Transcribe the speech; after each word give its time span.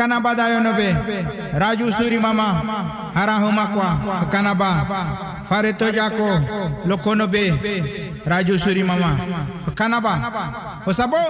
Kanaba 0.00 0.32
dayonobe. 0.34 0.88
Raju 1.52 1.92
suri 1.92 2.16
mama. 2.18 2.48
Harahuma 3.14 3.66
kwa. 3.66 3.88
Kanaba. 4.32 4.70
Fareto 5.48 5.90
jako. 5.92 6.40
Lokonobe. 6.88 7.44
Raju 8.24 8.56
suri 8.58 8.82
mama. 8.82 9.10
Kanaba. 9.74 10.12
Osabo. 10.86 11.20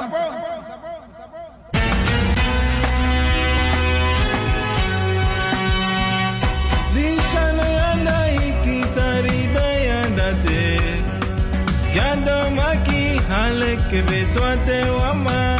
Yando 11.97 12.39
maki 12.57 13.19
haleke 13.29 14.03
betwate 14.07 14.79
wama 14.91 15.59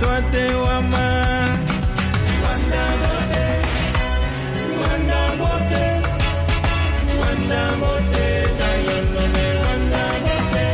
toate 0.00 0.44
wama 0.54 1.06
Wanda 2.44 2.84
mote 3.02 3.46
Wanda 4.82 5.20
mote 5.40 5.84
Wanda 7.20 7.62
mote 7.80 8.26
Wanda 9.64 10.04
mote 10.24 10.66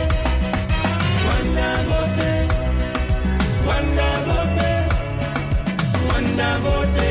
Wanda 1.27 1.69
mote 1.89 2.33
Wanda 3.69 4.09
mote 4.27 4.71
Wanda 6.09 6.49
mote 6.65 7.02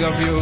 Big 0.00 0.08
up 0.08 0.20
you 0.22 0.40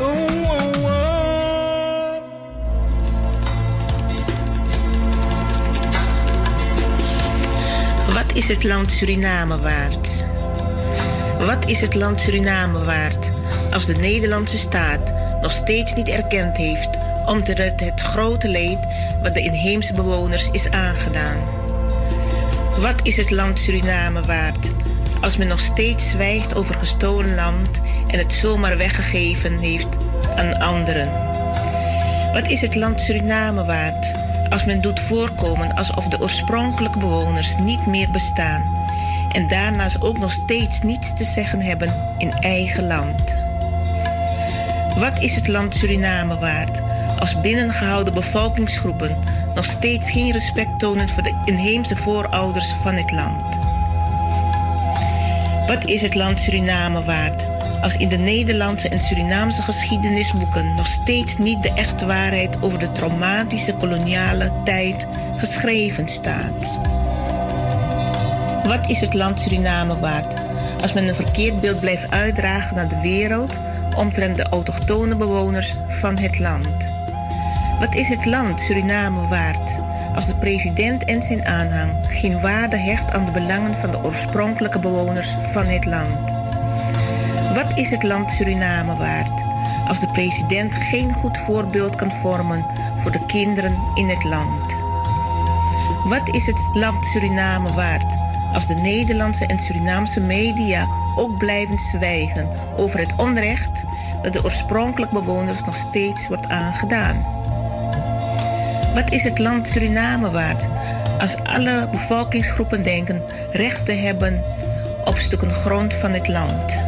Oh, 0.00 0.06
oh, 0.46 0.70
oh. 0.84 0.94
Wat 8.14 8.34
is 8.34 8.48
het 8.48 8.64
land 8.64 8.92
Suriname 8.92 9.58
waard? 9.58 10.24
Wat 11.38 11.68
is 11.68 11.80
het 11.80 11.94
land 11.94 12.20
Suriname 12.20 12.84
waard 12.84 13.30
als 13.72 13.86
de 13.86 13.94
Nederlandse 13.94 14.58
staat 14.58 15.12
nog 15.40 15.52
steeds 15.52 15.94
niet 15.94 16.08
erkend 16.08 16.56
heeft 16.56 16.88
omtrent 17.26 17.80
het 17.80 18.00
grote 18.00 18.48
leed 18.48 18.78
wat 19.22 19.34
de 19.34 19.40
inheemse 19.40 19.92
bewoners 19.92 20.48
is 20.52 20.70
aangedaan? 20.70 21.55
Wat 22.80 23.06
is 23.06 23.16
het 23.16 23.30
land 23.30 23.58
Suriname 23.58 24.22
waard 24.22 24.72
als 25.20 25.36
men 25.36 25.46
nog 25.48 25.60
steeds 25.60 26.08
zwijgt 26.08 26.54
over 26.54 26.74
gestolen 26.74 27.34
land 27.34 27.80
en 28.06 28.18
het 28.18 28.32
zomaar 28.32 28.76
weggegeven 28.76 29.58
heeft 29.58 29.88
aan 30.36 30.58
anderen? 30.58 31.10
Wat 32.32 32.50
is 32.50 32.60
het 32.60 32.74
land 32.74 33.00
Suriname 33.00 33.64
waard 33.64 34.14
als 34.48 34.64
men 34.64 34.80
doet 34.80 35.00
voorkomen 35.00 35.74
alsof 35.74 36.08
de 36.08 36.20
oorspronkelijke 36.20 36.98
bewoners 36.98 37.56
niet 37.56 37.86
meer 37.86 38.10
bestaan 38.10 38.62
en 39.32 39.48
daarnaast 39.48 40.02
ook 40.02 40.18
nog 40.18 40.32
steeds 40.32 40.82
niets 40.82 41.16
te 41.16 41.24
zeggen 41.24 41.60
hebben 41.60 42.14
in 42.18 42.32
eigen 42.32 42.86
land? 42.86 43.36
Wat 44.98 45.22
is 45.22 45.34
het 45.34 45.48
land 45.48 45.74
Suriname 45.74 46.38
waard 46.38 46.80
als 47.18 47.40
binnengehouden 47.40 48.14
bevolkingsgroepen 48.14 49.16
nog 49.56 49.64
steeds 49.64 50.10
geen 50.10 50.32
respect 50.32 50.78
tonen 50.78 51.08
voor 51.08 51.22
de 51.22 51.42
inheemse 51.44 51.96
voorouders 51.96 52.74
van 52.82 52.94
het 52.94 53.10
land? 53.10 53.58
Wat 55.66 55.84
is 55.84 56.02
het 56.02 56.14
land 56.14 56.40
Suriname 56.40 57.04
waard 57.04 57.44
als 57.82 57.96
in 57.96 58.08
de 58.08 58.16
Nederlandse 58.16 58.88
en 58.88 59.00
Surinaamse 59.00 59.62
geschiedenisboeken 59.62 60.74
nog 60.74 60.86
steeds 60.86 61.38
niet 61.38 61.62
de 61.62 61.72
echte 61.72 62.06
waarheid 62.06 62.62
over 62.62 62.78
de 62.78 62.92
traumatische 62.92 63.74
koloniale 63.74 64.52
tijd 64.64 65.06
geschreven 65.36 66.08
staat? 66.08 66.80
Wat 68.64 68.90
is 68.90 69.00
het 69.00 69.14
land 69.14 69.40
Suriname 69.40 69.98
waard 69.98 70.34
als 70.80 70.92
men 70.92 71.08
een 71.08 71.14
verkeerd 71.14 71.60
beeld 71.60 71.80
blijft 71.80 72.10
uitdragen 72.10 72.76
naar 72.76 72.88
de 72.88 73.00
wereld 73.00 73.60
omtrent 73.96 74.36
de 74.36 74.48
autochtone 74.48 75.16
bewoners 75.16 75.74
van 75.88 76.18
het 76.18 76.38
land? 76.38 76.95
Wat 77.78 77.94
is 77.94 78.08
het 78.08 78.24
land 78.24 78.60
Suriname 78.60 79.28
waard 79.28 79.80
als 80.14 80.26
de 80.26 80.36
president 80.36 81.04
en 81.04 81.22
zijn 81.22 81.44
aanhang 81.44 81.92
geen 82.08 82.40
waarde 82.40 82.76
hecht 82.76 83.12
aan 83.12 83.24
de 83.24 83.30
belangen 83.30 83.74
van 83.74 83.90
de 83.90 84.02
oorspronkelijke 84.02 84.78
bewoners 84.78 85.36
van 85.40 85.66
het 85.66 85.84
land? 85.84 86.32
Wat 87.54 87.78
is 87.78 87.90
het 87.90 88.02
land 88.02 88.30
Suriname 88.30 88.96
waard 88.96 89.42
als 89.88 90.00
de 90.00 90.08
president 90.08 90.74
geen 90.74 91.12
goed 91.12 91.38
voorbeeld 91.38 91.94
kan 91.94 92.12
vormen 92.12 92.66
voor 92.96 93.12
de 93.12 93.26
kinderen 93.26 93.78
in 93.94 94.08
het 94.08 94.24
land? 94.24 94.76
Wat 96.04 96.34
is 96.34 96.46
het 96.46 96.70
land 96.72 97.04
Suriname 97.04 97.72
waard 97.72 98.16
als 98.52 98.66
de 98.66 98.74
Nederlandse 98.74 99.46
en 99.46 99.58
Surinaamse 99.58 100.20
media 100.20 100.86
ook 101.16 101.38
blijven 101.38 101.78
zwijgen 101.78 102.48
over 102.76 102.98
het 102.98 103.14
onrecht 103.16 103.84
dat 104.22 104.32
de 104.32 104.44
oorspronkelijke 104.44 105.14
bewoners 105.14 105.64
nog 105.64 105.76
steeds 105.76 106.28
wordt 106.28 106.48
aangedaan? 106.48 107.35
Wat 108.96 109.12
is 109.12 109.24
het 109.24 109.38
land 109.38 109.66
Suriname 109.66 110.30
waard 110.30 110.62
als 111.20 111.36
alle 111.42 111.88
bevolkingsgroepen 111.90 112.82
denken 112.82 113.22
recht 113.50 113.84
te 113.84 113.92
hebben 113.92 114.42
op 115.04 115.16
stukken 115.16 115.50
grond 115.50 115.94
van 115.94 116.12
het 116.12 116.28
land? 116.28 116.78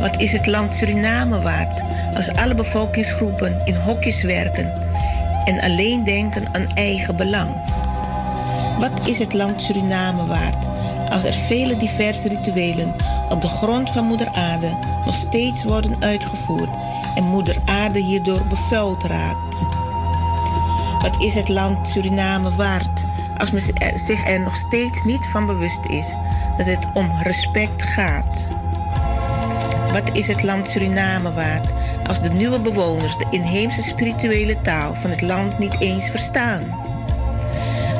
Wat 0.00 0.20
is 0.20 0.32
het 0.32 0.46
land 0.46 0.72
Suriname 0.72 1.40
waard 1.40 1.82
als 2.14 2.34
alle 2.34 2.54
bevolkingsgroepen 2.54 3.60
in 3.64 3.74
hokjes 3.74 4.22
werken 4.22 4.72
en 5.44 5.60
alleen 5.60 6.04
denken 6.04 6.54
aan 6.54 6.66
eigen 6.74 7.16
belang? 7.16 7.50
Wat 8.78 9.06
is 9.06 9.18
het 9.18 9.32
land 9.32 9.60
Suriname 9.60 10.26
waard 10.26 10.66
als 11.10 11.24
er 11.24 11.34
vele 11.34 11.76
diverse 11.76 12.28
rituelen 12.28 12.94
op 13.28 13.40
de 13.40 13.48
grond 13.48 13.90
van 13.90 14.04
Moeder 14.04 14.28
Aarde 14.28 14.78
nog 15.04 15.14
steeds 15.14 15.64
worden 15.64 15.96
uitgevoerd 16.00 16.70
en 17.14 17.24
Moeder 17.24 17.56
Aarde 17.64 17.98
hierdoor 17.98 18.42
bevuild 18.46 19.04
raakt? 19.04 19.86
Wat 21.00 21.22
is 21.22 21.34
het 21.34 21.48
land 21.48 21.88
Suriname 21.88 22.54
waard 22.54 23.04
als 23.38 23.50
men 23.50 23.62
zich 23.94 24.26
er 24.26 24.40
nog 24.40 24.56
steeds 24.56 25.04
niet 25.04 25.26
van 25.26 25.46
bewust 25.46 25.86
is 25.86 26.14
dat 26.56 26.66
het 26.66 26.88
om 26.94 27.10
respect 27.22 27.82
gaat? 27.82 28.46
Wat 29.92 30.16
is 30.16 30.26
het 30.26 30.42
land 30.42 30.68
Suriname 30.68 31.32
waard 31.32 31.72
als 32.06 32.22
de 32.22 32.30
nieuwe 32.30 32.60
bewoners 32.60 33.16
de 33.16 33.26
inheemse 33.30 33.82
spirituele 33.82 34.60
taal 34.60 34.94
van 34.94 35.10
het 35.10 35.20
land 35.20 35.58
niet 35.58 35.80
eens 35.80 36.10
verstaan? 36.10 36.62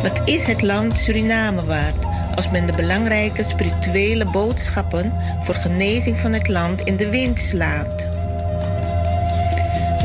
Wat 0.03 0.29
is 0.29 0.47
het 0.47 0.63
land 0.63 0.99
Suriname 0.99 1.65
waard 1.65 2.07
als 2.35 2.51
men 2.51 2.67
de 2.67 2.73
belangrijke 2.73 3.43
spirituele 3.43 4.25
boodschappen 4.25 5.13
voor 5.41 5.55
genezing 5.55 6.19
van 6.19 6.33
het 6.33 6.49
land 6.49 6.81
in 6.81 6.97
de 6.97 7.11
wind 7.11 7.39
slaat? 7.39 8.07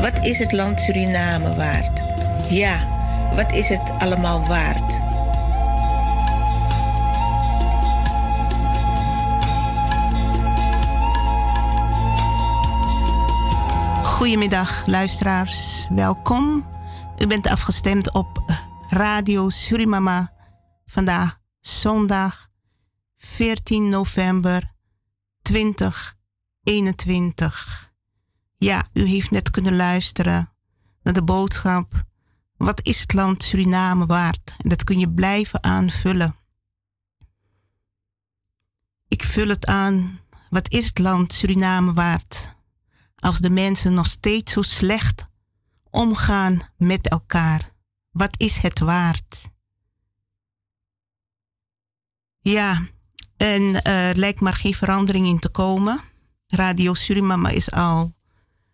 Wat 0.00 0.24
is 0.24 0.38
het 0.38 0.52
land 0.52 0.80
Suriname 0.80 1.54
waard? 1.54 2.03
Ja, 2.48 2.88
wat 3.34 3.52
is 3.52 3.68
het 3.68 3.92
allemaal 3.98 4.46
waard? 4.46 5.02
Goedemiddag, 14.06 14.86
luisteraars. 14.86 15.86
Welkom. 15.90 16.66
U 17.18 17.26
bent 17.26 17.46
afgestemd 17.46 18.12
op 18.12 18.42
Radio 18.88 19.48
Surimama. 19.48 20.32
Vandaag 20.86 21.38
zondag 21.60 22.48
14 23.16 23.88
november 23.88 24.72
2021. 25.42 27.92
Ja, 28.56 28.86
u 28.92 29.04
heeft 29.04 29.30
net 29.30 29.50
kunnen 29.50 29.76
luisteren 29.76 30.52
naar 31.02 31.14
de 31.14 31.22
boodschap. 31.22 32.12
Wat 32.64 32.86
is 32.86 33.00
het 33.00 33.12
land 33.12 33.42
Suriname 33.42 34.06
waard? 34.06 34.54
En 34.58 34.68
dat 34.68 34.84
kun 34.84 34.98
je 34.98 35.10
blijven 35.10 35.62
aanvullen. 35.62 36.36
Ik 39.08 39.24
vul 39.24 39.48
het 39.48 39.66
aan. 39.66 40.20
Wat 40.50 40.70
is 40.70 40.86
het 40.86 40.98
land 40.98 41.32
Suriname 41.32 41.92
waard? 41.92 42.54
als 43.24 43.38
de 43.38 43.50
mensen 43.50 43.94
nog 43.94 44.06
steeds 44.06 44.52
zo 44.52 44.62
slecht 44.62 45.26
omgaan 45.90 46.70
met 46.76 47.08
elkaar? 47.08 47.72
Wat 48.10 48.34
is 48.36 48.56
het 48.56 48.78
waard? 48.78 49.48
Ja, 52.38 52.86
en 53.36 53.82
er 53.82 54.16
lijkt 54.16 54.40
maar 54.40 54.54
geen 54.54 54.74
verandering 54.74 55.26
in 55.26 55.38
te 55.38 55.48
komen. 55.48 56.00
Radio 56.46 56.94
Surimama 56.94 57.48
is 57.48 57.70
al 57.70 58.14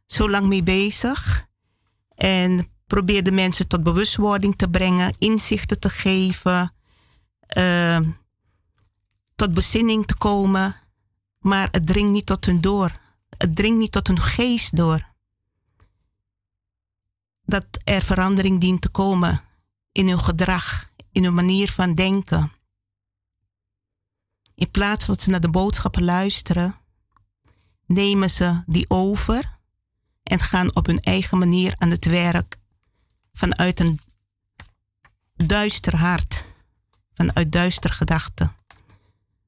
zo 0.07 0.31
lang 0.31 0.47
mee 0.47 0.63
bezig. 0.63 1.49
En 2.15 2.70
probeert 2.91 3.25
de 3.25 3.31
mensen 3.31 3.69
tot 3.69 3.83
bewustwording 3.83 4.57
te 4.57 4.69
brengen, 4.69 5.15
inzichten 5.19 5.81
te 5.81 5.89
geven, 5.89 6.75
uh, 7.57 8.01
tot 9.35 9.55
bezinning 9.55 10.07
te 10.07 10.17
komen. 10.17 10.77
Maar 11.39 11.69
het 11.71 11.87
dringt 11.87 12.13
niet 12.13 12.27
tot 12.27 12.45
hun 12.45 12.61
door 12.61 12.99
het 13.41 13.57
dringt 13.57 13.79
niet 13.79 13.93
tot 13.93 14.07
hun 14.07 14.21
geest 14.21 14.77
door. 14.77 15.09
Dat 17.45 17.67
er 17.85 18.03
verandering 18.03 18.61
dient 18.61 18.81
te 18.81 18.89
komen 18.89 19.41
in 19.93 20.09
hun 20.09 20.21
gedrag, 20.21 20.91
in 21.13 21.25
hun 21.25 21.35
manier 21.35 21.71
van 21.71 21.95
denken. 21.95 22.53
In 24.55 24.71
plaats 24.71 25.07
dat 25.07 25.21
ze 25.21 25.31
naar 25.31 25.41
de 25.41 25.51
boodschappen 25.51 26.05
luisteren, 26.05 26.77
nemen 27.87 28.31
ze 28.31 28.63
die 28.67 28.85
over 28.89 29.59
en 30.23 30.39
gaan 30.39 30.77
op 30.77 30.87
hun 30.87 31.01
eigen 31.01 31.39
manier 31.39 31.75
aan 31.79 31.91
het 31.91 32.05
werk 32.05 32.60
vanuit 33.33 33.81
een 33.81 34.01
duister 35.35 35.97
hart, 35.97 36.45
vanuit 37.15 37.53
duister 37.53 37.91
gedachten. 37.91 38.53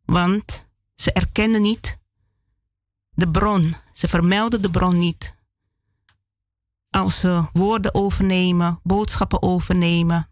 Want 0.05 0.67
ze 0.95 1.13
erkennen 1.13 1.63
niet 1.63 1.99
de 3.11 3.31
bron. 3.31 3.75
Ze 3.93 4.09
vermelden 4.09 4.63
de 4.63 4.71
bron 4.71 4.99
niet. 4.99 5.35
Als 6.91 7.21
ze 7.21 7.45
woorden 7.53 7.95
overnemen, 7.95 8.81
boodschappen 8.83 9.43
overnemen. 9.43 10.29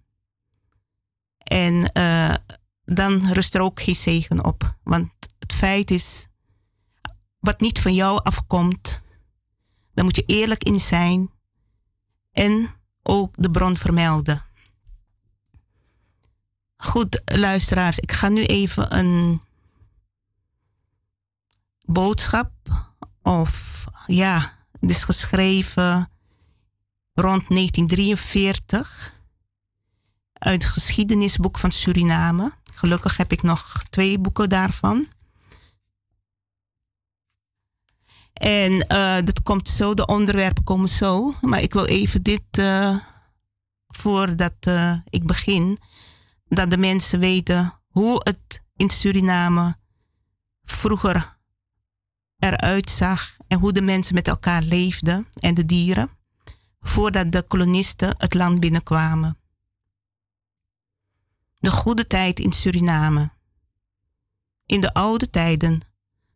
En 1.38 1.90
uh, 1.98 2.34
dan 2.84 3.32
rust 3.32 3.54
er 3.54 3.60
ook 3.60 3.80
geen 3.80 3.96
zegen 3.96 4.44
op. 4.44 4.74
Want 4.82 5.12
het 5.38 5.52
feit 5.52 5.90
is, 5.90 6.26
wat 7.38 7.60
niet 7.60 7.80
van 7.80 7.94
jou 7.94 8.22
afkomt, 8.22 9.02
dan 9.94 10.04
moet 10.04 10.16
je 10.16 10.24
eerlijk 10.26 10.64
in 10.64 10.80
zijn 10.80 11.30
en 12.32 12.79
ook 13.10 13.34
de 13.36 13.50
bron 13.50 13.76
vermelden. 13.76 14.42
Goed, 16.76 17.22
luisteraars, 17.24 17.98
ik 17.98 18.12
ga 18.12 18.28
nu 18.28 18.44
even 18.44 18.98
een 18.98 19.42
boodschap. 21.84 22.52
Of 23.22 23.84
ja, 24.06 24.58
het 24.80 24.90
is 24.90 25.02
geschreven 25.02 26.10
rond 27.14 27.48
1943 27.48 29.14
uit 30.32 30.62
het 30.62 30.72
geschiedenisboek 30.72 31.58
van 31.58 31.70
Suriname. 31.70 32.52
Gelukkig 32.74 33.16
heb 33.16 33.32
ik 33.32 33.42
nog 33.42 33.82
twee 33.90 34.18
boeken 34.18 34.48
daarvan. 34.48 35.06
En 38.40 38.72
uh, 38.72 39.16
dat 39.24 39.42
komt 39.42 39.68
zo, 39.68 39.94
de 39.94 40.06
onderwerpen 40.06 40.64
komen 40.64 40.88
zo. 40.88 41.34
Maar 41.40 41.62
ik 41.62 41.72
wil 41.72 41.84
even 41.84 42.22
dit, 42.22 42.58
uh, 42.58 42.96
voordat 43.86 44.54
uh, 44.68 44.98
ik 45.08 45.26
begin, 45.26 45.78
dat 46.48 46.70
de 46.70 46.76
mensen 46.76 47.18
weten 47.18 47.80
hoe 47.88 48.20
het 48.24 48.62
in 48.76 48.90
Suriname 48.90 49.76
vroeger 50.62 51.38
eruit 52.38 52.90
zag 52.90 53.36
en 53.46 53.58
hoe 53.58 53.72
de 53.72 53.82
mensen 53.82 54.14
met 54.14 54.28
elkaar 54.28 54.62
leefden 54.62 55.26
en 55.40 55.54
de 55.54 55.64
dieren 55.64 56.10
voordat 56.80 57.32
de 57.32 57.42
kolonisten 57.42 58.14
het 58.18 58.34
land 58.34 58.60
binnenkwamen. 58.60 59.38
De 61.54 61.70
goede 61.70 62.06
tijd 62.06 62.38
in 62.38 62.52
Suriname. 62.52 63.30
In 64.66 64.80
de 64.80 64.92
oude 64.92 65.30
tijden, 65.30 65.80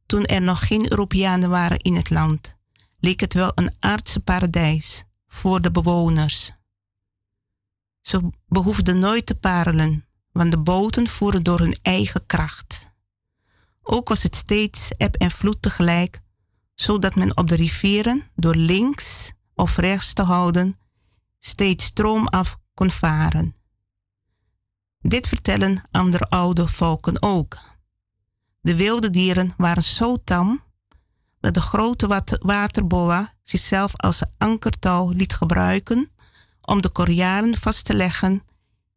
toen 0.07 0.25
er 0.25 0.43
nog 0.43 0.67
geen 0.67 0.91
Europeanen 0.91 1.51
waren 1.51 1.79
in 1.79 1.95
het 1.95 2.11
land, 2.11 2.57
leek 2.99 3.21
het 3.21 3.35
wel 3.35 3.53
een 3.55 3.75
aardse 3.79 4.21
paradijs 4.21 5.05
voor 5.27 5.61
de 5.61 5.71
bewoners. 5.71 6.53
Ze 8.01 8.31
behoefden 8.47 8.99
nooit 8.99 9.27
te 9.27 9.35
parelen, 9.35 10.07
want 10.33 10.51
de 10.51 10.59
boten 10.59 11.09
voeren 11.09 11.43
door 11.43 11.59
hun 11.59 11.77
eigen 11.83 12.27
kracht. 12.27 12.93
Ook 13.83 14.09
was 14.09 14.23
het 14.23 14.37
steeds 14.37 14.91
eb 14.97 15.15
en 15.15 15.31
vloed 15.31 15.63
tegelijk, 15.63 16.21
zodat 16.75 17.15
men 17.15 17.37
op 17.37 17.49
de 17.49 17.55
rivieren 17.55 18.31
door 18.35 18.55
links 18.55 19.33
of 19.55 19.77
rechts 19.77 20.13
te 20.13 20.23
houden 20.23 20.79
steeds 21.45 21.85
stroomaf 21.85 22.59
kon 22.75 22.91
varen. 22.91 23.57
Dit 25.01 25.29
vertellen 25.29 25.83
andere 25.91 26.25
oude 26.29 26.69
volken 26.69 27.23
ook. 27.23 27.59
De 28.65 28.77
wilde 28.77 29.11
dieren 29.11 29.55
waren 29.57 29.83
zo 29.83 30.17
tam 30.17 30.65
dat 31.41 31.55
de 31.55 31.61
grote 31.61 32.23
waterboa 32.41 33.35
zichzelf 33.43 33.97
als 33.97 34.23
ankertouw 34.39 35.11
liet 35.11 35.35
gebruiken 35.35 36.11
om 36.61 36.81
de 36.81 36.89
korialen 36.89 37.57
vast 37.57 37.85
te 37.85 37.95
leggen 37.95 38.43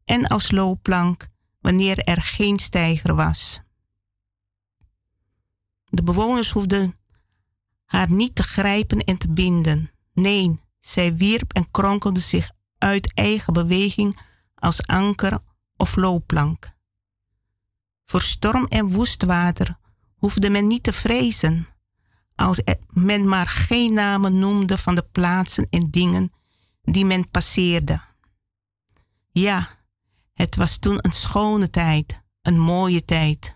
en 0.05 0.27
als 0.27 0.51
loopplank 0.51 1.27
wanneer 1.59 1.99
er 2.03 2.21
geen 2.21 2.59
steiger 2.59 3.15
was. 3.15 3.61
De 5.83 6.03
bewoners 6.03 6.51
hoefden 6.51 6.95
haar 7.85 8.11
niet 8.11 8.35
te 8.35 8.43
grijpen 8.43 8.99
en 8.99 9.17
te 9.17 9.31
binden. 9.31 9.91
Nee, 10.13 10.59
zij 10.79 11.15
wierp 11.15 11.53
en 11.53 11.71
kronkelde 11.71 12.19
zich 12.19 12.51
uit 12.77 13.13
eigen 13.13 13.53
beweging 13.53 14.19
als 14.55 14.85
anker 14.85 15.39
of 15.77 15.95
loopplank. 15.95 16.75
Voor 18.09 18.21
storm 18.21 18.65
en 18.65 18.91
woest 18.91 19.23
water 19.23 19.77
hoefde 20.15 20.49
men 20.49 20.67
niet 20.67 20.83
te 20.83 20.93
vrezen, 20.93 21.67
als 22.35 22.61
men 22.89 23.27
maar 23.27 23.47
geen 23.47 23.93
namen 23.93 24.39
noemde 24.39 24.77
van 24.77 24.95
de 24.95 25.07
plaatsen 25.11 25.67
en 25.69 25.91
dingen 25.91 26.31
die 26.81 27.05
men 27.05 27.29
passeerde. 27.29 28.01
Ja, 29.31 29.69
het 30.33 30.55
was 30.55 30.77
toen 30.77 30.97
een 31.01 31.11
schone 31.11 31.69
tijd, 31.69 32.21
een 32.41 32.59
mooie 32.59 33.05
tijd. 33.05 33.55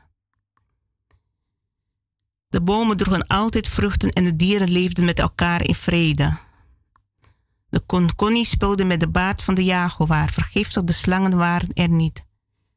De 2.47 2.61
bomen 2.61 2.97
droegen 2.97 3.27
altijd 3.27 3.67
vruchten 3.67 4.09
en 4.09 4.23
de 4.23 4.35
dieren 4.35 4.69
leefden 4.69 5.05
met 5.05 5.19
elkaar 5.19 5.67
in 5.67 5.75
vrede. 5.75 6.37
De 7.69 7.79
konkoni 7.79 8.45
speelde 8.45 8.83
met 8.83 8.99
de 8.99 9.09
baard 9.09 9.43
van 9.43 9.55
de 9.55 9.63
jaguar. 9.63 10.31
Vergiftigde 10.31 10.93
slangen 10.93 11.37
waren 11.37 11.73
er 11.73 11.89
niet. 11.89 12.25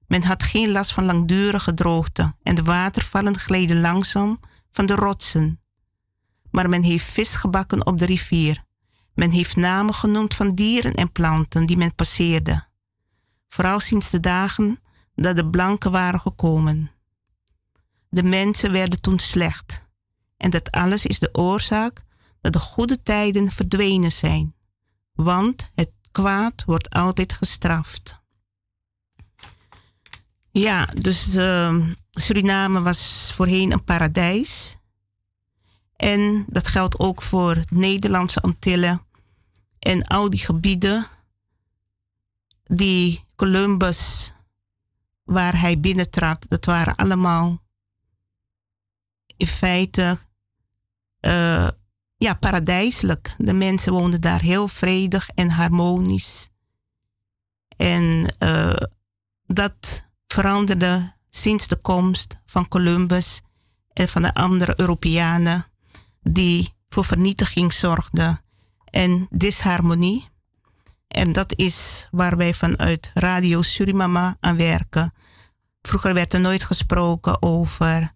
Men 0.07 0.23
had 0.23 0.43
geen 0.43 0.71
last 0.71 0.93
van 0.93 1.05
langdurige 1.05 1.75
droogte 1.75 2.35
en 2.43 2.55
de 2.55 2.63
watervallen 2.63 3.39
gleden 3.39 3.81
langzaam 3.81 4.41
van 4.71 4.87
de 4.87 4.95
rotsen. 4.95 5.61
Maar 6.51 6.69
men 6.69 6.83
heeft 6.83 7.05
vis 7.05 7.35
gebakken 7.35 7.87
op 7.87 7.99
de 7.99 8.05
rivier. 8.05 8.65
Men 9.15 9.31
heeft 9.31 9.57
namen 9.57 9.95
genoemd 9.95 10.35
van 10.35 10.55
dieren 10.55 10.95
en 10.95 11.13
planten 11.13 11.67
die 11.67 11.77
men 11.77 11.95
passeerde. 11.95 12.67
Vooral 13.49 13.81
sinds 13.81 14.11
de 14.11 14.21
dagen 14.21 14.79
dat 15.15 15.37
de 15.37 15.47
blanken 15.47 15.91
waren 15.91 16.21
gekomen. 16.21 16.91
De 18.09 18.23
mensen 18.23 18.73
werden 18.73 19.01
toen 19.01 19.19
slecht. 19.19 19.85
En 20.37 20.51
dat 20.51 20.71
alles 20.71 21.07
is 21.07 21.19
de 21.19 21.35
oorzaak 21.35 22.03
dat 22.41 22.53
de 22.53 22.59
goede 22.59 23.03
tijden 23.03 23.51
verdwenen 23.51 24.13
zijn. 24.13 24.55
Want 25.13 25.71
het 25.75 25.93
kwaad 26.11 26.65
wordt 26.65 26.91
altijd 26.91 27.33
gestraft. 27.33 28.23
Ja, 30.57 30.85
dus 30.85 31.35
uh, 31.35 31.89
Suriname 32.11 32.83
was 32.83 33.33
voorheen 33.35 33.73
een 33.73 33.85
paradijs. 33.85 34.79
En 35.97 36.45
dat 36.49 36.69
geldt 36.69 36.99
ook 36.99 37.23
voor 37.23 37.65
Nederlandse 37.71 38.41
Antillen 38.41 39.03
en 39.79 40.07
al 40.07 40.31
die 40.31 40.41
gebieden 40.41 41.07
die 42.65 43.25
Columbus, 43.37 44.33
waar 45.25 45.61
hij 45.61 45.81
binnentrad, 45.81 46.47
dat 46.49 46.65
waren 46.65 46.95
allemaal 46.95 47.63
in 49.37 49.47
feite 49.47 50.19
uh, 51.21 51.69
ja, 52.17 52.35
paradijselijk. 52.35 53.35
De 53.39 53.53
mensen 53.53 53.93
woonden 53.93 54.21
daar 54.21 54.41
heel 54.41 54.69
vredig 54.69 55.29
en 55.29 55.49
harmonisch. 55.49 56.49
En 57.77 58.35
uh, 58.39 58.77
dat 59.47 60.13
veranderde 60.35 61.13
sinds 61.31 61.69
de 61.69 61.77
komst 61.77 62.43
van 62.47 62.69
Columbus 62.69 63.41
en 63.93 64.09
van 64.09 64.23
de 64.23 64.35
andere 64.35 64.75
Europeanen 64.77 65.67
die 66.23 66.73
voor 66.89 67.05
vernietiging 67.05 67.73
zorgden 67.73 68.41
en 68.85 69.27
disharmonie. 69.31 70.29
En 71.09 71.33
dat 71.33 71.57
is 71.57 72.09
waar 72.11 72.37
wij 72.37 72.55
vanuit 72.55 73.11
Radio 73.15 73.63
Surimama 73.63 74.37
aan 74.41 74.57
werken. 74.57 75.15
Vroeger 75.83 76.15
werd 76.15 76.35
er 76.35 76.41
nooit 76.41 76.65
gesproken 76.65 77.43
over 77.43 78.13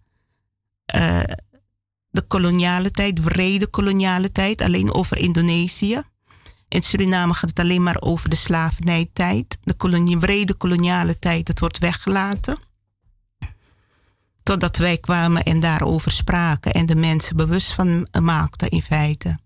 uh, 0.94 1.22
de 2.10 2.22
koloniale 2.22 2.90
tijd, 2.90 3.22
wrede 3.22 3.66
koloniale 3.66 4.32
tijd, 4.32 4.60
alleen 4.60 4.94
over 4.94 5.18
Indonesië. 5.18 6.02
In 6.68 6.82
Suriname 6.82 7.34
gaat 7.34 7.50
het 7.50 7.58
alleen 7.58 7.82
maar 7.82 8.00
over 8.00 8.28
de 8.28 8.36
slavernijtijd. 8.36 9.58
De 9.62 9.74
kolonie, 9.74 10.18
wrede 10.18 10.54
koloniale 10.54 11.18
tijd, 11.18 11.46
dat 11.46 11.58
wordt 11.58 11.78
weggelaten. 11.78 12.58
Totdat 14.42 14.76
wij 14.76 14.98
kwamen 14.98 15.42
en 15.42 15.60
daarover 15.60 16.10
spraken 16.10 16.72
en 16.72 16.86
de 16.86 16.94
mensen 16.94 17.36
bewust 17.36 17.72
van 17.72 18.08
maakten 18.20 18.68
in 18.68 18.82
feite. 18.82 19.38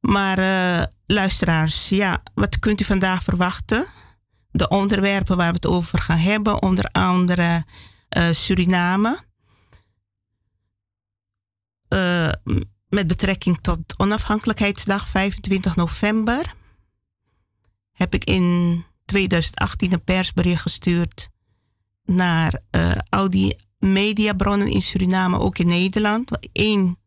Maar 0.00 0.38
uh, 0.38 0.84
luisteraars, 1.06 1.88
ja, 1.88 2.22
wat 2.34 2.58
kunt 2.58 2.80
u 2.80 2.84
vandaag 2.84 3.22
verwachten? 3.22 3.86
De 4.50 4.68
onderwerpen 4.68 5.36
waar 5.36 5.48
we 5.48 5.54
het 5.54 5.66
over 5.66 5.98
gaan 5.98 6.18
hebben, 6.18 6.62
onder 6.62 6.84
andere 6.84 7.64
uh, 8.16 8.30
Suriname. 8.30 9.18
Uh, 11.88 12.32
met 12.96 13.06
betrekking 13.06 13.58
tot 13.60 13.78
onafhankelijkheidsdag 13.96 15.08
25 15.08 15.76
november 15.76 16.54
heb 17.92 18.14
ik 18.14 18.24
in 18.24 18.84
2018 19.04 19.92
een 19.92 20.04
persbericht 20.04 20.62
gestuurd 20.62 21.28
naar 22.04 22.60
uh, 22.70 22.92
al 23.08 23.30
die 23.30 23.56
mediabronnen 23.78 24.68
in 24.68 24.82
Suriname, 24.82 25.38
ook 25.38 25.58
in 25.58 25.66
Nederland. 25.66 26.30
Eén 26.52 26.98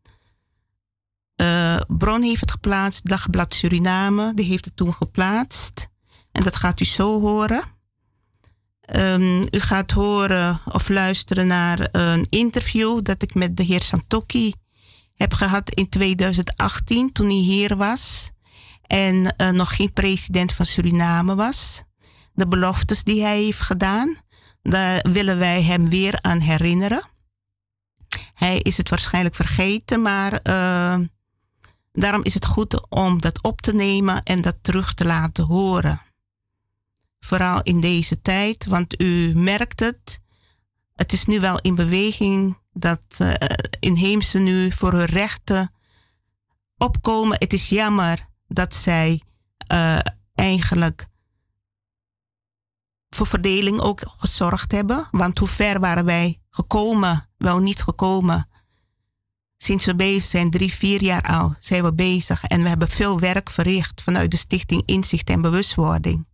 uh, 1.36 1.80
bron 1.88 2.22
heeft 2.22 2.40
het 2.40 2.50
geplaatst, 2.50 3.08
Dagblad 3.08 3.54
Suriname, 3.54 4.34
die 4.34 4.44
heeft 4.44 4.64
het 4.64 4.76
toen 4.76 4.94
geplaatst. 4.94 5.88
En 6.32 6.42
dat 6.42 6.56
gaat 6.56 6.80
u 6.80 6.84
zo 6.84 7.20
horen. 7.20 7.62
Um, 8.96 9.40
u 9.40 9.60
gaat 9.60 9.90
horen 9.90 10.60
of 10.64 10.88
luisteren 10.88 11.46
naar 11.46 11.88
een 11.92 12.26
interview 12.28 13.02
dat 13.02 13.22
ik 13.22 13.34
met 13.34 13.56
de 13.56 13.62
heer 13.62 13.82
Santoki 13.82 14.54
heb 15.20 15.32
gehad 15.32 15.70
in 15.70 15.88
2018 15.88 17.12
toen 17.12 17.26
hij 17.26 17.36
hier 17.36 17.76
was 17.76 18.30
en 18.82 19.34
uh, 19.36 19.50
nog 19.50 19.76
geen 19.76 19.92
president 19.92 20.52
van 20.52 20.66
Suriname 20.66 21.34
was. 21.34 21.82
De 22.32 22.48
beloftes 22.48 23.04
die 23.04 23.22
hij 23.22 23.42
heeft 23.42 23.60
gedaan, 23.60 24.16
daar 24.62 25.06
willen 25.12 25.38
wij 25.38 25.62
hem 25.62 25.88
weer 25.88 26.18
aan 26.20 26.38
herinneren. 26.38 27.02
Hij 28.34 28.58
is 28.58 28.76
het 28.76 28.88
waarschijnlijk 28.88 29.34
vergeten, 29.34 30.02
maar 30.02 30.32
uh, 30.32 30.98
daarom 31.92 32.24
is 32.24 32.34
het 32.34 32.46
goed 32.46 32.90
om 32.90 33.20
dat 33.20 33.42
op 33.42 33.60
te 33.60 33.74
nemen 33.74 34.22
en 34.22 34.40
dat 34.40 34.56
terug 34.60 34.94
te 34.94 35.04
laten 35.04 35.44
horen. 35.44 36.00
Vooral 37.18 37.62
in 37.62 37.80
deze 37.80 38.20
tijd, 38.20 38.66
want 38.66 39.00
u 39.02 39.32
merkt 39.34 39.80
het. 39.80 40.20
Het 40.94 41.12
is 41.12 41.24
nu 41.24 41.40
wel 41.40 41.58
in 41.60 41.74
beweging 41.74 42.58
dat 42.80 43.18
uh, 43.20 43.34
inheemse 43.80 44.38
nu 44.38 44.72
voor 44.72 44.92
hun 44.92 45.04
rechten 45.04 45.72
opkomen. 46.76 47.36
Het 47.38 47.52
is 47.52 47.68
jammer 47.68 48.28
dat 48.48 48.74
zij 48.74 49.22
uh, 49.72 49.98
eigenlijk 50.34 51.08
voor 53.10 53.26
verdeling 53.26 53.80
ook 53.80 54.00
gezorgd 54.18 54.72
hebben. 54.72 55.08
Want 55.10 55.38
hoe 55.38 55.48
ver 55.48 55.80
waren 55.80 56.04
wij 56.04 56.40
gekomen, 56.50 57.28
wel 57.36 57.58
niet 57.58 57.82
gekomen. 57.82 58.48
Sinds 59.56 59.84
we 59.84 59.94
bezig 59.94 60.30
zijn, 60.30 60.50
drie, 60.50 60.72
vier 60.72 61.02
jaar 61.02 61.22
al, 61.22 61.54
zijn 61.60 61.82
we 61.82 61.94
bezig. 61.94 62.44
En 62.44 62.62
we 62.62 62.68
hebben 62.68 62.88
veel 62.88 63.20
werk 63.20 63.50
verricht 63.50 64.02
vanuit 64.02 64.30
de 64.30 64.36
Stichting 64.36 64.82
Inzicht 64.86 65.30
en 65.30 65.40
Bewustwording. 65.40 66.28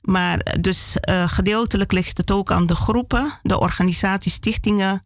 Maar 0.00 0.56
dus 0.60 0.96
uh, 1.08 1.28
gedeeltelijk 1.28 1.92
ligt 1.92 2.16
het 2.16 2.30
ook 2.30 2.50
aan 2.50 2.66
de 2.66 2.74
groepen, 2.74 3.38
de 3.42 3.60
organisaties, 3.60 4.32
stichtingen, 4.32 5.04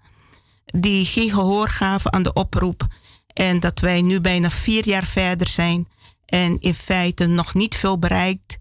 die 0.73 1.05
geen 1.05 1.31
gehoor 1.31 1.69
gaven 1.69 2.13
aan 2.13 2.23
de 2.23 2.33
oproep. 2.33 2.87
En 3.27 3.61
dat 3.61 3.81
wij 3.81 4.03
nu 4.03 4.21
bijna 4.21 4.51
vier 4.51 4.89
jaar 4.89 5.05
verder 5.05 5.49
zijn 5.49 5.89
en 6.25 6.61
in 6.61 6.75
feite 6.75 7.27
nog 7.27 7.55
niet 7.55 7.77
veel 7.77 7.99
bereikt 7.99 8.59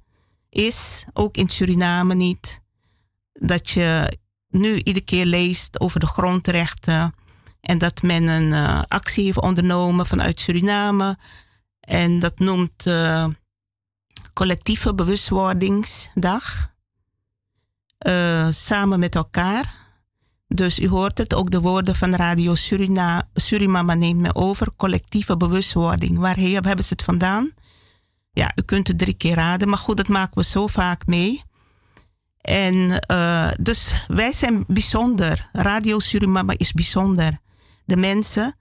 is, 0.49 1.05
ook 1.13 1.37
in 1.37 1.49
Suriname 1.49 2.15
niet. 2.15 2.61
Dat 3.33 3.69
je 3.69 4.17
nu 4.49 4.75
iedere 4.75 5.05
keer 5.05 5.25
leest 5.25 5.79
over 5.79 5.99
de 5.99 6.07
grondrechten 6.07 7.13
en 7.61 7.77
dat 7.77 8.01
men 8.01 8.27
een 8.27 8.51
uh, 8.51 8.81
actie 8.87 9.25
heeft 9.25 9.41
ondernomen 9.41 10.05
vanuit 10.05 10.39
Suriname. 10.39 11.17
En 11.79 12.19
dat 12.19 12.39
noemt 12.39 12.85
uh, 12.85 13.27
collectieve 14.33 14.93
bewustwordingsdag. 14.95 16.73
Uh, 18.07 18.47
samen 18.49 18.99
met 18.99 19.15
elkaar. 19.15 19.78
Dus 20.53 20.79
u 20.79 20.87
hoort 20.87 21.17
het, 21.17 21.33
ook 21.33 21.51
de 21.51 21.61
woorden 21.61 21.95
van 21.95 22.15
Radio 22.15 22.55
Surina, 22.55 23.29
Surimama 23.33 23.93
neemt 23.93 24.19
me 24.19 24.35
over. 24.35 24.75
Collectieve 24.75 25.37
bewustwording. 25.37 26.17
Waar 26.17 26.37
hebben 26.37 26.83
ze 26.83 26.93
het 26.93 27.03
vandaan? 27.03 27.51
Ja, 28.31 28.51
u 28.55 28.61
kunt 28.61 28.87
het 28.87 28.97
drie 28.97 29.13
keer 29.13 29.35
raden. 29.35 29.69
Maar 29.69 29.77
goed, 29.77 29.97
dat 29.97 30.07
maken 30.07 30.37
we 30.37 30.43
zo 30.43 30.67
vaak 30.67 31.05
mee. 31.05 31.43
En 32.41 33.05
uh, 33.11 33.51
dus 33.59 34.05
wij 34.07 34.33
zijn 34.33 34.63
bijzonder. 34.67 35.49
Radio 35.53 35.99
Surimama 35.99 36.53
is 36.57 36.71
bijzonder. 36.71 37.39
De 37.85 37.97
mensen 37.97 38.55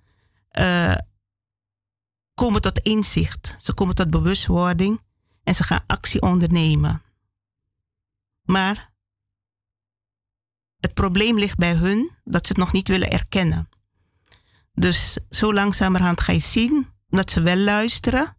uh, 0.59 0.95
komen 2.35 2.61
tot 2.61 2.79
inzicht. 2.79 3.57
Ze 3.59 3.73
komen 3.75 3.95
tot 3.95 4.11
bewustwording. 4.11 5.01
En 5.43 5.55
ze 5.55 5.65
gaan 5.65 5.85
actie 5.87 6.23
ondernemen. 6.23 7.03
Maar 8.43 8.93
het 10.81 10.95
probleem 10.95 11.39
ligt 11.39 11.57
bij 11.57 11.75
hun 11.75 12.11
dat 12.25 12.47
ze 12.47 12.53
het 12.53 12.63
nog 12.63 12.73
niet 12.73 12.89
willen 12.89 13.11
erkennen. 13.11 13.69
Dus 14.75 15.19
zo 15.31 15.53
langzamerhand 15.53 16.21
ga 16.21 16.33
je 16.33 16.39
zien 16.39 16.87
dat 17.09 17.31
ze 17.31 17.41
wel 17.41 17.57
luisteren. 17.57 18.37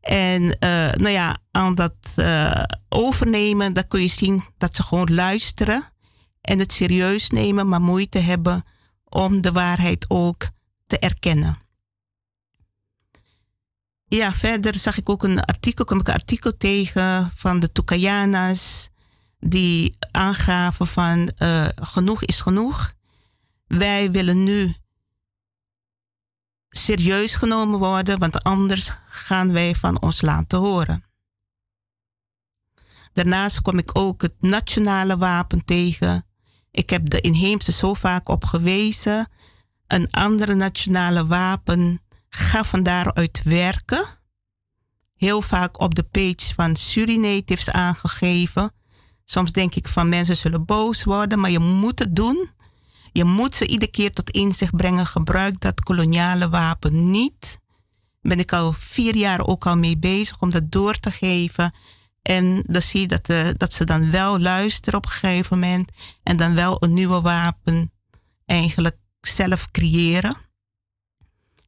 En 0.00 0.42
uh, 0.42 0.92
nou 0.92 1.08
ja, 1.08 1.38
aan 1.50 1.74
dat 1.74 2.14
uh, 2.16 2.62
overnemen, 2.88 3.72
dan 3.72 3.88
kun 3.88 4.00
je 4.00 4.08
zien 4.08 4.44
dat 4.58 4.76
ze 4.76 4.82
gewoon 4.82 5.14
luisteren 5.14 5.92
en 6.40 6.58
het 6.58 6.72
serieus 6.72 7.30
nemen, 7.30 7.68
maar 7.68 7.80
moeite 7.80 8.18
hebben 8.18 8.64
om 9.04 9.40
de 9.40 9.52
waarheid 9.52 10.04
ook 10.08 10.48
te 10.86 10.98
erkennen. 10.98 11.58
Ja, 14.08 14.32
verder 14.32 14.74
zag 14.74 14.98
ik 14.98 15.08
ook 15.08 15.22
een 15.22 15.40
artikel, 15.40 15.84
kom 15.84 16.00
ik 16.00 16.08
een 16.08 16.14
artikel 16.14 16.56
tegen 16.56 17.30
van 17.34 17.60
de 17.60 17.72
Tukayanas, 17.72 18.88
die 19.38 19.96
aangaven 20.10 20.86
van 20.86 21.32
uh, 21.38 21.66
genoeg 21.74 22.24
is 22.24 22.40
genoeg. 22.40 22.94
Wij 23.66 24.10
willen 24.10 24.42
nu 24.42 24.74
serieus 26.70 27.34
genomen 27.34 27.78
worden, 27.78 28.18
want 28.18 28.42
anders 28.42 28.92
gaan 29.08 29.52
wij 29.52 29.74
van 29.74 30.00
ons 30.00 30.20
laten 30.20 30.58
horen. 30.58 31.04
Daarnaast 33.12 33.62
kom 33.62 33.78
ik 33.78 33.98
ook 33.98 34.22
het 34.22 34.34
nationale 34.40 35.16
wapen 35.16 35.64
tegen. 35.64 36.26
Ik 36.70 36.90
heb 36.90 37.10
de 37.10 37.20
inheemse 37.20 37.72
zo 37.72 37.94
vaak 37.94 38.28
op 38.28 38.44
gewezen. 38.44 39.30
Een 39.86 40.10
andere 40.10 40.54
nationale 40.54 41.26
wapen 41.26 42.00
ga 42.28 42.64
van 42.64 42.82
daaruit 42.82 43.42
werken. 43.44 44.04
Heel 45.14 45.42
vaak 45.42 45.80
op 45.80 45.94
de 45.94 46.02
page 46.02 46.54
van 46.54 46.76
Surinatives 46.76 47.70
aangegeven. 47.70 48.70
Soms 49.28 49.52
denk 49.52 49.74
ik 49.74 49.88
van 49.88 50.08
mensen 50.08 50.36
zullen 50.36 50.64
boos 50.64 51.04
worden, 51.04 51.40
maar 51.40 51.50
je 51.50 51.58
moet 51.58 51.98
het 51.98 52.16
doen. 52.16 52.50
Je 53.12 53.24
moet 53.24 53.54
ze 53.54 53.66
iedere 53.66 53.90
keer 53.90 54.12
tot 54.12 54.30
inzicht 54.30 54.76
brengen. 54.76 55.06
Gebruik 55.06 55.60
dat 55.60 55.80
koloniale 55.80 56.48
wapen 56.48 57.10
niet. 57.10 57.60
Ben 58.20 58.38
ik 58.38 58.52
al 58.52 58.72
vier 58.72 59.16
jaar 59.16 59.46
ook 59.46 59.66
al 59.66 59.76
mee 59.76 59.98
bezig 59.98 60.40
om 60.40 60.50
dat 60.50 60.70
door 60.70 60.98
te 60.98 61.10
geven. 61.10 61.74
En 62.22 62.64
dan 62.66 62.82
zie 62.82 63.00
je 63.00 63.06
dat, 63.06 63.26
de, 63.26 63.54
dat 63.56 63.72
ze 63.72 63.84
dan 63.84 64.10
wel 64.10 64.40
luisteren 64.40 64.98
op 64.98 65.04
een 65.04 65.10
gegeven 65.10 65.58
moment. 65.58 65.90
En 66.22 66.36
dan 66.36 66.54
wel 66.54 66.82
een 66.82 66.92
nieuwe 66.92 67.20
wapen 67.20 67.92
eigenlijk 68.44 68.96
zelf 69.20 69.70
creëren. 69.70 70.36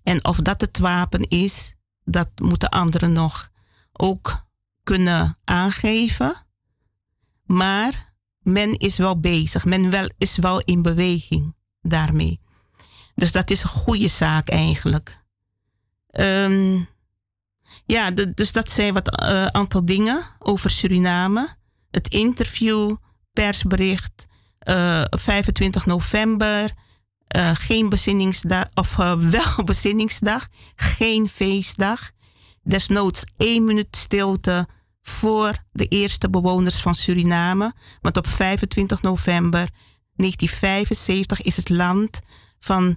En 0.02 0.24
of 0.24 0.36
dat 0.36 0.60
het 0.60 0.78
wapen 0.78 1.28
is, 1.28 1.74
dat 2.04 2.28
moeten 2.36 2.68
anderen 2.68 3.12
nog 3.12 3.50
ook 3.92 4.46
kunnen 4.82 5.38
aangeven. 5.44 6.46
Maar 7.48 8.14
men 8.40 8.72
is 8.76 8.96
wel 8.96 9.20
bezig, 9.20 9.64
men 9.64 9.90
wel, 9.90 10.10
is 10.18 10.36
wel 10.36 10.60
in 10.60 10.82
beweging 10.82 11.54
daarmee. 11.80 12.40
Dus 13.14 13.32
dat 13.32 13.50
is 13.50 13.62
een 13.62 13.68
goede 13.68 14.08
zaak 14.08 14.48
eigenlijk. 14.48 15.22
Um, 16.10 16.88
ja, 17.84 18.10
dus 18.10 18.52
dat 18.52 18.70
zijn 18.70 18.94
wat 18.94 19.22
uh, 19.22 19.46
aantal 19.46 19.84
dingen 19.84 20.22
over 20.38 20.70
Suriname. 20.70 21.56
Het 21.90 22.08
interview, 22.08 22.96
persbericht, 23.32 24.26
uh, 24.68 25.00
eh, 25.00 25.06
25 25.10 25.86
november, 25.86 26.72
uh, 27.36 27.50
geen 27.54 27.88
bezinningsdag, 27.88 28.64
of 28.74 28.96
wel 29.36 29.64
bezinningsdag, 29.64 30.48
geen 30.76 31.28
feestdag. 31.28 32.10
Desnoods 32.62 33.24
één 33.36 33.64
minuut 33.64 33.96
stilte 33.96 34.68
voor 35.08 35.64
de 35.72 35.86
eerste 35.86 36.30
bewoners 36.30 36.80
van 36.80 36.94
Suriname. 36.94 37.72
Want 38.00 38.16
op 38.16 38.26
25 38.26 39.02
november 39.02 39.68
1975 40.16 41.42
is 41.42 41.56
het 41.56 41.68
land 41.68 42.20
van 42.58 42.96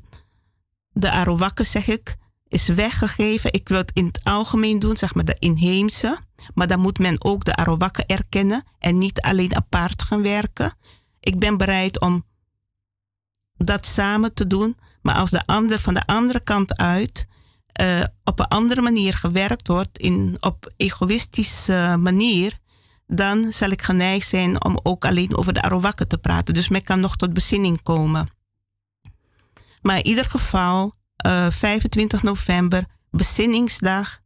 de 0.92 1.12
Arawakken, 1.12 1.66
zeg 1.66 1.88
ik, 1.88 2.16
is 2.48 2.68
weggegeven. 2.68 3.54
Ik 3.54 3.68
wil 3.68 3.78
het 3.78 3.92
in 3.94 4.06
het 4.06 4.20
algemeen 4.24 4.80
doen, 4.80 4.98
zeg 4.98 5.16
maar 5.16 5.26
de 5.26 5.36
inheemse. 5.40 6.20
Maar 6.54 6.68
dan 6.68 6.80
moet 6.80 7.00
men 7.00 7.24
ook 7.24 7.46
de 7.46 7.56
Arawakken 7.56 8.06
erkennen 8.06 8.64
en 8.80 8.98
niet 8.98 9.22
alleen 9.22 9.56
apart 9.56 10.02
gaan 10.02 10.22
werken. 10.22 10.74
Ik 11.20 11.40
ben 11.40 11.58
bereid 11.58 12.00
om 12.00 12.26
dat 13.58 13.86
samen 13.86 14.34
te 14.34 14.48
doen. 14.48 14.78
Maar 15.02 15.16
als 15.16 15.30
de 15.30 15.46
ander 15.46 15.80
van 15.80 15.94
de 15.94 16.06
andere 16.06 16.40
kant 16.40 16.78
uit 16.78 17.28
uh, 17.82 18.04
op 18.24 18.40
een 18.40 18.48
andere 18.48 18.82
manier 18.82 19.14
gewerkt 19.14 19.68
wordt, 19.68 19.98
in, 19.98 20.38
op 20.40 20.74
egoïstische 20.78 21.96
manier, 22.00 22.60
dan 23.08 23.52
zal 23.52 23.70
ik 23.70 23.82
geneigd 23.82 24.28
zijn 24.28 24.64
om 24.64 24.80
ook 24.84 25.06
alleen 25.06 25.38
over 25.38 25.54
de 25.54 25.62
Arawakken 25.62 26.08
te 26.08 26.18
praten. 26.18 26.54
Dus 26.54 26.68
men 26.68 26.84
kan 26.84 27.00
nog 27.00 27.16
tot 27.16 27.34
bezinning 27.34 27.84
komen. 27.84 28.30
Maar 29.82 29.98
in 29.98 30.06
ieder 30.06 30.26
geval, 30.26 30.94
25 31.50 32.20
eh, 32.20 32.26
november, 32.26 32.86
bezinningsdag 33.10 34.20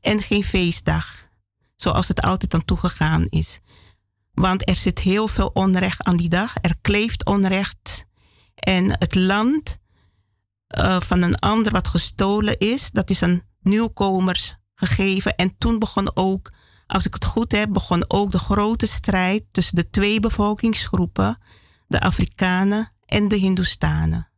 en 0.00 0.22
geen 0.22 0.44
feestdag. 0.44 1.22
Zoals 1.76 2.08
het 2.08 2.20
altijd 2.20 2.54
aan 2.54 2.64
toegegaan 2.64 3.26
is. 3.28 3.60
Want 4.32 4.68
er 4.68 4.76
zit 4.76 4.98
heel 4.98 5.28
veel 5.28 5.50
onrecht 5.54 6.02
aan 6.02 6.16
die 6.16 6.28
dag. 6.28 6.52
Er 6.60 6.74
kleeft 6.80 7.24
onrecht. 7.24 8.04
En 8.54 8.90
het 8.98 9.14
land 9.14 9.78
uh, 10.78 11.00
van 11.00 11.22
een 11.22 11.38
ander 11.38 11.72
wat 11.72 11.88
gestolen 11.88 12.58
is, 12.58 12.90
dat 12.90 13.10
is 13.10 13.22
aan 13.22 13.42
nieuwkomers 13.60 14.56
gegeven. 14.74 15.34
En 15.36 15.58
toen 15.58 15.78
begon 15.78 16.16
ook, 16.16 16.52
als 16.86 17.06
ik 17.06 17.14
het 17.14 17.24
goed 17.24 17.52
heb, 17.52 17.72
begon 17.72 18.04
ook 18.10 18.30
de 18.30 18.38
grote 18.38 18.86
strijd 18.86 19.44
tussen 19.52 19.76
de 19.76 19.90
twee 19.90 20.20
bevolkingsgroepen, 20.20 21.38
de 21.86 22.00
Afrikanen 22.00 22.92
en 23.06 23.28
de 23.28 23.36
Hindoestanen 23.36 24.28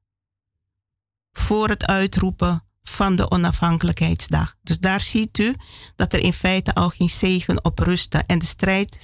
voor 1.33 1.69
het 1.69 1.87
uitroepen 1.87 2.65
van 2.83 3.17
de 3.17 3.31
onafhankelijkheidsdag. 3.31 4.55
Dus 4.63 4.79
daar 4.79 5.01
ziet 5.01 5.39
u 5.39 5.55
dat 5.97 6.13
er 6.13 6.21
in 6.21 6.33
feite 6.33 6.75
al 6.75 6.89
geen 6.89 7.09
zegen 7.09 7.65
op 7.65 7.79
rustte 7.79 8.23
en 8.27 8.39
de 8.39 8.47
strijd 8.47 8.97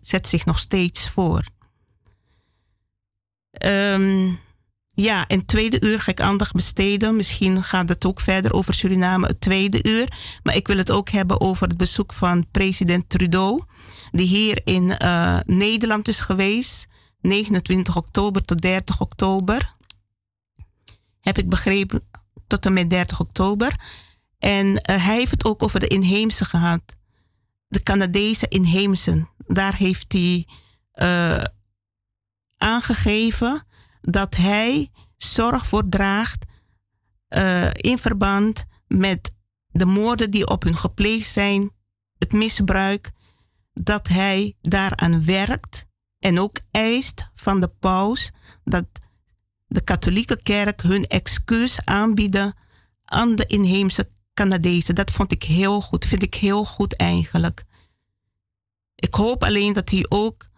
zet 0.00 0.26
zich, 0.26 0.44
nog 0.44 0.58
steeds 0.58 1.08
voor. 1.08 1.44
Um, 3.66 4.38
ja, 5.02 5.26
en 5.26 5.46
tweede 5.46 5.80
uur 5.80 6.00
ga 6.00 6.10
ik 6.10 6.20
aandacht 6.20 6.52
besteden. 6.52 7.16
Misschien 7.16 7.62
gaat 7.62 7.88
het 7.88 8.04
ook 8.04 8.20
verder 8.20 8.52
over 8.52 8.74
Suriname, 8.74 9.26
het 9.26 9.40
tweede 9.40 9.88
uur. 9.88 10.08
Maar 10.42 10.56
ik 10.56 10.66
wil 10.66 10.76
het 10.76 10.90
ook 10.90 11.08
hebben 11.08 11.40
over 11.40 11.68
het 11.68 11.76
bezoek 11.76 12.12
van 12.12 12.46
president 12.50 13.08
Trudeau, 13.08 13.62
die 14.10 14.26
hier 14.26 14.60
in 14.64 14.96
uh, 15.02 15.38
Nederland 15.44 16.08
is 16.08 16.20
geweest, 16.20 16.86
29 17.20 17.96
oktober 17.96 18.44
tot 18.44 18.60
30 18.62 19.00
oktober 19.00 19.74
heb 21.20 21.38
ik 21.38 21.48
begrepen, 21.48 22.02
tot 22.46 22.66
en 22.66 22.72
met 22.72 22.90
30 22.90 23.20
oktober. 23.20 23.74
En 24.38 24.66
uh, 24.66 24.80
hij 24.82 25.16
heeft 25.16 25.30
het 25.30 25.44
ook 25.44 25.62
over 25.62 25.80
de 25.80 25.88
inheemse 25.88 26.44
gehad. 26.44 26.96
De 27.68 27.82
Canadese 27.82 28.48
inheemsen. 28.48 29.28
Daar 29.46 29.76
heeft 29.76 30.12
hij 30.12 30.46
uh, 30.94 31.44
aangegeven 32.56 33.66
dat 34.00 34.36
hij 34.36 34.90
zorg 35.18 35.66
voor 35.66 35.88
draagt 35.88 36.44
uh, 37.28 37.70
in 37.72 37.98
verband 37.98 38.64
met 38.86 39.34
de 39.66 39.84
moorden 39.84 40.30
die 40.30 40.48
op 40.48 40.62
hun 40.62 40.76
gepleegd 40.76 41.30
zijn, 41.30 41.70
het 42.18 42.32
misbruik, 42.32 43.10
dat 43.72 44.08
hij 44.08 44.56
daaraan 44.60 45.24
werkt 45.24 45.86
en 46.18 46.40
ook 46.40 46.58
eist 46.70 47.30
van 47.34 47.60
de 47.60 47.68
paus 47.68 48.30
dat 48.64 48.86
de 49.66 49.80
katholieke 49.80 50.42
kerk 50.42 50.82
hun 50.82 51.06
excuus 51.06 51.84
aanbieden 51.84 52.56
aan 53.04 53.36
de 53.36 53.46
inheemse 53.46 54.10
Canadezen. 54.34 54.94
Dat 54.94 55.10
vond 55.10 55.32
ik 55.32 55.42
heel 55.42 55.80
goed, 55.80 56.04
vind 56.04 56.22
ik 56.22 56.34
heel 56.34 56.64
goed 56.64 56.96
eigenlijk. 56.96 57.64
Ik 58.94 59.14
hoop 59.14 59.42
alleen 59.42 59.72
dat 59.72 59.90
hij 59.90 60.06
ook 60.08 60.48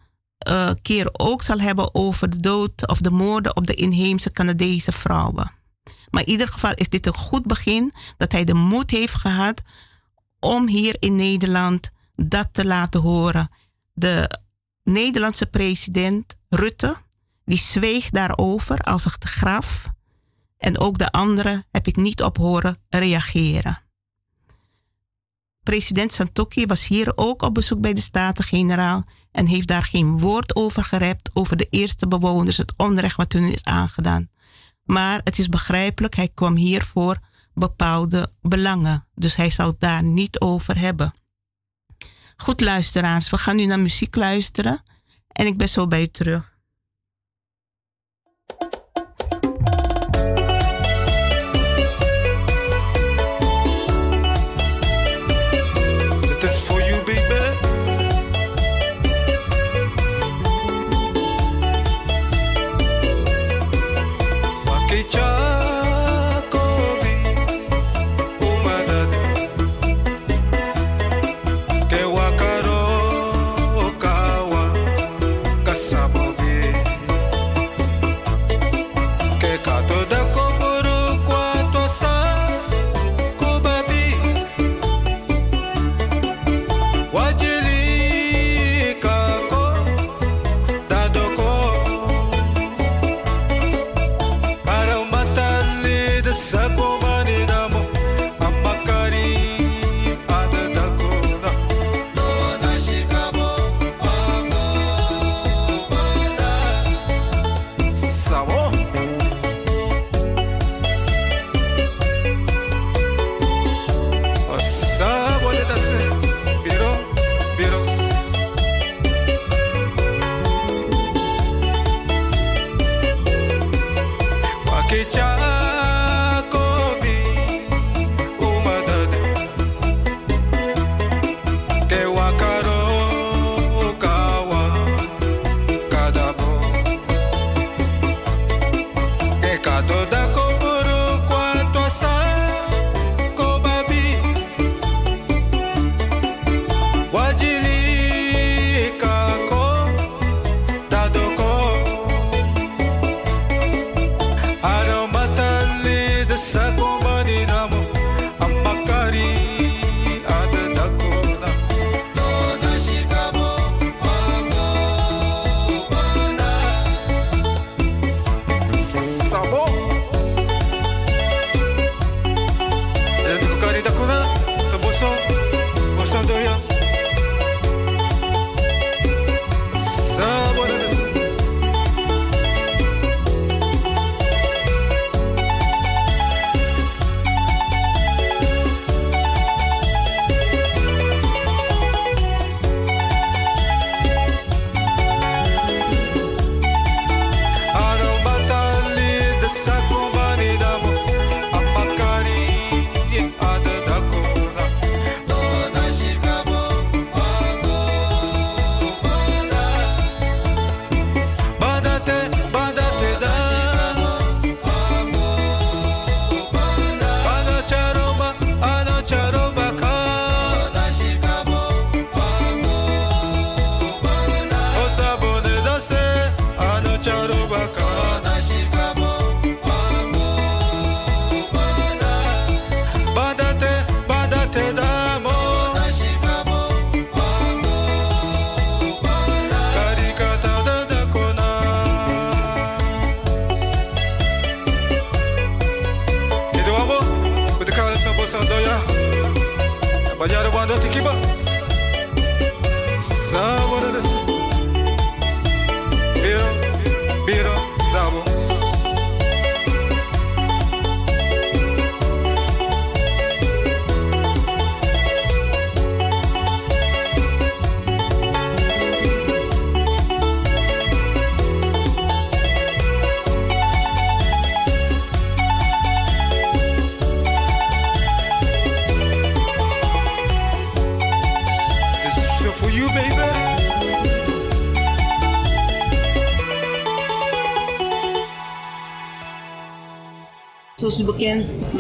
uh, 0.49 0.71
keer 0.83 1.09
ook 1.13 1.43
zal 1.43 1.61
hebben 1.61 1.95
over 1.95 2.31
de 2.31 2.41
dood 2.41 2.89
of 2.89 3.01
de 3.01 3.11
moorden 3.11 3.57
op 3.57 3.67
de 3.67 3.75
inheemse 3.75 4.31
Canadese 4.31 4.93
vrouwen. 4.93 5.53
Maar 6.11 6.23
in 6.23 6.29
ieder 6.29 6.49
geval 6.49 6.75
is 6.75 6.89
dit 6.89 7.07
een 7.07 7.15
goed 7.15 7.47
begin 7.47 7.93
dat 8.17 8.33
hij 8.33 8.45
de 8.45 8.55
moed 8.55 8.91
heeft 8.91 9.15
gehad 9.15 9.63
om 10.39 10.69
hier 10.69 10.97
in 10.99 11.17
Nederland 11.17 11.91
dat 12.15 12.49
te 12.53 12.65
laten 12.65 13.01
horen. 13.01 13.49
De 13.93 14.39
Nederlandse 14.83 15.47
president 15.47 16.37
Rutte 16.49 16.97
die 17.45 17.59
zweeg 17.59 18.11
daarover 18.11 18.81
als 18.81 19.05
het 19.05 19.25
graf. 19.25 19.89
En 20.59 20.79
ook 20.79 20.99
de 20.99 21.11
anderen 21.11 21.67
heb 21.71 21.87
ik 21.87 21.97
niet 21.97 22.23
op 22.23 22.37
horen 22.37 22.77
reageren. 22.89 23.83
President 25.63 26.13
Santoki 26.13 26.67
was 26.67 26.87
hier 26.87 27.13
ook 27.17 27.43
op 27.43 27.55
bezoek 27.55 27.81
bij 27.81 27.93
de 27.93 28.01
Staten-Generaal 28.01 29.05
en 29.33 29.47
heeft 29.47 29.69
daar 29.69 29.83
geen 29.83 30.19
woord 30.19 30.57
over 30.57 30.85
gerept 30.85 31.31
over 31.33 31.57
de 31.57 31.67
eerste 31.71 32.09
bewoners, 32.09 32.57
het 32.57 32.73
onrecht 32.77 33.17
wat 33.17 33.33
hun 33.33 33.53
is 33.53 33.65
aangedaan. 33.65 34.31
Maar 34.85 35.21
het 35.25 35.39
is 35.39 35.49
begrijpelijk, 35.49 36.15
hij 36.15 36.29
kwam 36.29 36.57
hier 36.57 36.85
voor 36.85 37.19
bepaalde 37.55 38.33
belangen, 38.43 39.07
dus 39.15 39.37
hij 39.37 39.51
zal 39.51 39.67
het 39.67 39.81
daar 39.81 40.03
niet 40.03 40.41
over 40.41 40.79
hebben. 40.79 41.13
Goed 42.37 42.61
luisteraars, 42.61 43.31
we 43.31 43.39
gaan 43.39 43.57
nu 43.57 43.65
naar 43.65 43.81
muziek 43.81 44.17
luisteren 44.17 44.83
en 45.29 45.47
ik 45.47 45.57
ben 45.57 45.69
zo 45.69 45.87
bij 45.87 46.03
u 46.03 46.09
terug. 46.09 46.59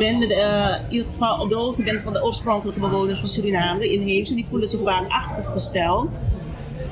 Bent, 0.01 0.19
met, 0.19 0.31
eh, 0.33 0.75
in 0.89 0.91
ieder 0.93 1.07
geval 1.13 1.41
op 1.41 1.49
de 1.49 1.55
hoogte 1.57 1.83
bent 1.83 2.03
van 2.03 2.13
de 2.13 2.25
oorspronkelijke 2.25 2.81
bewoners 2.81 3.19
van 3.19 3.29
Suriname, 3.29 3.81
de 3.81 3.93
inheemse, 3.93 4.35
die 4.35 4.47
voelen 4.49 4.69
zich 4.69 4.81
vaak 4.85 5.09
achtergesteld. 5.09 6.29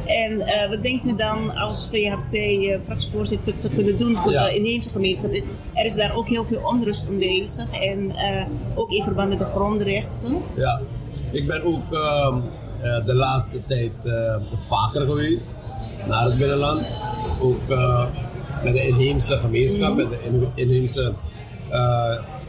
En 0.06 0.40
eh, 0.40 0.68
wat 0.68 0.82
denkt 0.82 1.06
u 1.06 1.16
dan 1.16 1.56
als 1.56 1.88
VHP-fractievoorzitter 1.92 3.56
te 3.56 3.68
kunnen 3.68 3.98
doen 3.98 4.16
voor 4.16 4.32
Ja. 4.32 4.44
de 4.44 4.54
inheemse 4.56 4.90
gemeenschap? 4.90 5.30
Er 5.74 5.84
is 5.84 5.94
daar 5.94 6.14
ook 6.16 6.28
heel 6.28 6.44
veel 6.44 6.60
onrust 6.64 7.08
aanwezig 7.08 7.70
en 7.80 8.16
eh, 8.16 8.44
ook 8.74 8.90
in 8.90 9.02
verband 9.04 9.28
met 9.28 9.38
de 9.38 9.44
grondrechten. 9.44 10.36
Ja, 10.54 10.80
ik 11.30 11.46
ben 11.46 11.62
ook 11.64 11.92
ehm, 11.92 12.34
eh, 12.80 13.04
de 13.06 13.14
laatste 13.14 13.60
tijd 13.66 13.90
eh, 14.04 14.34
vaker 14.68 15.00
geweest 15.00 15.50
naar 16.06 16.24
het 16.24 16.38
binnenland. 16.38 16.82
Ook 17.40 17.68
eh, 17.68 18.04
met 18.64 18.72
de 18.72 18.86
inheemse 18.88 19.32
gemeenschap, 19.38 19.96
met 19.96 20.08
de 20.08 20.18
in- 20.24 20.48
inheemse 20.54 21.02
eh, 21.02 21.14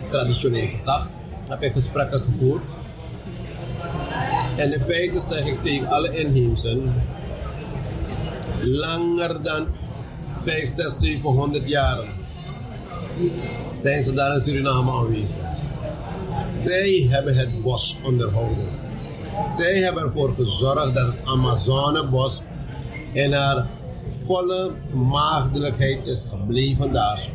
traditioneel 0.10 0.68
gezag 0.68 1.10
heb 1.50 1.62
ik 1.62 1.72
gesprekken 1.72 2.22
gevoerd. 2.22 2.64
En 4.56 4.74
in 4.74 4.82
feite 4.84 5.20
zeg 5.20 5.46
ik 5.46 5.64
tegen 5.64 5.88
alle 5.88 6.18
inheemsen, 6.18 6.94
langer 8.62 9.44
dan 9.44 9.68
5, 10.44 10.70
6, 10.70 10.94
700 11.00 11.70
jaren 11.70 12.08
zijn 13.74 14.04
ze 14.04 14.14
daar 14.14 14.36
in 14.36 14.42
Suriname 14.42 14.92
aanwezig. 14.92 15.44
Zij 16.66 17.08
hebben 17.10 17.38
het 17.38 17.62
bos 17.62 17.98
onderhouden. 18.04 18.68
Zij 19.58 19.78
hebben 19.78 20.04
ervoor 20.04 20.34
gezorgd 20.36 20.96
dat 20.96 21.08
het 21.08 21.16
Amazonebos 21.26 22.42
in 23.12 23.34
haar 23.34 23.66
volle 24.10 24.72
maagdelijkheid 24.94 26.06
is 26.06 26.28
gebleven 26.30 26.94
daar. 26.94 27.30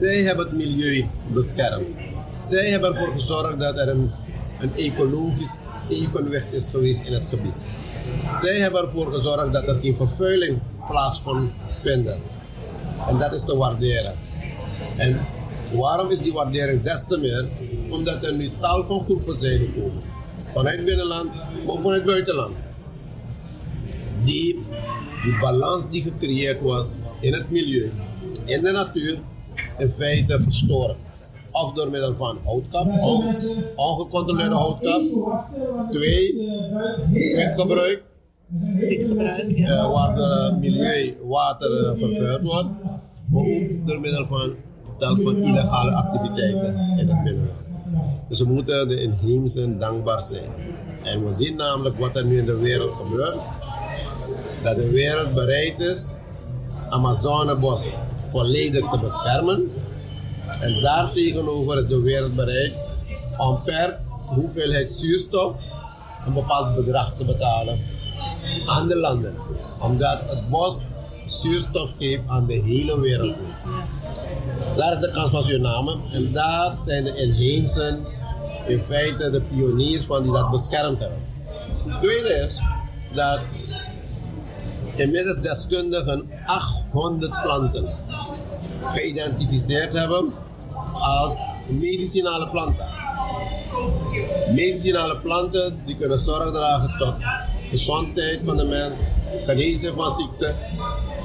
Zij 0.00 0.22
hebben 0.22 0.46
het 0.46 0.56
milieu 0.56 1.06
beschermd. 1.32 1.86
Zij 2.48 2.70
hebben 2.70 2.94
ervoor 2.94 3.12
gezorgd 3.12 3.60
dat 3.60 3.78
er 3.78 3.88
een, 3.88 4.10
ecologisch 4.76 5.58
evenwicht 5.88 6.52
is 6.52 6.68
geweest 6.68 7.06
in 7.06 7.12
het 7.12 7.22
gebied. 7.28 7.52
Zij 8.42 8.58
hebben 8.58 8.82
ervoor 8.82 9.12
gezorgd 9.12 9.52
dat 9.52 9.68
er 9.68 9.78
geen 9.80 9.96
vervuiling 9.96 10.58
plaats 10.88 11.22
kon 11.22 11.50
vinden. 11.82 12.20
En 13.08 13.18
dat 13.18 13.32
is 13.32 13.44
te 13.44 13.56
waarderen. 13.56 14.14
En 14.96 15.20
waarom 15.72 16.10
is 16.10 16.18
die 16.18 16.32
waardering 16.32 16.82
des 16.82 17.04
te 17.08 17.18
meer? 17.18 17.48
Omdat 17.90 18.24
er 18.24 18.34
nu 18.34 18.50
tal 18.60 18.86
van 18.86 19.00
groepen 19.00 19.34
zijn 19.34 19.58
gekomen. 19.58 20.02
Vanuit 20.54 20.84
binnenland, 20.84 21.34
maar 21.34 21.74
ook 21.74 21.82
vanuit 21.82 22.04
buitenland. 22.04 22.56
Die 24.24 24.58
die 25.24 25.38
balans 25.38 25.90
die 25.90 26.02
gecreëerd 26.02 26.60
was 26.60 26.96
in 27.20 27.32
het 27.32 27.50
milieu, 27.50 27.90
in 28.44 28.62
de 28.62 28.70
natuur, 28.70 29.18
in 29.78 29.90
feite 29.90 30.40
verstoren. 30.42 30.96
Of 31.50 31.72
door 31.72 31.90
middel 31.90 32.16
van 32.16 32.38
houtkap, 32.44 32.86
on- 33.00 33.34
ongecontroleerde 33.76 34.54
houtkap. 34.54 35.02
Twee, 35.90 36.48
weggebruik, 37.34 38.02
Gebruik, 38.58 39.56
ja. 39.56 39.90
waardoor 39.90 40.26
het 40.26 40.58
milieu, 40.60 41.16
water 41.24 41.84
eh, 41.84 41.98
vervuild 41.98 42.42
wordt, 42.42 42.68
maar 43.30 43.42
ook 43.42 43.86
door 43.86 44.00
middel 44.00 44.26
van 44.26 44.54
tal 44.98 45.16
van 45.22 45.36
illegale 45.36 45.90
activiteiten 45.92 46.74
in 46.98 47.08
het 47.08 47.22
binnenland. 47.24 47.58
Dus 48.28 48.38
we 48.38 48.44
moeten 48.44 48.88
de 48.88 49.02
inheemsen 49.02 49.78
dankbaar 49.78 50.20
zijn. 50.20 50.50
En 51.04 51.24
we 51.24 51.32
zien 51.32 51.56
namelijk 51.56 51.98
wat 51.98 52.16
er 52.16 52.24
nu 52.24 52.38
in 52.38 52.46
de 52.46 52.56
wereld 52.56 52.92
gebeurt. 52.94 53.36
Dat 54.62 54.76
de 54.76 54.90
wereld 54.90 55.34
bereid 55.34 55.80
is 55.80 56.12
Amazonebos 56.88 57.84
volledig 58.30 58.90
te 58.90 58.98
beschermen. 58.98 59.70
En 60.60 60.80
daartegenover 60.80 61.78
is 61.78 61.86
de 61.86 62.00
wereld 62.00 62.34
bereid 62.34 62.72
om 63.38 63.62
per 63.64 63.98
hoeveelheid 64.34 64.90
zuurstof 64.90 65.56
een 66.26 66.32
bepaald 66.32 66.74
bedrag 66.74 67.14
te 67.14 67.24
betalen 67.24 67.80
aan 68.66 68.88
de 68.88 68.96
landen. 68.96 69.34
Omdat 69.78 70.18
het 70.28 70.48
bos 70.48 70.86
zuurstof 71.24 71.90
geeft 71.98 72.22
aan 72.26 72.46
de 72.46 72.54
hele 72.54 73.00
wereld. 73.00 73.34
Daar 74.76 74.92
is 74.92 75.00
de 75.00 75.10
kans 75.10 75.30
van 75.30 75.42
Suriname. 75.42 75.96
En 76.12 76.32
daar 76.32 76.76
zijn 76.76 77.04
de 77.04 77.16
inheemsen 77.16 78.04
in 78.66 78.82
feite 78.82 79.30
de 79.30 79.40
pioniers 79.40 80.04
van 80.04 80.22
die 80.22 80.32
dat 80.32 80.50
beschermd 80.50 80.98
hebben. 80.98 81.18
Het 81.86 82.02
tweede 82.02 82.28
is 82.28 82.60
dat 83.14 83.40
inmiddels 85.00 85.40
deskundigen 85.40 86.30
800 86.46 87.42
planten 87.42 87.88
geïdentificeerd 88.84 89.92
hebben 89.92 90.32
als 90.92 91.42
medicinale 91.66 92.48
planten. 92.48 92.86
Medicinale 94.54 95.16
planten 95.16 95.80
die 95.86 95.96
kunnen 95.96 96.18
zorg 96.18 96.52
dragen 96.52 96.94
tot 96.98 97.14
gezondheid 97.70 98.40
van 98.44 98.56
de 98.56 98.64
mens, 98.64 98.94
genezen 99.46 99.94
van 99.94 100.14
ziekte 100.14 100.54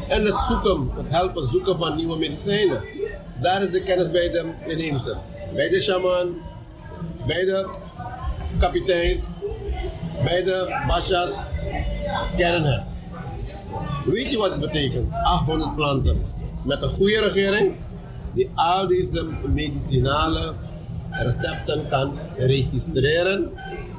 en 0.08 0.26
het 0.26 0.36
zoeken, 0.48 0.90
het 0.96 1.10
helpen 1.10 1.48
zoeken 1.48 1.78
van 1.78 1.96
nieuwe 1.96 2.18
medicijnen. 2.18 2.84
Daar 3.42 3.62
is 3.62 3.72
de 3.72 3.84
kennis 3.84 4.12
bij 4.12 4.30
de 4.30 4.54
inheemse, 4.66 5.18
bij 5.54 5.70
de 5.70 5.82
shaman, 5.82 6.42
bij 7.28 7.46
de 7.46 7.68
kapiteins, 8.58 9.28
bij 10.24 10.44
de 10.44 10.84
bashas, 10.88 11.44
kennen. 12.38 12.95
Weet 14.06 14.32
je 14.32 14.38
wat 14.38 14.52
het 14.52 14.60
betekent? 14.60 15.12
800 15.24 15.76
planten. 15.76 16.22
Met 16.63 16.82
een 16.82 16.89
goede 16.89 17.20
regering 17.20 17.74
die 18.34 18.50
al 18.56 18.88
deze 18.88 19.26
medicinale 19.54 20.54
recepten 21.12 21.88
kan 21.89 22.18
registreren 22.38 23.52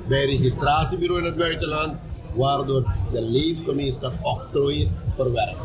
bij 0.08 0.24
registratiebureau 0.24 1.20
in 1.20 1.26
het 1.26 1.36
buitenland, 1.36 1.94
waardoor 2.34 2.84
de 3.12 3.22
leefgemeenschap 3.22 4.12
octrooi 4.22 4.90
verwerft. 5.14 5.60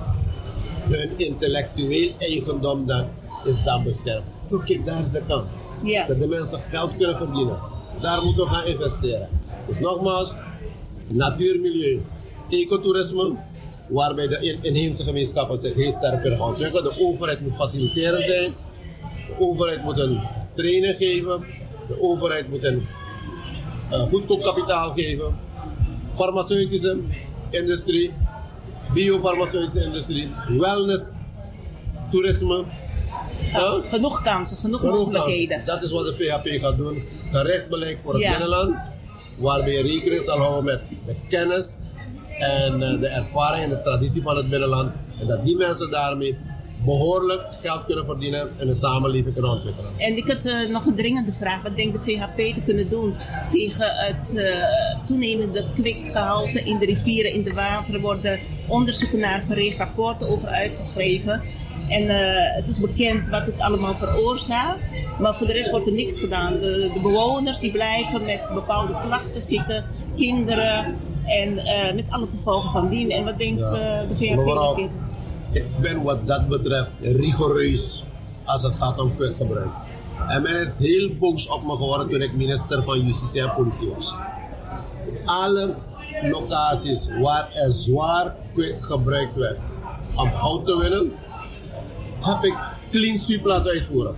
Hun 0.90 1.10
intellectueel 1.18 2.12
eigendom 2.18 2.86
dan 2.86 3.06
is 3.46 3.64
dan 3.64 3.84
beschermd. 3.84 4.26
Oké, 4.52 4.84
daar 4.86 5.02
is 5.02 5.12
de 5.12 5.22
kans. 5.28 5.56
Dat 6.08 6.20
de 6.20 6.28
mensen 6.28 6.60
geld 6.60 6.98
kunnen 6.98 7.18
verdienen. 7.18 7.58
Daar 8.02 8.24
moeten 8.24 8.44
we 8.44 8.50
gaan 8.50 8.66
investeren. 8.66 9.28
Dus 9.68 9.80
nogmaals, 9.80 10.34
natuur, 11.08 11.60
milieu, 11.60 12.02
ecotourisme, 12.50 13.36
waarbij 13.92 14.28
de 14.28 14.38
in- 14.42 14.60
inheemse 14.62 15.04
gemeenschappen 15.04 15.60
zich 15.60 15.74
heel 15.74 15.92
sterk 15.92 16.22
kunnen 16.22 16.40
gaan 16.40 16.48
ontwikkelen. 16.48 16.84
De 16.84 17.00
overheid 17.00 17.42
moet 17.42 17.56
faciliteren 17.56 18.26
zijn. 18.26 18.52
De 19.28 19.34
overheid 19.40 19.84
moet 19.84 19.98
een 19.98 20.20
training 20.56 20.96
geven. 20.96 21.44
De 21.88 22.02
overheid 22.02 22.50
moet 22.50 22.64
een 22.64 22.86
uh, 23.92 24.02
goedkoop 24.02 24.42
kapitaal 24.42 24.94
geven. 24.94 25.36
Farmaceutische 26.16 26.98
industrie, 27.50 28.12
biofarmaceutische 28.94 29.84
industrie, 29.84 30.30
wellness, 30.58 31.14
toerisme. 32.12 32.64
Ja? 33.52 33.82
Genoeg 33.90 34.22
kansen, 34.22 34.58
genoeg, 34.58 34.80
Genoeg 34.80 34.96
mogelijkheden. 34.98 35.48
kansen. 35.58 35.66
Dat 35.76 35.84
is 35.84 35.92
wat 35.92 36.06
de 36.06 36.16
VHP 36.16 36.62
gaat 36.62 36.78
doen. 36.78 37.04
Gericht 37.32 37.70
beleid 37.70 37.98
voor 38.04 38.14
het 38.14 38.22
Ja. 38.22 38.30
binnenland, 38.30 38.76
waarbij 39.38 39.74
je 39.74 39.82
rekening 39.82 40.22
zal 40.24 40.38
houden 40.38 40.64
met 40.64 40.82
de 41.06 41.16
kennis 41.30 41.78
en 42.42 42.84
eh, 42.84 43.00
de 43.00 43.08
ervaring 43.08 43.64
en 43.64 43.70
de 43.70 43.82
traditie 43.82 44.22
van 44.22 44.36
het 44.36 44.50
binnenland. 44.50 44.92
En 45.20 45.28
dat 45.28 45.46
die 45.46 45.58
mensen 45.58 45.92
daarmee 45.92 46.38
behoorlijk 46.86 47.42
geld 47.62 47.86
kunnen 47.86 48.06
verdienen 48.06 48.50
en 48.58 48.68
een 48.68 48.76
samenleving 48.76 49.34
kunnen 49.34 49.52
ontwikkelen. 49.52 49.92
En 49.98 50.18
ik 50.18 50.28
had 50.28 50.46
eh, 50.46 50.70
nog 50.70 50.86
een 50.86 50.96
dringende 50.96 51.32
vraag. 51.32 51.62
Wat 51.62 51.76
denkt 51.76 51.94
de 51.94 52.12
VHP 52.12 52.56
te 52.56 52.62
kunnen 52.64 52.90
doen 52.90 53.16
tegen 53.52 53.92
het 53.92 54.36
eh, 54.36 55.06
toenemende 55.06 55.66
kwikgehalte 55.76 56.64
in 56.64 56.78
de 56.78 56.86
rivieren, 56.86 57.34
in 57.34 57.44
de 57.44 57.54
wateren? 57.54 58.02
worden 58.02 58.40
onderzoeken 58.68 59.20
naar 59.20 59.44
verricht, 59.44 59.78
rapporten 59.78 60.30
over 60.30 60.48
uitgeschreven. 60.48 61.42
En 61.90 62.08
het 62.56 62.68
is 62.68 62.80
bekend 62.80 63.30
wat 63.30 63.46
het 63.46 63.60
allemaal 63.60 63.96
veroorzaakt. 63.96 64.80
Maar 65.20 65.36
voor 65.36 65.48
de 65.48 65.54
rest 65.54 65.72
wordt 65.72 65.88
er 65.88 65.94
niks 65.94 66.20
gedaan. 66.20 66.54
De, 66.54 66.90
de 66.94 67.00
bewoners 67.02 67.60
die 67.60 67.72
blijven 67.72 68.26
met 68.26 68.42
bepaalde 68.54 68.98
klachten 69.06 69.42
zitten. 69.42 69.86
Kinderen. 70.16 70.96
En 71.26 71.58
eh, 71.58 71.94
met 71.94 72.06
alle 72.10 72.28
gevolgen 72.36 72.72
van 72.72 72.90
dien. 72.90 73.12
En 73.12 73.24
wat 73.24 73.40
denkt 73.40 73.60
Ja. 73.60 74.02
eh, 74.02 74.18
de? 74.20 74.36
Mevrouw, 74.36 74.76
dit? 74.76 74.90
Ik 75.52 75.66
ben 75.82 76.02
wat 76.04 76.28
dat 76.28 76.48
betreft 76.48 76.90
rigoureus 77.02 78.04
als 78.46 78.64
het 78.64 78.76
gaat 78.76 79.00
om 79.00 79.16
kwikgebruik. 79.16 79.70
En 80.28 80.42
men 80.42 80.56
is 80.56 80.78
heel 80.78 81.10
boos 81.20 81.48
op 81.48 81.64
me 81.64 81.76
geworden 81.76 82.10
toen 82.10 82.22
ik 82.22 82.34
minister 82.34 82.84
van 82.84 83.06
Justitie 83.06 83.42
en 83.42 83.54
Politie 83.56 83.90
was. 83.96 84.14
Alle 85.26 85.76
locaties 86.32 87.10
waar 87.22 87.50
er 87.54 87.72
zwaar 87.72 88.36
kwik 88.54 88.76
gebruikt 88.80 89.36
werd 89.36 89.58
om 90.16 90.28
hout 90.28 90.66
te 90.66 90.78
winnen, 90.78 91.12
heb 92.20 92.44
ik 92.44 92.56
clean 92.90 93.18
sweep 93.18 93.46
laten 93.46 93.72
uitvoeren. 93.72 94.16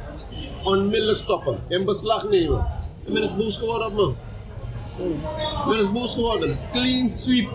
Onmiddellijk 0.63 1.17
stoppen, 1.17 1.57
in 1.67 1.85
beslag 1.85 2.29
nemen. 2.29 2.65
En 3.05 3.13
men 3.13 3.23
is 3.23 3.35
boos 3.35 3.57
geworden 3.57 3.87
op 3.87 3.93
me. 3.93 4.11
Men 5.67 5.77
is 5.79 5.91
boos 5.91 6.13
geworden. 6.13 6.57
Clean 6.71 7.09
sweep. 7.09 7.49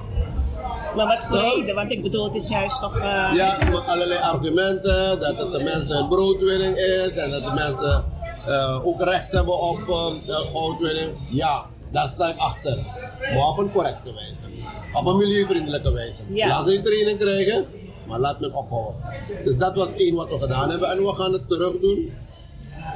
Maar 0.96 1.06
wat 1.06 1.24
voor 1.24 1.38
reden? 1.38 1.74
Want 1.74 1.90
ik 1.90 2.02
bedoel, 2.02 2.24
het 2.24 2.34
is 2.34 2.48
juist 2.48 2.80
toch... 2.80 2.96
eh, 2.98 3.30
Ja, 3.34 3.58
met 3.70 3.86
allerlei 3.86 4.20
argumenten 4.20 5.20
dat 5.20 5.38
het 5.38 5.52
de 5.52 5.62
mensen 5.62 5.96
een 5.98 6.08
broodwinning 6.08 6.76
is 6.76 7.16
en 7.16 7.30
dat 7.30 7.42
de 7.44 7.52
mensen 7.52 8.04
eh, 8.46 8.86
ook 8.86 9.02
recht 9.02 9.32
hebben 9.32 9.60
op 9.60 9.78
eh, 9.88 10.36
goudwinning. 10.54 11.10
Ja, 11.30 11.66
daar 11.92 12.10
sta 12.14 12.28
ik 12.28 12.36
achter. 12.38 12.76
Maar 13.34 13.46
op 13.48 13.58
een 13.58 13.72
correcte 13.72 14.12
wijze. 14.14 14.44
Op 14.94 15.06
een 15.06 15.16
milieuvriendelijke 15.16 15.92
wijze. 15.92 16.22
Ja. 16.28 16.48
Laat 16.48 16.66
ze 16.68 16.76
een 16.76 16.82
training 16.82 17.18
krijgen, 17.18 17.64
maar 18.06 18.18
laat 18.18 18.40
men 18.40 18.54
ophouden. 18.54 18.94
Dus 19.44 19.56
dat 19.56 19.74
was 19.74 19.92
één 19.94 20.14
wat 20.14 20.28
we 20.28 20.38
gedaan 20.38 20.70
hebben 20.70 20.90
en 20.90 21.02
we 21.04 21.14
gaan 21.14 21.32
het 21.32 21.48
terug 21.48 21.72
doen. 21.80 22.12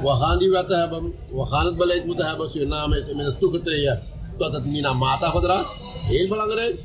We 0.01 0.09
gaan 0.09 0.37
die 0.37 0.49
wetten 0.49 0.79
hebben, 0.79 1.13
we 1.33 1.45
gaan 1.45 1.65
het 1.65 1.77
beleid 1.77 2.05
moeten 2.05 2.25
hebben. 2.25 2.49
Suriname 2.49 2.97
is 2.97 3.07
inmiddels 3.07 3.35
toegetreden 3.39 4.03
tot 4.37 4.53
het 4.53 4.65
Minamata-verdrag. 4.65 5.67
Heel 6.07 6.27
belangrijk. 6.27 6.79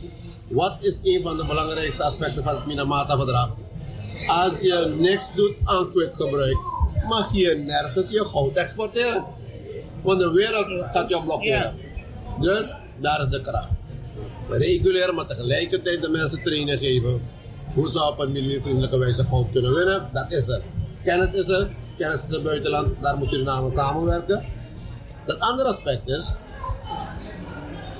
Wat 0.48 0.76
is 0.80 1.00
een 1.02 1.22
van 1.22 1.36
de 1.36 1.46
belangrijkste 1.46 2.02
aspecten 2.02 2.42
van 2.42 2.54
het 2.54 2.66
Minamata-verdrag? 2.66 3.50
Als 4.26 4.60
je 4.60 4.94
niks 4.98 5.34
doet 5.34 5.54
aan 5.64 5.90
kwikgebruik, 5.90 6.56
mag 7.08 7.32
je 7.32 7.54
nergens 7.54 8.10
je 8.10 8.24
goud 8.24 8.56
exporteren. 8.56 9.24
Want 10.02 10.20
de 10.20 10.30
wereld 10.30 10.66
gaat 10.92 11.08
jou 11.08 11.24
blokkeren. 11.24 11.74
Dus 12.40 12.74
daar 13.00 13.20
is 13.20 13.28
de 13.28 13.40
kracht. 13.40 13.68
Reguleren, 14.48 15.14
maar 15.14 15.26
tegelijkertijd 15.26 16.02
de 16.02 16.08
mensen 16.08 16.42
training 16.42 16.78
geven. 16.78 17.20
Hoe 17.74 17.90
ze 17.90 18.06
op 18.06 18.18
een 18.18 18.32
milieuvriendelijke 18.32 18.98
wijze 18.98 19.24
goud 19.24 19.50
kunnen 19.50 19.74
winnen, 19.74 20.08
dat 20.12 20.32
is 20.32 20.48
er. 20.48 20.62
Kennis 21.02 21.32
is 21.32 21.48
er, 21.48 21.70
kennis 21.96 22.22
is 22.22 22.30
er 22.30 22.42
buitenland, 22.42 22.88
daar 23.00 23.16
moet 23.16 23.28
Suriname 23.28 23.70
samenwerken. 23.70 24.44
Dat 25.26 25.38
andere 25.38 25.68
aspect 25.68 26.08
is, 26.08 26.32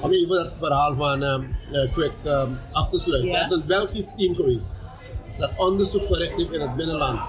om 0.01 0.11
even 0.11 0.29
dat 0.29 0.53
verhaal 0.59 0.95
van 0.97 1.23
uh, 1.23 1.93
Quick 1.93 2.13
uh, 2.25 2.43
af 2.73 2.89
te 2.91 2.99
sluiten. 2.99 3.31
Ja. 3.31 3.39
Er 3.39 3.45
is 3.45 3.51
een 3.53 3.67
Belgisch 3.67 4.09
team 4.17 4.35
geweest 4.35 4.77
dat 5.39 5.51
onderzoek 5.57 6.07
verricht 6.07 6.37
heeft 6.37 6.53
in 6.53 6.61
het 6.61 6.77
binnenland 6.77 7.21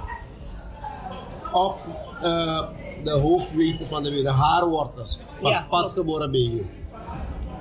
op 1.54 1.78
uh, 2.24 2.62
de 3.04 3.12
hoofdwezen 3.12 3.86
van 3.86 4.04
de 4.04 4.10
wereld, 4.10 4.26
de 4.28 4.42
haarwortels 4.42 5.18
van 5.42 5.52
Ja. 5.52 5.66
pasgeboren 5.70 6.32
baby. 6.32 6.62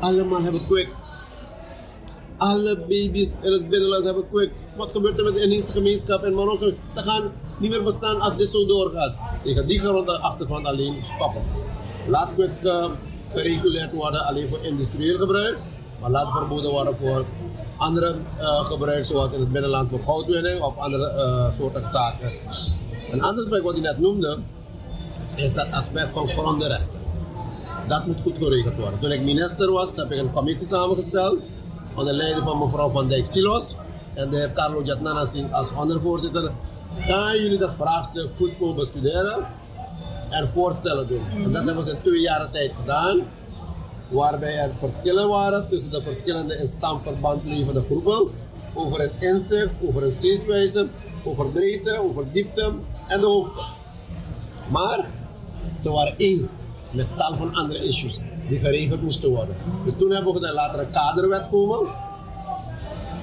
Allemaal 0.00 0.42
hebben 0.42 0.66
Quick. 0.66 0.88
Alle 2.36 2.76
baby's 2.76 3.36
in 3.42 3.52
het 3.52 3.68
binnenland 3.68 4.04
hebben 4.04 4.28
Quick. 4.30 4.50
Wat 4.76 4.90
gebeurt 4.90 5.18
er 5.18 5.24
met 5.24 5.34
de 5.34 5.42
inheemse 5.42 5.72
gemeenschap 5.72 6.24
in 6.24 6.34
Marokko? 6.34 6.70
Ze 6.94 7.00
gaan 7.02 7.32
niet 7.58 7.70
meer 7.70 7.82
bestaan 7.82 8.20
als 8.20 8.36
dit 8.36 8.48
zo 8.48 8.66
doorgaat. 8.66 9.14
Tegen 9.42 9.66
die 9.66 9.80
grond, 9.80 10.08
achtergrond 10.08 10.66
alleen 10.66 10.96
stoppen. 11.02 11.42
Laat 12.06 12.30
Quick 12.34 12.50
uh, 12.62 12.84
gereguleerd 13.32 13.92
worden 13.92 14.26
alleen 14.26 14.48
voor 14.48 14.58
industrieel 14.62 15.18
gebruik, 15.18 15.58
maar 16.00 16.10
laat 16.10 16.32
verboden 16.32 16.70
worden 16.70 16.96
voor 16.96 17.24
andere 17.76 18.14
uh, 18.40 18.64
gebruik, 18.64 19.04
zoals 19.04 19.32
in 19.32 19.40
het 19.40 19.52
binnenland 19.52 19.90
voor 19.90 20.00
goudwinning 20.04 20.62
of 20.62 20.76
andere 20.76 21.12
uh, 21.16 21.58
soorten 21.58 21.88
zaken. 21.88 22.32
Een 23.10 23.22
ander 23.22 23.44
aspect 23.44 23.62
wat 23.62 23.72
hij 23.72 23.82
net 23.82 23.98
noemde, 23.98 24.38
is 25.36 25.54
dat 25.54 25.66
aspect 25.70 26.12
van 26.12 26.28
grondenrechten. 26.28 26.98
Dat 27.88 28.06
moet 28.06 28.20
goed 28.22 28.36
geregeld 28.38 28.76
worden. 28.76 28.98
Toen 29.00 29.10
ik 29.10 29.22
minister 29.22 29.72
was, 29.72 29.96
heb 29.96 30.12
ik 30.12 30.18
een 30.18 30.32
commissie 30.32 30.66
samengesteld 30.66 31.38
onder 31.94 32.14
leiding 32.14 32.44
van 32.44 32.58
mevrouw 32.58 32.90
Van 32.90 33.08
Dijk 33.08 33.26
Silos 33.26 33.76
en 34.14 34.30
de 34.30 34.36
heer 34.36 34.52
Carlo 34.52 34.82
Jatnana 34.82 35.24
Singh 35.24 35.54
als 35.54 35.66
ondervoorzitter. 35.76 36.50
Gaan 36.98 37.36
jullie 37.36 37.58
dat 37.58 37.74
vraagstuk 37.74 38.28
goed 38.36 38.50
voor 38.58 38.74
bestuderen 38.74 39.46
en 40.30 40.48
voorstellen 40.48 41.08
doen? 41.08 41.22
En 41.44 41.52
dat 41.52 41.64
hebben 41.64 41.84
ze 41.84 41.90
in 41.90 42.02
twee 42.02 42.20
jaar 42.20 42.50
tijd 42.50 42.72
gedaan, 42.80 43.20
waarbij 44.08 44.58
er 44.58 44.70
verschillen 44.78 45.28
waren 45.28 45.68
tussen 45.68 45.90
de 45.90 46.02
verschillende 46.02 46.56
in 46.56 46.66
stamverband 46.76 47.44
levende 47.44 47.82
groepen 47.82 48.30
over 48.74 49.00
het 49.00 49.12
inzicht, 49.18 49.70
over 49.88 50.02
een 50.02 50.12
zienswijze, 50.20 50.88
over 51.24 51.46
breedte, 51.46 52.00
over 52.02 52.24
diepte 52.32 52.72
en 53.06 53.20
de 53.20 53.26
hoogte. 53.26 53.62
Maar 54.70 55.06
ze 55.80 55.90
waren 55.90 56.14
eens 56.16 56.52
met 56.90 57.06
tal 57.16 57.36
van 57.36 57.54
andere 57.54 57.84
issues 57.84 58.18
die 58.48 58.58
geregeld 58.58 59.02
moesten 59.02 59.30
worden. 59.30 59.56
Dus 59.84 59.92
toen 59.98 60.10
hebben 60.10 60.32
we 60.32 60.38
gezegd, 60.38 60.54
laat 60.54 60.74
er 60.74 60.80
een 60.80 60.90
kaderwet 60.90 61.48
komen. 61.50 61.86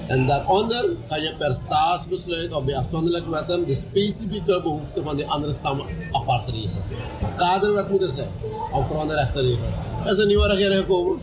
En 0.06 0.26
daaronder 0.26 0.90
ga 1.08 1.16
je 1.16 1.34
per 1.38 1.52
staatsbesluit 1.52 2.52
of 2.52 2.64
bij 2.64 2.76
afzonderlijke 2.76 3.30
wetten 3.30 3.66
de 3.66 3.74
specifieke 3.74 4.60
behoeften 4.62 5.02
van 5.02 5.16
die 5.16 5.26
andere 5.26 5.52
stammen 5.52 5.86
apart 6.12 6.48
regelen. 6.48 6.82
Kaderwet 7.36 7.88
moet 7.90 8.02
er 8.02 8.08
zijn 8.08 8.28
om 8.72 8.84
grondenrechten 8.84 9.34
te 9.34 9.40
regelen. 9.40 9.72
Er 10.04 10.10
is 10.10 10.18
een 10.18 10.26
nieuwe 10.26 10.46
regering 10.46 10.80
gekomen. 10.80 11.18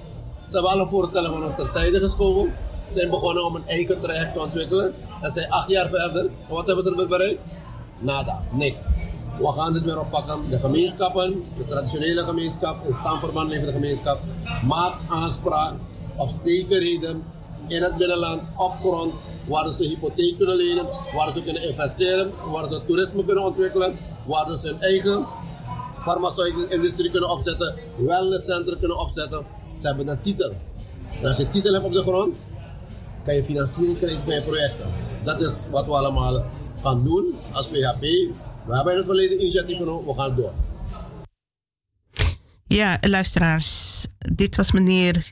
Ze 0.48 0.54
hebben 0.54 0.72
alle 0.72 0.88
voorstellen 0.88 1.32
van 1.32 1.44
ons 1.44 1.54
terzijde 1.56 2.00
geschoven. 2.00 2.54
Ze 2.88 2.98
zijn 2.98 3.10
begonnen 3.10 3.46
om 3.46 3.56
een 3.56 3.68
eigen 3.68 4.02
traject 4.02 4.34
te 4.34 4.40
ontwikkelen. 4.40 4.94
En 5.22 5.32
zijn 5.32 5.52
acht 5.52 5.70
jaar 5.70 5.90
verder. 5.90 6.26
En 6.26 6.54
wat 6.54 6.66
hebben 6.66 6.84
ze 6.84 6.90
ermee 6.90 7.08
bereikt? 7.08 7.42
Nada, 8.00 8.42
niks. 8.52 8.82
We 9.40 9.52
gaan 9.52 9.74
dit 9.74 9.84
weer 9.84 10.00
oppakken. 10.00 10.40
De 10.50 10.60
gemeenschappen, 10.60 11.44
de 11.58 11.68
traditionele 11.68 12.24
gemeenschap, 12.24 12.88
in 12.88 12.94
stamverband 12.94 13.50
levende 13.50 13.72
gemeenschap, 13.72 14.20
maakt 14.68 15.02
aanspraak 15.10 15.74
op 16.16 16.30
zekerheden 16.44 17.24
in 17.68 17.82
het 17.82 17.98
binnenland, 17.98 18.42
op 18.58 18.74
grond, 18.80 19.14
waar 19.46 19.72
ze 19.72 19.84
hypotheek 19.84 20.38
kunnen 20.38 20.56
lenen, 20.56 20.86
waar 21.14 21.34
ze 21.34 21.42
kunnen 21.44 21.64
investeren, 21.64 22.32
waar 22.52 22.68
ze 22.68 22.82
toerisme 22.88 23.26
kunnen 23.26 23.44
ontwikkelen, 23.44 23.98
waar 24.26 24.58
ze 24.58 24.68
hun 24.68 24.82
eigen 24.82 25.26
farmaceutische 26.00 26.68
industrie 26.70 27.12
kunnen 27.12 27.30
opzetten, 27.30 27.76
wellnesscentra 27.98 28.76
kunnen 28.80 29.00
opzetten. 29.00 29.46
Ze 29.80 29.88
hebben 29.88 30.08
een 30.08 30.22
titel. 30.22 30.54
Als 31.24 31.38
je 31.38 31.50
titel 31.50 31.74
hebt 31.74 31.86
op 31.86 31.92
de 31.92 32.02
grond, 32.02 32.36
kan 33.24 33.36
je 33.36 33.44
financiering 33.44 33.98
krijgen 33.98 34.26
bij 34.26 34.36
je 34.36 34.42
projecten. 34.42 34.86
Dat 35.24 35.42
is 35.42 35.54
wat 35.72 35.86
we 35.86 35.92
allemaal 35.92 36.46
gaan 36.84 37.04
doen 37.04 37.36
als 37.52 37.68
VHP. 37.68 38.02
We 38.66 38.76
hebben 38.76 38.92
in 38.92 38.98
het 38.98 39.08
verleden 39.08 39.42
initiatief 39.42 39.78
genomen, 39.78 40.06
we 40.06 40.22
gaan 40.22 40.36
door. 40.36 40.52
Ja, 42.68 42.98
luisteraars, 43.02 44.06
dit 44.18 44.56
was 44.56 44.72
meneer 44.72 45.32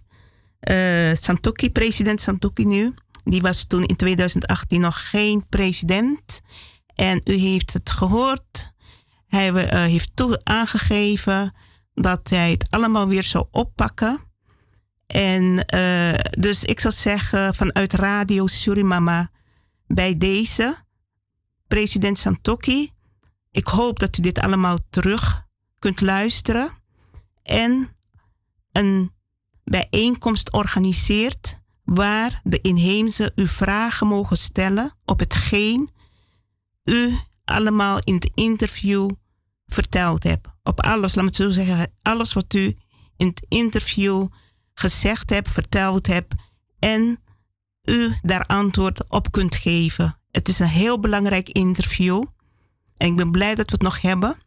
uh, 0.70 1.14
Santoki, 1.14 1.72
president 1.72 2.22
Santoki 2.22 2.66
nu. 2.66 2.94
Die 3.24 3.42
was 3.42 3.66
toen 3.66 3.86
in 3.86 3.96
2018 3.96 4.82
nog 4.82 5.10
geen 5.10 5.48
president. 5.50 6.42
En 6.96 7.22
u 7.24 7.34
heeft 7.34 7.74
het 7.74 7.90
gehoord. 7.90 8.74
Hij 9.28 9.52
uh, 9.52 9.70
heeft 9.70 10.12
toe 10.16 10.42
aangegeven 10.44 11.56
dat 11.94 12.30
hij 12.30 12.52
het 12.52 12.68
allemaal 12.70 13.08
weer 13.08 13.24
zou 13.24 13.46
oppakken. 13.52 14.20
En 15.08 15.66
uh, 15.76 16.14
dus 16.30 16.64
ik 16.64 16.80
zou 16.80 16.94
zeggen 16.94 17.56
vanuit 17.56 17.94
Radio 17.94 18.48
Surimama 18.48 19.32
bij 19.88 20.18
deze 20.18 20.76
president 21.68 22.18
Santoki. 22.18 22.92
Ik 23.52 23.68
hoop 23.68 24.00
dat 24.00 24.18
u 24.18 24.22
dit 24.22 24.40
allemaal 24.40 24.78
terug 24.90 25.46
kunt 25.80 26.02
luisteren 26.02 26.70
en 27.44 27.96
een 28.72 29.12
bijeenkomst 29.64 30.52
organiseert 30.52 31.60
waar 31.84 32.42
de 32.44 32.62
inheemse 32.62 33.32
u 33.36 33.48
vragen 33.48 34.08
mogen 34.08 34.38
stellen 34.38 34.98
op 35.06 35.20
hetgeen 35.20 35.90
u 36.84 37.18
allemaal 37.46 38.00
in 38.04 38.14
het 38.14 38.32
interview 38.34 39.10
verteld 39.66 40.24
hebt. 40.24 40.48
Op 40.64 40.82
alles, 40.82 41.16
laat 41.16 41.24
me 41.24 41.30
het 41.30 41.40
zo 41.40 41.50
zeggen, 41.50 41.94
alles 42.02 42.34
wat 42.34 42.54
u 42.54 42.76
in 43.18 43.28
het 43.28 43.46
interview 43.48 44.28
gezegd 44.74 45.30
hebt, 45.30 45.50
verteld 45.52 46.08
hebt 46.08 46.34
en 46.80 47.24
u 47.84 48.14
daar 48.22 48.46
antwoord 48.46 49.10
op 49.10 49.32
kunt 49.32 49.56
geven. 49.56 50.20
Het 50.32 50.48
is 50.48 50.60
een 50.60 50.68
heel 50.68 51.00
belangrijk 51.00 51.50
interview 51.50 52.24
en 52.98 53.08
ik 53.08 53.16
ben 53.16 53.32
blij 53.32 53.56
dat 53.56 53.66
we 53.66 53.72
het 53.72 53.82
nog 53.82 54.02
hebben 54.02 54.38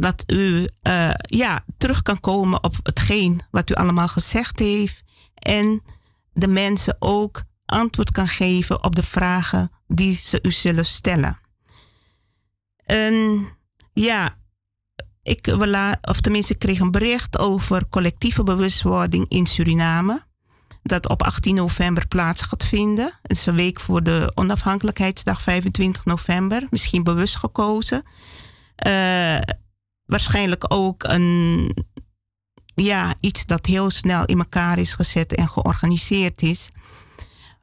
dat 0.00 0.24
u 0.26 0.68
uh, 0.82 1.10
ja, 1.20 1.64
terug 1.76 2.02
kan 2.02 2.20
komen 2.20 2.64
op 2.64 2.74
hetgeen 2.82 3.40
wat 3.50 3.70
u 3.70 3.74
allemaal 3.74 4.08
gezegd 4.08 4.58
heeft. 4.58 5.02
En 5.34 5.82
de 6.32 6.46
mensen 6.46 6.96
ook 6.98 7.42
antwoord 7.66 8.10
kan 8.10 8.28
geven 8.28 8.84
op 8.84 8.94
de 8.94 9.02
vragen 9.02 9.70
die 9.86 10.14
ze 10.14 10.38
u 10.42 10.50
zullen 10.50 10.86
stellen. 10.86 11.38
ja, 13.92 14.36
ik, 15.22 15.46
of 16.00 16.20
tenminste, 16.20 16.52
ik 16.52 16.58
kreeg 16.58 16.80
een 16.80 16.90
bericht 16.90 17.38
over 17.38 17.88
collectieve 17.88 18.42
bewustwording 18.42 19.28
in 19.28 19.46
Suriname. 19.46 20.28
Dat 20.82 21.08
op 21.08 21.22
18 21.22 21.54
november 21.54 22.08
plaats 22.08 22.42
gaat 22.42 22.64
vinden. 22.64 23.18
Het 23.22 23.30
is 23.36 23.46
een 23.46 23.54
week 23.54 23.80
voor 23.80 24.02
de 24.02 24.32
onafhankelijkheidsdag, 24.34 25.42
25 25.42 26.04
november. 26.04 26.66
Misschien 26.70 27.02
bewust 27.02 27.36
gekozen. 27.36 28.02
Uh, 28.86 29.38
waarschijnlijk 30.10 30.64
ook 30.68 31.02
een, 31.02 31.76
ja, 32.74 33.14
iets 33.20 33.46
dat 33.46 33.66
heel 33.66 33.90
snel 33.90 34.24
in 34.24 34.38
elkaar 34.38 34.78
is 34.78 34.94
gezet 34.94 35.34
en 35.34 35.48
georganiseerd 35.48 36.42
is. 36.42 36.70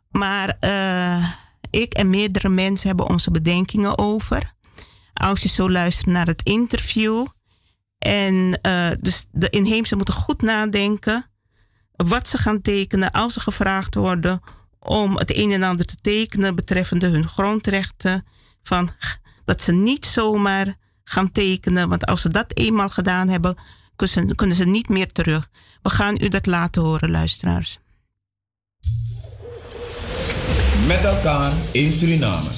Maar 0.09 0.57
uh, 0.59 1.29
ik 1.69 1.93
en 1.93 2.09
meerdere 2.09 2.49
mensen 2.49 2.87
hebben 2.87 3.09
onze 3.09 3.31
bedenkingen 3.31 3.97
over. 3.97 4.53
Als 5.13 5.41
je 5.41 5.49
zo 5.49 5.69
luistert 5.69 6.07
naar 6.07 6.27
het 6.27 6.43
interview. 6.43 7.25
En 7.97 8.59
uh, 8.61 8.89
dus 8.99 9.25
de 9.31 9.49
inheemse 9.49 9.95
moeten 9.95 10.13
goed 10.13 10.41
nadenken 10.41 11.31
wat 11.91 12.27
ze 12.27 12.37
gaan 12.37 12.61
tekenen 12.61 13.11
als 13.11 13.33
ze 13.33 13.39
gevraagd 13.39 13.95
worden 13.95 14.39
om 14.79 15.17
het 15.17 15.37
een 15.37 15.51
en 15.51 15.63
ander 15.63 15.85
te 15.85 15.95
tekenen 15.95 16.55
betreffende 16.55 17.07
hun 17.07 17.27
grondrechten. 17.27 18.25
Van, 18.61 18.89
dat 19.45 19.61
ze 19.61 19.71
niet 19.71 20.05
zomaar 20.05 20.75
gaan 21.09 21.31
tekenen, 21.31 21.89
want 21.89 22.05
als 22.05 22.21
ze 22.21 22.29
dat 22.29 22.45
eenmaal 22.53 22.89
gedaan 22.89 23.27
hebben, 23.27 23.55
kunnen 24.35 24.55
ze, 24.55 24.65
niet 24.65 24.89
meer 24.89 25.11
terug. 25.11 25.49
We 25.81 25.89
gaan 25.89 26.17
u 26.21 26.27
dat 26.27 26.45
laten 26.45 26.81
horen, 26.81 27.11
luisteraars. 27.11 27.79
Met 30.87 31.03
elkaar 31.03 31.51
in 31.71 31.91
Suriname. 31.91 32.49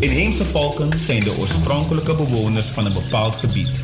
Inheemse 0.00 0.44
volken 0.44 0.98
zijn 0.98 1.20
de 1.20 1.36
oorspronkelijke 1.38 2.14
bewoners 2.14 2.66
van 2.66 2.86
een 2.86 2.92
bepaald 2.92 3.36
gebied. 3.36 3.80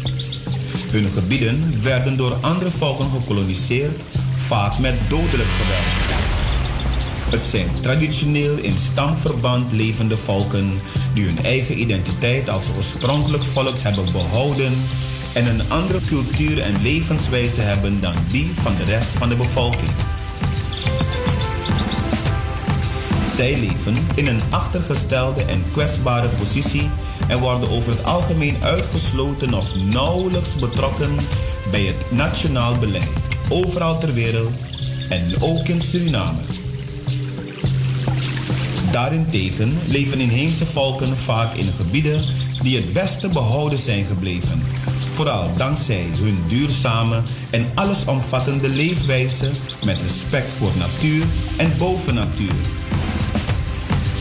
Hun 0.91 1.11
gebieden 1.13 1.83
werden 1.83 2.17
door 2.17 2.33
andere 2.33 2.71
volken 2.71 3.11
gekoloniseerd, 3.11 4.01
vaak 4.37 4.79
met 4.79 4.95
dodelijk 5.09 5.49
geweld. 5.49 6.40
Het 7.31 7.41
zijn 7.41 7.69
traditioneel 7.81 8.57
in 8.57 8.79
stamverband 8.79 9.73
levende 9.73 10.17
volken 10.17 10.81
die 11.15 11.25
hun 11.25 11.45
eigen 11.45 11.81
identiteit 11.81 12.49
als 12.49 12.67
oorspronkelijk 12.77 13.45
volk 13.45 13.79
hebben 13.79 14.13
behouden 14.13 14.73
en 15.35 15.47
een 15.47 15.71
andere 15.71 16.01
cultuur 16.01 16.61
en 16.61 16.83
levenswijze 16.83 17.61
hebben 17.61 18.01
dan 18.01 18.15
die 18.29 18.51
van 18.55 18.75
de 18.77 18.85
rest 18.85 19.09
van 19.09 19.29
de 19.29 19.37
bevolking. 19.37 19.91
Zij 23.35 23.59
leven 23.59 23.97
in 24.15 24.27
een 24.27 24.41
achtergestelde 24.51 25.45
en 25.45 25.65
kwetsbare 25.73 26.29
positie 26.29 26.91
en 27.29 27.39
worden 27.39 27.71
over 27.71 27.91
het 27.91 28.05
algemeen 28.05 28.57
uitgesloten 28.63 29.55
of 29.55 29.75
nauwelijks 29.77 30.57
betrokken 30.57 31.17
bij 31.71 31.83
het 31.83 32.13
nationaal 32.13 32.79
beleid, 32.79 33.11
overal 33.49 33.99
ter 33.99 34.15
wereld 34.15 34.53
en 35.09 35.35
ook 35.41 35.69
in 35.69 35.81
Suriname. 35.81 36.60
Daarentegen 38.91 39.79
leven 39.87 40.21
inheemse 40.21 40.67
volken 40.67 41.19
vaak 41.19 41.55
in 41.55 41.73
gebieden 41.73 42.21
die 42.63 42.77
het 42.77 42.93
beste 42.93 43.29
behouden 43.29 43.79
zijn 43.79 44.05
gebleven. 44.05 44.63
Vooral 45.15 45.57
dankzij 45.57 46.07
hun 46.19 46.39
duurzame 46.49 47.23
en 47.51 47.67
allesomvattende 47.75 48.69
leefwijze 48.69 49.51
met 49.85 50.01
respect 50.01 50.53
voor 50.53 50.71
natuur 50.79 51.25
en 51.57 51.73
bovennatuur. 51.79 52.55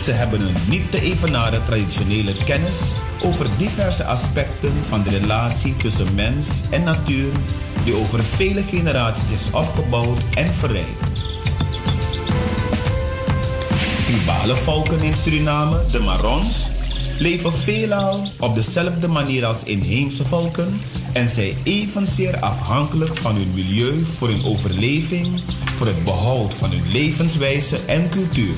Ze 0.03 0.11
hebben 0.11 0.41
een 0.41 0.55
niet 0.69 0.91
te 0.91 1.01
evenaren 1.01 1.63
traditionele 1.63 2.35
kennis 2.45 2.79
over 3.23 3.47
diverse 3.57 4.03
aspecten 4.03 4.73
van 4.87 5.03
de 5.03 5.09
relatie 5.09 5.75
tussen 5.75 6.15
mens 6.15 6.47
en 6.69 6.83
natuur 6.83 7.31
die 7.83 7.95
over 7.95 8.23
vele 8.23 8.61
generaties 8.61 9.31
is 9.31 9.51
opgebouwd 9.51 10.19
en 10.33 10.53
verrijkt. 10.53 11.28
Tribale 14.09 14.55
volken 14.55 15.01
in 15.01 15.13
Suriname, 15.15 15.85
de 15.91 15.99
Marons, 15.99 16.69
leven 17.19 17.53
veelal 17.53 18.31
op 18.39 18.55
dezelfde 18.55 19.07
manier 19.07 19.45
als 19.45 19.63
inheemse 19.63 20.25
volken 20.25 20.81
en 21.13 21.29
zijn 21.29 21.53
evenzeer 21.63 22.39
afhankelijk 22.39 23.17
van 23.17 23.35
hun 23.35 23.51
milieu 23.53 24.05
voor 24.17 24.27
hun 24.27 24.45
overleving, 24.45 25.41
voor 25.75 25.87
het 25.87 26.03
behoud 26.03 26.53
van 26.53 26.69
hun 26.69 26.91
levenswijze 26.91 27.77
en 27.85 28.09
cultuur. 28.09 28.55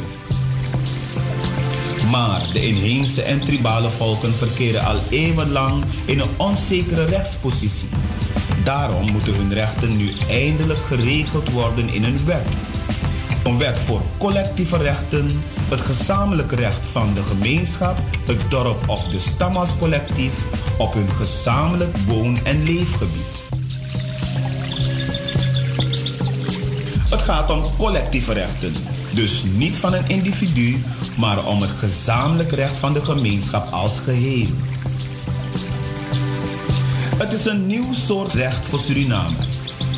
Maar 2.12 2.49
de 2.54 2.68
inheemse 2.68 3.22
en 3.22 3.45
tribale 3.45 3.89
volken 3.89 4.34
verkeren 4.34 4.86
al 4.86 4.99
eeuwenlang 5.10 5.84
in 6.06 6.20
een 6.20 6.38
onzekere 6.38 7.06
rechtspositie. 7.06 7.89
Daarom 8.64 9.12
moeten 9.12 9.36
hun 9.36 9.54
rechten 9.54 9.97
nu 9.97 10.12
eindelijk 10.30 10.80
geregeld 10.80 11.49
worden 11.52 11.89
in 11.89 12.04
een 12.04 12.26
wet 12.26 12.58
een 13.44 13.58
wet 13.58 13.80
voor 13.80 14.02
collectieve 14.18 14.78
rechten, 14.78 15.44
het 15.70 15.82
gezamenlijk 15.82 16.52
recht 16.52 16.86
van 16.86 17.14
de 17.14 17.24
gemeenschap, 17.24 17.98
het 18.26 18.52
dorp 18.52 18.89
of 18.89 19.08
de 19.08 19.20
stam 19.20 19.56
als 19.56 19.78
collectief 19.80 20.34
op 20.78 20.94
hun 20.94 21.12
gezamenlijk 21.12 21.98
woon- 21.98 22.39
en 22.44 22.64
leefgebied. 22.64 23.44
Het 27.10 27.22
gaat 27.22 27.52
om 27.52 27.64
collectieve 27.78 28.34
rechten, 28.34 28.74
dus 29.14 29.44
niet 29.54 29.78
van 29.78 29.94
een 29.94 30.08
individu, 30.08 30.84
maar 31.18 31.46
om 31.46 31.62
het 31.62 31.72
gezamenlijk 31.72 32.52
recht 32.52 32.78
van 32.78 32.94
de 32.94 33.04
gemeenschap 33.04 33.74
als 33.74 34.00
geheel. 34.00 34.48
Het 37.18 37.34
is 37.34 37.46
een 37.46 37.68
nieuw 37.68 37.94
soort 37.94 38.34
recht 38.34 38.66
voor 38.66 38.80
Suriname, 38.80 39.36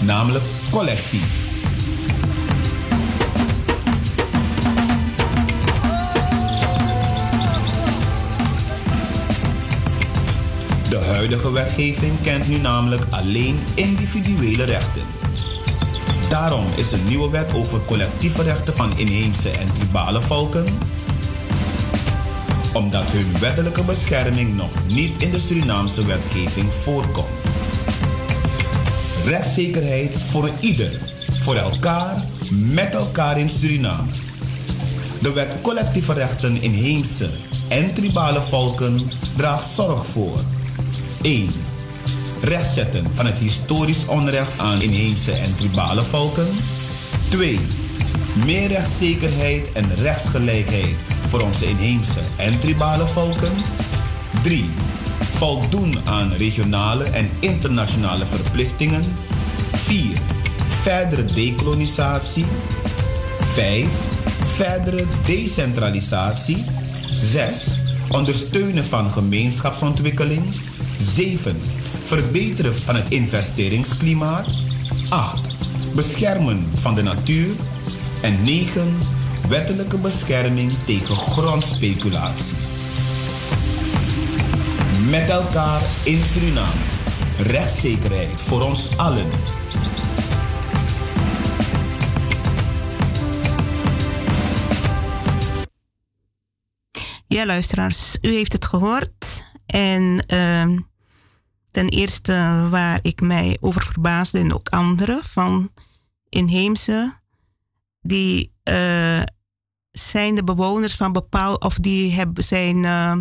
namelijk 0.01 0.43
collectief. 0.69 1.42
De 10.93 10.99
huidige 10.99 11.51
wetgeving 11.51 12.21
kent 12.21 12.47
nu 12.47 12.57
namelijk 12.57 13.01
alleen 13.09 13.59
individuele 13.73 14.63
rechten. 14.63 15.01
Daarom 16.29 16.65
is 16.75 16.91
een 16.91 17.07
nieuwe 17.07 17.29
wet 17.29 17.53
over 17.53 17.85
collectieve 17.85 18.43
rechten 18.43 18.73
van 18.73 18.97
inheemse 18.97 19.49
en 19.49 19.73
tribale 19.73 20.21
volken, 20.21 20.65
omdat 22.73 23.11
hun 23.11 23.39
wettelijke 23.39 23.83
bescherming 23.83 24.55
nog 24.55 24.71
niet 24.87 25.21
in 25.21 25.31
de 25.31 25.39
Surinaamse 25.39 26.05
wetgeving 26.05 26.73
voorkomt. 26.73 27.27
Rechtszekerheid 29.25 30.21
voor 30.21 30.49
ieder, 30.59 30.99
voor 31.41 31.55
elkaar, 31.55 32.23
met 32.49 32.93
elkaar 32.93 33.39
in 33.39 33.49
Suriname. 33.49 34.11
De 35.21 35.33
wet 35.33 35.49
collectieve 35.61 36.13
rechten 36.13 36.61
inheemse 36.61 37.29
en 37.67 37.93
tribale 37.93 38.41
volken 38.41 39.11
draagt 39.35 39.69
zorg 39.69 40.05
voor 40.05 40.39
1. 41.23 41.49
Rechtzetten 42.41 43.05
van 43.13 43.25
het 43.25 43.37
historisch 43.37 44.05
onrecht 44.05 44.59
aan 44.59 44.81
inheemse 44.81 45.31
en 45.31 45.55
tribale 45.55 46.03
volken. 46.03 46.47
2. 47.29 47.59
Meer 48.45 48.67
rechtszekerheid 48.67 49.71
en 49.73 49.95
rechtsgelijkheid 49.95 50.95
voor 51.27 51.41
onze 51.41 51.65
inheemse 51.65 52.19
en 52.37 52.59
tribale 52.59 53.07
volken. 53.07 53.51
3. 54.41 54.65
Voldoen 55.19 55.97
aan 56.05 56.31
regionale 56.31 57.03
en 57.03 57.29
internationale 57.39 58.25
verplichtingen. 58.25 59.03
4. 59.73 60.17
Verdere 60.81 61.25
dekolonisatie. 61.25 62.45
5. 63.53 63.87
Verdere 64.55 65.05
decentralisatie. 65.25 66.65
6. 67.21 67.77
Ondersteunen 68.09 68.85
van 68.85 69.11
gemeenschapsontwikkeling. 69.11 70.43
7. 71.03 71.61
Verbeteren 72.03 72.75
van 72.75 72.95
het 72.95 73.09
investeringsklimaat. 73.09 74.47
8. 75.09 75.47
Beschermen 75.95 76.69
van 76.73 76.95
de 76.95 77.01
natuur. 77.03 77.55
En 78.21 78.43
9. 78.43 78.97
Wettelijke 79.47 79.97
bescherming 79.97 80.71
tegen 80.85 81.15
grondspeculatie. 81.15 82.55
Met 85.09 85.29
elkaar 85.29 85.81
in 86.03 86.23
Suriname. 86.23 86.81
Rechtszekerheid 87.37 88.41
voor 88.41 88.61
ons 88.61 88.97
allen. 88.97 89.29
Ja, 97.27 97.45
luisteraars, 97.45 98.17
u 98.21 98.33
heeft 98.33 98.53
het 98.53 98.65
gehoord. 98.65 99.43
En 99.65 100.25
uh, 100.33 100.79
ten 101.73 101.89
eerste 101.89 102.67
waar 102.69 102.99
ik 103.01 103.21
mij 103.21 103.57
over 103.59 103.83
verbaasde 103.83 104.39
en 104.39 104.53
ook 104.53 104.69
anderen 104.69 105.23
van 105.23 105.71
inheemse, 106.29 107.19
die 108.01 108.53
uh, 108.63 109.21
zijn 109.91 110.35
de 110.35 110.43
bewoners 110.43 110.95
van 110.95 111.11
bepaalde, 111.11 111.65
of 111.65 111.75
die 111.77 112.11
hebben, 112.11 112.43
zijn 112.43 112.77
uh, 112.77 113.17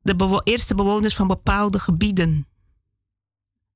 de 0.00 0.40
eerste 0.44 0.74
bewoners 0.74 1.14
van 1.14 1.28
bepaalde 1.28 1.78
gebieden. 1.78 2.48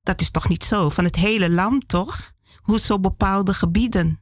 Dat 0.03 0.21
is 0.21 0.31
toch 0.31 0.49
niet 0.49 0.63
zo? 0.63 0.89
Van 0.89 1.03
het 1.03 1.15
hele 1.15 1.49
land, 1.49 1.87
toch? 1.87 2.31
Hoezo 2.61 2.99
bepaalde 2.99 3.53
gebieden? 3.53 4.21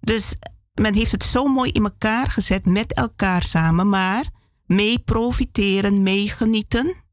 Dus 0.00 0.34
men 0.74 0.94
heeft 0.94 1.12
het 1.12 1.24
zo 1.24 1.46
mooi 1.46 1.70
in 1.70 1.84
elkaar 1.84 2.30
gezet 2.30 2.66
met 2.66 2.92
elkaar 2.92 3.42
samen, 3.42 3.88
maar 3.88 4.28
mee 4.66 4.98
profiteren, 4.98 6.02
meegenieten. 6.02 7.06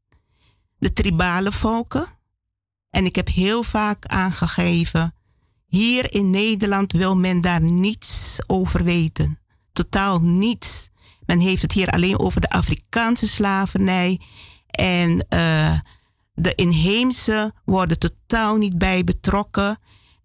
De 0.78 0.92
tribale 0.92 1.52
volken. 1.52 2.06
En 2.90 3.04
ik 3.04 3.16
heb 3.16 3.28
heel 3.28 3.62
vaak 3.62 4.06
aangegeven, 4.06 5.14
hier 5.66 6.14
in 6.14 6.30
Nederland 6.30 6.92
wil 6.92 7.16
men 7.16 7.40
daar 7.40 7.60
niets 7.62 8.38
over 8.46 8.84
weten. 8.84 9.38
Totaal 9.72 10.20
niets. 10.20 10.88
Men 11.26 11.38
heeft 11.38 11.62
het 11.62 11.72
hier 11.72 11.90
alleen 11.90 12.18
over 12.18 12.40
de 12.40 12.50
Afrikaanse 12.50 13.28
slavernij. 13.28 14.20
En 14.66 15.26
uh, 15.30 15.80
de 16.34 16.54
inheemse 16.54 17.52
worden 17.64 17.98
totaal 17.98 18.56
niet 18.56 18.78
bij 18.78 19.04
betrokken. 19.04 19.78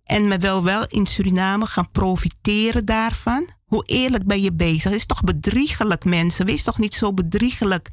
En 0.03 0.27
men 0.27 0.39
wil 0.39 0.63
wel 0.63 0.87
in 0.87 1.05
Suriname 1.05 1.65
gaan 1.65 1.91
profiteren 1.91 2.85
daarvan. 2.85 3.47
Hoe 3.65 3.83
eerlijk 3.83 4.25
ben 4.25 4.41
je 4.41 4.53
bezig? 4.53 4.83
Het 4.83 4.93
is 4.93 5.05
toch 5.05 5.23
bedriegelijk, 5.23 6.05
mensen? 6.05 6.45
Wees 6.45 6.63
toch 6.63 6.77
niet 6.77 6.93
zo 6.93 7.13
bedriegelijk. 7.13 7.89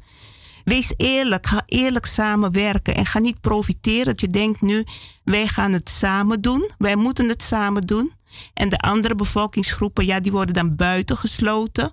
Wees 0.69 0.93
eerlijk. 0.97 1.47
Ga 1.47 1.63
eerlijk 1.65 2.05
samenwerken. 2.05 2.95
En 2.95 3.05
ga 3.05 3.19
niet 3.19 3.41
profiteren 3.41 4.05
dat 4.05 4.21
je 4.21 4.27
denkt 4.27 4.61
nu, 4.61 4.83
wij 5.23 5.47
gaan 5.47 5.71
het 5.71 5.89
samen 5.89 6.41
doen. 6.41 6.71
Wij 6.77 6.95
moeten 6.95 7.29
het 7.29 7.43
samen 7.43 7.81
doen. 7.81 8.13
En 8.53 8.69
de 8.69 8.77
andere 8.77 9.15
bevolkingsgroepen, 9.15 10.05
ja, 10.05 10.19
die 10.19 10.31
worden 10.31 10.53
dan 10.53 10.75
buitengesloten. 10.75 11.91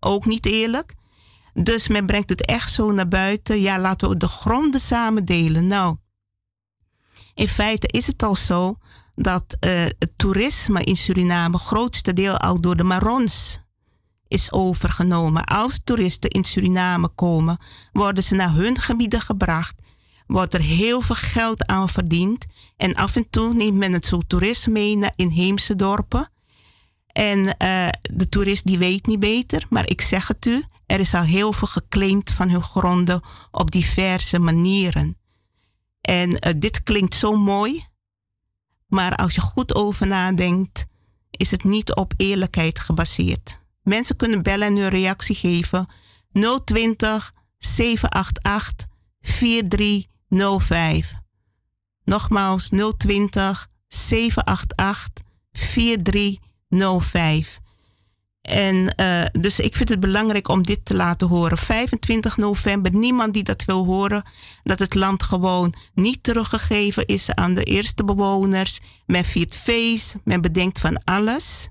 Ook 0.00 0.24
niet 0.24 0.46
eerlijk. 0.46 0.94
Dus 1.52 1.88
men 1.88 2.06
brengt 2.06 2.28
het 2.28 2.44
echt 2.44 2.72
zo 2.72 2.92
naar 2.92 3.08
buiten. 3.08 3.60
Ja, 3.60 3.78
laten 3.78 4.08
we 4.08 4.16
de 4.16 4.28
gronden 4.28 4.80
samen 4.80 5.24
delen. 5.24 5.66
Nou, 5.66 5.96
in 7.34 7.48
feite 7.48 7.86
is 7.86 8.06
het 8.06 8.22
al 8.22 8.34
zo 8.34 8.76
dat 9.14 9.56
uh, 9.60 9.70
het 9.98 10.12
toerisme 10.16 10.84
in 10.84 10.96
Suriname 10.96 11.58
grootste 11.58 12.12
deel 12.12 12.36
al 12.36 12.60
door 12.60 12.76
de 12.76 12.84
Marons 12.84 13.60
is 14.30 14.52
overgenomen. 14.52 15.44
Als 15.44 15.80
toeristen 15.84 16.30
in 16.30 16.44
Suriname 16.44 17.08
komen, 17.08 17.58
worden 17.92 18.22
ze 18.22 18.34
naar 18.34 18.54
hun 18.54 18.78
gebieden 18.78 19.20
gebracht. 19.20 19.74
Wordt 20.26 20.54
er 20.54 20.60
heel 20.60 21.00
veel 21.00 21.14
geld 21.14 21.66
aan 21.66 21.88
verdiend. 21.88 22.46
En 22.76 22.94
af 22.94 23.16
en 23.16 23.30
toe 23.30 23.54
neemt 23.54 23.76
men 23.76 23.92
het 23.92 24.04
zo 24.04 24.20
toerist 24.26 24.66
mee 24.66 24.96
naar 24.96 25.12
inheemse 25.16 25.74
dorpen. 25.74 26.30
En 27.06 27.38
uh, 27.38 27.88
de 28.00 28.28
toerist 28.28 28.66
die 28.66 28.78
weet 28.78 29.06
niet 29.06 29.20
beter, 29.20 29.66
maar 29.70 29.88
ik 29.88 30.00
zeg 30.00 30.28
het 30.28 30.46
u, 30.46 30.64
er 30.86 31.00
is 31.00 31.14
al 31.14 31.22
heel 31.22 31.52
veel 31.52 31.68
geclaimd 31.68 32.30
van 32.30 32.48
hun 32.48 32.62
gronden 32.62 33.20
op 33.50 33.70
diverse 33.70 34.38
manieren. 34.38 35.16
En 36.00 36.30
uh, 36.30 36.54
dit 36.56 36.82
klinkt 36.82 37.14
zo 37.14 37.36
mooi, 37.36 37.86
maar 38.86 39.16
als 39.16 39.34
je 39.34 39.40
goed 39.40 39.74
over 39.74 40.06
nadenkt, 40.06 40.84
is 41.30 41.50
het 41.50 41.64
niet 41.64 41.94
op 41.94 42.12
eerlijkheid 42.16 42.78
gebaseerd. 42.78 43.59
Mensen 43.82 44.16
kunnen 44.16 44.42
bellen 44.42 44.66
en 44.66 44.76
hun 44.76 44.88
reactie 44.88 45.34
geven 45.34 45.86
020 46.64 47.32
788 47.58 48.86
4305. 49.20 51.12
Nogmaals 52.04 52.68
020 52.96 53.68
788 53.86 55.24
4305. 55.52 57.60
En 58.40 58.94
uh, 59.00 59.22
dus 59.40 59.60
ik 59.60 59.76
vind 59.76 59.88
het 59.88 60.00
belangrijk 60.00 60.48
om 60.48 60.62
dit 60.62 60.84
te 60.84 60.94
laten 60.94 61.28
horen. 61.28 61.58
25 61.58 62.36
november, 62.36 62.94
niemand 62.94 63.32
die 63.32 63.42
dat 63.42 63.64
wil 63.64 63.84
horen, 63.84 64.22
dat 64.62 64.78
het 64.78 64.94
land 64.94 65.22
gewoon 65.22 65.74
niet 65.94 66.22
teruggegeven 66.22 67.06
is 67.06 67.34
aan 67.34 67.54
de 67.54 67.64
eerste 67.64 68.04
bewoners. 68.04 68.80
Men 69.06 69.24
viert 69.24 69.56
feest, 69.56 70.16
men 70.24 70.40
bedenkt 70.40 70.80
van 70.80 71.04
alles. 71.04 71.68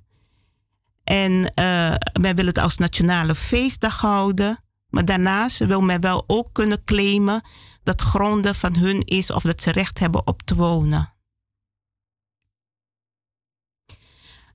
En 1.10 1.32
uh, 1.32 1.95
men 2.20 2.36
wil 2.36 2.45
het 2.45 2.57
als 2.57 2.78
nationale 2.78 3.36
feestdag 3.36 4.01
houden. 4.01 4.64
Maar 4.89 5.05
daarnaast 5.05 5.57
wil 5.57 5.82
men 5.82 6.01
wel 6.01 6.24
ook 6.28 6.49
kunnen 6.51 6.84
claimen 6.84 7.41
dat 7.84 8.01
gronden 8.01 8.55
van 8.55 8.76
hun 8.76 9.05
is 9.05 9.32
of 9.32 9.43
dat 9.43 9.62
ze 9.62 9.72
recht 9.72 9.99
hebben 9.99 10.28
op 10.28 10.41
te 10.41 10.55
wonen. 10.55 11.14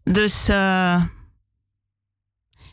Dus 0.03 0.49
uh, 0.49 1.05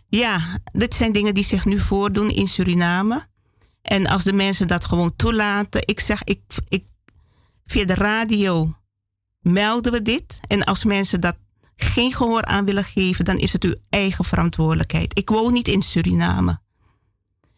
ja, 0.07 0.59
dit 0.71 0.93
zijn 0.93 1.11
dingen 1.11 1.33
die 1.33 1.43
zich 1.43 1.65
nu 1.65 1.79
voordoen 1.79 2.29
in 2.29 2.47
Suriname. 2.47 3.27
En 3.81 4.07
als 4.07 4.23
de 4.23 4.33
mensen 4.33 4.67
dat 4.67 4.85
gewoon 4.85 5.15
toelaten, 5.15 5.87
ik 5.87 5.99
zeg, 5.99 6.23
ik, 6.23 6.41
ik, 6.67 6.85
via 7.65 7.85
de 7.85 7.95
radio 7.95 8.75
melden 9.39 9.91
we 9.91 10.01
dit. 10.01 10.39
En 10.47 10.63
als 10.63 10.83
mensen 10.83 11.21
dat 11.21 11.35
geen 11.83 12.13
gehoor 12.13 12.45
aan 12.45 12.65
willen 12.65 12.83
geven, 12.83 13.25
dan 13.25 13.37
is 13.37 13.53
het 13.53 13.63
uw 13.63 13.75
eigen 13.89 14.25
verantwoordelijkheid. 14.25 15.17
Ik 15.17 15.29
woon 15.29 15.53
niet 15.53 15.67
in 15.67 15.81
Suriname. 15.81 16.59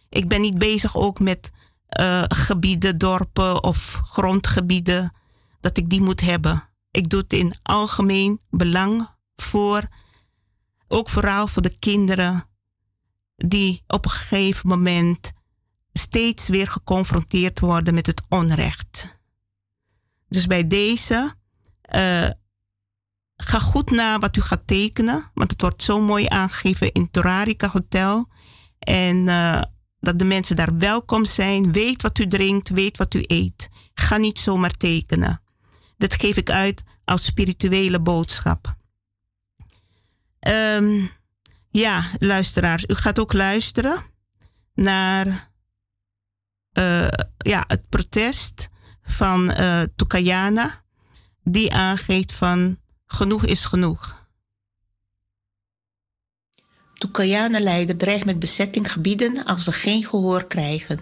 Ik 0.10 0.28
ben 0.28 0.42
niet 0.42 0.58
bezig 0.58 0.98
ook 0.98 1.20
met 1.20 1.52
uh, 2.00 2.24
gebieden, 2.28 2.98
dorpen 2.98 3.64
of 3.64 4.02
grondgebieden, 4.04 5.14
dat 5.60 5.78
ik 5.78 5.90
die 5.90 6.02
moet 6.02 6.22
hebben. 6.22 6.70
Ik 6.92 7.10
doe 7.10 7.20
het 7.20 7.34
in 7.34 7.56
algemeen 7.64 8.42
belang 8.50 9.08
voor 9.36 9.88
ook 10.88 11.10
vooral 11.10 11.48
voor 11.48 11.62
de 11.62 11.78
kinderen 11.80 12.48
die 13.36 13.84
op 13.88 14.06
een 14.06 14.12
gegeven 14.12 14.70
moment 14.70 15.32
steeds 15.94 16.48
weer 16.48 16.68
geconfronteerd 16.68 17.60
worden 17.60 17.94
met 17.94 18.06
het 18.06 18.22
onrecht. 18.30 19.18
Dus 20.28 20.48
bij 20.48 20.68
deze, 20.68 21.36
uh, 21.96 22.30
ga 23.46 23.60
goed 23.60 23.92
na 23.92 24.20
wat 24.20 24.38
u 24.38 24.42
gaat 24.42 24.68
tekenen, 24.68 25.32
want 25.34 25.52
het 25.52 25.62
wordt 25.62 25.84
zo 25.84 26.02
mooi 26.02 26.26
aangegeven 26.28 26.92
in 26.92 27.12
Torarica 27.12 27.70
Hotel. 27.70 28.30
En 28.80 29.18
uh, 29.18 29.62
dat 30.00 30.20
de 30.20 30.26
mensen 30.26 30.56
daar 30.56 30.78
welkom 30.78 31.26
zijn, 31.26 31.72
weet 31.72 32.02
wat 32.02 32.20
u 32.20 32.28
drinkt, 32.28 32.70
weet 32.70 32.98
wat 32.98 33.14
u 33.14 33.24
eet. 33.28 33.70
Ga 33.94 34.18
niet 34.18 34.40
zomaar 34.40 34.72
tekenen. 34.72 35.42
Dat 35.98 36.14
geef 36.14 36.38
ik 36.38 36.50
uit 36.50 36.84
als 37.06 37.24
spirituele 37.24 38.00
boodschap. 38.00 38.76
Um, 40.48 41.10
ja, 41.70 42.10
luisteraars, 42.20 42.84
u 42.88 42.96
gaat 42.96 43.20
ook 43.20 43.34
luisteren 43.34 44.04
naar 44.74 45.52
uh, 46.74 47.08
ja, 47.38 47.64
het 47.68 47.90
protest 47.90 48.70
van 49.04 49.52
uh, 49.52 49.82
Tukayana, 49.96 50.84
die 51.44 51.74
aangeeft 51.74 52.32
van 52.32 52.78
genoeg 53.14 53.46
is 53.46 53.66
genoeg. 53.66 54.22
Tukayana-leider 56.94 57.98
dreigt 57.98 58.26
met 58.26 58.40
bezetting 58.40 58.92
gebieden 58.92 59.46
als 59.46 59.64
ze 59.64 59.72
geen 59.72 60.04
gehoor 60.04 60.48
krijgen. 60.48 61.00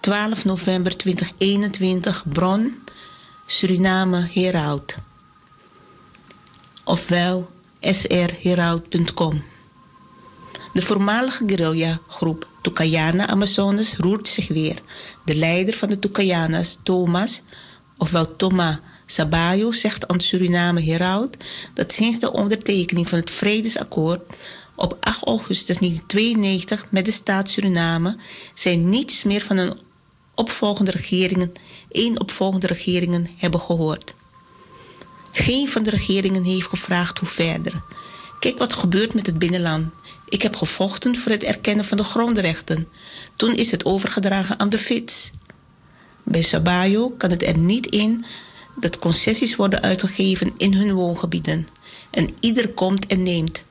12 0.00 0.44
november 0.44 0.96
2021, 0.96 2.24
bron 2.28 2.74
Suriname 3.46 4.28
Herald. 4.32 4.94
Ofwel 6.84 7.50
srherald.com. 7.80 9.44
De 10.72 10.82
voormalige 10.82 11.44
guerrilla-groep 11.46 12.48
Tukayana 12.62 13.26
Amazones 13.26 13.96
roert 13.96 14.28
zich 14.28 14.48
weer. 14.48 14.82
De 15.24 15.34
leider 15.34 15.74
van 15.74 15.88
de 15.88 15.98
Tukayanas, 15.98 16.78
Thomas, 16.82 17.42
ofwel 17.96 18.36
Toma 18.36 18.80
Sabayo, 19.10 19.72
zegt 19.72 20.08
aan 20.08 20.20
Suriname 20.20 20.82
Herald 20.82 21.36
dat 21.74 21.92
sinds 21.92 22.18
de 22.18 22.32
ondertekening 22.32 23.08
van 23.08 23.18
het 23.18 23.30
Vredesakkoord 23.30 24.20
op 24.76 24.96
8 25.00 25.24
augustus 25.24 25.78
1992 25.78 26.86
met 26.90 27.04
de 27.04 27.10
staat 27.10 27.48
Suriname 27.48 28.16
zij 28.54 28.76
niets 28.76 29.22
meer 29.22 29.42
van 29.42 29.56
een 29.56 29.78
opvolgende 30.34 30.90
regeringen, 30.90 31.52
één 31.90 32.20
opvolgende 32.20 32.66
regeringen 32.66 33.26
hebben 33.36 33.60
gehoord. 33.60 34.14
Geen 35.32 35.68
van 35.68 35.82
de 35.82 35.90
regeringen 35.90 36.44
heeft 36.44 36.66
gevraagd 36.66 37.18
hoe 37.18 37.28
verder. 37.28 37.82
Kijk 38.38 38.58
wat 38.58 38.72
gebeurt 38.72 39.14
met 39.14 39.26
het 39.26 39.38
binnenland. 39.38 39.92
Ik 40.28 40.42
heb 40.42 40.56
gevochten 40.56 41.16
voor 41.16 41.32
het 41.32 41.42
erkennen 41.44 41.84
van 41.84 41.96
de 41.96 42.04
grondrechten. 42.04 42.88
Toen 43.36 43.54
is 43.54 43.70
het 43.70 43.84
overgedragen 43.84 44.58
aan 44.58 44.68
de 44.68 44.78
FITS. 44.78 45.30
Bij 46.22 46.42
Sabayo 46.42 47.10
kan 47.10 47.30
het 47.30 47.42
er 47.42 47.58
niet 47.58 47.86
in 47.86 48.24
dat 48.80 48.98
concessies 48.98 49.56
worden 49.56 49.82
uitgegeven 49.82 50.52
in 50.56 50.74
hun 50.74 50.92
woongebieden. 50.92 51.66
En 52.10 52.34
ieder 52.40 52.68
komt 52.68 53.06
en 53.06 53.22
neemt. 53.22 53.64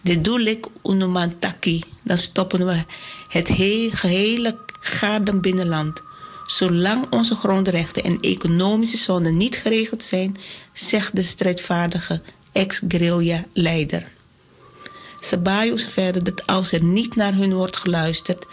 Dit 0.00 0.24
doe 0.24 0.42
ik 0.42 0.66
Unumantaki. 0.84 1.82
Dan 2.02 2.18
stoppen 2.18 2.66
we 2.66 2.84
het 3.28 3.48
gehele 3.92 4.58
gaarden 4.80 5.40
binnenland. 5.40 6.02
Zolang 6.46 7.06
onze 7.10 7.34
grondrechten 7.34 8.04
en 8.04 8.20
economische 8.20 8.96
zones 8.96 9.32
niet 9.32 9.56
geregeld 9.56 10.02
zijn, 10.02 10.36
zegt 10.72 11.16
de 11.16 11.22
strijdvaardige 11.22 12.22
ex-guerrilla-leider. 12.52 14.12
Sabayo 15.20 15.76
verder 15.76 16.24
dat 16.24 16.46
als 16.46 16.72
er 16.72 16.82
niet 16.82 17.16
naar 17.16 17.34
hun 17.34 17.54
wordt 17.54 17.76
geluisterd, 17.76 18.46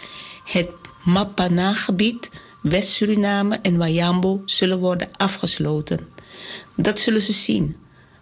het 0.44 0.68
Mapana-gebied, 1.04 2.30
West-Suriname 2.60 3.58
en 3.62 3.76
Wayambo 3.76 4.42
zullen 4.44 4.78
worden 4.78 5.08
afgesloten. 5.16 6.08
Dat 6.76 6.98
zullen 6.98 7.22
ze 7.22 7.32
zien. 7.32 7.76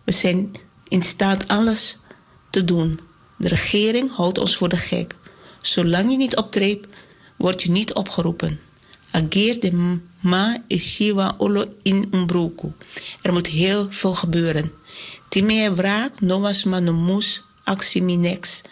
We 0.05 0.13
zijn 0.13 0.57
in 0.89 1.03
staat 1.03 1.49
alles 1.49 1.99
te 2.51 2.65
doen. 2.65 3.01
De 3.39 3.49
regering 3.49 4.15
houdt 4.15 4.39
ons 4.39 4.57
voor 4.57 4.69
de 4.69 4.77
gek. 4.77 5.15
Zolang 5.61 6.11
je 6.11 6.17
niet 6.17 6.37
optreedt, 6.37 6.87
word 7.37 7.63
je 7.63 7.71
niet 7.71 7.95
opgeroepen. 7.95 8.61
Ageer 9.11 9.61
de 9.61 9.99
ma 10.21 10.63
is 10.67 10.85
shiwa 10.85 11.35
olo 11.39 11.65
in 11.83 12.09
umbroku. 12.11 12.73
Er 13.23 13.33
moet 13.33 13.47
heel 13.47 13.87
veel 13.91 14.15
gebeuren. 14.15 14.73
Timee 15.29 15.71
wraak, 15.71 16.21
noas 16.21 16.65
manomus, 16.65 17.43
aximinex. 17.65 18.63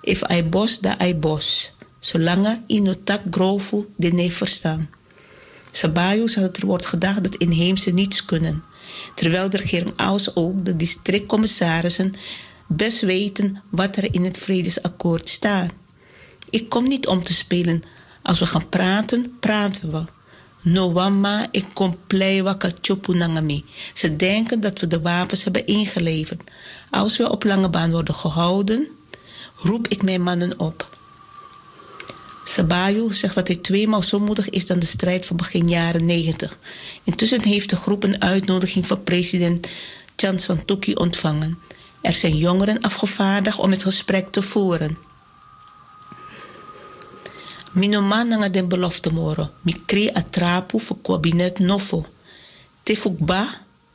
If 0.00 0.22
I 0.30 0.44
bos, 0.44 0.80
da 0.80 1.00
I 1.00 1.14
bos. 1.14 1.72
Zolang 2.04 2.62
in 2.66 2.96
tak 3.04 3.20
grofu 3.30 3.86
de 3.96 4.12
nee 4.12 4.32
verstaan. 4.32 4.90
Sabayus 5.72 6.34
had 6.34 6.56
er 6.56 6.66
wordt 6.66 6.86
gedacht 6.86 7.22
dat 7.22 7.34
inheemse 7.34 7.90
niets 7.90 8.24
kunnen. 8.24 8.62
Terwijl 9.14 9.50
de 9.50 9.56
regering 9.56 9.96
als 9.96 10.36
ook 10.36 10.64
de 10.64 10.76
districtcommissarissen 10.76 12.12
best 12.66 13.00
weten 13.00 13.62
wat 13.70 13.96
er 13.96 14.14
in 14.14 14.24
het 14.24 14.38
vredesakkoord 14.38 15.28
staat. 15.28 15.70
Ik 16.50 16.68
kom 16.68 16.88
niet 16.88 17.06
om 17.06 17.22
te 17.22 17.34
spelen. 17.34 17.82
Als 18.22 18.38
we 18.38 18.46
gaan 18.46 18.68
praten, 18.68 19.36
praten 19.40 19.92
we. 19.92 20.04
No 20.60 20.92
wama 20.92 21.46
ik 21.50 21.64
kom 21.72 21.96
pleiwaka 22.06 22.70
chopunangami. 22.80 23.64
Ze 23.94 24.16
denken 24.16 24.60
dat 24.60 24.80
we 24.80 24.86
de 24.86 25.00
wapens 25.00 25.44
hebben 25.44 25.66
ingeleverd. 25.66 26.42
Als 26.90 27.16
we 27.16 27.30
op 27.30 27.44
lange 27.44 27.68
baan 27.68 27.90
worden 27.90 28.14
gehouden, 28.14 28.88
roep 29.56 29.88
ik 29.88 30.02
mijn 30.02 30.22
mannen 30.22 30.58
op. 30.58 30.93
Sabayo 32.44 33.12
zegt 33.12 33.34
dat 33.34 33.48
hij 33.48 33.56
tweemaal 33.56 34.02
zo 34.02 34.20
moedig 34.20 34.48
is 34.48 34.66
dan 34.66 34.78
de 34.78 34.86
strijd 34.86 35.26
van 35.26 35.36
begin 35.36 35.68
jaren 35.68 36.04
90. 36.04 36.58
Intussen 37.04 37.42
heeft 37.42 37.70
de 37.70 37.76
groep 37.76 38.02
een 38.02 38.22
uitnodiging 38.22 38.86
van 38.86 39.02
president 39.02 39.68
Chan 40.16 40.38
Santuki 40.38 40.94
ontvangen. 40.94 41.58
Er 42.00 42.12
zijn 42.12 42.36
jongeren 42.36 42.80
afgevaardigd 42.80 43.58
om 43.58 43.70
het 43.70 43.82
gesprek 43.82 44.32
te 44.32 44.42
voeren. 44.42 44.96
Minoman 47.72 48.28
nanga 48.28 48.48
den 48.48 48.68
belofte 48.68 49.12
moro. 49.12 49.50
Kri 49.86 50.10
atrapu 50.12 50.80
voor 50.80 51.00
kabinet 51.02 51.58
nofo. 51.58 52.06
Tefukba 52.82 53.48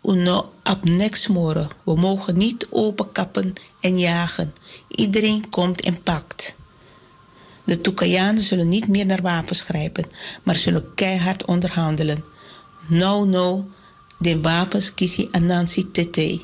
uno 0.04 0.54
ab 0.64 0.84
next 0.84 1.30
moro. 1.30 1.68
We 1.84 1.96
mogen 1.96 2.38
niet 2.38 2.68
openkappen 2.70 3.54
en 3.80 4.00
jagen. 4.00 4.54
Iedereen 4.88 5.50
komt 5.50 5.82
en 5.82 6.04
pakt. 6.04 6.56
De 7.70 7.82
Toekayanen 7.82 8.44
zullen 8.44 8.68
niet 8.68 8.88
meer 8.88 9.06
naar 9.06 9.22
wapens 9.22 9.62
grijpen, 9.62 10.06
maar 10.44 10.56
zullen 10.56 10.94
keihard 10.96 11.46
onderhandelen. 11.46 12.24
No, 12.88 13.26
no, 13.26 13.68
de 14.18 14.42
wapens 14.42 14.94
kies 14.94 15.28
Anansi 15.32 15.92
Tete 15.92 16.42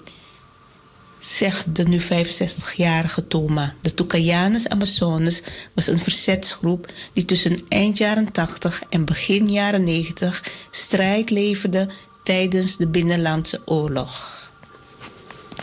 zegt 1.20 1.76
de 1.76 1.84
nu 1.84 2.02
65-jarige 2.02 3.28
Toma. 3.28 3.74
De 3.82 3.94
Tucayanes 3.94 4.68
Amazones 4.68 5.42
was 5.74 5.88
een 5.88 6.00
verzetsgroep 6.00 6.92
die 7.14 7.26
tussen 7.26 7.60
eind 7.70 7.98
jaren 7.98 8.32
80 8.32 8.84
en 8.90 9.06
begin 9.06 9.52
jaren 9.52 9.84
90 9.84 10.44
strijd 10.70 11.30
leverde 11.30 11.90
tijdens 12.24 12.78
de 12.78 12.88
Binnenlandse 12.88 13.62
Oorlog. 13.66 14.50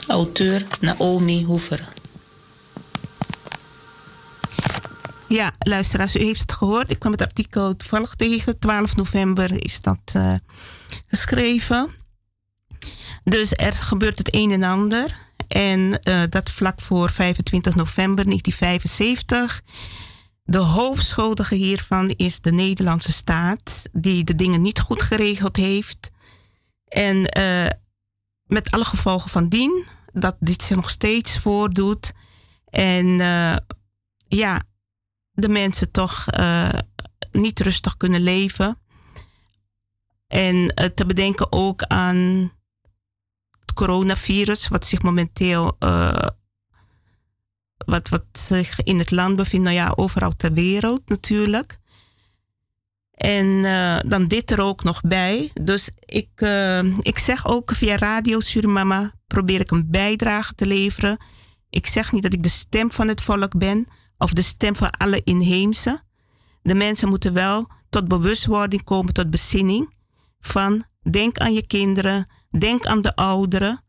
Auteur 0.06 0.66
Naomi 0.80 1.44
Hoever. 1.44 1.92
Ja, 5.32 5.52
luisteraars, 5.58 6.16
u 6.16 6.20
heeft 6.20 6.40
het 6.40 6.52
gehoord. 6.52 6.90
Ik 6.90 6.98
kwam 6.98 7.12
het 7.12 7.22
artikel 7.22 7.76
toevallig 7.76 8.14
tegen. 8.14 8.58
12 8.58 8.96
november 8.96 9.64
is 9.64 9.80
dat 9.80 10.12
uh, 10.16 10.34
geschreven. 11.06 11.90
Dus 13.24 13.52
er 13.52 13.72
gebeurt 13.72 14.18
het 14.18 14.34
een 14.34 14.50
en 14.50 14.62
ander. 14.62 15.16
En 15.48 15.80
uh, 15.80 16.22
dat 16.28 16.50
vlak 16.50 16.80
voor 16.80 17.10
25 17.10 17.74
november 17.74 18.24
1975. 18.24 19.62
De 20.42 20.58
hoofdschuldige 20.58 21.54
hiervan 21.54 22.08
is 22.08 22.40
de 22.40 22.52
Nederlandse 22.52 23.12
staat, 23.12 23.82
die 23.92 24.24
de 24.24 24.34
dingen 24.34 24.62
niet 24.62 24.80
goed 24.80 25.02
geregeld 25.02 25.56
heeft. 25.56 26.10
En 26.88 27.38
uh, 27.38 27.66
met 28.44 28.70
alle 28.70 28.84
gevolgen 28.84 29.30
van 29.30 29.48
dien, 29.48 29.84
dat 30.12 30.36
dit 30.40 30.62
zich 30.62 30.76
nog 30.76 30.90
steeds 30.90 31.38
voordoet. 31.38 32.12
En 32.70 33.06
ja, 34.28 34.62
de 35.32 35.48
mensen 35.48 35.90
toch 35.90 36.26
niet 37.32 37.60
rustig 37.60 37.96
kunnen 37.96 38.20
leven. 38.20 38.78
En 40.26 40.74
te 40.94 41.06
bedenken 41.06 41.52
ook 41.52 41.82
aan 41.82 42.52
coronavirus, 43.74 44.68
wat 44.68 44.86
zich 44.86 45.02
momenteel 45.02 45.76
uh, 45.80 46.26
wat, 47.84 48.08
wat 48.08 48.24
zich 48.32 48.82
in 48.82 48.98
het 48.98 49.10
land 49.10 49.36
bevindt, 49.36 49.64
nou 49.64 49.76
ja, 49.76 49.92
overal 49.96 50.36
ter 50.36 50.52
wereld 50.52 51.08
natuurlijk. 51.08 51.78
En 53.10 53.62
dan 54.08 54.26
dit 54.26 54.50
er 54.50 54.60
ook 54.60 54.82
nog 54.82 55.00
bij. 55.00 55.50
Dus 55.60 55.90
ik, 55.98 56.40
ik 57.00 57.18
zeg 57.18 57.46
ook 57.46 57.74
via 57.74 57.96
Radio 57.96 58.40
Surimama 58.40 59.12
probeer 59.26 59.60
ik 59.60 59.70
een 59.70 59.90
bijdrage 59.90 60.54
te 60.54 60.66
leveren. 60.66 61.16
Ik 61.70 61.86
zeg 61.86 62.12
niet 62.12 62.22
dat 62.22 62.32
ik 62.32 62.42
de 62.42 62.48
stem 62.48 62.90
van 62.90 63.08
het 63.08 63.22
volk 63.22 63.58
ben 63.58 63.86
of 64.22 64.32
de 64.32 64.42
stem 64.42 64.76
van 64.76 64.90
alle 64.90 65.20
inheemse. 65.24 66.02
De 66.62 66.74
mensen 66.74 67.08
moeten 67.08 67.32
wel 67.32 67.66
tot 67.90 68.08
bewustwording 68.08 68.84
komen, 68.84 69.12
tot 69.12 69.30
bezinning 69.30 69.94
van 70.40 70.84
denk 71.02 71.38
aan 71.38 71.52
je 71.52 71.66
kinderen, 71.66 72.26
Denk 72.58 72.86
aan 72.86 73.02
de 73.02 73.16
ouderen 73.16 73.84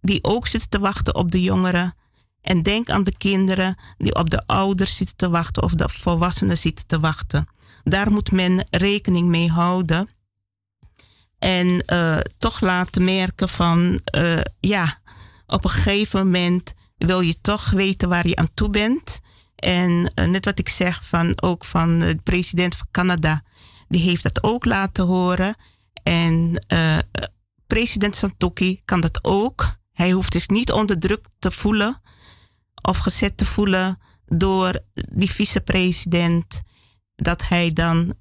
die 0.00 0.24
ook 0.24 0.46
zitten 0.46 0.70
te 0.70 0.78
wachten 0.78 1.14
op 1.14 1.30
de 1.30 1.42
jongeren. 1.42 1.94
En 2.40 2.62
denk 2.62 2.90
aan 2.90 3.04
de 3.04 3.16
kinderen 3.16 3.78
die 3.98 4.14
op 4.14 4.30
de 4.30 4.46
ouders 4.46 4.96
zitten 4.96 5.16
te 5.16 5.28
wachten 5.28 5.62
of 5.62 5.72
de 5.72 5.88
volwassenen 5.88 6.58
zitten 6.58 6.86
te 6.86 7.00
wachten. 7.00 7.48
Daar 7.84 8.10
moet 8.10 8.32
men 8.32 8.66
rekening 8.70 9.28
mee 9.28 9.50
houden. 9.50 10.08
En 11.38 11.84
uh, 11.92 12.18
toch 12.38 12.60
laten 12.60 13.04
merken 13.04 13.48
van, 13.48 14.00
uh, 14.16 14.40
ja, 14.60 14.98
op 15.46 15.64
een 15.64 15.70
gegeven 15.70 16.24
moment 16.24 16.74
wil 16.98 17.20
je 17.20 17.40
toch 17.40 17.70
weten 17.70 18.08
waar 18.08 18.28
je 18.28 18.36
aan 18.36 18.54
toe 18.54 18.70
bent. 18.70 19.20
En 19.66 20.12
uh, 20.14 20.26
net 20.26 20.44
wat 20.44 20.58
ik 20.58 20.68
zeg 20.68 21.04
van 21.04 21.42
ook 21.42 21.64
van 21.64 21.98
de 21.98 22.18
president 22.22 22.76
van 22.76 22.86
Canada, 22.90 23.42
die 23.88 24.00
heeft 24.00 24.22
dat 24.22 24.42
ook 24.42 24.64
laten 24.64 25.04
horen. 25.04 25.54
En 26.02 26.64
president 27.66 28.16
Santoki 28.16 28.80
kan 28.84 29.00
dat 29.00 29.24
ook. 29.24 29.76
Hij 29.92 30.10
hoeft 30.10 30.32
dus 30.32 30.46
niet 30.46 30.72
onder 30.72 30.98
druk 30.98 31.26
te 31.38 31.50
voelen 31.50 32.00
of 32.82 32.98
gezet 32.98 33.36
te 33.36 33.44
voelen 33.44 33.98
door 34.26 34.80
die 35.10 35.30
vicepresident 35.30 36.62
dat 37.16 37.48
hij 37.48 37.72
dan 37.72 38.14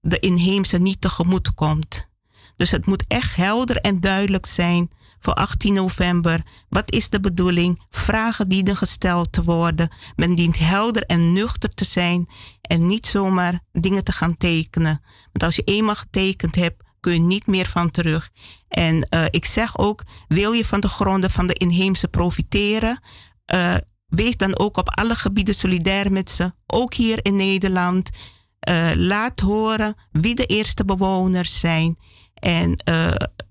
de 0.00 0.18
inheemse 0.20 0.78
niet 0.78 1.00
tegemoet 1.00 1.54
komt. 1.54 2.08
Dus 2.56 2.70
het 2.70 2.86
moet 2.86 3.04
echt 3.06 3.36
helder 3.36 3.76
en 3.76 4.00
duidelijk 4.00 4.46
zijn 4.46 4.90
voor 5.24 5.34
18 5.34 5.74
november. 5.74 6.42
Wat 6.68 6.92
is 6.92 7.08
de 7.08 7.20
bedoeling? 7.20 7.82
Vragen 7.90 8.48
dienen 8.48 8.76
gesteld 8.76 9.32
te 9.32 9.44
worden. 9.44 9.88
Men 10.16 10.34
dient 10.34 10.58
helder 10.58 11.02
en 11.02 11.32
nuchter 11.32 11.74
te 11.74 11.84
zijn 11.84 12.28
en 12.60 12.86
niet 12.86 13.06
zomaar 13.06 13.60
dingen 13.72 14.04
te 14.04 14.12
gaan 14.12 14.36
tekenen. 14.36 15.00
Want 15.22 15.42
als 15.42 15.56
je 15.56 15.62
eenmaal 15.62 15.94
getekend 15.94 16.54
hebt, 16.54 16.82
kun 17.00 17.12
je 17.12 17.20
niet 17.20 17.46
meer 17.46 17.66
van 17.66 17.90
terug. 17.90 18.30
En 18.68 19.06
uh, 19.10 19.24
ik 19.30 19.44
zeg 19.44 19.78
ook, 19.78 20.02
wil 20.28 20.52
je 20.52 20.64
van 20.64 20.80
de 20.80 20.88
gronden 20.88 21.30
van 21.30 21.46
de 21.46 21.54
inheemse 21.54 22.08
profiteren? 22.08 23.00
Uh, 23.54 23.74
wees 24.06 24.36
dan 24.36 24.58
ook 24.58 24.76
op 24.76 24.90
alle 24.90 25.14
gebieden 25.14 25.54
solidair 25.54 26.12
met 26.12 26.30
ze, 26.30 26.52
ook 26.66 26.94
hier 26.94 27.18
in 27.22 27.36
Nederland. 27.36 28.10
Uh, 28.68 28.90
laat 28.94 29.40
horen 29.40 29.94
wie 30.10 30.34
de 30.34 30.46
eerste 30.46 30.84
bewoners 30.84 31.60
zijn. 31.60 31.98
En 32.34 32.76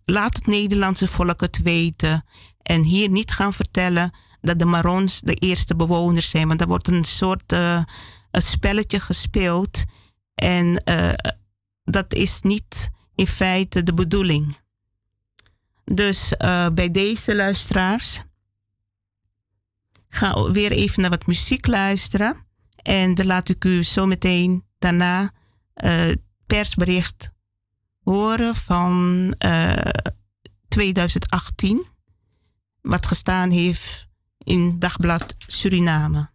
laat 0.05 0.35
het 0.35 0.47
Nederlandse 0.47 1.07
volk 1.07 1.41
het 1.41 1.61
weten. 1.61 2.25
En 2.61 2.83
hier 2.83 3.09
niet 3.09 3.31
gaan 3.31 3.53
vertellen 3.53 4.11
dat 4.41 4.59
de 4.59 4.65
Marons 4.65 5.19
de 5.21 5.33
eerste 5.33 5.75
bewoners 5.75 6.29
zijn. 6.29 6.47
Want 6.47 6.61
er 6.61 6.67
wordt 6.67 6.87
een 6.87 7.03
soort 7.03 7.51
een 7.51 8.41
spelletje 8.41 8.99
gespeeld. 8.99 9.83
En 10.35 10.83
dat 11.83 12.13
is 12.13 12.41
niet 12.41 12.89
in 13.15 13.27
feite 13.27 13.83
de 13.83 13.93
bedoeling. 13.93 14.57
Dus 15.83 16.33
uh, 16.37 16.67
bij 16.73 16.91
deze 16.91 17.35
luisteraars 17.35 18.23
ga 20.09 20.51
weer 20.51 20.71
even 20.71 21.01
naar 21.01 21.09
wat 21.09 21.27
muziek 21.27 21.67
luisteren. 21.67 22.45
En 22.75 23.15
dan 23.15 23.25
laat 23.25 23.49
ik 23.49 23.63
u 23.63 23.83
zo 23.83 24.05
meteen 24.05 24.63
daarna 24.79 25.31
uh, 25.83 26.11
persbericht 26.47 27.31
horen 28.03 28.55
van 28.55 29.25
uh, 29.45 29.75
2018. 30.67 31.85
Wat 32.81 33.05
gestaan 33.05 33.49
heeft 33.49 34.07
in 34.37 34.79
Dagblad 34.79 35.35
Suriname. 35.47 36.32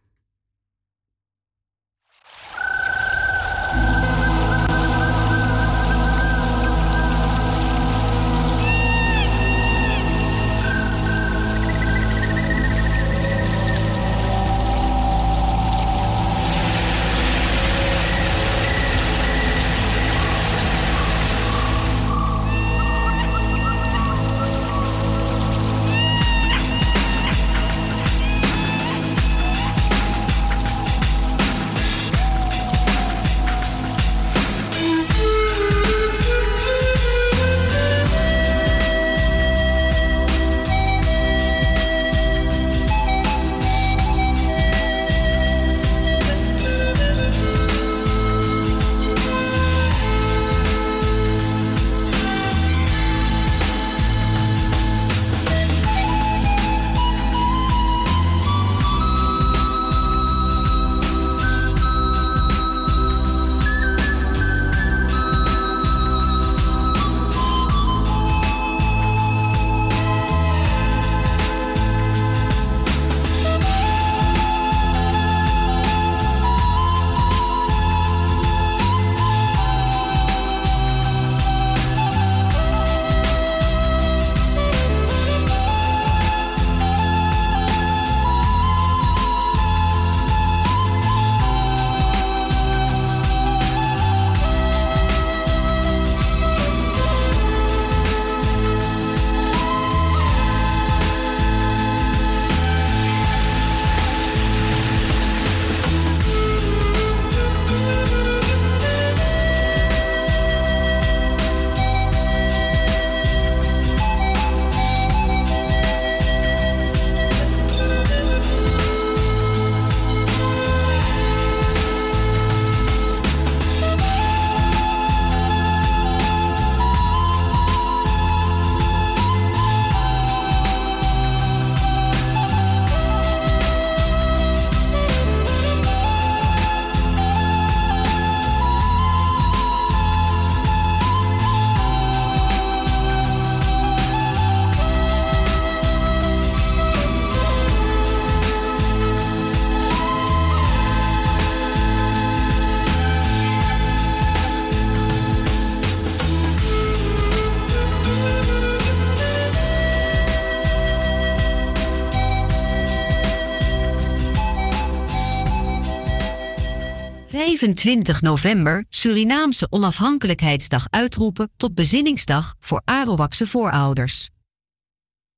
...25 167.59 168.21
november 168.21 168.85
Surinaamse 168.89 169.67
onafhankelijkheidsdag 169.71 170.87
uitroepen... 170.91 171.51
tot 171.57 171.75
bezinningsdag 171.75 172.55
voor 172.61 172.83
Arawakse 172.85 173.47
voorouders. 173.47 174.29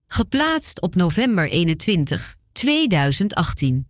Geplaatst 0.07 0.81
op 0.81 0.95
november 0.95 1.51
21, 1.51 2.37
2018. 2.53 3.89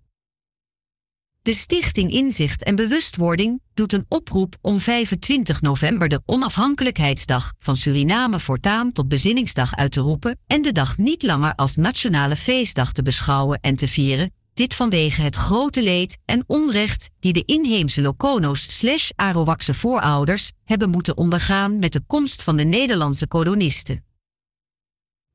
De 1.43 1.55
Stichting 1.55 2.12
Inzicht 2.12 2.62
en 2.62 2.74
Bewustwording 2.74 3.62
doet 3.74 3.93
een 3.93 4.07
oproep 4.09 4.57
om 4.61 4.78
25 4.78 5.61
november 5.61 6.09
de 6.09 6.22
onafhankelijkheidsdag 6.26 7.53
van 7.59 7.76
Suriname 7.76 8.41
voortaan 8.41 8.93
tot 8.93 9.09
bezinningsdag 9.09 9.76
uit 9.76 9.93
te 9.93 10.01
roepen 10.01 10.39
en 10.47 10.62
de 10.62 10.72
dag 10.72 10.99
niet 10.99 11.22
langer 11.22 11.55
als 11.55 11.76
nationale 11.76 12.37
feestdag 12.37 12.93
te 12.93 13.03
beschouwen 13.03 13.61
en 13.61 13.76
te 13.76 13.89
vieren, 13.89 14.33
dit 14.61 14.74
vanwege 14.74 15.22
het 15.22 15.36
grote 15.36 15.82
leed 15.82 16.18
en 16.24 16.44
onrecht 16.46 17.11
die 17.20 17.32
de 17.32 17.42
inheemse 17.44 18.02
Lokono's 18.02 18.76
slash 18.78 19.11
Arawakse 19.16 19.74
voorouders 19.74 20.52
hebben 20.64 20.90
moeten 20.90 21.16
ondergaan 21.16 21.78
met 21.78 21.92
de 21.92 22.00
komst 22.06 22.42
van 22.42 22.56
de 22.56 22.64
Nederlandse 22.64 23.26
kolonisten. 23.26 24.04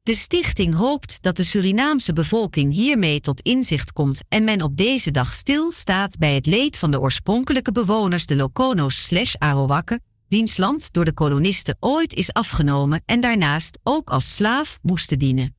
De 0.01 0.15
stichting 0.15 0.73
hoopt 0.73 1.17
dat 1.21 1.35
de 1.37 1.43
Surinaamse 1.43 2.13
bevolking 2.13 2.73
hiermee 2.73 3.19
tot 3.19 3.41
inzicht 3.41 3.91
komt 3.91 4.21
en 4.29 4.43
men 4.43 4.61
op 4.61 4.77
deze 4.77 5.11
dag 5.11 5.33
stilstaat 5.33 6.17
bij 6.17 6.35
het 6.35 6.45
leed 6.45 6.77
van 6.77 6.91
de 6.91 6.99
oorspronkelijke 6.99 7.71
bewoners 7.71 8.25
de 8.25 8.35
Lokono's 8.35 9.05
slash 9.05 9.35
Arawakken, 9.37 10.03
wiens 10.27 10.57
land 10.57 10.93
door 10.93 11.05
de 11.05 11.13
kolonisten 11.13 11.77
ooit 11.79 12.13
is 12.13 12.33
afgenomen 12.33 13.01
en 13.05 13.19
daarnaast 13.19 13.79
ook 13.83 14.09
als 14.09 14.35
slaaf 14.35 14.79
moesten 14.81 15.19
dienen. 15.19 15.55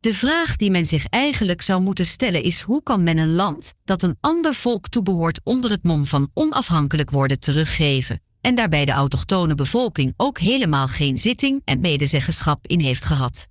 De 0.00 0.14
vraag 0.14 0.56
die 0.56 0.70
men 0.70 0.86
zich 0.86 1.06
eigenlijk 1.06 1.62
zou 1.62 1.82
moeten 1.82 2.06
stellen 2.06 2.42
is 2.42 2.60
hoe 2.60 2.82
kan 2.82 3.02
men 3.02 3.18
een 3.18 3.34
land 3.34 3.74
dat 3.84 4.02
een 4.02 4.16
ander 4.20 4.54
volk 4.54 4.88
toebehoort 4.88 5.40
onder 5.44 5.70
het 5.70 5.82
mom 5.82 6.06
van 6.06 6.30
onafhankelijk 6.34 7.10
worden 7.10 7.40
teruggeven 7.40 8.20
en 8.40 8.54
daarbij 8.54 8.84
de 8.84 8.92
autochtone 8.92 9.54
bevolking 9.54 10.14
ook 10.16 10.38
helemaal 10.38 10.88
geen 10.88 11.16
zitting 11.16 11.62
en 11.64 11.80
medezeggenschap 11.80 12.66
in 12.66 12.80
heeft 12.80 13.04
gehad. 13.04 13.48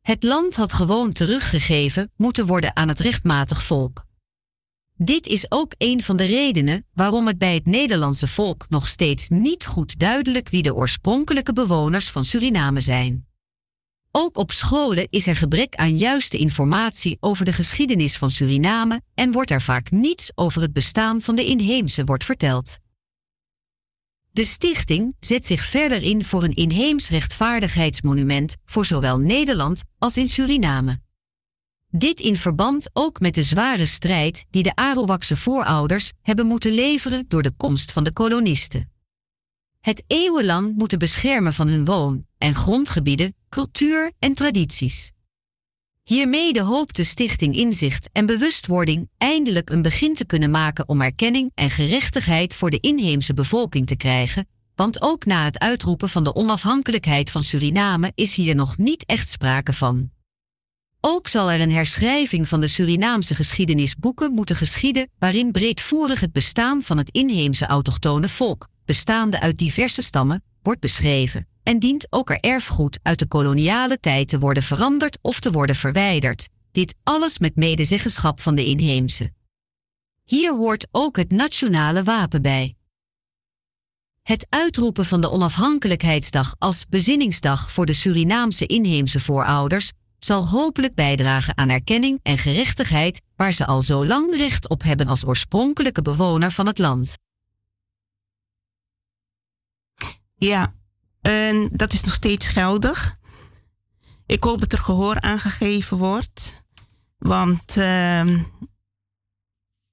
Het 0.00 0.22
land 0.22 0.56
had 0.56 0.72
gewoon 0.72 1.12
teruggegeven 1.12 2.12
moeten 2.16 2.46
worden 2.46 2.76
aan 2.76 2.88
het 2.88 2.98
rechtmatig 3.00 3.62
volk. 3.62 4.04
Dit 4.96 5.26
is 5.26 5.50
ook 5.50 5.74
een 5.78 6.02
van 6.02 6.16
de 6.16 6.24
redenen 6.24 6.86
waarom 6.94 7.26
het 7.26 7.38
bij 7.38 7.54
het 7.54 7.66
Nederlandse 7.66 8.26
volk 8.26 8.66
nog 8.68 8.88
steeds 8.88 9.28
niet 9.28 9.66
goed 9.66 9.98
duidelijk 9.98 10.48
wie 10.48 10.62
de 10.62 10.74
oorspronkelijke 10.74 11.52
bewoners 11.52 12.10
van 12.10 12.24
Suriname 12.24 12.80
zijn. 12.80 13.26
Ook 14.14 14.36
op 14.36 14.50
scholen 14.50 15.06
is 15.10 15.26
er 15.26 15.36
gebrek 15.36 15.74
aan 15.74 15.96
juiste 15.96 16.38
informatie 16.38 17.16
over 17.20 17.44
de 17.44 17.52
geschiedenis 17.52 18.16
van 18.16 18.30
Suriname 18.30 19.02
en 19.14 19.32
wordt 19.32 19.50
er 19.50 19.60
vaak 19.60 19.90
niets 19.90 20.32
over 20.34 20.62
het 20.62 20.72
bestaan 20.72 21.20
van 21.20 21.34
de 21.34 21.44
inheemse 21.44 22.04
wordt 22.04 22.24
verteld. 22.24 22.78
De 24.30 24.44
stichting 24.44 25.16
zet 25.20 25.46
zich 25.46 25.64
verder 25.64 26.02
in 26.02 26.24
voor 26.24 26.42
een 26.42 26.54
inheems 26.54 27.08
rechtvaardigheidsmonument 27.08 28.56
voor 28.64 28.84
zowel 28.84 29.18
Nederland 29.18 29.82
als 29.98 30.16
in 30.16 30.28
Suriname. 30.28 31.00
Dit 31.90 32.20
in 32.20 32.36
verband 32.36 32.90
ook 32.92 33.20
met 33.20 33.34
de 33.34 33.42
zware 33.42 33.86
strijd 33.86 34.44
die 34.50 34.62
de 34.62 34.74
Arawakse 34.74 35.36
voorouders 35.36 36.12
hebben 36.22 36.46
moeten 36.46 36.72
leveren 36.72 37.24
door 37.28 37.42
de 37.42 37.52
komst 37.56 37.92
van 37.92 38.04
de 38.04 38.12
kolonisten. 38.12 38.90
Het 39.80 40.04
eeuwenlang 40.06 40.74
moeten 40.74 40.98
beschermen 40.98 41.52
van 41.52 41.68
hun 41.68 41.84
woon- 41.84 42.26
en 42.38 42.54
grondgebieden, 42.54 43.34
cultuur 43.52 44.12
en 44.18 44.34
tradities. 44.34 45.10
Hiermee 46.02 46.60
hoopt 46.60 46.96
de 46.96 47.04
Stichting 47.04 47.56
Inzicht 47.56 48.08
en 48.12 48.26
Bewustwording 48.26 49.08
eindelijk 49.18 49.70
een 49.70 49.82
begin 49.82 50.14
te 50.14 50.24
kunnen 50.24 50.50
maken 50.50 50.88
om 50.88 51.00
erkenning 51.00 51.50
en 51.54 51.70
gerechtigheid 51.70 52.54
voor 52.54 52.70
de 52.70 52.80
inheemse 52.80 53.34
bevolking 53.34 53.86
te 53.86 53.96
krijgen, 53.96 54.48
want 54.74 55.02
ook 55.02 55.24
na 55.24 55.44
het 55.44 55.58
uitroepen 55.58 56.08
van 56.08 56.24
de 56.24 56.34
onafhankelijkheid 56.34 57.30
van 57.30 57.42
Suriname 57.42 58.12
is 58.14 58.34
hier 58.34 58.54
nog 58.54 58.78
niet 58.78 59.04
echt 59.04 59.28
sprake 59.28 59.72
van. 59.72 60.10
Ook 61.00 61.28
zal 61.28 61.50
er 61.50 61.60
een 61.60 61.72
herschrijving 61.72 62.48
van 62.48 62.60
de 62.60 62.66
Surinaamse 62.66 63.34
geschiedenisboeken 63.34 64.32
moeten 64.32 64.56
geschieden, 64.56 65.10
waarin 65.18 65.52
breedvoerig 65.52 66.20
het 66.20 66.32
bestaan 66.32 66.82
van 66.82 66.98
het 66.98 67.10
inheemse 67.10 67.66
autochtone 67.66 68.28
volk, 68.28 68.68
bestaande 68.84 69.40
uit 69.40 69.58
diverse 69.58 70.02
stammen, 70.02 70.44
wordt 70.62 70.80
beschreven. 70.80 71.51
En 71.62 71.78
dient 71.78 72.06
ook 72.10 72.30
er 72.30 72.40
erfgoed 72.40 72.98
uit 73.02 73.18
de 73.18 73.26
koloniale 73.26 74.00
tijd 74.00 74.28
te 74.28 74.38
worden 74.38 74.62
veranderd 74.62 75.18
of 75.20 75.40
te 75.40 75.50
worden 75.50 75.76
verwijderd. 75.76 76.48
Dit 76.72 76.94
alles 77.02 77.38
met 77.38 77.56
medezeggenschap 77.56 78.40
van 78.40 78.54
de 78.54 78.64
inheemse. 78.64 79.32
Hier 80.24 80.56
hoort 80.56 80.86
ook 80.90 81.16
het 81.16 81.30
nationale 81.30 82.02
wapen 82.02 82.42
bij. 82.42 82.74
Het 84.22 84.46
uitroepen 84.48 85.04
van 85.04 85.20
de 85.20 85.30
onafhankelijkheidsdag 85.30 86.54
als 86.58 86.86
bezinningsdag 86.88 87.72
voor 87.72 87.86
de 87.86 87.92
Surinaamse 87.92 88.66
inheemse 88.66 89.20
voorouders 89.20 89.92
zal 90.18 90.48
hopelijk 90.48 90.94
bijdragen 90.94 91.56
aan 91.56 91.68
erkenning 91.68 92.20
en 92.22 92.38
gerechtigheid 92.38 93.22
waar 93.36 93.52
ze 93.52 93.66
al 93.66 93.82
zo 93.82 94.06
lang 94.06 94.36
recht 94.36 94.68
op 94.68 94.82
hebben 94.82 95.06
als 95.06 95.24
oorspronkelijke 95.24 96.02
bewoner 96.02 96.50
van 96.52 96.66
het 96.66 96.78
land. 96.78 97.18
Ja, 100.34 100.74
en 101.22 101.68
dat 101.72 101.92
is 101.92 102.02
nog 102.02 102.14
steeds 102.14 102.46
geldig. 102.46 103.16
Ik 104.26 104.44
hoop 104.44 104.60
dat 104.60 104.72
er 104.72 104.78
gehoor 104.78 105.20
aangegeven 105.20 105.96
wordt, 105.96 106.64
want 107.18 107.76
uh, 107.76 108.26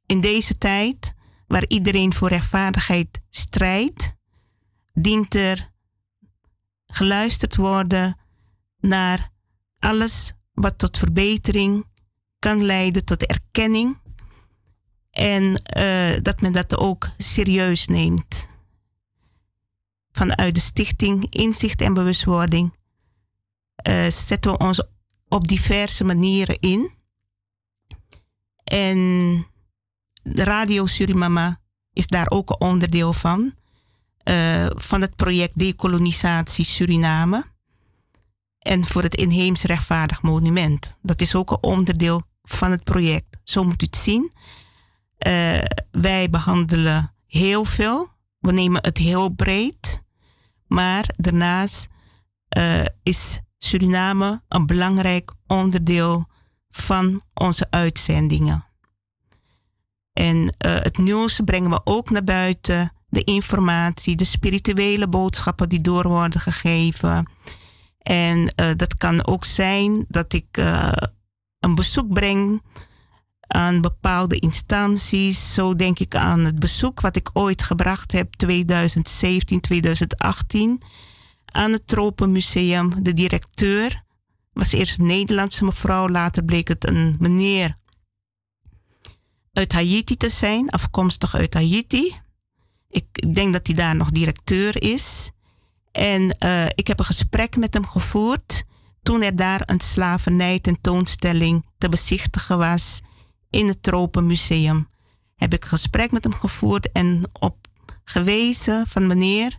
in 0.05 0.21
deze 0.21 0.57
tijd, 0.57 1.13
waar 1.47 1.65
iedereen 1.67 2.13
voor 2.13 2.29
rechtvaardigheid 2.29 3.21
strijdt, 3.29 4.13
dient 4.93 5.35
er 5.35 5.71
geluisterd 6.87 7.55
worden 7.55 8.17
naar 8.79 9.29
alles 9.79 10.33
wat 10.53 10.77
tot 10.77 10.97
verbetering 10.97 11.85
kan 12.39 12.63
leiden, 12.63 13.05
tot 13.05 13.25
erkenning. 13.25 13.97
En 15.11 15.61
uh, 15.77 16.17
dat 16.21 16.41
men 16.41 16.53
dat 16.53 16.77
ook 16.77 17.09
serieus 17.17 17.87
neemt. 17.87 18.48
Vanuit 20.19 20.55
de 20.55 20.61
stichting 20.61 21.27
Inzicht 21.29 21.81
en 21.81 21.93
Bewustwording 21.93 22.73
uh, 23.87 24.09
zetten 24.09 24.51
we 24.51 24.57
ons 24.57 24.83
op 25.27 25.47
diverse 25.47 26.03
manieren 26.03 26.59
in. 26.59 26.91
En 28.63 28.97
de 30.23 30.43
Radio 30.43 30.85
Surimama 30.85 31.61
is 31.93 32.07
daar 32.07 32.29
ook 32.29 32.49
een 32.49 32.61
onderdeel 32.61 33.13
van. 33.13 33.53
Uh, 34.23 34.65
van 34.75 35.01
het 35.01 35.15
project 35.15 35.57
Decolonisatie 35.57 36.65
Suriname. 36.65 37.45
En 38.59 38.85
voor 38.85 39.03
het 39.03 39.15
inheems 39.15 39.63
rechtvaardig 39.63 40.21
monument. 40.21 40.97
Dat 41.01 41.21
is 41.21 41.35
ook 41.35 41.51
een 41.51 41.63
onderdeel 41.63 42.21
van 42.41 42.71
het 42.71 42.83
project. 42.83 43.37
Zo 43.43 43.63
moet 43.63 43.81
u 43.81 43.85
het 43.85 43.95
zien. 43.95 44.31
Uh, 45.27 45.61
wij 45.91 46.29
behandelen 46.29 47.13
heel 47.27 47.65
veel. 47.65 48.09
We 48.39 48.51
nemen 48.51 48.81
het 48.83 48.97
heel 48.97 49.29
breed. 49.29 50.07
Maar 50.69 51.09
daarnaast 51.17 51.87
uh, 52.57 52.85
is 53.03 53.39
Suriname 53.57 54.41
een 54.47 54.65
belangrijk 54.65 55.33
onderdeel 55.47 56.27
van 56.69 57.21
onze 57.33 57.67
uitzendingen. 57.69 58.65
En 60.13 60.37
uh, 60.37 60.49
het 60.59 60.97
nieuws 60.97 61.39
brengen 61.45 61.69
we 61.69 61.81
ook 61.83 62.09
naar 62.09 62.23
buiten. 62.23 62.93
De 63.07 63.23
informatie, 63.23 64.15
de 64.15 64.23
spirituele 64.23 65.07
boodschappen 65.07 65.69
die 65.69 65.81
door 65.81 66.07
worden 66.07 66.39
gegeven. 66.39 67.31
En 67.97 68.39
uh, 68.39 68.71
dat 68.75 68.97
kan 68.97 69.27
ook 69.27 69.45
zijn 69.45 70.05
dat 70.07 70.33
ik 70.33 70.57
een 71.59 71.75
bezoek 71.75 72.13
breng 72.13 72.61
aan 73.49 73.81
bepaalde 73.81 74.39
instanties. 74.39 75.53
Zo 75.53 75.75
denk 75.75 75.99
ik 75.99 76.15
aan 76.15 76.39
het 76.39 76.59
bezoek 76.59 77.01
wat 77.01 77.15
ik 77.15 77.29
ooit 77.33 77.61
gebracht 77.61 78.11
heb, 78.11 78.33
2017, 78.33 79.61
2018, 79.61 80.81
aan 81.45 81.71
het 81.71 81.87
Tropenmuseum. 81.87 83.03
De 83.03 83.13
directeur 83.13 84.03
was 84.53 84.71
eerst 84.71 84.99
een 84.99 85.05
Nederlandse 85.05 85.65
mevrouw, 85.65 86.09
later 86.09 86.43
bleek 86.43 86.67
het 86.67 86.87
een 86.87 87.15
meneer 87.19 87.77
uit 89.53 89.73
Haiti 89.73 90.17
te 90.17 90.29
zijn, 90.29 90.69
afkomstig 90.69 91.35
uit 91.35 91.53
Haiti. 91.53 92.15
Ik 92.89 93.33
denk 93.33 93.53
dat 93.53 93.67
hij 93.67 93.75
daar 93.75 93.95
nog 93.95 94.09
directeur 94.11 94.83
is. 94.83 95.31
En 95.91 96.35
uh, 96.39 96.65
ik 96.65 96.87
heb 96.87 96.99
een 96.99 97.05
gesprek 97.05 97.55
met 97.55 97.73
hem 97.73 97.85
gevoerd 97.85 98.63
toen 99.03 99.21
er 99.21 99.35
daar 99.35 99.61
een 99.65 99.79
slavernij 99.79 100.59
tentoonstelling 100.59 101.65
te 101.77 101.89
bezichtigen 101.89 102.57
was 102.57 103.01
in 103.49 103.67
het 103.67 103.83
Tropenmuseum. 103.83 104.87
Heb 105.35 105.53
ik 105.53 105.65
gesprek 105.65 106.11
met 106.11 106.23
hem 106.23 106.33
gevoerd 106.33 106.91
en 106.91 107.29
op 107.33 107.67
gewezen 108.03 108.87
van 108.87 109.07
meneer, 109.07 109.57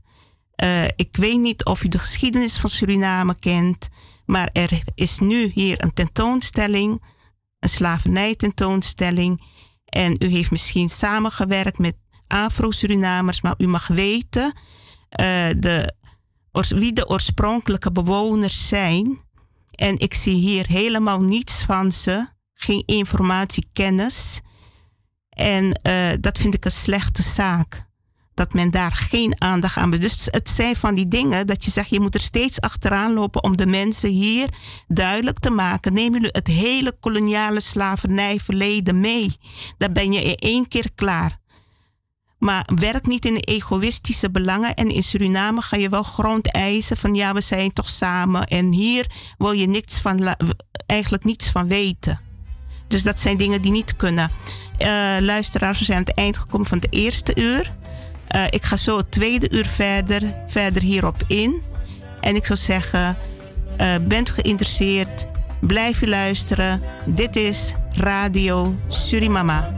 uh, 0.65 0.85
ik 0.85 1.17
weet 1.17 1.39
niet 1.39 1.65
of 1.65 1.85
u 1.85 1.89
de 1.89 1.99
geschiedenis 1.99 2.59
van 2.59 2.71
Suriname 2.71 3.39
kent, 3.39 3.89
maar 4.27 4.51
er 4.53 4.83
is 4.95 5.19
nu 5.19 5.51
hier 5.55 5.83
een 5.83 5.95
tentoonstelling, 5.95 7.03
een 7.59 7.69
slavernij 7.69 8.35
tentoonstelling. 8.35 9.43
En 9.85 10.17
u 10.19 10.27
heeft 10.27 10.51
misschien 10.51 10.89
samengewerkt 10.89 11.79
met 11.79 11.97
Afro-Surinamers, 12.27 13.41
maar 13.41 13.55
u 13.59 13.67
mag 13.67 13.87
weten, 13.87 14.53
uh, 15.21 15.51
de 15.59 15.95
wie 16.53 16.93
de 16.93 17.09
oorspronkelijke 17.09 17.93
bewoners 17.93 18.69
zijn. 18.69 19.19
En 19.71 19.99
ik 19.99 20.15
zie 20.15 20.35
hier 20.35 20.67
helemaal 20.67 21.21
niets 21.21 21.63
van 21.63 21.93
ze, 21.93 22.29
geen 22.63 22.83
informatie, 22.87 23.69
kennis. 23.73 24.41
En 25.31 25.81
uh, 25.83 26.09
dat 26.21 26.39
vind 26.39 26.55
ik 26.55 26.65
een 26.65 26.71
slechte 26.71 27.23
zaak. 27.23 27.89
Dat 28.35 28.53
men 28.53 28.71
daar 28.71 28.93
geen 28.93 29.43
aandacht 29.43 29.77
aan 29.77 29.91
Dus 29.91 30.29
het 30.31 30.49
zijn 30.49 30.77
van 30.77 30.95
die 30.95 31.09
dingen 31.09 31.47
dat 31.47 31.65
je 31.65 31.71
zegt, 31.71 31.91
je 31.91 32.01
moet 32.01 32.15
er 32.15 32.21
steeds 32.21 32.61
achteraan 32.61 33.13
lopen 33.13 33.45
om 33.45 33.57
de 33.57 33.67
mensen 33.67 34.11
hier 34.11 34.49
duidelijk 34.89 35.39
te 35.39 35.51
maken. 35.51 35.93
Neem 35.93 36.13
jullie 36.13 36.29
het 36.33 36.47
hele 36.47 36.97
koloniale 37.01 37.61
slavernijverleden 37.61 39.01
mee. 39.01 39.37
Dan 39.79 39.93
ben 39.93 40.13
je 40.13 40.23
in 40.23 40.35
één 40.35 40.69
keer 40.69 40.91
klaar. 40.95 41.39
Maar 42.39 42.69
werk 42.75 43.07
niet 43.07 43.25
in 43.25 43.37
egoïstische 43.37 44.31
belangen. 44.31 44.75
En 44.75 44.91
in 44.91 45.03
Suriname 45.03 45.61
ga 45.61 45.77
je 45.77 45.89
wel 45.89 46.03
grond 46.03 46.53
eisen 46.53 46.97
van 46.97 47.15
ja, 47.15 47.33
we 47.33 47.41
zijn 47.41 47.73
toch 47.73 47.89
samen. 47.89 48.47
En 48.47 48.73
hier 48.73 49.07
wil 49.39 49.53
je 49.53 49.67
niks 49.67 49.99
van, 49.99 50.35
eigenlijk 50.87 51.25
niets 51.25 51.51
van 51.51 51.69
weten. 51.69 52.30
Dus 52.91 53.03
dat 53.03 53.21
zijn 53.21 53.37
dingen 53.37 53.63
die 53.63 53.71
niet 53.71 53.97
kunnen. 53.97 54.31
Uh, 54.79 54.89
luisteraars, 55.21 55.79
we 55.79 55.85
zijn 55.85 55.99
aan 55.99 56.05
het 56.05 56.15
eind 56.15 56.39
gekomen 56.39 56.67
van 56.67 56.79
het 56.79 56.93
eerste 56.93 57.33
uur. 57.41 57.73
Uh, 58.37 58.45
ik 58.51 58.63
ga 58.63 58.77
zo 58.77 58.97
het 58.97 59.11
tweede 59.11 59.51
uur 59.51 59.67
verder, 59.67 60.23
verder 60.47 60.83
hierop 60.83 61.23
in. 61.27 61.63
En 62.21 62.35
ik 62.35 62.47
zou 62.47 62.59
zeggen, 62.59 63.17
uh, 63.81 63.95
bent 64.01 64.29
u 64.29 64.33
geïnteresseerd? 64.33 65.27
Blijf 65.61 66.03
u 66.03 66.09
luisteren. 66.09 66.83
Dit 67.05 67.37
is 67.37 67.75
Radio 67.93 68.75
Surimama. 68.89 69.73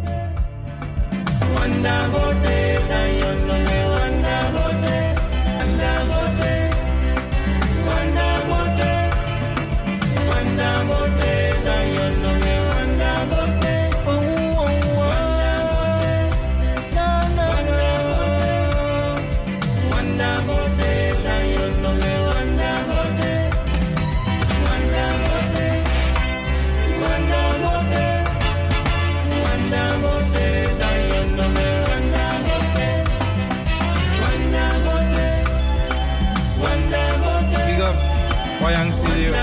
Wayang 38.72 38.88
Studio. 38.88 39.36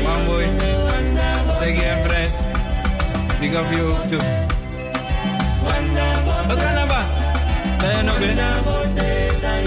Mamboy, 0.00 0.48
Segi 1.52 1.84
and 1.84 2.00
Press. 2.08 2.40
Big 3.36 3.52
up 3.52 3.68
you 3.68 3.92
too. 4.08 4.16
Wat 5.60 6.56
kan 6.56 6.72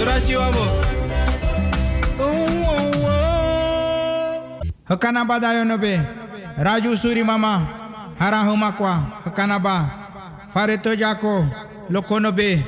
dat 0.02 0.26
wabo. 0.34 0.66
Hakanaba 4.90 5.38
dayo. 5.38 5.62
Raju 6.58 6.98
Suri 6.98 7.22
Mama. 7.22 7.70
Harahumakwa. 8.18 9.22
Hakanaba. 9.30 9.78
Fareto 10.50 10.90
Jako. 10.98 11.46
Lokono 11.94 12.34
be. 12.34 12.66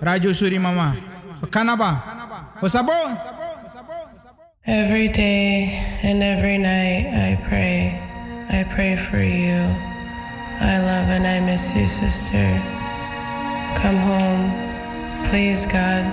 Raju 0.00 0.32
Suri 0.32 0.56
Mama. 0.56 0.96
Hakanaba. 1.44 2.00
Osabo. 2.64 2.96
Every 4.70 5.08
day 5.08 5.82
and 6.04 6.22
every 6.22 6.56
night 6.56 7.08
I 7.12 7.34
pray. 7.48 8.00
I 8.48 8.62
pray 8.62 8.94
for 8.94 9.20
you. 9.20 9.62
I 10.60 10.78
love 10.78 11.08
and 11.08 11.26
I 11.26 11.40
miss 11.40 11.74
you, 11.74 11.88
sister. 11.88 12.46
Come 13.82 13.96
home. 13.96 15.24
Please, 15.24 15.66
God. 15.66 16.06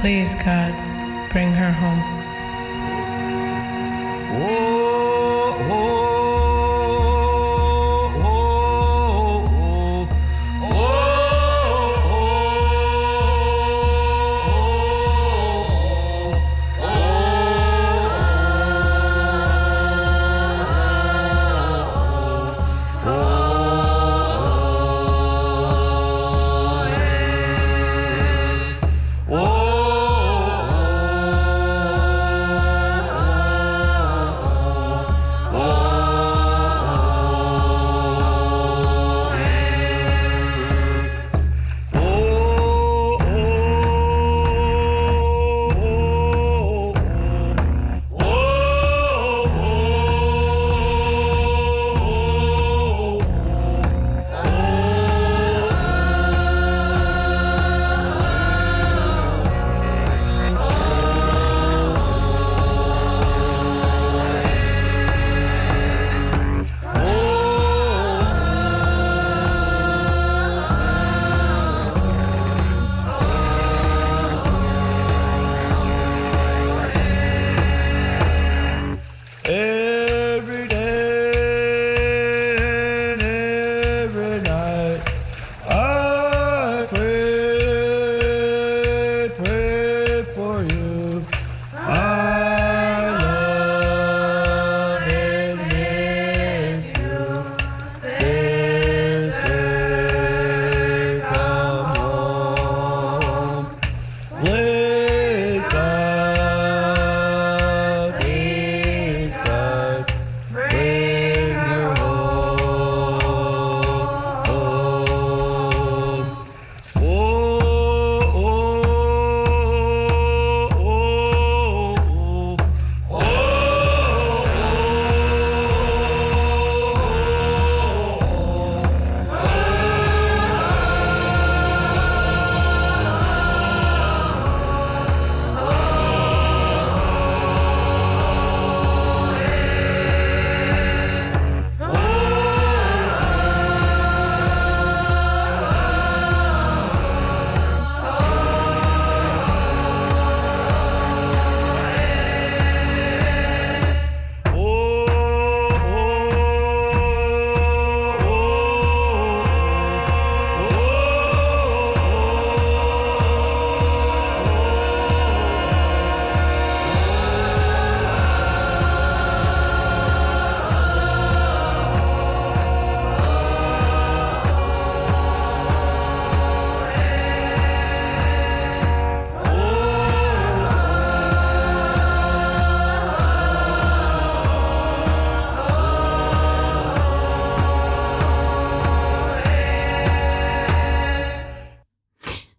Please, 0.00 0.34
God. 0.34 0.74
Bring 1.30 1.54
her 1.54 1.70
home. 1.70 2.02
Every 4.42 4.67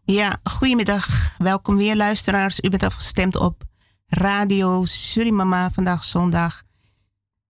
Ja, 0.10 0.40
goedemiddag. 0.44 1.36
Welkom 1.38 1.78
weer 1.78 1.96
luisteraars. 1.96 2.60
U 2.60 2.70
bent 2.70 2.84
afgestemd 2.84 3.36
op 3.36 3.64
Radio 4.08 4.86
Surimama. 4.86 5.72
Vandaag 5.72 6.04
zondag 6.04 6.64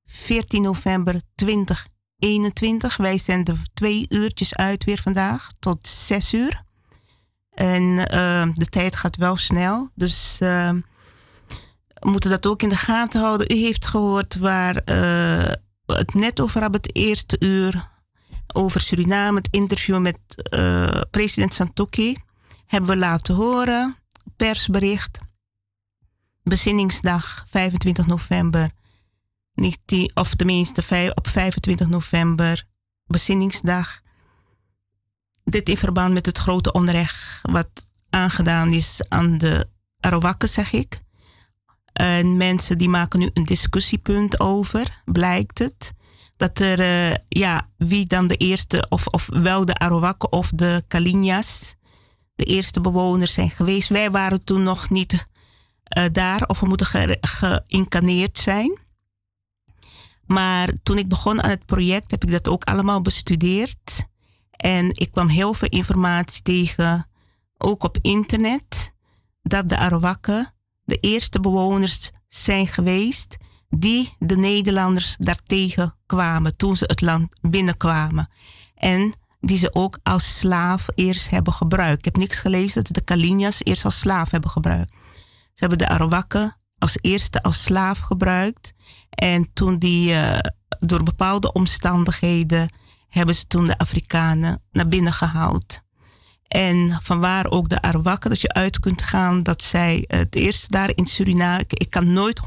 14 0.06 0.62
november 0.62 1.22
2021. 1.36 2.98
Wij 2.98 3.18
zenden 3.18 3.62
twee 3.74 4.06
uurtjes 4.10 4.56
uit 4.56 4.84
weer 4.84 4.98
vandaag 4.98 5.50
tot 5.60 5.88
zes 5.88 6.34
uur. 6.34 6.64
En 7.50 8.08
eh, 8.08 8.50
de 8.54 8.66
tijd 8.66 8.96
gaat 8.96 9.16
wel 9.16 9.38
snel. 9.38 9.90
Dus 9.96 10.38
eh, 10.40 10.72
we 11.94 12.10
moeten 12.10 12.30
dat 12.30 12.46
ook 12.46 12.62
in 12.62 12.70
de 12.70 12.76
gaten 12.76 13.22
houden. 13.22 13.52
U 13.52 13.56
heeft 13.56 13.86
gehoord 13.86 14.36
waar 14.36 14.76
eh, 14.76 15.54
we 15.86 15.94
het 15.94 16.14
net 16.14 16.40
over 16.40 16.62
hebben, 16.62 16.82
het 16.82 16.96
eerste 16.96 17.36
uur. 17.40 17.90
Over 18.54 18.82
Suriname, 18.82 19.38
het 19.38 19.48
interview 19.52 20.00
met 20.00 20.20
eh, 20.36 21.02
president 21.12 21.54
Santoki 21.54 22.28
hebben 22.70 22.90
we 22.90 22.98
laten 22.98 23.36
horen. 23.36 23.98
Persbericht. 24.36 25.20
Bezinningsdag 26.44 27.46
25 27.48 28.06
november. 28.08 28.72
19, 29.54 30.12
of 30.14 30.36
tenminste 30.36 31.12
op 31.16 31.28
25 31.28 31.88
november. 31.88 32.68
Bezinningsdag. 33.06 34.02
Dit 35.44 35.70
in 35.70 35.78
verband 35.78 36.14
met 36.14 36.26
het 36.26 36.38
grote 36.38 36.72
onrecht 36.72 37.40
wat 37.42 37.70
aangedaan 38.10 38.74
is 38.74 39.02
aan 39.08 39.38
de 39.38 39.70
Arawakken, 40.00 40.50
zeg 40.50 40.72
ik. 40.72 41.02
En 41.94 42.38
mensen 42.38 42.78
die 42.78 42.90
maken 42.90 43.20
nu 43.20 43.30
een 43.34 43.46
discussiepunt 43.46 44.40
over, 44.40 45.02
blijkt 45.06 45.60
het. 45.60 45.94
Dat 46.36 46.60
er, 46.60 46.80
eh, 46.80 47.16
ja, 47.30 47.70
wie 47.78 48.06
dan 48.06 48.28
de 48.28 48.36
eerste, 48.36 48.86
of, 48.90 49.08
of 49.08 49.28
wel 49.32 49.66
de 49.66 49.78
Arawakken 49.78 50.32
of 50.32 50.50
de 50.50 50.84
Kalinyas 50.88 51.78
de 52.40 52.46
eerste 52.46 52.82
bewoners 52.82 53.34
zijn 53.34 53.50
geweest. 53.50 53.90
Wij 53.90 54.12
waren 54.12 54.44
toen 54.44 54.64
nog 54.64 54.90
niet 54.90 55.26
eh, 55.84 56.04
daar 56.12 56.48
of 56.48 56.60
we 56.60 56.68
moeten 56.68 56.88
ge- 56.88 57.18
geïncarneerd 57.22 58.38
zijn. 58.38 58.80
Maar 60.26 60.74
toen 60.84 60.98
ik 60.98 61.08
begon 61.08 61.44
aan 61.44 61.50
het 61.50 61.66
project 61.66 62.12
heb 62.12 62.24
ik 62.24 62.32
dat 62.32 62.48
ook 62.48 62.64
allemaal 62.64 63.02
bestudeerd. 63.02 64.06
En 64.52 64.90
ik 64.96 65.12
kwam 65.12 65.28
heel 65.28 65.54
veel 65.54 65.70
informatie 65.70 66.42
tegen, 66.42 67.08
ook 67.58 67.84
op 67.84 67.98
internet, 68.02 68.94
dat 69.42 69.70
de 69.70 69.78
Arawakken 69.78 70.54
de 70.84 70.98
eerste 70.98 71.40
bewoners 71.40 72.12
zijn 72.28 72.68
geweest 72.68 73.38
die 73.70 74.16
de 74.20 74.36
Nederlanders 74.38 75.16
daartegen 75.18 75.96
kwamen 76.06 76.56
toen 76.56 76.78
ze 76.78 76.84
het 76.88 77.02
land 77.02 77.36
binnenkwamen. 77.42 78.30
En 78.76 79.14
die 79.40 79.58
ze 79.58 79.76
ook 79.76 80.00
als 80.04 80.38
slaaf 80.38 80.86
eerst 80.96 81.30
hebben 81.30 81.54
gebruikt. 81.54 81.98
Ik 81.98 82.06
heb 82.06 82.18
niks 82.18 82.40
gelezen 82.40 82.84
dat 82.84 82.94
de 82.96 83.04
Kalinyas 83.04 83.64
eerst 83.64 83.86
als 83.86 84.00
slaaf 84.00 84.32
hebben 84.32 84.50
gebruikt. 84.50 84.92
Ze 85.54 85.66
hebben 85.66 85.78
de 85.78 85.88
Arawakken 85.88 86.58
als 86.78 86.98
eerste 87.02 87.44
als 87.44 87.64
slaaf 87.64 88.00
gebruikt. 88.00 88.74
En 89.10 89.54
toen 89.54 89.78
die 89.78 90.14
eh, 90.14 90.40
door 90.80 91.04
bepaalde 91.04 91.52
omstandigheden 91.52 92.74
hebben 93.08 93.36
ze 93.36 93.48
toen 93.48 93.66
de 93.66 93.78
Afrikanen 93.78 94.62
naar 94.72 94.88
binnen 94.88 95.14
gehaald. 95.14 95.82
En 96.48 96.98
vanwaar 97.02 97.46
ook 97.46 97.70
de 97.70 97.82
Arawakken, 97.82 98.30
dat 98.30 98.42
je 98.42 98.54
uit 98.54 98.80
kunt 98.80 99.02
gaan 99.02 99.44
dat 99.44 99.64
zij 99.64 100.04
het 100.08 100.36
eerst 100.36 100.72
daar 100.72 100.92
in 100.96 101.06
Suriname, 101.06 101.64
ik 101.68 101.90
kan 101.90 102.14
nooit 102.14 102.40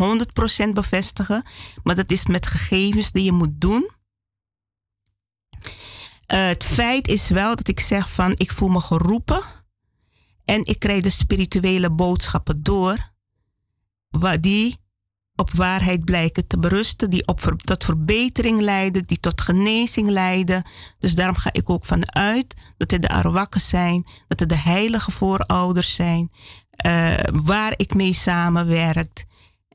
100% 0.67 0.69
bevestigen, 0.73 1.45
maar 1.83 1.95
dat 1.95 2.11
is 2.11 2.27
met 2.27 2.47
gegevens 2.47 3.13
die 3.13 3.25
je 3.25 3.33
moet 3.33 3.61
doen. 3.61 3.91
Eh, 6.33 6.47
het 6.47 6.65
feit 6.65 7.09
is 7.09 7.29
wel 7.29 7.57
dat 7.57 7.69
ik 7.69 7.81
zeg 7.81 8.11
van 8.11 8.33
ik 8.35 8.53
voel 8.53 8.69
me 8.69 8.81
geroepen 8.81 9.43
en 10.45 10.65
ik 10.65 10.79
krijg 10.79 11.03
de 11.03 11.11
spirituele 11.11 11.91
boodschappen 11.91 12.63
door, 12.63 13.13
die 14.41 14.77
op 15.37 15.51
waarheid 15.51 16.05
blijken 16.05 16.47
te 16.47 16.59
berusten, 16.59 17.11
die 17.11 17.27
op, 17.27 17.41
tot 17.41 17.85
verbetering 17.85 18.61
leiden, 18.61 19.07
die 19.07 19.21
tot 19.21 19.41
genezing 19.41 20.09
leiden. 20.09 20.63
Dus 20.99 21.15
daarom 21.15 21.37
ga 21.37 21.53
ik 21.53 21.71
ook 21.71 21.85
vanuit 21.85 22.55
dat 22.77 22.91
het 22.91 23.03
de 23.03 23.09
Arawakken 23.09 23.61
zijn, 23.61 24.07
dat 24.29 24.41
het 24.41 24.49
de 24.49 24.59
heilige 24.59 25.11
voorouders 25.11 25.95
zijn, 25.95 26.31
uh, 26.87 27.15
waar 27.43 27.73
ik 27.77 27.95
mee 27.95 28.13
samenwerk. 28.13 29.25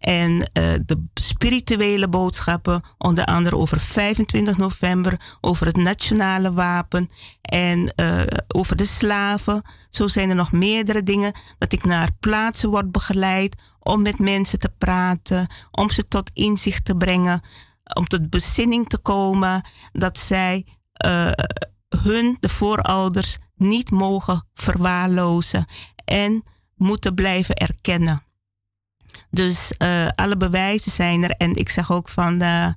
En 0.08 0.32
uh, 0.32 0.43
de 0.86 1.05
spirituele 1.14 2.08
boodschappen, 2.10 2.82
onder 2.97 3.26
andere 3.26 3.55
over 3.58 3.80
25 3.80 4.58
november, 4.58 5.38
over 5.41 5.66
het 5.66 5.76
nationale 5.76 6.53
wapen 6.53 7.10
en 7.41 7.93
uh, 7.95 8.22
over 8.47 8.76
de 8.76 8.86
slaven. 8.86 9.62
Zo 9.89 10.08
zijn 10.08 10.30
er 10.30 10.36
nog 10.36 10.51
meerdere 10.51 11.03
dingen 11.03 11.34
dat 11.58 11.74
ik 11.74 11.84
naar 11.84 12.10
plaatsen 12.20 12.70
word 12.70 12.91
begeleid 12.91 13.55
om 13.80 14.01
met 14.01 14.20
mensen 14.20 14.60
te 14.60 14.70
praten, 14.78 15.47
om 15.72 15.89
ze 15.89 16.08
tot 16.08 16.30
inzicht 16.34 16.86
te 16.86 16.95
brengen, 16.95 17.41
om 17.93 18.08
tot 18.08 18.30
bezinning 18.30 18.89
te 18.89 18.97
komen 18.97 19.66
dat 19.91 20.18
zij 20.18 20.66
uh, 21.05 21.32
hun, 22.03 22.38
de 22.39 22.49
voorouders, 22.49 23.38
niet 23.55 23.91
mogen 23.91 24.47
verwaarlozen 24.53 25.66
en 26.05 26.43
moeten 26.76 27.14
blijven 27.14 27.55
erkennen. 27.55 28.26
Dus 29.38 29.71
uh, 29.77 30.07
alle 30.15 30.38
bewijzen 30.38 30.91
zijn 30.91 31.23
er. 31.23 31.29
En 31.29 31.55
ik 31.55 31.69
zeg 31.69 31.91
ook 31.91 32.09
van 32.09 32.41
uh, 32.41 32.67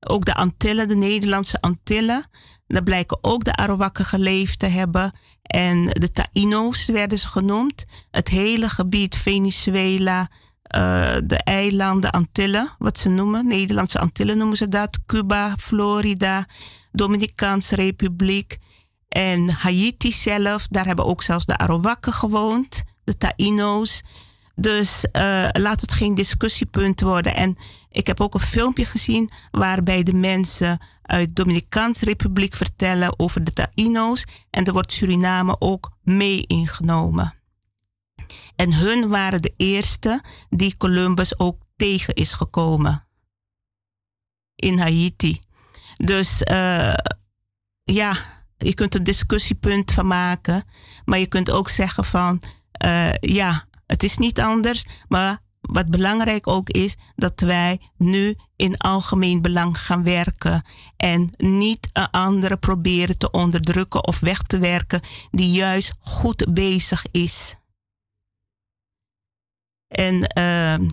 ook 0.00 0.24
de 0.24 0.34
Antillen, 0.34 0.88
de 0.88 0.96
Nederlandse 0.96 1.60
Antillen. 1.60 2.24
Daar 2.66 2.82
blijken 2.82 3.18
ook 3.20 3.44
de 3.44 3.56
Arawakken 3.56 4.04
geleefd 4.04 4.58
te 4.58 4.66
hebben. 4.66 5.12
En 5.42 5.86
de 5.86 6.12
Taino's 6.12 6.86
werden 6.86 7.18
ze 7.18 7.28
genoemd. 7.28 7.84
Het 8.10 8.28
hele 8.28 8.68
gebied 8.68 9.16
Venezuela, 9.16 10.20
uh, 10.20 11.14
de 11.24 11.40
eilanden 11.44 12.10
Antillen, 12.10 12.68
wat 12.78 12.98
ze 12.98 13.08
noemen. 13.08 13.46
Nederlandse 13.46 13.98
Antillen 13.98 14.38
noemen 14.38 14.56
ze 14.56 14.68
dat. 14.68 14.98
Cuba, 15.06 15.54
Florida, 15.58 16.46
Dominicaanse 16.92 17.74
Republiek. 17.74 18.58
En 19.08 19.50
Haiti 19.50 20.12
zelf, 20.12 20.66
daar 20.66 20.86
hebben 20.86 21.04
ook 21.04 21.22
zelfs 21.22 21.44
de 21.44 21.58
Arawakken 21.58 22.12
gewoond. 22.12 22.82
De 23.04 23.16
Taino's. 23.16 24.02
Dus 24.54 25.04
uh, 25.12 25.48
laat 25.52 25.80
het 25.80 25.92
geen 25.92 26.14
discussiepunt 26.14 27.00
worden. 27.00 27.34
En 27.34 27.56
ik 27.90 28.06
heb 28.06 28.20
ook 28.20 28.34
een 28.34 28.40
filmpje 28.40 28.84
gezien 28.86 29.30
waarbij 29.50 30.02
de 30.02 30.14
mensen 30.14 30.80
uit 31.02 31.26
de 31.26 31.32
Dominicaanse 31.32 32.04
Republiek 32.04 32.54
vertellen 32.54 33.18
over 33.18 33.44
de 33.44 33.52
Taino's. 33.52 34.24
En 34.50 34.64
er 34.64 34.72
wordt 34.72 34.92
Suriname 34.92 35.56
ook 35.58 35.90
mee 36.02 36.44
ingenomen. 36.46 37.34
En 38.56 38.72
hun 38.72 39.08
waren 39.08 39.42
de 39.42 39.54
eerste 39.56 40.22
die 40.50 40.76
Columbus 40.76 41.38
ook 41.38 41.60
tegen 41.76 42.14
is 42.14 42.32
gekomen. 42.32 43.06
In 44.54 44.78
Haiti. 44.78 45.40
Dus 45.96 46.42
uh, 46.50 46.94
ja, 47.84 48.16
je 48.58 48.74
kunt 48.74 48.94
er 48.94 49.04
discussiepunt 49.04 49.92
van 49.92 50.06
maken. 50.06 50.64
Maar 51.04 51.18
je 51.18 51.26
kunt 51.26 51.50
ook 51.50 51.68
zeggen 51.68 52.04
van, 52.04 52.42
uh, 52.84 53.12
ja, 53.12 53.66
het 53.92 54.02
is 54.02 54.18
niet 54.18 54.40
anders. 54.40 54.84
Maar 55.08 55.38
wat 55.60 55.90
belangrijk 55.90 56.46
ook 56.46 56.68
is, 56.68 56.96
dat 57.16 57.40
wij 57.40 57.80
nu 57.96 58.36
in 58.56 58.76
algemeen 58.76 59.42
belang 59.42 59.78
gaan 59.78 60.04
werken. 60.04 60.64
En 60.96 61.30
niet 61.36 61.90
een 61.92 62.10
andere 62.10 62.56
proberen 62.56 63.18
te 63.18 63.30
onderdrukken 63.30 64.06
of 64.06 64.20
weg 64.20 64.42
te 64.42 64.58
werken 64.58 65.00
die 65.30 65.50
juist 65.50 65.92
goed 66.00 66.54
bezig 66.54 67.04
is. 67.10 67.56
En 69.88 70.32
uh, 70.38 70.88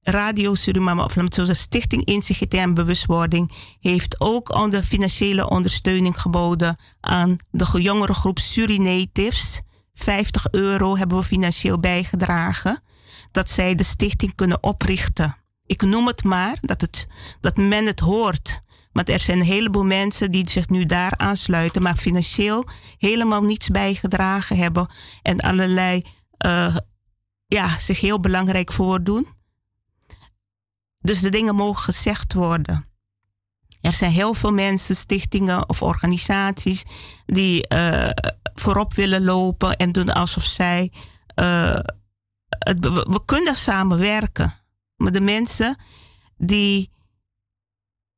Radio 0.00 0.54
Suriname, 0.54 1.04
of 1.04 1.16
laat 1.16 1.56
Stichting 1.56 2.04
Inzicht 2.04 2.54
en 2.54 2.74
Bewustwording, 2.74 3.52
heeft 3.80 4.20
ook 4.20 4.54
onder 4.54 4.82
financiële 4.82 5.50
ondersteuning 5.50 6.20
geboden 6.20 6.76
aan 7.00 7.36
de 7.50 7.82
jongere 7.82 8.14
groep 8.14 8.38
Surinatives. 8.38 9.60
50 10.02 10.46
euro 10.50 10.96
hebben 10.96 11.18
we 11.18 11.24
financieel 11.24 11.80
bijgedragen. 11.80 12.82
Dat 13.30 13.50
zij 13.50 13.74
de 13.74 13.82
stichting 13.82 14.34
kunnen 14.34 14.62
oprichten. 14.62 15.36
Ik 15.66 15.82
noem 15.82 16.06
het 16.06 16.24
maar, 16.24 16.58
dat, 16.60 16.80
het, 16.80 17.06
dat 17.40 17.56
men 17.56 17.86
het 17.86 18.00
hoort. 18.00 18.60
Want 18.92 19.08
er 19.08 19.20
zijn 19.20 19.38
een 19.38 19.44
heleboel 19.44 19.84
mensen 19.84 20.30
die 20.30 20.48
zich 20.50 20.68
nu 20.68 20.84
daar 20.84 21.16
aansluiten, 21.16 21.82
maar 21.82 21.96
financieel 21.96 22.64
helemaal 22.98 23.42
niets 23.42 23.68
bijgedragen 23.68 24.56
hebben. 24.56 24.88
En 25.22 25.40
allerlei, 25.40 26.04
uh, 26.46 26.76
ja, 27.46 27.78
zich 27.78 28.00
heel 28.00 28.20
belangrijk 28.20 28.72
voordoen. 28.72 29.26
Dus 30.98 31.20
de 31.20 31.30
dingen 31.30 31.54
mogen 31.54 31.82
gezegd 31.82 32.32
worden. 32.32 32.89
Er 33.80 33.92
zijn 33.92 34.10
heel 34.10 34.34
veel 34.34 34.52
mensen, 34.52 34.96
stichtingen 34.96 35.68
of 35.68 35.82
organisaties 35.82 36.82
die 37.26 37.66
uh, 37.72 38.08
voorop 38.54 38.94
willen 38.94 39.24
lopen 39.24 39.76
en 39.76 39.92
doen 39.92 40.12
alsof 40.12 40.44
zij. 40.44 40.92
We, 41.34 43.06
we, 43.08 43.22
kunnen 43.24 43.56
samenwerken. 43.56 44.54
Maar 44.96 45.12
de 45.12 45.20
mensen 45.20 45.76
die 46.36 46.90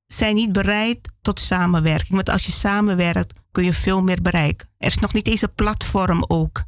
zijn 0.06 0.34
niet 0.34 0.52
bereid 0.52 1.12
tot 1.22 1.40
samenwerking. 1.40 2.10
Want 2.10 2.28
als 2.28 2.46
je 2.46 2.52
samenwerkt, 2.52 3.32
kun 3.52 3.64
je 3.64 3.72
veel 3.72 4.02
meer 4.02 4.22
bereiken. 4.22 4.68
Er 4.78 4.86
is 4.86 4.98
nog 4.98 5.12
niet 5.12 5.26
eens 5.26 5.42
een 5.42 5.54
platform 5.54 6.24
ook. 6.28 6.62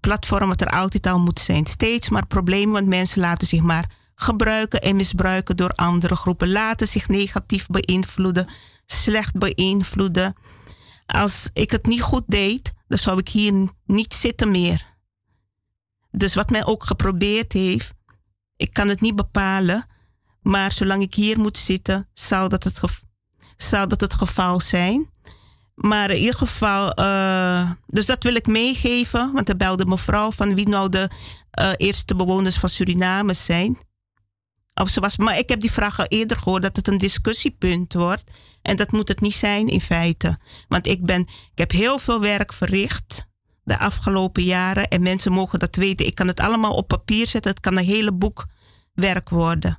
Platform 0.00 0.48
wat 0.48 0.60
er 0.60 0.70
altijd 0.70 1.06
al 1.06 1.20
moet 1.20 1.40
zijn. 1.40 1.66
Steeds 1.66 2.08
maar 2.08 2.26
problemen, 2.26 2.72
want 2.72 2.86
mensen 2.86 3.20
laten 3.20 3.46
zich 3.46 3.60
maar 3.60 3.90
gebruiken 4.14 4.80
en 4.80 4.96
misbruiken 4.96 5.56
door 5.56 5.70
andere 5.70 6.16
groepen. 6.16 6.52
Laten 6.52 6.88
zich 6.88 7.08
negatief 7.08 7.66
beïnvloeden, 7.66 8.48
slecht 8.86 9.38
beïnvloeden. 9.38 10.34
Als 11.06 11.50
ik 11.52 11.70
het 11.70 11.86
niet 11.86 12.02
goed 12.02 12.24
deed, 12.26 12.72
dan 12.88 12.98
zou 12.98 13.18
ik 13.18 13.28
hier 13.28 13.68
niet 13.86 14.14
zitten 14.14 14.50
meer. 14.50 14.92
Dus 16.10 16.34
wat 16.34 16.50
mij 16.50 16.64
ook 16.64 16.84
geprobeerd 16.84 17.52
heeft, 17.52 17.92
ik 18.56 18.72
kan 18.72 18.88
het 18.88 19.00
niet 19.00 19.16
bepalen, 19.16 19.86
maar 20.42 20.72
zolang 20.72 21.02
ik 21.02 21.14
hier 21.14 21.38
moet 21.38 21.58
zitten, 21.58 22.08
zou 22.12 22.48
dat 22.48 22.64
het, 22.64 22.80
zou 23.56 23.86
dat 23.86 24.00
het 24.00 24.14
geval 24.14 24.60
zijn. 24.60 25.12
Maar 25.74 26.10
in 26.10 26.18
ieder 26.18 26.34
geval, 26.34 27.00
uh, 27.00 27.70
dus 27.86 28.06
dat 28.06 28.22
wil 28.22 28.34
ik 28.34 28.46
meegeven, 28.46 29.32
want 29.32 29.48
er 29.48 29.56
belde 29.56 29.86
mevrouw 29.86 30.32
van 30.32 30.54
wie 30.54 30.68
nou 30.68 30.88
de 30.88 31.10
uh, 31.60 31.70
eerste 31.76 32.14
bewoners 32.14 32.58
van 32.58 32.68
Suriname 32.68 33.32
zijn. 33.32 33.78
Maar 35.16 35.38
ik 35.38 35.48
heb 35.48 35.60
die 35.60 35.72
vraag 35.72 35.98
al 35.98 36.06
eerder 36.06 36.36
gehoord 36.36 36.62
dat 36.62 36.76
het 36.76 36.88
een 36.88 36.98
discussiepunt 36.98 37.92
wordt. 37.92 38.30
En 38.62 38.76
dat 38.76 38.92
moet 38.92 39.08
het 39.08 39.20
niet 39.20 39.34
zijn 39.34 39.68
in 39.68 39.80
feite. 39.80 40.38
Want 40.68 40.86
ik, 40.86 41.04
ben, 41.04 41.20
ik 41.20 41.58
heb 41.58 41.70
heel 41.70 41.98
veel 41.98 42.20
werk 42.20 42.52
verricht 42.52 43.26
de 43.64 43.78
afgelopen 43.78 44.42
jaren. 44.42 44.88
En 44.88 45.02
mensen 45.02 45.32
mogen 45.32 45.58
dat 45.58 45.76
weten. 45.76 46.06
Ik 46.06 46.14
kan 46.14 46.26
het 46.26 46.40
allemaal 46.40 46.74
op 46.74 46.88
papier 46.88 47.26
zetten. 47.26 47.50
Het 47.50 47.60
kan 47.60 47.76
een 47.76 47.84
hele 47.84 48.12
boekwerk 48.12 49.28
worden. 49.28 49.78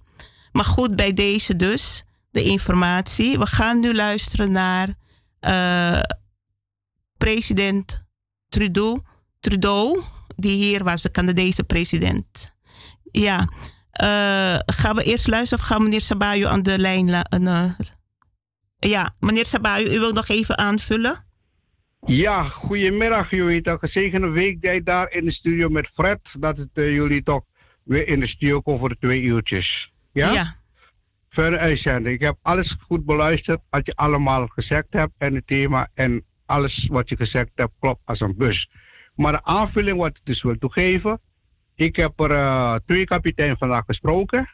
Maar 0.52 0.66
goed, 0.66 0.96
bij 0.96 1.14
deze 1.14 1.56
dus 1.56 2.04
de 2.32 2.43
informatie. 2.43 3.38
We 3.38 3.46
gaan 3.46 3.80
nu 3.80 3.96
luisteren 3.96 4.52
naar 4.52 4.96
uh, 5.41 6.02
president 7.18 8.04
Trudeau, 8.50 9.02
Trudeau, 9.39 10.02
die 10.36 10.56
hier 10.56 10.84
was, 10.84 11.02
de 11.02 11.12
Canadese 11.12 11.64
president. 11.64 12.56
Ja, 13.12 13.50
gaan 14.66 14.96
we 14.96 15.04
eerst 15.04 15.28
luisteren 15.28 15.64
of 15.64 15.70
gaan 15.70 15.84
meneer 15.84 16.02
Sabayo 16.02 16.48
aan 16.48 16.62
de 16.62 16.80
lijn? 16.80 17.08
Uh, 17.08 17.72
ja, 18.80 19.16
meneer 19.20 19.46
Sabayo, 19.46 19.96
u 19.96 20.00
wil 20.00 20.12
nog 20.14 20.28
even 20.28 20.58
aanvullen? 20.58 21.24
Ja, 22.06 22.43
goedemiddag. 22.43 23.30
Jullie 23.30 23.62
toch 23.62 23.82
een 23.82 23.89
gezegende 23.89 24.30
week 24.30 24.86
daar 24.86 25.12
in 25.12 25.26
de 25.26 25.32
studio 25.32 25.70
met 25.70 25.88
Fred. 25.93 26.20
Dat 26.39 26.58
het 26.58 26.70
uh, 26.74 26.93
jullie 26.93 27.24
toch 27.24 27.43
weer 27.84 28.08
in 28.08 28.20
de 28.20 28.28
studio 28.28 28.62
komen 28.62 28.80
voor 28.80 28.89
de 28.89 28.98
twee 29.00 29.22
uurtjes. 29.22 29.91
Ja? 30.12 30.32
Ja. 30.32 30.56
Verder 31.30 31.60
uitzending. 31.60 32.16
Ik 32.16 32.22
heb 32.22 32.38
alles 32.41 32.78
goed 32.80 33.06
beluisterd 33.06 33.62
wat 33.70 33.86
je 33.86 33.96
allemaal 33.96 34.48
gezegd 34.48 34.86
hebt 34.89 35.14
en 35.18 35.36
het 35.36 35.48
thema 35.48 35.89
en 35.93 36.24
alles 36.46 36.88
wat 36.91 37.10
je 37.10 37.16
gezegd 37.16 37.50
hebt 37.56 37.74
klopt 37.80 38.02
als 38.06 38.20
een 38.20 38.36
bus. 38.38 38.70
Maar 39.16 39.32
de 39.32 39.43
aanvulling 39.43 39.98
wat 39.98 40.08
ik 40.08 40.20
dus 40.24 40.43
wil 40.43 40.58
toegeven 40.58 41.20
Ik 41.76 41.96
heb 41.96 42.20
er 42.20 42.32
uh, 42.32 42.76
twee 42.86 43.06
kapiteinen 43.06 43.58
vandaag 43.58 43.86
gesproken. 43.86 44.50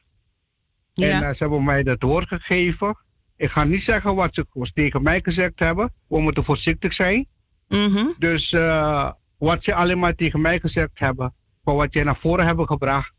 Ja. 0.94 1.08
En 1.08 1.22
uh, 1.22 1.30
ze 1.30 1.36
hebben 1.38 1.64
mij 1.64 1.84
dat 1.84 2.02
woord 2.02 2.28
gegeven. 2.28 2.98
Ik 3.38 3.50
ga 3.50 3.64
niet 3.64 3.84
zeggen 3.84 4.16
wat 4.16 4.34
ze 4.34 4.72
tegen 4.74 5.04
mij 5.04 5.20
gezegd 5.24 5.60
hebben. 5.60 5.94
We 6.08 6.22
moeten 6.22 6.44
voorzichtig 6.44 6.94
zijn. 6.94 7.28
Mm 7.68 7.94
-hmm. 7.94 8.16
Dus 8.18 8.52
uh, 8.52 9.12
wat 9.38 9.64
ze 9.64 9.74
alleen 9.74 10.00
maar 10.00 10.16
tegen 10.16 10.42
mij 10.42 10.60
gezegd 10.60 11.00
hebben, 11.00 11.34
van 11.64 11.76
wat 11.76 11.94
jij 11.94 12.04
naar 12.04 12.20
voren 12.20 12.46
hebben 12.46 12.68
gebracht, 12.68 13.14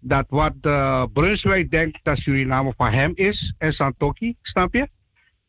dat 0.00 0.26
wat 0.28 0.60
Brunswijk 1.12 1.70
denkt 1.70 1.98
dat 2.02 2.18
Suriname 2.18 2.72
van 2.76 2.92
hem 2.92 3.12
is 3.14 3.54
en 3.58 3.72
Santoki, 3.72 4.36
snap 4.42 4.74
je? 4.74 4.88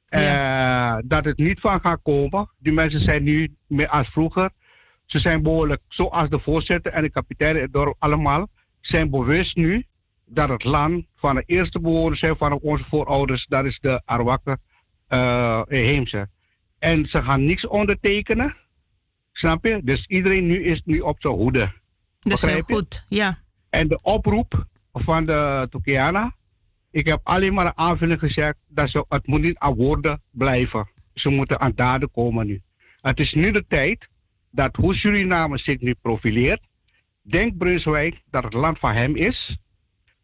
Ja. 0.07 1.01
Dat 1.05 1.25
het 1.25 1.37
niet 1.37 1.59
van 1.59 1.79
gaat 1.79 1.99
komen. 2.03 2.49
Die 2.59 2.73
mensen 2.73 3.01
zijn 3.01 3.23
nu 3.23 3.55
meer 3.67 3.87
als 3.87 4.09
vroeger. 4.09 4.51
Ze 5.05 5.19
zijn 5.19 5.43
behoorlijk, 5.43 5.81
zoals 5.87 6.29
de 6.29 6.39
voorzitter 6.39 6.91
en 6.91 7.01
de 7.01 7.09
kapitein 7.09 7.55
het 7.55 7.73
dorp 7.73 7.95
allemaal, 7.99 8.47
zijn 8.81 9.09
bewust 9.09 9.55
nu 9.55 9.85
dat 10.25 10.49
het 10.49 10.63
land 10.63 11.05
van 11.15 11.35
de 11.35 11.43
eerste 11.45 11.79
bewoners 11.79 12.19
zijn 12.19 12.37
van 12.37 12.59
onze 12.59 12.83
voorouders, 12.83 13.45
dat 13.47 13.65
is 13.65 13.79
de 13.79 14.01
Arwakken 14.05 14.61
uh, 15.09 15.61
Heemse. 15.67 16.29
En 16.79 17.05
ze 17.05 17.23
gaan 17.23 17.45
niks 17.45 17.67
ondertekenen. 17.67 18.55
Snap 19.31 19.65
je? 19.65 19.81
Dus 19.83 20.05
iedereen 20.05 20.45
nu 20.45 20.63
is 20.63 20.81
nu 20.85 20.99
op 20.99 21.21
zijn 21.21 21.33
hoede. 21.33 21.73
Dat 22.19 22.43
is 22.43 22.53
heel 22.53 22.61
goed, 22.61 23.05
ja. 23.09 23.37
En 23.69 23.87
de 23.87 23.99
oproep 24.01 24.67
van 24.91 25.25
de 25.25 25.67
Tokiana, 25.69 26.35
ik 26.91 27.05
heb 27.05 27.19
alleen 27.23 27.53
maar 27.53 27.65
een 27.65 27.77
aanvulling 27.77 28.19
gezegd 28.19 28.57
dat 28.67 28.89
ze, 28.89 29.05
het 29.09 29.27
moet 29.27 29.41
niet 29.41 29.57
aan 29.57 29.75
woorden 29.75 30.21
blijven. 30.31 30.89
Ze 31.13 31.29
moeten 31.29 31.59
aan 31.59 31.71
daden 31.75 32.11
komen 32.11 32.45
nu. 32.45 32.61
Het 33.01 33.19
is 33.19 33.33
nu 33.33 33.51
de 33.51 33.65
tijd 33.67 34.07
dat 34.53 34.75
hoe 34.75 34.95
Suriname 34.95 35.57
zich 35.57 35.79
nu 35.79 35.95
profileert, 36.01 36.61
denkt 37.21 37.57
Brunswijk 37.57 38.21
dat 38.29 38.43
het 38.43 38.53
land 38.53 38.79
van 38.79 38.93
hem 38.93 39.15
is. 39.15 39.57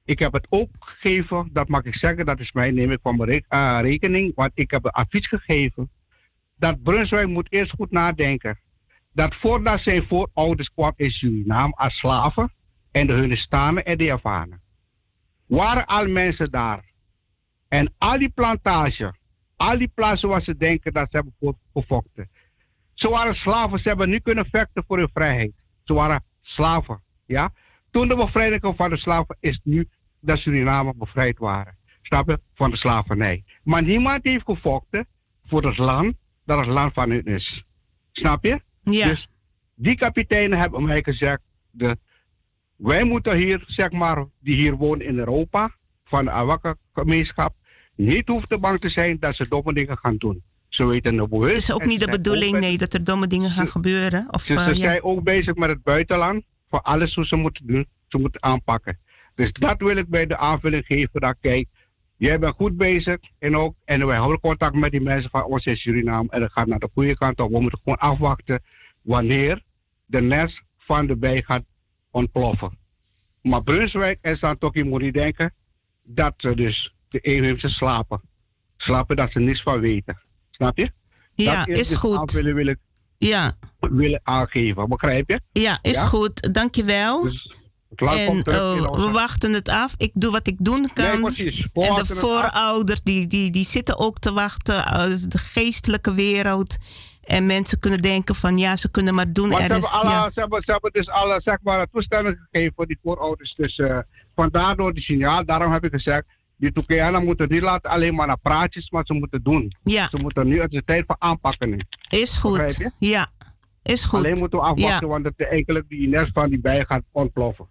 Ik 0.05 0.19
heb 0.19 0.33
het 0.33 0.47
ook 0.49 0.69
gegeven, 0.79 1.49
dat 1.53 1.67
mag 1.67 1.83
ik 1.83 1.95
zeggen, 1.95 2.25
dat 2.25 2.39
is 2.39 2.51
mijn 2.51 2.73
neem 2.73 2.91
ik 2.91 2.99
van 3.01 3.17
mijn 3.17 3.45
uh, 3.49 3.79
rekening, 3.81 4.35
want 4.35 4.51
ik 4.53 4.71
heb 4.71 4.85
een 4.85 4.91
advies 4.91 5.27
gegeven 5.27 5.89
dat 6.57 6.83
Brunswijk 6.83 7.27
moet 7.27 7.51
eerst 7.51 7.71
goed 7.71 7.91
nadenken. 7.91 8.59
Dat 9.13 9.35
voordat 9.35 9.79
zijn 9.79 10.03
voorouders 10.03 10.69
kwam 10.69 10.93
in 10.95 11.11
Suriname 11.11 11.73
als 11.75 11.97
slaven 11.97 12.51
en 12.91 13.07
de 13.07 13.13
Hunnistanen 13.13 13.85
en 13.85 13.97
de 13.97 14.03
Javanen, 14.03 14.61
waren 15.47 15.85
al 15.85 16.07
mensen 16.07 16.51
daar. 16.51 16.83
En 17.67 17.93
al 17.97 18.17
die 18.17 18.29
plantages, 18.29 19.11
al 19.55 19.77
die 19.77 19.91
plaatsen 19.95 20.29
waar 20.29 20.41
ze 20.41 20.57
denken 20.57 20.93
dat 20.93 21.07
ze 21.11 21.17
hebben 21.17 21.57
gevochten. 21.73 22.29
Ze 22.99 23.09
waren 23.09 23.35
slaven, 23.35 23.79
ze 23.79 23.87
hebben 23.87 24.09
nu 24.09 24.19
kunnen 24.19 24.45
vechten 24.45 24.83
voor 24.87 24.97
hun 24.97 25.09
vrijheid. 25.13 25.51
Ze 25.83 25.93
waren 25.93 26.23
slaven, 26.41 27.03
ja. 27.25 27.53
Toen 27.91 28.07
de 28.07 28.15
bevrijding 28.15 28.73
van 28.75 28.89
de 28.89 28.97
slaven 28.97 29.37
is 29.39 29.59
nu 29.63 29.89
dat 30.19 30.37
Suriname 30.37 30.93
bevrijd 30.95 31.37
waren. 31.37 31.77
Snap 32.01 32.29
je? 32.29 32.39
Van 32.53 32.69
de 32.69 32.77
slavernij. 32.77 33.43
Maar 33.63 33.83
niemand 33.83 34.23
heeft 34.23 34.45
gevochten 34.45 35.07
voor 35.45 35.65
het 35.65 35.77
land 35.77 36.15
dat 36.45 36.59
het 36.59 36.67
land 36.67 36.93
van 36.93 37.09
hun 37.09 37.25
is. 37.25 37.63
Snap 38.11 38.43
je? 38.43 38.61
Ja. 38.83 39.07
Dus 39.07 39.27
die 39.75 39.95
kapiteinen 39.95 40.59
hebben 40.59 40.83
mij 40.83 41.03
gezegd, 41.03 41.41
de, 41.71 41.97
wij 42.75 43.03
moeten 43.03 43.37
hier, 43.37 43.63
zeg 43.65 43.91
maar, 43.91 44.25
die 44.39 44.55
hier 44.55 44.75
wonen 44.75 45.05
in 45.05 45.17
Europa, 45.17 45.75
van 46.03 46.25
de 46.25 46.31
Awaka 46.31 46.75
gemeenschap, 46.93 47.55
niet 47.95 48.27
hoeven 48.27 48.47
te 48.47 48.59
bang 48.59 48.79
te 48.79 48.89
zijn 48.89 49.19
dat 49.19 49.35
ze 49.35 49.47
domme 49.47 49.73
dingen 49.73 49.97
gaan 49.97 50.17
doen. 50.17 50.43
Ze 50.69 50.85
weten 50.85 51.17
het 51.17 51.55
is 51.55 51.73
ook 51.73 51.85
niet 51.85 51.99
de 51.99 52.07
bedoeling, 52.07 52.59
nee, 52.59 52.77
dat 52.77 52.93
er 52.93 53.03
domme 53.03 53.27
dingen 53.27 53.49
gaan 53.49 53.67
gebeuren. 53.67 54.27
Of, 54.31 54.45
dus 54.45 54.63
ze 54.63 54.69
uh, 54.69 54.75
zijn 54.75 54.93
ja. 54.93 55.01
ook 55.01 55.23
bezig 55.23 55.55
met 55.55 55.69
het 55.69 55.83
buitenland, 55.83 56.43
voor 56.69 56.81
alles 56.81 57.15
hoe 57.15 57.25
ze 57.25 57.35
moeten 57.35 57.67
doen, 57.67 57.87
ze 58.07 58.17
moeten 58.17 58.43
aanpakken. 58.43 58.99
Dus 59.35 59.51
dat 59.51 59.79
wil 59.79 59.97
ik 59.97 60.07
bij 60.07 60.25
de 60.25 60.37
aanvulling 60.37 60.85
geven, 60.85 61.21
dat 61.21 61.35
kijk, 61.41 61.67
jij 62.17 62.39
bent 62.39 62.55
goed 62.55 62.77
bezig 62.77 63.17
en 63.39 63.55
ook, 63.55 63.75
en 63.85 64.07
wij 64.07 64.17
houden 64.17 64.39
contact 64.39 64.75
met 64.75 64.91
die 64.91 65.01
mensen 65.01 65.29
van 65.29 65.43
ons 65.43 65.65
in 65.65 65.75
Suriname 65.77 66.29
en 66.29 66.41
het 66.41 66.51
gaat 66.51 66.67
naar 66.67 66.79
de 66.79 66.89
goede 66.93 67.17
kant 67.17 67.39
op. 67.39 67.51
We 67.51 67.61
moeten 67.61 67.79
gewoon 67.83 67.97
afwachten 67.97 68.63
wanneer 69.01 69.63
de 70.05 70.21
nest 70.21 70.61
van 70.77 71.07
de 71.07 71.17
bij 71.17 71.41
gaat 71.41 71.63
ontploffen. 72.11 72.77
Maar 73.41 73.63
Brunswijk 73.63 74.17
en 74.21 74.37
Santoki 74.37 74.83
moet 74.83 75.01
niet 75.01 75.13
denken 75.13 75.53
dat 76.03 76.33
ze 76.37 76.55
dus 76.55 76.93
de 77.09 77.19
inheemse 77.19 77.69
slapen. 77.69 78.21
Slapen 78.77 79.15
dat 79.15 79.31
ze 79.31 79.39
niets 79.39 79.61
van 79.61 79.79
weten. 79.79 80.21
Snap 80.59 80.77
je? 80.77 80.91
Ja, 81.35 81.65
dat 81.65 81.77
is, 81.77 81.87
dus 81.87 81.97
goed. 81.97 82.41
Ja. 83.17 83.57
willen 83.79 84.19
aangeven, 84.23 84.89
begrijp 84.89 85.29
je? 85.29 85.39
Ja, 85.51 85.79
is 85.81 85.93
Ja? 85.93 86.05
goed. 86.05 86.53
Dankjewel. 86.53 87.21
Dus 87.23 87.51
en 87.95 88.19
uh, 88.23 88.29
onze- 88.29 88.89
we 89.05 89.09
wachten 89.11 89.53
het 89.53 89.69
af. 89.69 89.93
Ik 89.97 90.11
doe 90.13 90.31
wat 90.31 90.47
ik 90.47 90.55
doen 90.59 90.89
kan. 90.93 91.05
Nee, 91.21 91.33
precies. 91.33 91.67
We 91.73 91.87
en 91.87 91.93
de 91.93 92.05
voorouders 92.05 93.01
die, 93.01 93.27
die, 93.27 93.51
die 93.51 93.65
zitten 93.65 93.97
ook 93.97 94.19
te 94.19 94.33
wachten. 94.33 94.75
uh, 94.75 95.03
de 95.27 95.37
geestelijke 95.37 96.13
wereld. 96.13 96.77
En 97.21 97.45
mensen 97.45 97.79
kunnen 97.79 98.01
denken 98.01 98.35
van 98.35 98.57
ja, 98.57 98.75
ze 98.77 98.91
kunnen 98.91 99.15
maar 99.15 99.33
doen. 99.33 99.49
Maar 99.49 99.57
ze 99.57 99.63
Er 99.63 99.69
is- 99.69 99.81
hebben, 99.81 99.91
alle, 99.91 100.09
ja. 100.09 100.31
ze, 100.31 100.39
hebben, 100.39 100.61
ze 100.63 100.71
hebben 100.71 100.91
dus 100.91 101.07
alle 101.09 101.41
zeg 101.43 101.57
maar, 101.63 101.87
toestemming 101.91 102.47
gegeven 102.51 102.73
voor 102.75 102.85
die 102.87 102.99
voorouders. 103.03 103.53
Dus 103.55 103.77
eh 103.77 103.97
vandaar 104.35 104.75
door 104.75 104.93
die 104.93 105.03
signaal. 105.03 105.45
Daarom 105.45 105.71
heb 105.73 105.83
ik 105.83 105.91
gezegd, 105.91 106.25
die 106.59 106.71
Toekeanen 106.71 107.25
moeten 107.25 107.49
niet 107.49 107.61
laten 107.61 107.89
alleen 107.89 108.15
maar 108.15 108.27
naar 108.27 108.39
praatjes, 108.39 108.89
maar 108.89 109.05
ze 109.05 109.13
moeten 109.13 109.43
doen. 109.43 109.71
Ja. 109.83 110.07
Ze 110.09 110.17
moeten 110.17 110.47
nu, 110.47 110.61
het 110.61 110.73
is 110.73 110.81
tijd 110.85 111.03
voor 111.07 111.15
aanpakken 111.19 111.69
nu. 111.69 111.79
Is 112.09 112.37
goed. 112.37 112.89
Ja, 112.99 113.27
is 113.83 114.05
goed. 114.05 114.19
Alleen 114.19 114.37
moeten 114.39 114.59
we 114.59 114.65
afwachten, 114.65 115.07
Ja. 115.07 115.13
want 115.13 115.25
het 115.25 115.47
eigenlijk 115.47 115.89
die 115.89 116.07
nest 116.07 116.31
van 116.33 116.49
die 116.49 116.59
bij 116.59 116.85
gaat 116.85 117.03
ontploffen. 117.11 117.67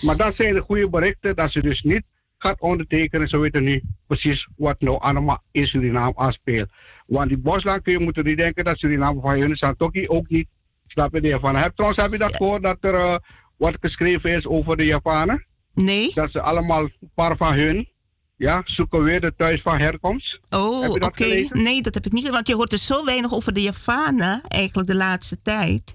Maar 0.00 0.16
dat 0.16 0.34
zijn 0.36 0.54
de 0.54 0.60
goede 0.60 0.88
berichten, 0.90 1.36
dat 1.36 1.50
ze 1.52 1.60
dus 1.60 1.82
niet 1.82 2.02
gaat 2.38 2.60
ondertekenen. 2.60 3.28
Ze 3.28 3.38
weten 3.38 3.62
nu 3.62 3.82
precies 4.06 4.48
wat 4.56 4.80
nou 4.80 5.00
allemaal 5.00 5.42
in 5.50 5.66
Suriname 5.66 6.14
afspeelt. 6.14 6.68
Want 7.06 7.28
die 7.28 7.38
bosland 7.38 7.82
kun 7.82 7.92
je 7.92 7.98
moeten 7.98 8.24
niet 8.24 8.36
denken 8.36 8.64
dat 8.64 8.78
Suriname 8.78 9.20
van 9.20 9.38
hun 9.38 9.50
is. 9.50 9.60
En 9.60 9.76
Tokkie 9.76 10.08
ook 10.10 10.28
niet. 10.28 10.48
Snap 10.86 11.14
je 11.14 11.20
de 11.20 11.28
Javanen? 11.28 11.60
Heb, 11.60 11.74
trouwens, 11.74 12.00
heb 12.00 12.12
je 12.12 12.18
dat 12.18 12.36
gehoord 12.36 12.62
dat 12.62 12.76
er 12.80 12.94
eh, 12.94 13.16
wat 13.56 13.76
geschreven 13.80 14.30
is 14.30 14.46
over 14.46 14.76
de 14.76 14.84
Javanen? 14.84 15.46
Nee. 15.74 16.10
Dat 16.14 16.30
ze 16.30 16.40
allemaal, 16.40 16.82
een 16.82 17.10
paar 17.14 17.36
van 17.36 17.54
hun, 17.54 17.88
ja, 18.40 18.62
zoeken 18.64 19.02
weer 19.02 19.20
de 19.20 19.34
thuis 19.36 19.62
van 19.62 19.78
herkomst. 19.78 20.40
Oh, 20.50 20.88
oké. 20.90 21.46
Nee, 21.50 21.82
dat 21.82 21.94
heb 21.94 22.06
ik 22.06 22.12
niet. 22.12 22.28
Want 22.30 22.48
je 22.48 22.54
hoort 22.54 22.72
er 22.72 22.78
zo 22.78 23.04
weinig 23.04 23.32
over 23.32 23.52
de 23.52 23.62
Javanen 23.62 24.40
eigenlijk 24.48 24.88
de 24.88 24.94
laatste 24.94 25.36
tijd. 25.42 25.94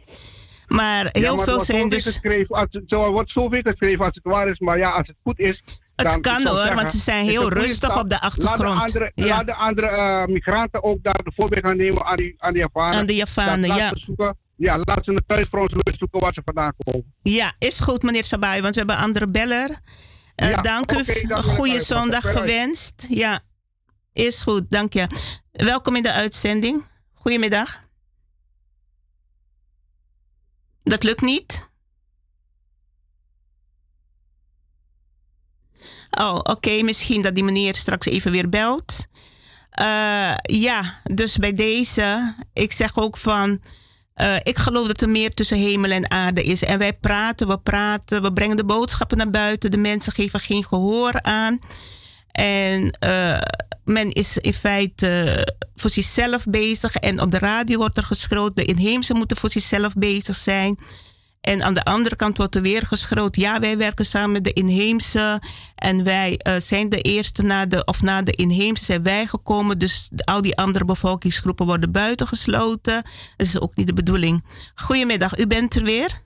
Maar 0.68 1.04
Ja, 1.04 1.10
heel 1.12 1.36
maar 1.36 1.44
veel 1.44 1.54
wordt 1.54 1.70
zijn 1.70 1.90
dus. 1.90 2.04
Geschreven, 2.06 2.56
als 2.56 2.68
het, 2.72 2.84
zo, 2.88 3.06
er 3.06 3.12
wordt 3.12 3.32
zoveel 3.32 3.62
geschreven 3.62 4.06
als 4.06 4.16
het 4.16 4.24
waar 4.24 4.48
is, 4.50 4.60
maar 4.60 4.78
ja, 4.78 4.90
als 4.92 5.08
het 5.08 5.16
goed 5.24 5.40
is. 5.40 5.64
Het 5.96 6.10
dan, 6.10 6.22
kan 6.22 6.46
hoor, 6.48 6.58
zeggen, 6.58 6.76
want 6.76 6.92
ze 6.92 6.98
zijn 6.98 7.26
heel 7.26 7.50
rustig 7.50 7.74
stap. 7.92 7.98
op 8.04 8.10
de 8.10 8.18
Laat 8.22 8.22
de 8.22 8.28
achtergrond. 8.48 8.80
andere, 8.80 9.12
Ja. 9.16 9.26
laat 9.28 9.46
de 9.46 9.54
andere 9.56 10.28
migranten 10.28 10.84
ook 10.84 11.04
daar 11.04 11.22
de 11.24 11.32
voorbeeld 11.36 11.66
gaan 11.66 11.78
nemen 11.78 12.06
aan 12.06 12.16
die, 12.16 12.34
aan 12.38 12.54
die 12.54 12.62
Javanen. 12.62 13.00
Aan 13.00 13.06
de 13.06 13.16
Javanen, 13.16 13.76
ja. 13.76 13.92
Zoeken, 13.94 14.38
ja, 14.56 14.76
laat 14.82 15.06
ze 15.06 15.22
thuis 15.28 15.46
voor 15.50 15.60
ons 15.60 15.72
zoeken 15.98 16.20
waar 16.20 16.34
ze 16.34 16.42
vandaan 16.46 16.74
komen. 16.78 17.14
Ja, 17.22 17.54
is 17.60 17.80
goed, 17.80 18.04
meneer 18.04 18.24
Sabai, 18.24 18.62
want 18.62 18.74
we 18.74 18.80
hebben 18.80 18.98
andere 18.98 19.28
beller. 19.28 19.70
Eh, 20.36 20.50
Ja, 20.50 20.62
dank 20.62 20.92
u. 20.92 20.98
ik 21.00 21.34
goede 21.34 21.80
zondag 21.84 22.32
gewenst. 22.32 23.06
Ja, 23.10 23.40
is 24.14 24.42
goed, 24.42 24.70
dank 24.70 24.94
je. 24.94 25.08
Welkom 25.52 25.96
in 25.96 26.04
de 26.04 26.12
uitzending. 26.12 26.84
Goedemiddag. 27.14 27.84
Dat 30.84 31.04
lukt 31.04 31.22
niet. 31.22 31.70
Oh, 36.12 36.36
oké. 36.44 36.82
Misschien 36.82 37.22
dat 37.22 37.36
die 37.36 37.44
meneer 37.44 37.76
straks 37.76 38.08
even 38.08 38.32
weer 38.32 38.50
belt. 38.50 39.06
Eh, 39.70 40.34
ja, 40.42 41.02
dus 41.04 41.38
bij 41.38 41.54
deze, 41.54 42.36
ik 42.54 42.72
zeg 42.72 42.98
ook 42.98 43.18
van. 43.18 43.62
Eh, 44.16 44.36
ik 44.44 44.58
geloof 44.58 44.88
dat 44.88 45.02
er 45.02 45.10
meer 45.10 45.34
tussen 45.34 45.58
hemel 45.58 45.92
en 45.92 46.12
aarde 46.12 46.44
is. 46.44 46.64
En 46.64 46.80
wij 46.80 46.94
praten, 46.94 47.48
we 47.48 47.58
praten, 47.58 48.22
we 48.22 48.34
brengen 48.34 48.58
de 48.58 48.66
boodschappen 48.66 49.18
naar 49.18 49.30
buiten. 49.30 49.72
De 49.72 49.78
mensen 49.78 50.14
geven 50.14 50.40
geen 50.40 50.66
gehoor 50.66 51.22
aan. 51.22 51.60
En 52.32 52.98
eh, 53.00 53.42
men 53.84 54.12
is 54.12 54.38
in 54.38 54.54
feite 54.54 55.54
voor 55.76 55.90
zichzelf 55.90 56.46
bezig. 56.46 56.96
En 56.96 57.22
op 57.22 57.32
de 57.32 57.40
radio 57.40 57.78
wordt 57.78 57.98
er 57.98 58.04
geschroot. 58.04 58.56
De 58.56 58.66
inheemse 58.66 59.14
moeten 59.14 59.38
voor 59.38 59.50
zichzelf 59.50 59.94
bezig 59.94 60.36
zijn. 60.36 60.80
En 61.46 61.64
aan 61.64 61.74
de 61.74 61.84
andere 61.84 62.16
kant 62.16 62.38
wordt 62.38 62.56
er 62.56 62.62
weer 62.62 62.82
geschroot. 62.82 63.36
Ja, 63.36 63.60
wij 63.60 63.78
werken 63.78 64.06
samen 64.06 64.32
met 64.32 64.44
de 64.44 64.54
inheemse. 64.54 65.42
En 65.76 66.04
wij 66.04 66.38
eh, 66.38 66.56
zijn 66.56 66.90
de 66.90 67.02
eerste 67.02 67.44
na 67.44 67.66
de, 67.66 67.86
of 67.86 68.02
na 68.02 68.22
de 68.22 68.32
inheemse 68.32 68.86
zijn 68.86 69.04
wij 69.04 69.26
gekomen. 69.26 69.80
Dus 69.80 70.12
al 70.24 70.42
die 70.42 70.58
andere 70.58 70.86
bevolkingsgroepen 70.86 71.66
worden 71.66 71.92
buitengesloten. 71.92 73.02
Dat 73.38 73.48
is 73.48 73.60
ook 73.60 73.76
niet 73.76 73.88
de 73.88 73.94
bedoeling. 73.94 74.44
Goedemiddag, 74.76 75.38
u 75.40 75.48
bent 75.48 75.76
er 75.76 75.84
weer? 75.84 76.22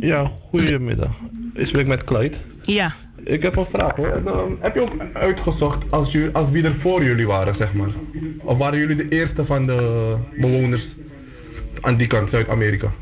Ja, 0.00 0.32
goedemiddag. 0.50 1.10
Ik 1.54 1.66
spreek 1.66 1.86
met 1.86 2.04
Clyde. 2.04 2.36
Ja. 2.62 2.94
Ik 3.24 3.42
heb 3.42 3.56
een 3.56 3.66
vraag 3.72 3.96
ehm, 3.98 4.52
heb 4.60 4.74
je 4.74 4.80
ook 4.80 4.94
uitgezocht 5.12 5.92
als, 5.92 6.12
jullie, 6.12 6.34
als 6.34 6.50
wie 6.50 6.64
er 6.64 6.76
voor 6.80 7.04
jullie 7.04 7.26
waren, 7.26 7.54
zeg 7.56 7.72
maar? 7.72 7.90
Of 8.42 8.58
waren 8.58 8.78
jullie 8.78 8.96
de 8.96 9.08
eerste 9.08 9.44
van 9.44 9.66
de 9.66 10.16
bewoners 10.40 10.86
aan 11.80 11.96
die 11.96 12.06
kant, 12.06 12.30
Zuid-Amerika? 12.30 12.92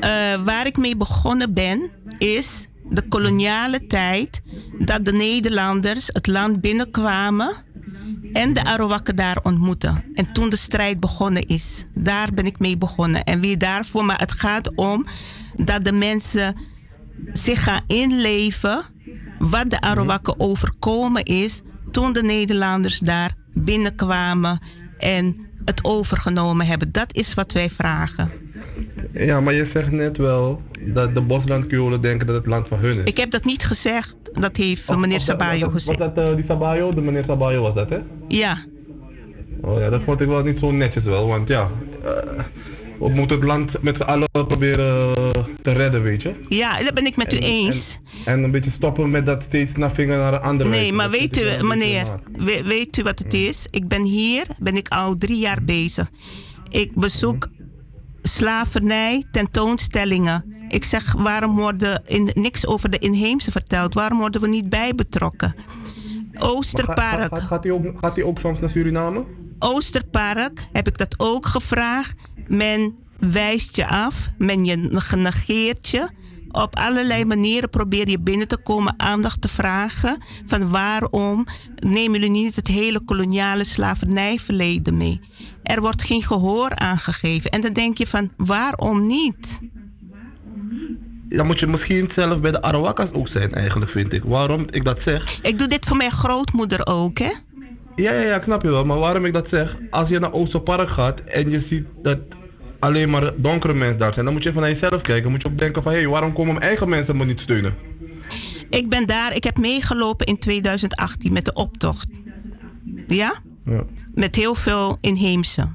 Eh, 0.00 0.44
waar 0.44 0.66
ik 0.66 0.76
mee 0.76 0.96
begonnen 0.96 1.54
ben, 1.54 1.90
is 2.18 2.68
de 2.90 3.08
koloniale 3.08 3.86
tijd 3.86 4.42
dat 4.78 5.04
de 5.04 5.12
Nederlanders 5.12 6.10
het 6.12 6.26
land 6.26 6.60
binnenkwamen 6.60 7.50
en 8.32 8.52
de 8.52 8.64
Arawakken 8.64 9.16
daar 9.16 9.38
ontmoeten. 9.42 10.04
En 10.14 10.32
toen 10.32 10.48
de 10.48 10.56
strijd 10.56 11.00
begonnen 11.00 11.46
is, 11.46 11.86
daar 11.94 12.32
ben 12.34 12.46
ik 12.46 12.58
mee 12.58 12.76
begonnen. 12.76 13.24
En 13.24 13.40
wie 13.40 13.56
daarvoor, 13.56 14.04
maar 14.04 14.18
het 14.18 14.32
gaat 14.32 14.74
om 14.74 15.06
dat 15.56 15.84
de 15.84 15.92
mensen 15.92 16.56
zich 17.32 17.62
gaan 17.62 17.82
inleven 17.86 18.82
wat 19.38 19.70
de 19.70 19.80
Arawakken 19.80 20.40
overkomen 20.40 21.22
is 21.24 21.62
toen 21.90 22.12
de 22.12 22.22
Nederlanders 22.22 22.98
daar 22.98 23.34
binnenkwamen 23.54 24.60
en 24.98 25.36
het 25.64 25.84
overgenomen 25.84 26.66
hebben. 26.66 26.92
Dat 26.92 27.14
is 27.16 27.34
wat 27.34 27.52
wij 27.52 27.70
vragen. 27.70 28.32
Ja, 29.26 29.40
maar 29.40 29.54
je 29.54 29.70
zegt 29.72 29.90
net 29.90 30.16
wel 30.16 30.62
dat 30.80 31.14
de 31.14 31.20
Boslandkiolen 31.20 32.00
denken 32.00 32.26
dat 32.26 32.36
het 32.36 32.46
land 32.46 32.68
van 32.68 32.78
hun 32.78 32.90
is. 32.90 33.10
Ik 33.10 33.16
heb 33.16 33.30
dat 33.30 33.44
niet 33.44 33.64
gezegd. 33.64 34.16
Dat 34.32 34.56
heeft 34.56 34.96
meneer 34.96 35.20
Sabayo 35.20 35.68
gezegd. 35.68 35.98
Was 35.98 36.14
dat 36.14 36.24
eh, 36.30 36.34
die 36.36 36.44
Sabayo? 36.48 36.94
De 36.94 37.00
meneer 37.00 37.24
Sabayo 37.26 37.62
was 37.62 37.74
dat, 37.74 37.88
hè? 37.88 37.98
Ja. 38.28 38.58
Oh 39.62 39.78
ja, 39.80 39.90
dat 39.90 40.02
vond 40.04 40.20
ik 40.20 40.28
wel 40.28 40.42
niet 40.42 40.58
zo 40.58 40.70
netjes 40.70 41.02
wel, 41.04 41.26
want 41.26 41.48
ja... 41.48 41.70
eh, 42.04 42.10
we 42.98 43.08
moeten 43.08 43.36
het 43.36 43.44
land 43.46 43.82
met 43.82 43.96
z'n 43.96 44.02
allen 44.02 44.28
proberen 44.30 45.14
eh, 45.16 45.44
te 45.60 45.70
redden, 45.72 46.02
weet 46.02 46.22
je? 46.22 46.34
Ja, 46.48 46.78
dat 46.82 46.94
ben 46.94 47.06
ik 47.06 47.16
met 47.16 47.32
u 47.32 47.36
En- 47.36 47.42
eens. 47.42 47.98
En, 48.24 48.32
en 48.32 48.42
een 48.44 48.50
beetje 48.50 48.70
stoppen 48.76 49.10
met 49.10 49.26
dat 49.26 49.42
steeds 49.48 49.70
naar 49.76 49.94
vinger 49.94 50.16
naar 50.18 50.30
de 50.32 50.38
andere 50.40 50.70
Nee, 50.70 50.92
maar 50.92 51.10
Dat 51.10 51.20
weet 51.20 51.38
u, 51.60 51.64
meneer, 51.64 52.04
naar. 52.04 52.20
we- 52.44 52.62
weet 52.64 52.98
u 52.98 53.02
wat 53.02 53.18
het 53.18 53.34
is? 53.34 53.66
Ik 53.70 53.88
ben 53.88 54.02
hier, 54.02 54.46
ben 54.60 54.76
ik 54.76 54.88
al 54.88 55.16
drie 55.16 55.38
jaar 55.38 55.58
bezig. 55.64 56.10
Ik 56.68 56.90
bezoek 56.94 57.48
slavernij, 58.28 59.24
tentoonstellingen. 59.30 60.56
Ik 60.68 60.84
zeg, 60.84 61.12
waarom 61.12 61.56
worden 61.56 62.02
in, 62.06 62.30
niks 62.34 62.66
over 62.66 62.90
de 62.90 62.98
inheemse 62.98 63.50
verteld? 63.50 63.94
Waarom 63.94 64.18
worden 64.18 64.40
we 64.40 64.48
niet 64.48 64.68
bij 64.68 64.94
betrokken? 64.94 65.54
Oosterpark. 66.38 67.18
Gaat, 67.18 67.40
gaat, 67.40 67.62
hij 67.62 67.72
ook, 67.72 67.84
gaat 68.00 68.22
ook 68.22 68.38
soms 68.38 68.60
naar 68.60 68.70
Suriname? 68.70 69.24
Oosterpark 69.58 70.68
heb 70.72 70.86
ik 70.86 70.98
dat 70.98 71.14
ook 71.16 71.46
gevraagd. 71.46 72.14
Men 72.46 72.96
wijst 73.18 73.76
je 73.76 73.86
af, 73.86 74.30
men 74.38 74.64
je 74.64 74.90
genegeert 75.00 75.88
je. 75.88 76.08
Op 76.62 76.76
allerlei 76.76 77.24
manieren 77.24 77.70
probeer 77.70 78.08
je 78.08 78.20
binnen 78.20 78.48
te 78.48 78.62
komen, 78.62 78.94
aandacht 78.96 79.40
te 79.40 79.48
vragen. 79.48 80.18
Van 80.46 80.70
waarom 80.70 81.46
nemen 81.76 82.12
jullie 82.12 82.30
niet 82.30 82.56
het 82.56 82.66
hele 82.66 83.00
koloniale 83.04 83.64
slavernijverleden 83.64 84.96
mee? 84.96 85.20
Er 85.62 85.80
wordt 85.80 86.02
geen 86.02 86.22
gehoor 86.22 86.76
aangegeven. 86.76 87.50
En 87.50 87.60
dan 87.60 87.72
denk 87.72 87.98
je 87.98 88.06
van 88.06 88.30
waarom 88.36 89.06
niet? 89.06 89.60
Dan 91.28 91.46
moet 91.46 91.58
je 91.58 91.66
misschien 91.66 92.10
zelf 92.14 92.40
bij 92.40 92.50
de 92.50 92.62
Arawakas 92.62 93.12
ook 93.12 93.28
zijn 93.28 93.52
eigenlijk, 93.52 93.90
vind 93.90 94.12
ik. 94.12 94.22
Waarom 94.24 94.66
ik 94.70 94.84
dat 94.84 94.98
zeg? 95.04 95.38
Ik 95.42 95.58
doe 95.58 95.68
dit 95.68 95.86
voor 95.86 95.96
mijn 95.96 96.10
grootmoeder 96.10 96.86
ook, 96.86 97.18
hè? 97.18 97.32
Ja, 97.96 98.12
ja, 98.12 98.20
ja, 98.20 98.36
ik 98.36 98.42
snap 98.42 98.62
je 98.62 98.68
wel. 98.68 98.84
Maar 98.84 98.98
waarom 98.98 99.24
ik 99.24 99.32
dat 99.32 99.46
zeg? 99.50 99.76
Als 99.90 100.08
je 100.08 100.18
naar 100.18 100.32
Oosterpark 100.32 100.88
gaat 100.88 101.20
en 101.20 101.50
je 101.50 101.66
ziet 101.68 101.86
dat 102.02 102.18
alleen 102.78 103.10
maar 103.10 103.32
donkere 103.36 103.74
mensen 103.74 103.98
daar 103.98 104.12
zijn, 104.12 104.24
dan 104.24 104.34
moet 104.34 104.42
je 104.42 104.48
even 104.48 104.60
naar 104.60 104.70
jezelf 104.72 105.02
kijken. 105.02 105.30
moet 105.30 105.42
je 105.42 105.48
ook 105.48 105.58
denken 105.58 105.82
van, 105.82 105.92
hé, 105.92 105.98
hey, 105.98 106.08
waarom 106.08 106.32
komen 106.32 106.54
mijn 106.54 106.66
eigen 106.66 106.88
mensen 106.88 107.16
me 107.16 107.24
niet 107.24 107.40
steunen? 107.40 107.74
Ik 108.70 108.88
ben 108.88 109.06
daar, 109.06 109.36
ik 109.36 109.44
heb 109.44 109.58
meegelopen 109.58 110.26
in 110.26 110.38
2018 110.38 111.32
met 111.32 111.44
de 111.44 111.52
optocht. 111.52 112.08
Ja? 113.06 113.34
Ja. 113.64 113.84
Met 114.14 114.36
heel 114.36 114.54
veel 114.54 114.98
inheemse. 115.00 115.68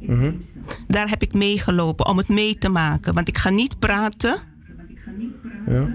Mhm. 0.00 0.32
Daar 0.86 1.08
heb 1.08 1.22
ik 1.22 1.32
meegelopen 1.34 2.06
om 2.06 2.16
het 2.16 2.28
mee 2.28 2.58
te 2.58 2.68
maken. 2.68 3.14
Want 3.14 3.28
ik 3.28 3.38
ga 3.38 3.50
niet 3.50 3.78
praten 3.78 4.36
Ja. 5.66 5.88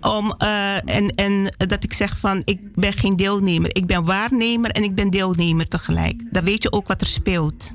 om, 0.00 0.34
eh, 0.38 0.96
en, 0.96 1.08
en 1.10 1.54
dat 1.68 1.84
ik 1.84 1.92
zeg 1.92 2.18
van 2.18 2.42
ik 2.44 2.74
ben 2.74 2.92
geen 2.92 3.16
deelnemer. 3.16 3.76
Ik 3.76 3.86
ben 3.86 4.04
waarnemer 4.04 4.70
en 4.70 4.82
ik 4.82 4.94
ben 4.94 5.10
deelnemer 5.10 5.68
tegelijk. 5.68 6.22
Dan 6.30 6.44
weet 6.44 6.62
je 6.62 6.72
ook 6.72 6.88
wat 6.88 7.00
er 7.00 7.06
speelt. 7.06 7.74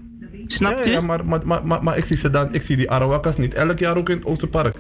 Snapt 0.52 0.86
ja, 0.86 0.92
u? 0.92 0.94
Ja, 0.94 1.02
maar, 1.02 1.26
maar, 1.26 1.48
maar, 1.48 1.66
maar, 1.66 1.84
maar 1.84 1.98
ik, 1.98 2.04
zie 2.08 2.20
ze 2.20 2.30
dan, 2.30 2.54
ik 2.54 2.64
zie 2.66 2.78
die 2.78 2.92
Arawakas 2.92 3.38
niet 3.38 3.54
elk 3.54 3.80
jaar 3.80 3.98
ook 3.98 4.10
in 4.10 4.16
het 4.16 4.26
Oosterpark. 4.26 4.76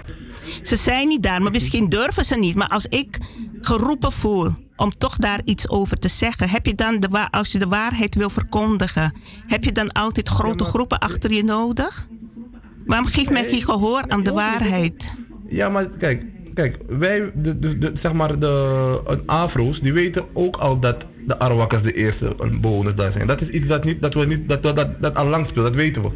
Ze 0.61 0.75
zijn 0.75 1.07
niet 1.07 1.23
daar, 1.23 1.41
maar 1.41 1.51
misschien 1.51 1.89
durven 1.89 2.25
ze 2.25 2.39
niet. 2.39 2.55
Maar 2.55 2.67
als 2.67 2.85
ik 2.85 3.17
geroepen 3.61 4.11
voel 4.11 4.49
om 4.75 4.91
toch 4.91 5.15
daar 5.15 5.41
iets 5.43 5.69
over 5.69 5.99
te 5.99 6.07
zeggen, 6.07 6.49
heb 6.49 6.65
je 6.65 6.75
dan, 6.75 6.99
de 6.99 7.31
als 7.31 7.51
je 7.51 7.59
de 7.59 7.67
waarheid 7.67 8.15
wil 8.15 8.29
verkondigen, 8.29 9.13
heb 9.47 9.63
je 9.63 9.71
dan 9.71 9.91
altijd 9.91 10.29
grote 10.29 10.63
groepen 10.63 10.99
achter 10.99 11.31
je 11.31 11.43
nodig? 11.43 12.07
Waarom 12.85 13.07
geeft 13.07 13.29
men 13.29 13.45
geen 13.45 13.61
gehoor 13.61 14.03
aan 14.07 14.23
de 14.23 14.33
waarheid? 14.33 15.15
Ja, 15.49 15.69
maar 15.69 15.89
kijk, 15.89 16.23
kijk 16.61 16.77
wij, 16.87 17.31
de, 17.33 17.59
de, 17.59 17.77
de, 17.77 17.91
zeg 18.01 18.13
maar, 18.13 18.39
de 18.39 19.01
een 19.05 19.21
Afro's, 19.25 19.79
die 19.79 19.93
weten 19.93 20.25
ook 20.33 20.55
al 20.57 20.79
dat 20.79 20.95
de 21.27 21.39
Arawakas 21.39 21.81
de 21.81 21.93
eerste 21.93 22.35
bewoners 22.61 22.95
daar 22.95 23.11
zijn. 23.11 23.27
Dat 23.27 23.41
is 23.41 23.47
iets 23.47 23.67
dat, 23.67 23.83
niet, 23.83 24.01
dat, 24.01 24.13
we 24.13 24.25
niet, 24.25 24.47
dat, 24.47 24.61
dat, 24.61 24.75
dat, 24.75 25.01
dat 25.01 25.15
al 25.15 25.25
lang 25.27 25.47
speelt, 25.47 25.65
dat 25.65 25.75
weten 25.75 26.01
we. 26.01 26.09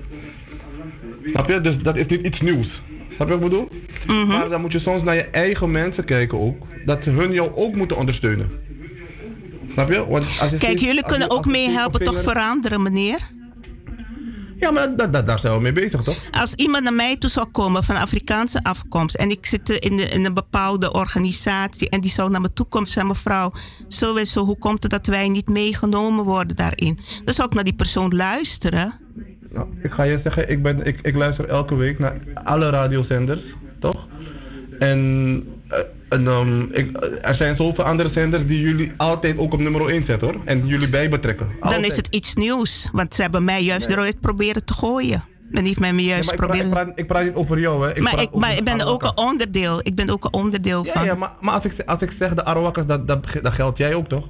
Snap 1.31 1.49
je? 1.49 1.61
Dus 1.61 1.75
dat 1.83 1.95
is 1.95 2.05
niet 2.07 2.25
iets 2.25 2.41
nieuws. 2.41 2.81
Snap 3.15 3.27
je 3.29 3.39
wat 3.39 3.43
ik 3.43 3.49
bedoel? 3.49 3.67
Maar 4.27 4.49
dan 4.49 4.61
moet 4.61 4.71
je 4.71 4.79
soms 4.79 5.03
naar 5.03 5.15
je 5.15 5.23
eigen 5.23 5.71
mensen 5.71 6.05
kijken 6.05 6.39
ook, 6.39 6.65
dat 6.85 7.03
ze 7.03 7.09
hun 7.09 7.31
jou 7.31 7.55
ook 7.55 7.75
moeten 7.75 7.97
ondersteunen. 7.97 8.49
Snap 9.73 9.91
je? 9.91 9.97
Want 9.97 10.13
als 10.23 10.37
je 10.37 10.49
Kijk, 10.49 10.61
steeds- 10.61 10.83
jullie 10.83 11.05
kunnen 11.05 11.31
ook 11.31 11.45
meehelpen 11.45 11.99
toch 11.99 12.21
veranderen, 12.21 12.83
meneer? 12.83 13.19
Ja, 14.63 14.71
maar 14.71 14.95
dat, 14.95 15.13
dat, 15.13 15.27
daar 15.27 15.39
zijn 15.39 15.53
we 15.53 15.59
mee 15.61 15.71
bezig, 15.71 16.01
toch? 16.01 16.17
Als 16.31 16.53
iemand 16.53 16.83
naar 16.83 16.93
mij 16.93 17.17
toe 17.17 17.29
zou 17.29 17.47
komen 17.51 17.83
van 17.83 17.95
Afrikaanse 17.95 18.63
afkomst 18.63 19.15
en 19.15 19.29
ik 19.29 19.45
zit 19.45 19.69
in, 19.69 19.97
de- 19.97 20.03
in 20.07 20.25
een 20.25 20.33
bepaalde 20.33 20.93
organisatie 20.93 21.89
en 21.89 22.01
die 22.01 22.09
zou 22.11 22.29
naar 22.31 22.41
me 22.41 22.53
toe 22.53 22.65
komen 22.65 22.87
en 22.87 22.93
zeggen: 22.93 23.11
mevrouw, 23.11 23.51
zo 23.87 24.15
en 24.15 24.25
zo, 24.25 24.45
hoe 24.45 24.57
komt 24.57 24.83
het 24.83 24.91
dat 24.91 25.05
wij 25.07 25.29
niet 25.29 25.49
meegenomen 25.49 26.23
worden 26.25 26.55
daarin? 26.55 26.97
Dan 27.25 27.33
zou 27.33 27.47
ik 27.47 27.53
naar 27.53 27.63
die 27.63 27.73
persoon 27.75 28.15
luisteren. 28.15 28.93
Nou, 29.53 29.67
ik 29.83 29.91
ga 29.91 30.03
je 30.03 30.19
zeggen, 30.23 30.49
ik, 30.49 30.61
ben, 30.63 30.85
ik, 30.85 30.99
ik 31.01 31.15
luister 31.15 31.49
elke 31.49 31.75
week 31.75 31.99
naar 31.99 32.21
alle 32.43 32.69
radiozenders, 32.69 33.41
toch? 33.79 34.07
En, 34.79 34.99
eh, 35.67 35.79
en 36.13 36.27
ehm, 36.27 36.61
ik, 36.61 36.97
er 37.21 37.35
zijn 37.35 37.55
zoveel 37.55 37.83
andere 37.83 38.11
zenders 38.13 38.47
die 38.47 38.59
jullie 38.59 38.91
altijd 38.97 39.37
ook 39.37 39.53
op 39.53 39.59
nummer 39.59 39.89
1 39.89 40.05
zetten 40.05 40.27
hoor. 40.27 40.41
En 40.45 40.67
jullie 40.67 40.89
bij 40.89 41.09
betrekken. 41.09 41.47
Dan 41.59 41.83
is 41.83 41.95
het 41.97 42.07
iets 42.07 42.35
nieuws, 42.35 42.89
want 42.91 43.15
ze 43.15 43.21
hebben 43.21 43.43
mij 43.43 43.63
juist 43.63 43.87
Nee. 43.87 43.97
eruit 43.97 44.19
proberen 44.19 44.65
te 44.65 44.73
gooien. 44.73 45.23
Men 45.49 45.65
heeft 45.65 45.79
mij 45.79 45.93
juist 45.93 46.25
maar 46.25 46.33
ik, 46.33 46.39
praat, 46.39 46.49
proberen. 46.49 46.67
ik, 46.67 46.73
praat, 46.73 46.99
ik 46.99 47.07
praat 47.07 47.23
niet 47.23 47.33
over 47.33 47.59
jou 47.59 47.85
hè. 47.85 47.95
Ik 47.95 48.01
maar 48.03 48.21
ik, 48.21 48.33
maar 48.35 48.59
ben 48.63 48.81
ook 48.81 49.03
een 49.03 49.17
onderdeel. 49.17 49.79
Ik 49.83 49.95
ben 49.95 50.09
ook 50.09 50.23
een 50.23 50.33
onderdeel 50.33 50.85
Ja, 50.85 50.91
van. 50.91 51.05
ja 51.05 51.15
maar, 51.15 51.31
maar 51.39 51.53
als, 51.53 51.63
ik, 51.63 51.73
als 51.85 52.01
ik 52.01 52.11
zeg 52.19 52.33
de 52.33 52.45
Arawakas, 52.45 52.85
dat, 52.87 53.07
dat, 53.07 53.25
dat 53.41 53.53
geldt 53.53 53.77
jij 53.77 53.93
ook 53.93 54.07
toch? 54.07 54.25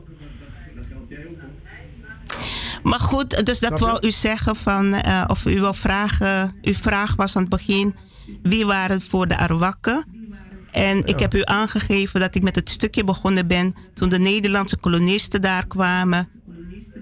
Maar 2.84 3.00
goed, 3.00 3.46
dus 3.46 3.60
dat 3.60 3.80
wou 3.80 4.08
u 4.08 4.12
zeggen 4.12 4.56
van, 4.56 4.94
eh, 4.94 5.24
of 5.28 5.46
u 5.46 5.60
wil 5.60 5.74
vragen, 5.74 6.56
uw 6.62 6.74
vraag 6.74 7.16
was 7.16 7.36
aan 7.36 7.42
het 7.42 7.52
begin, 7.52 7.96
wie 8.42 8.66
waren 8.66 9.02
voor 9.02 9.28
de 9.28 9.38
Arawakken? 9.38 10.13
En 10.74 11.06
ik 11.06 11.20
heb 11.20 11.34
u 11.34 11.42
aangegeven 11.44 12.20
dat 12.20 12.36
ik 12.36 12.44
met 12.44 12.56
het 12.56 12.70
stukje 12.70 13.04
begonnen 13.04 13.48
ben 13.48 13.74
toen 13.94 14.10
de 14.10 14.20
Nederlandse 14.20 14.78
kolonisten 14.78 15.42
daar 15.42 15.68
kwamen 15.68 16.30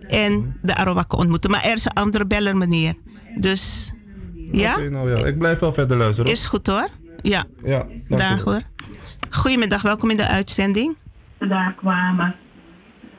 en 0.07 0.55
de 0.61 0.75
Arawakken 0.75 1.17
ontmoetten. 1.17 1.51
Maar 1.51 1.63
er 1.63 1.73
is 1.75 1.85
een 1.85 1.93
andere 1.93 2.25
beller, 2.25 2.57
meneer. 2.57 2.93
Dus 3.35 3.93
ja, 4.51 4.77
nou 4.77 5.09
ja, 5.15 5.25
ik 5.25 5.37
blijf 5.37 5.59
wel 5.59 5.73
verder 5.73 5.97
luisteren. 5.97 6.25
hoor. 6.25 6.33
is 6.35 6.45
goed 6.45 6.67
hoor. 6.67 6.87
Ja, 7.21 7.43
Ja, 7.63 7.85
dag 8.07 8.43
hoor. 8.43 8.61
Goedemiddag, 9.29 9.81
welkom 9.81 10.09
in 10.09 10.17
de 10.17 10.27
uitzending. 10.27 10.97
daar 11.39 11.73
kwamen 11.77 12.35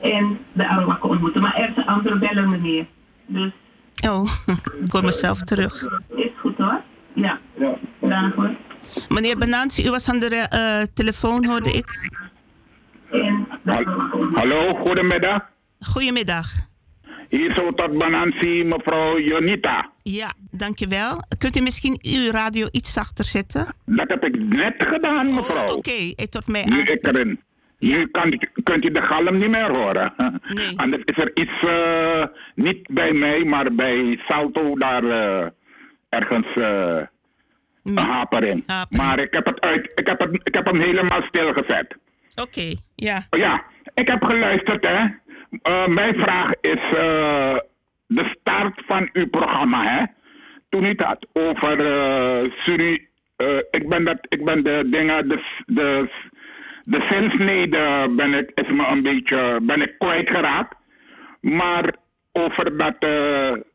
en 0.01 0.37
de 0.53 0.67
Arawakken 0.67 1.09
ontmoeten. 1.09 1.41
Maar 1.41 1.55
er 1.55 1.69
is 1.69 1.75
een 1.75 1.85
andere 1.85 2.19
beller, 2.19 2.49
meneer. 2.49 2.85
Dus 3.27 3.51
Oh, 4.07 4.31
ik 4.85 4.91
hoor 4.91 5.03
mezelf 5.05 5.41
terug. 5.41 5.83
is 6.15 6.27
goed 6.39 6.57
hoor. 6.57 6.81
Ja, 7.13 7.39
dag 8.01 8.33
hoor. 8.35 8.55
Meneer 9.09 9.37
Benansi, 9.37 9.85
u 9.85 9.89
was 9.89 10.09
aan 10.09 10.19
de 10.19 10.35
eh, 10.35 10.81
telefoon, 10.93 11.45
hoorde 11.45 11.71
ik. 11.71 12.09
Hallo, 14.33 14.73
goedemiddag. 14.75 15.41
Goedemiddag. 15.79 16.47
Hier 17.29 17.53
zo 17.53 17.73
tot 17.73 17.97
Banansi, 17.97 18.63
mevrouw 18.63 19.19
Jonita. 19.19 19.91
Ja, 20.03 20.33
dankjewel. 20.51 21.17
Kunt 21.37 21.57
u 21.57 21.61
misschien 21.61 21.99
uw 22.01 22.31
radio 22.31 22.67
iets 22.71 22.93
zachter 22.93 23.25
zetten? 23.25 23.75
Dat 23.85 24.09
heb 24.09 24.23
ik 24.23 24.39
net 24.39 24.73
gedaan, 24.77 25.33
mevrouw. 25.33 25.67
Oh, 25.67 25.75
Oké, 25.75 26.13
het 26.15 26.31
tot 26.31 26.47
mij 26.47 26.63
Nu 26.63 26.79
aan. 26.79 26.87
ik 26.87 27.05
erin. 27.07 27.39
Nu 27.79 28.07
kan, 28.07 28.39
kunt 28.63 28.85
u 28.85 28.91
de 28.91 29.01
galm 29.01 29.37
niet 29.37 29.49
meer 29.49 29.77
horen. 29.77 30.13
Anders 30.75 31.03
is 31.05 31.17
er 31.17 31.31
iets, 31.33 31.63
eh, 31.63 32.25
niet 32.55 32.87
bij 32.87 33.13
mij, 33.13 33.43
maar 33.43 33.73
bij 33.75 34.19
Salto 34.27 34.77
daar 34.77 35.03
eh, 35.03 35.47
ergens 36.09 36.47
een 37.83 37.97
hapering. 37.97 38.63
Maar 38.89 39.19
ik 39.19 39.33
heb, 39.33 39.45
het 39.45 39.61
uit, 39.61 39.91
ik, 39.95 40.07
heb 40.07 40.19
het, 40.19 40.39
ik 40.43 40.53
heb 40.53 40.65
hem 40.65 40.79
helemaal 40.79 41.21
stilgezet. 41.21 41.95
Oké, 42.41 42.75
ja. 42.95 43.21
Ja, 43.29 43.63
ik 43.93 44.07
heb 44.07 44.23
geluisterd, 44.23 44.87
hè. 44.87 45.07
Eh, 45.61 45.87
mijn 45.87 46.15
vraag 46.15 46.51
is 46.61 46.81
eh, 46.95 47.57
de 48.07 48.35
start 48.39 48.83
van 48.85 49.09
uw 49.13 49.27
programma, 49.27 49.83
hè. 49.83 50.05
Toen 50.69 50.83
u 50.83 50.87
het 50.87 51.01
had 51.01 51.27
over 51.33 51.79
eh, 51.79 52.51
Suri, 52.51 53.11
ik 53.71 53.89
ben 53.89 54.03
dat, 54.03 54.17
ik 54.29 54.45
ben 54.45 54.63
de 54.63 54.83
dingen, 54.85 55.27
de, 55.29 55.43
de, 55.65 56.09
de 56.83 57.07
zinsnede 57.09 58.13
ben 58.15 58.33
ik, 58.33 58.51
is 58.53 58.67
me 58.67 58.87
een 58.87 59.03
beetje, 59.03 59.59
ben 59.61 59.81
ik 59.81 59.95
kwijtgeraakt. 59.97 60.75
Maar 61.41 61.93
over 62.31 62.77
dat, 62.77 62.95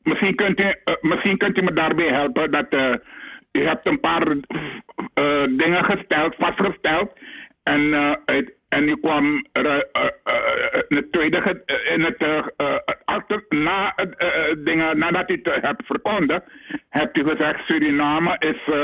misschien, 0.03 0.35
kunt 0.35 0.61
u, 0.61 0.75
misschien 1.01 1.37
kunt 1.37 1.61
u 1.61 1.63
me 1.63 1.73
daarbij 1.73 2.09
helpen 2.09 2.51
dat 2.51 3.01
uh, 3.59 3.65
u 3.65 3.67
hebt 3.67 3.89
een 3.89 4.01
paar 4.01 4.27
uh, 4.29 4.43
dingen 5.59 5.85
gesteld, 5.85 6.35
vastgesteld. 6.39 7.13
En, 7.63 7.95
uit, 8.25 8.53
en 8.69 8.89
u 8.89 8.97
kwam 8.97 9.47
er, 9.53 9.89
in 10.89 10.97
het 10.97 11.13
tweede, 11.13 11.63
in 11.95 12.03
het, 12.03 12.25
achter, 13.05 13.45
na 13.49 13.93
het 13.97 14.15
dingen, 14.65 14.99
nadat 14.99 15.31
u 15.31 15.41
het 15.43 15.63
hebt 15.63 15.87
verkondigd, 15.87 16.43
hebt 16.89 17.17
u 17.17 17.29
gezegd 17.29 17.65
Suriname 17.67 18.37
is, 18.39 18.75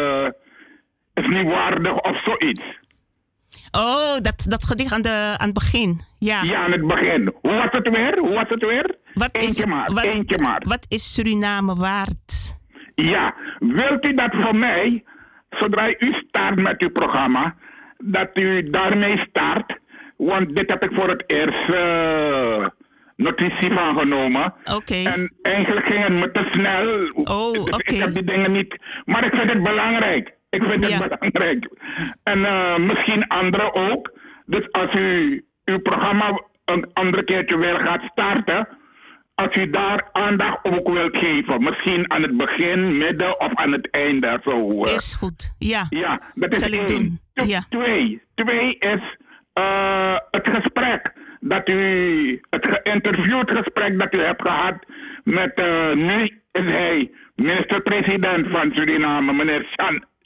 is 1.15 1.27
niet 1.27 1.47
waardig 1.47 2.01
of 2.01 2.23
zoiets. 2.23 2.63
Oh, 3.71 4.17
dat, 4.23 4.45
dat 4.49 4.65
gedicht 4.65 4.93
aan, 4.93 5.03
de, 5.03 5.35
aan 5.37 5.47
het 5.47 5.55
begin. 5.55 6.01
Ja. 6.19 6.43
ja, 6.43 6.65
aan 6.65 6.73
het 6.73 6.87
begin. 6.87 7.33
Hoe 7.41 7.55
was 7.55 7.69
het 7.71 7.89
weer? 7.89 8.19
Hoe 8.19 8.35
was 8.35 8.49
het 8.49 8.63
weer? 8.63 8.97
Wat 9.15 9.29
eentje 9.33 9.63
is, 9.63 9.65
maar, 9.65 9.93
wat, 9.93 10.05
eentje 10.05 10.39
maar. 10.39 10.63
Wat 10.67 10.87
is 10.89 11.15
Suriname 11.15 11.75
waard? 11.75 12.57
Ja, 12.95 13.35
wilt 13.59 14.05
u 14.05 14.15
dat 14.15 14.35
voor 14.35 14.57
mij, 14.57 15.05
zodra 15.51 15.89
u 15.89 16.13
start 16.13 16.57
met 16.57 16.81
uw 16.81 16.91
programma, 16.91 17.55
dat 17.99 18.31
u 18.35 18.71
daarmee 18.71 19.19
start? 19.19 19.79
Want 20.17 20.57
dit 20.57 20.71
heb 20.71 20.85
ik 20.85 20.95
voor 20.95 21.09
het 21.09 21.25
eerst 21.27 21.69
uh, 21.69 22.67
notitie 23.17 23.73
van 23.73 23.99
genomen. 23.99 24.55
Oké. 24.75 24.95
En 24.95 25.33
eigenlijk 25.43 25.87
ging 25.87 26.03
het 26.03 26.21
me 26.21 26.31
te 26.31 26.49
snel. 26.53 27.09
Oh, 27.13 27.49
oké. 27.49 27.61
Okay. 27.61 27.97
Ik 27.97 28.03
heb 28.03 28.13
die 28.13 28.25
dingen 28.25 28.53
niet. 28.53 28.77
Maar 29.05 29.25
ik 29.25 29.35
vind 29.35 29.53
het 29.53 29.63
belangrijk. 29.63 30.35
Ik 30.51 30.63
vind 30.63 30.87
het 30.87 31.09
belangrijk. 31.09 31.69
En 32.23 32.39
uh, 32.39 32.77
misschien 32.77 33.27
anderen 33.29 33.75
ook. 33.75 34.13
Dus 34.47 34.73
als 34.73 34.95
u 34.95 35.45
uw 35.65 35.79
programma 35.79 36.41
een 36.65 36.91
andere 36.93 37.25
keertje 37.25 37.59
weer 37.59 37.77
gaat 37.77 38.03
starten, 38.03 38.69
als 39.35 39.57
u 39.57 39.71
daar 39.71 40.09
aandacht 40.13 40.59
ook 40.63 40.89
wilt 40.89 41.17
geven. 41.17 41.63
Misschien 41.63 42.11
aan 42.11 42.23
het 42.23 42.37
begin, 42.37 42.97
midden 42.97 43.41
of 43.41 43.55
aan 43.55 43.73
het 43.73 43.91
einde. 43.91 44.41
Zo, 44.45 44.73
uh. 44.73 44.95
Is 44.95 45.15
goed, 45.15 45.55
ja. 45.59 45.87
Ja, 45.89 46.21
dat 46.35 46.53
is 46.53 46.59
Zal 46.59 46.73
ik 46.73 46.91
één. 46.91 47.21
Ja. 47.33 47.65
Twee. 47.69 48.23
Twee 48.35 48.77
is 48.79 49.17
uh, 49.55 50.17
het 50.31 50.49
gesprek 50.49 51.13
dat 51.41 51.69
u, 51.69 52.41
het 52.51 52.67
geïnterviewd 52.67 53.51
gesprek 53.51 53.99
dat 53.99 54.15
u 54.15 54.19
hebt 54.19 54.43
gehad 54.43 54.75
met, 55.25 55.53
uh, 55.59 55.93
nu 55.93 56.23
is 56.53 56.65
hij 56.65 57.11
minister-president 57.35 58.49
van 58.51 58.73
Suriname, 58.75 59.33
meneer 59.33 59.67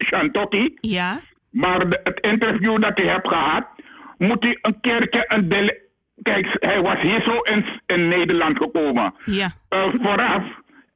Shantoki. 0.05 0.75
Ja. 0.81 1.19
Maar 1.51 1.89
de, 1.89 2.01
het 2.05 2.21
interview 2.21 2.83
dat 2.83 2.99
u 3.01 3.03
hebt 3.03 3.29
gehad, 3.29 3.67
moet 4.19 4.45
u 4.45 4.59
een 4.63 4.81
keertje 4.81 5.25
een 5.29 5.49
dele 5.49 5.88
Kijk, 6.23 6.57
hij 6.59 6.81
was 6.83 7.01
hier 7.01 7.23
zo 7.23 7.41
in, 7.41 7.65
in 7.87 8.09
Nederland 8.09 8.57
gekomen. 8.57 9.15
Ja. 9.25 9.49
Uh, 9.71 9.85
vooraf. 10.03 10.45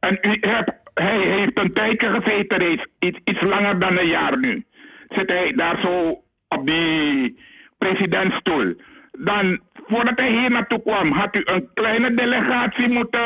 En 0.01 0.19
u 0.23 0.37
hebt, 0.41 0.73
hij 0.95 1.19
heeft 1.19 1.59
een 1.59 1.73
tijdje 1.73 2.09
gezeten, 2.21 2.81
iets, 2.99 3.19
iets 3.25 3.41
langer 3.41 3.79
dan 3.79 3.99
een 3.99 4.07
jaar 4.07 4.39
nu. 4.39 4.65
Zit 5.09 5.31
hij 5.31 5.53
daar 5.53 5.81
zo 5.81 6.23
op 6.49 6.67
die 6.67 7.39
presidentstoel. 7.79 8.75
Dan, 9.19 9.61
voordat 9.87 10.19
hij 10.19 10.31
hier 10.31 10.51
naartoe 10.51 10.83
kwam, 10.83 11.13
had 11.13 11.37
u 11.37 11.43
een 11.45 11.69
kleine 11.75 12.15
delegatie 12.15 12.89
moeten 12.89 13.21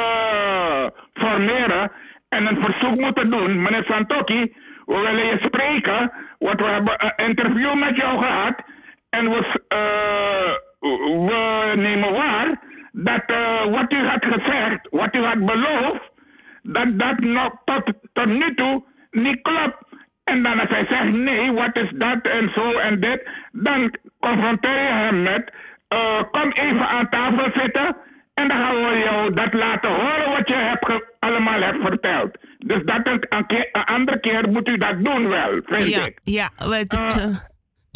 formeren 1.14 1.92
en 2.28 2.46
een 2.46 2.62
verzoek 2.62 3.00
moeten 3.00 3.30
doen. 3.30 3.62
Meneer 3.62 3.84
Santoki, 3.84 4.54
we 4.86 4.98
willen 4.98 5.26
je 5.26 5.38
spreken, 5.44 6.12
want 6.38 6.60
we 6.60 6.66
hebben 6.66 6.94
een 6.96 7.26
interview 7.26 7.74
met 7.74 7.96
jou 7.96 8.18
gehad. 8.18 8.54
En 9.10 9.30
we, 9.30 9.64
uh, 9.74 10.52
we 11.26 11.72
nemen 11.76 12.12
waar 12.12 12.58
dat 12.92 13.22
uh, 13.26 13.64
wat 13.64 13.92
u 13.92 14.06
had 14.06 14.24
gezegd, 14.24 14.88
wat 14.90 15.14
u 15.14 15.18
had 15.18 15.44
beloofd, 15.44 16.10
dat 16.62 16.98
dat 16.98 17.18
nog 17.18 17.50
tot, 17.64 17.92
tot 18.12 18.26
nu 18.26 18.54
toe 18.54 18.84
niet 19.10 19.42
klopt. 19.42 19.84
En 20.24 20.42
dan 20.42 20.60
als 20.60 20.68
hij 20.68 20.86
zegt 20.88 21.12
nee, 21.12 21.52
wat 21.52 21.76
is 21.76 21.90
dat 21.94 22.26
en 22.26 22.50
zo 22.54 22.72
en 22.72 23.00
dit, 23.00 23.28
dan 23.52 23.98
confronteer 24.20 24.82
je 24.82 24.92
hem 24.92 25.22
met, 25.22 25.52
uh, 25.88 26.22
kom 26.30 26.50
even 26.50 26.88
aan 26.88 27.08
tafel 27.08 27.50
zitten 27.54 27.96
en 28.34 28.48
dan 28.48 28.56
gaan 28.56 28.74
we 28.74 29.02
jou 29.04 29.34
dat 29.34 29.52
laten 29.52 29.90
horen 29.90 30.30
wat 30.36 30.48
je 30.48 30.54
hebt 30.54 31.04
allemaal 31.18 31.60
hebt 31.60 31.80
verteld. 31.80 32.38
Dus 32.58 32.82
dat 32.84 33.06
een, 33.06 33.26
een, 33.28 33.46
keer, 33.46 33.68
een 33.72 33.84
andere 33.84 34.20
keer 34.20 34.48
moet 34.48 34.68
u 34.68 34.76
dat 34.76 35.04
doen 35.04 35.28
wel, 35.28 35.60
vind 35.64 35.88
ja, 35.88 36.06
ik. 36.06 36.18
Ja, 36.22 36.50
het, 36.54 36.98
uh, 36.98 37.36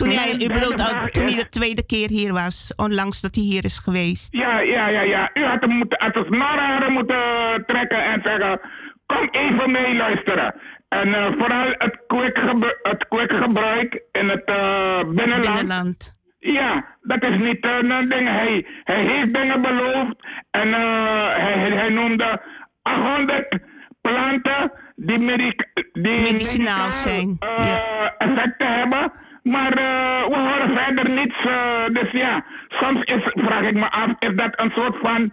toen 0.01 0.11
hij, 0.11 0.35
u 0.35 0.47
bedoelt, 0.49 1.13
toen 1.13 1.25
hij 1.25 1.35
de 1.35 1.49
tweede 1.49 1.87
keer 1.87 2.09
hier 2.09 2.33
was, 2.33 2.73
onlangs 2.77 3.21
dat 3.21 3.35
hij 3.35 3.45
hier 3.45 3.65
is 3.65 3.79
geweest. 3.79 4.37
Ja, 4.37 4.61
ja, 4.61 4.89
ja, 4.89 5.01
ja. 5.01 5.31
U 5.35 5.45
had 5.45 5.61
hem 5.61 5.71
moeten, 5.71 5.99
had 6.03 6.15
het 6.15 6.27
snarharen 6.27 6.93
moeten 6.93 7.19
trekken 7.67 8.05
en 8.05 8.21
zeggen, 8.25 8.61
kom 9.07 9.29
even 9.31 9.71
meeluisteren. 9.71 10.55
En 10.89 11.09
uh, 11.09 11.27
vooral 11.39 11.75
het 11.79 11.99
kwik, 12.07 12.41
het 12.83 13.09
kwik 13.09 13.33
gebruik 13.33 14.03
in 14.13 14.29
het 14.29 14.43
uh, 14.51 14.99
binnenland. 14.99 15.45
binnenland. 15.45 16.19
Ja, 16.39 16.97
dat 17.03 17.23
is 17.23 17.39
niet 17.39 17.65
uh, 17.65 17.77
een 17.81 18.09
ding. 18.09 18.29
Hij, 18.29 18.67
hij 18.85 19.05
heeft 19.05 19.35
dingen 19.35 19.63
beloofd 19.63 20.15
en 20.51 20.73
hij, 20.73 21.71
hij 21.71 21.89
noemde 21.89 22.43
800 22.83 23.59
planten 24.01 24.73
die, 24.97 25.19
medic, 25.19 25.67
die 25.93 26.21
medicinaal 26.21 26.93
zijn. 26.93 27.37
Ja. 27.41 28.15
effecten 28.19 28.79
hebben. 28.79 29.13
Maar 29.51 29.79
uh, 29.79 30.29
we 30.29 30.37
horen 30.37 30.77
verder 30.77 31.11
niets. 31.11 31.45
Uh, 31.47 31.85
dus 31.93 32.11
ja, 32.11 32.45
soms 32.69 33.03
is, 33.03 33.23
vraag 33.25 33.63
ik 33.63 33.75
me 33.75 33.91
af, 33.91 34.09
is 34.19 34.35
dat 34.35 34.51
een 34.61 34.71
soort 34.75 34.97
van 35.03 35.33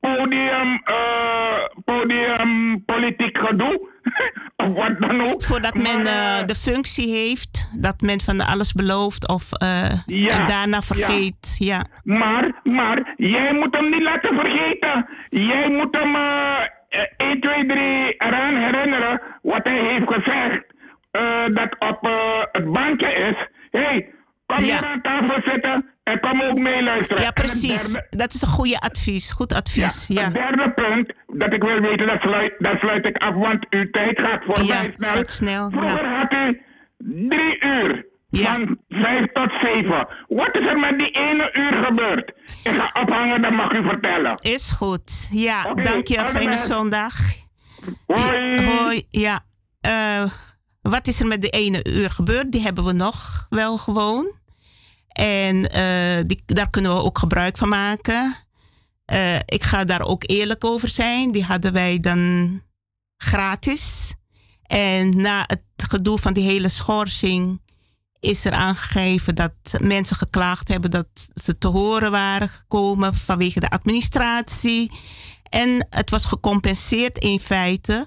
podium, 0.00 0.82
uh, 0.84 1.64
podium 1.84 2.84
politiek 2.84 3.38
gedoe? 3.38 3.88
of 4.56 4.74
wat 4.74 5.00
dan 5.00 5.20
ook. 5.20 5.42
Voordat 5.42 5.74
men 5.74 6.04
de 6.46 6.54
functie 6.54 7.12
heeft, 7.14 7.70
dat 7.78 8.00
men 8.00 8.20
van 8.20 8.40
alles 8.40 8.72
belooft 8.72 9.28
of 9.28 9.48
ja, 10.06 10.44
daarna 10.44 10.82
vergeet. 10.82 11.56
Ja. 11.58 11.74
ja. 11.74 11.84
Maar, 12.02 12.60
maar, 12.62 13.14
jij 13.16 13.54
moet 13.54 13.76
hem 13.76 13.90
niet 13.90 14.02
laten 14.02 14.34
vergeten. 14.34 15.06
Jij 15.28 15.70
moet 15.70 15.96
hem 15.96 16.16
1, 17.16 17.40
2, 17.40 17.66
3 17.66 18.14
eraan 18.18 18.56
herinneren 18.56 19.20
wat 19.42 19.64
hij 19.64 19.78
heeft 19.78 20.12
gezegd. 20.12 20.64
Dat 21.54 21.76
op 21.78 22.08
het 22.52 22.72
bankje 22.72 23.12
is. 23.12 23.56
Hé, 23.70 23.80
hey, 23.80 24.08
kom 24.46 24.64
ja. 24.64 24.64
hier 24.64 24.84
aan 24.84 25.00
tafel 25.00 25.42
zitten 25.52 25.86
en 26.02 26.20
kom 26.20 26.42
ook 26.42 26.58
meeluisteren. 26.58 27.22
Ja, 27.22 27.30
precies. 27.30 27.92
Derde, 27.92 28.16
dat 28.16 28.34
is 28.34 28.42
een 28.42 28.48
goede 28.48 28.78
advies. 28.80 29.30
Goed 29.30 29.52
advies. 29.52 30.06
Ja, 30.06 30.20
ja. 30.20 30.24
Het 30.24 30.34
derde 30.34 30.70
punt 30.70 31.12
dat 31.26 31.52
ik 31.52 31.62
wil 31.62 31.80
weten, 31.80 32.06
dat 32.06 32.20
sluit, 32.20 32.54
dat 32.58 32.78
sluit 32.78 33.06
ik 33.06 33.16
af, 33.16 33.34
want 33.34 33.66
uw 33.70 33.90
tijd 33.90 34.20
gaat 34.20 34.42
voorbij 34.44 34.64
ja, 34.66 34.90
snel. 34.96 35.24
Snel. 35.24 35.70
Vroeger 35.70 36.02
ja. 36.02 36.18
had 36.18 36.32
u 36.32 36.62
drie 37.28 37.64
uur. 37.64 38.06
Van 38.30 38.78
vijf 38.88 39.26
tot 39.32 39.52
zeven. 39.62 40.08
Wat 40.28 40.56
is 40.56 40.66
er 40.66 40.78
met 40.78 40.98
die 40.98 41.10
ene 41.10 41.50
uur 41.52 41.84
gebeurd? 41.84 42.32
Ik 42.62 42.72
ga 42.72 43.00
ophangen, 43.02 43.42
dat 43.42 43.52
mag 43.52 43.72
u 43.72 43.82
vertellen. 43.82 44.36
Is 44.40 44.70
goed. 44.70 45.28
Ja, 45.32 45.64
okay, 45.70 45.84
dank 45.84 46.06
je. 46.06 46.18
Fijne 46.18 46.58
zondag. 46.58 47.14
Hoi. 48.06 48.66
Hoi. 48.66 49.02
Ja. 49.10 49.40
Uh, 49.86 50.30
wat 50.90 51.06
is 51.06 51.20
er 51.20 51.26
met 51.26 51.42
de 51.42 51.50
ene 51.50 51.86
uur 51.86 52.10
gebeurd? 52.10 52.52
Die 52.52 52.62
hebben 52.62 52.84
we 52.84 52.92
nog 52.92 53.46
wel 53.50 53.78
gewoon. 53.78 54.32
En 55.08 55.56
uh, 55.56 56.24
die, 56.26 56.42
daar 56.46 56.70
kunnen 56.70 56.92
we 56.92 57.02
ook 57.02 57.18
gebruik 57.18 57.56
van 57.56 57.68
maken. 57.68 58.36
Uh, 59.12 59.36
ik 59.36 59.62
ga 59.62 59.84
daar 59.84 60.02
ook 60.02 60.22
eerlijk 60.26 60.64
over 60.64 60.88
zijn. 60.88 61.32
Die 61.32 61.44
hadden 61.44 61.72
wij 61.72 62.00
dan 62.00 62.62
gratis. 63.16 64.14
En 64.62 65.16
na 65.16 65.44
het 65.46 65.62
gedoe 65.76 66.18
van 66.18 66.32
die 66.32 66.44
hele 66.44 66.68
schorsing 66.68 67.60
is 68.20 68.44
er 68.44 68.52
aangegeven 68.52 69.34
dat 69.34 69.52
mensen 69.78 70.16
geklaagd 70.16 70.68
hebben 70.68 70.90
dat 70.90 71.06
ze 71.34 71.58
te 71.58 71.68
horen 71.68 72.10
waren 72.10 72.48
gekomen 72.48 73.14
vanwege 73.14 73.60
de 73.60 73.70
administratie. 73.70 74.92
En 75.42 75.86
het 75.90 76.10
was 76.10 76.24
gecompenseerd 76.24 77.18
in 77.18 77.40
feite 77.40 78.06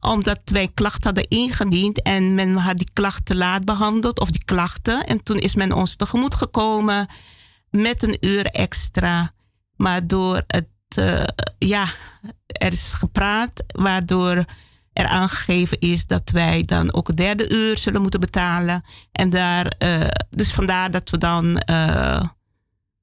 omdat 0.00 0.40
wij 0.44 0.70
klachten 0.74 1.04
hadden 1.04 1.28
ingediend 1.28 2.02
en 2.02 2.34
men 2.34 2.56
had 2.56 2.76
die 2.76 2.90
klachten 2.92 3.36
laat 3.36 3.64
behandeld, 3.64 4.20
of 4.20 4.30
die 4.30 4.44
klachten. 4.44 5.06
En 5.06 5.22
toen 5.22 5.38
is 5.38 5.54
men 5.54 5.72
ons 5.72 5.96
tegemoet 5.96 6.34
gekomen 6.34 7.06
met 7.70 8.02
een 8.02 8.16
uur 8.20 8.46
extra. 8.46 9.32
Maar 9.76 10.06
door 10.06 10.42
het, 10.46 10.68
uh, 10.98 11.24
ja, 11.58 11.88
er 12.46 12.72
is 12.72 12.92
gepraat, 12.92 13.64
waardoor 13.66 14.44
er 14.92 15.06
aangegeven 15.06 15.78
is 15.78 16.06
dat 16.06 16.30
wij 16.30 16.62
dan 16.64 16.92
ook 16.92 17.06
het 17.06 17.16
derde 17.16 17.50
uur 17.50 17.78
zullen 17.78 18.02
moeten 18.02 18.20
betalen. 18.20 18.84
En 19.12 19.30
daar, 19.30 19.74
uh, 19.78 20.08
dus 20.30 20.52
vandaar 20.52 20.90
dat 20.90 21.10
we 21.10 21.18
dan 21.18 21.62
uh, 21.70 22.22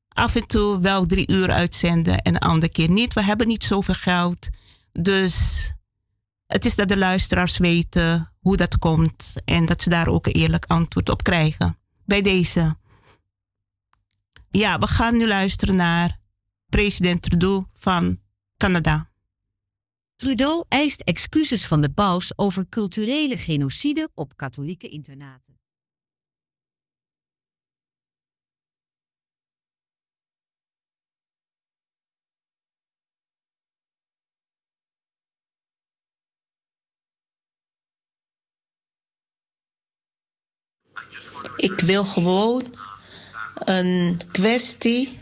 af 0.08 0.36
en 0.36 0.48
toe 0.48 0.80
wel 0.80 1.06
drie 1.06 1.32
uur 1.32 1.52
uitzenden 1.52 2.22
en 2.22 2.34
de 2.34 2.40
andere 2.40 2.72
keer 2.72 2.90
niet. 2.90 3.14
We 3.14 3.24
hebben 3.24 3.48
niet 3.48 3.64
zoveel 3.64 3.94
geld. 3.94 4.48
Dus 4.92 5.72
het 6.48 6.66
is 6.66 6.76
dat 6.76 6.88
de 6.88 6.98
luisteraars 6.98 7.58
weten 7.58 8.34
hoe 8.40 8.58
dat 8.58 8.78
komt 8.78 9.34
en 9.46 9.66
dat 9.66 9.82
ze 9.82 9.90
daar 9.90 10.08
ook 10.08 10.26
een 10.26 10.34
eerlijk 10.34 10.66
antwoord 10.66 11.10
op 11.10 11.24
krijgen. 11.24 11.78
Bij 12.06 12.22
deze. 12.22 12.78
Ja, 14.50 14.80
we 14.80 14.88
gaan 14.88 15.18
nu 15.18 15.28
luisteren 15.28 15.76
naar 15.76 16.20
president 16.70 17.22
Trudeau 17.22 17.66
van 17.74 18.20
Canada. 18.58 19.12
Trudeau 20.16 20.66
eist 20.68 21.02
excuses 21.02 21.66
van 21.66 21.82
de 21.82 21.90
paus 21.90 22.38
over 22.38 22.70
culturele 22.70 23.38
genocide 23.38 24.10
op 24.14 24.36
katholieke 24.36 24.90
internaten. 24.90 25.57
Ik 41.58 41.80
wil 41.80 42.06
gewoon 42.06 42.64
een 43.66 44.20
kwestie 44.32 45.20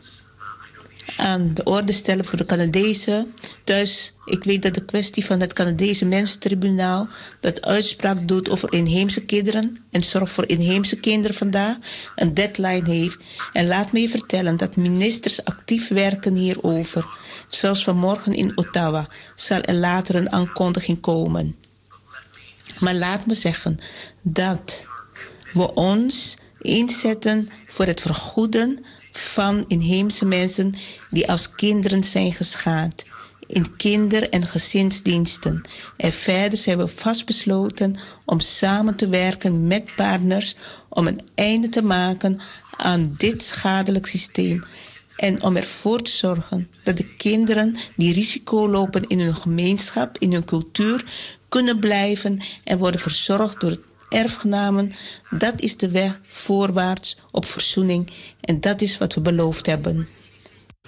aan 1.18 1.54
de 1.54 1.64
orde 1.64 1.92
stellen 1.92 2.26
voor 2.26 2.38
de 2.38 2.46
Canadezen. 2.46 3.34
Dus 3.64 4.14
ik 4.26 4.44
weet 4.44 4.62
dat 4.62 4.74
de 4.74 4.86
kwestie 4.86 5.26
van 5.26 5.40
het 5.40 5.54
Canadese 5.54 6.06
Mensentribunaal 6.06 7.08
dat 7.40 7.66
uitspraak 7.66 8.28
doet 8.28 8.50
over 8.50 8.74
inheemse 8.74 9.26
kinderen 9.26 9.78
en 9.92 10.04
zorg 10.04 10.32
voor 10.32 10.48
inheemse 10.48 11.00
kinderen 11.00 11.38
vandaag 11.38 11.78
een 12.16 12.34
deadline 12.34 12.90
heeft. 12.90 13.18
En 13.54 13.68
laat 13.68 13.92
me 13.92 14.00
je 14.00 14.10
vertellen 14.10 14.58
dat 14.58 14.76
ministers 14.76 15.46
actief 15.46 15.88
werken 15.88 16.36
hierover. 16.36 17.06
Zelfs 17.48 17.84
vanmorgen 17.84 18.34
in 18.34 18.58
Ottawa 18.58 19.08
zal 19.36 19.62
er 19.62 19.74
later 19.74 20.16
een 20.16 20.32
aankondiging 20.32 21.00
komen. 21.00 21.56
Maar 22.80 22.96
laat 22.96 23.26
me 23.26 23.34
zeggen 23.34 23.80
dat 24.22 24.86
we 25.56 25.74
ons 25.74 26.38
inzetten 26.62 27.48
voor 27.68 27.86
het 27.86 28.02
vergoeden 28.02 28.86
van 29.12 29.66
inheemse 29.68 30.26
mensen 30.26 30.74
die 31.10 31.32
als 31.32 31.52
kinderen 31.52 32.04
zijn 32.04 32.34
geschaad 32.34 33.04
in 33.48 33.76
kinder- 33.76 34.30
en 34.30 34.44
gezinsdiensten. 34.44 35.62
En 35.98 36.12
verder 36.12 36.58
zijn 36.58 36.78
we 36.78 36.88
vastbesloten 36.88 37.96
om 38.26 38.40
samen 38.40 38.96
te 38.96 39.08
werken 39.08 39.68
met 39.68 39.96
partners 39.96 40.56
om 40.90 41.08
een 41.08 41.20
einde 41.36 41.70
te 41.70 41.82
maken 41.82 42.40
aan 42.78 43.14
dit 43.18 43.44
schadelijk 43.44 44.06
systeem. 44.06 44.64
En 45.16 45.44
om 45.44 45.56
ervoor 45.56 46.02
te 46.02 46.12
zorgen 46.12 46.70
dat 46.84 46.98
de 46.98 47.16
kinderen 47.16 47.76
die 47.96 48.14
risico 48.14 48.70
lopen 48.70 49.08
in 49.08 49.20
hun 49.20 49.36
gemeenschap, 49.36 50.18
in 50.18 50.34
hun 50.34 50.46
cultuur, 50.46 51.06
kunnen 51.50 51.80
blijven 51.80 52.40
en 52.64 52.78
worden 52.78 53.00
verzorgd 53.00 53.60
door 53.60 53.78
erfgenamen. 54.10 54.92
Dat 55.30 55.62
is 55.62 55.78
de 55.78 55.90
weg 55.90 56.20
voorwaarts 56.22 57.18
op 57.32 57.46
verzoening. 57.46 58.10
En 58.42 58.60
dat 58.60 58.82
is 58.82 58.98
wat 58.98 59.14
we 59.14 59.22
beloofd 59.22 59.66
hebben. 59.66 60.08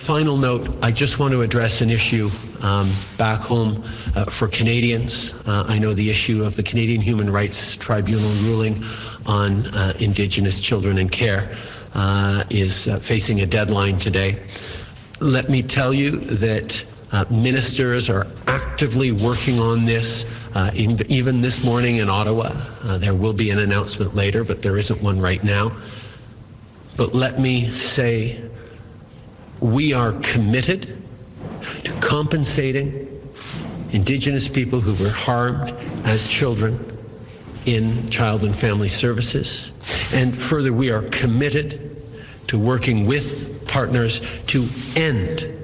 Final 0.05 0.37
note, 0.37 0.69
I 0.81 0.91
just 0.91 1.17
want 1.17 1.31
to 1.31 1.41
address 1.41 1.81
an 1.81 1.89
issue 1.89 2.29
um, 2.61 2.91
back 3.17 3.41
home 3.41 3.81
uh, 4.15 4.25
for 4.27 4.47
Canadians. 4.47 5.33
Uh, 5.47 5.75
I 5.75 5.79
know 5.79 5.93
the 5.95 6.09
issue 6.09 6.43
of 6.43 6.55
the 6.55 6.61
Canadian 6.61 7.01
Human 7.01 7.31
Rights 7.31 7.75
Tribunal 7.77 8.31
ruling 8.43 8.77
on 9.25 9.65
uh, 9.73 9.93
Indigenous 9.99 10.61
children 10.61 10.97
in 10.97 11.09
care 11.09 11.49
uh, 11.95 12.43
is 12.49 12.87
facing 13.01 13.41
a 13.41 13.45
deadline 13.45 13.97
today. 13.97 14.37
Let 15.19 15.49
me 15.49 15.63
tell 15.63 15.93
you 15.93 16.19
that 16.39 16.85
uh, 17.11 17.25
ministers 17.29 18.09
are 18.09 18.27
actively 18.47 19.11
working 19.11 19.59
on 19.59 19.85
this. 19.85 20.25
Uh, 20.55 20.71
in, 20.75 20.99
even 21.11 21.41
this 21.41 21.63
morning 21.63 21.97
in 21.97 22.09
Ottawa, 22.09 22.49
uh, 22.83 22.97
there 22.97 23.15
will 23.15 23.33
be 23.33 23.49
an 23.49 23.59
announcement 23.59 24.15
later, 24.15 24.43
but 24.43 24.61
there 24.61 24.77
isn't 24.77 25.01
one 25.01 25.19
right 25.19 25.43
now. 25.43 25.71
But 26.97 27.13
let 27.13 27.39
me 27.39 27.65
say 27.65 28.41
we 29.59 29.93
are 29.93 30.13
committed 30.13 31.01
to 31.83 31.93
compensating 31.99 33.13
Indigenous 33.91 34.47
people 34.47 34.81
who 34.81 35.01
were 35.01 35.11
harmed 35.11 35.73
as 36.05 36.27
children 36.27 36.97
in 37.65 38.09
child 38.09 38.43
and 38.43 38.55
family 38.55 38.87
services. 38.87 39.71
And 40.13 40.35
further, 40.35 40.73
we 40.73 40.91
are 40.91 41.03
committed 41.03 41.95
to 42.47 42.59
working 42.59 43.05
with 43.05 43.65
partners 43.67 44.21
to 44.47 44.67
end 44.95 45.56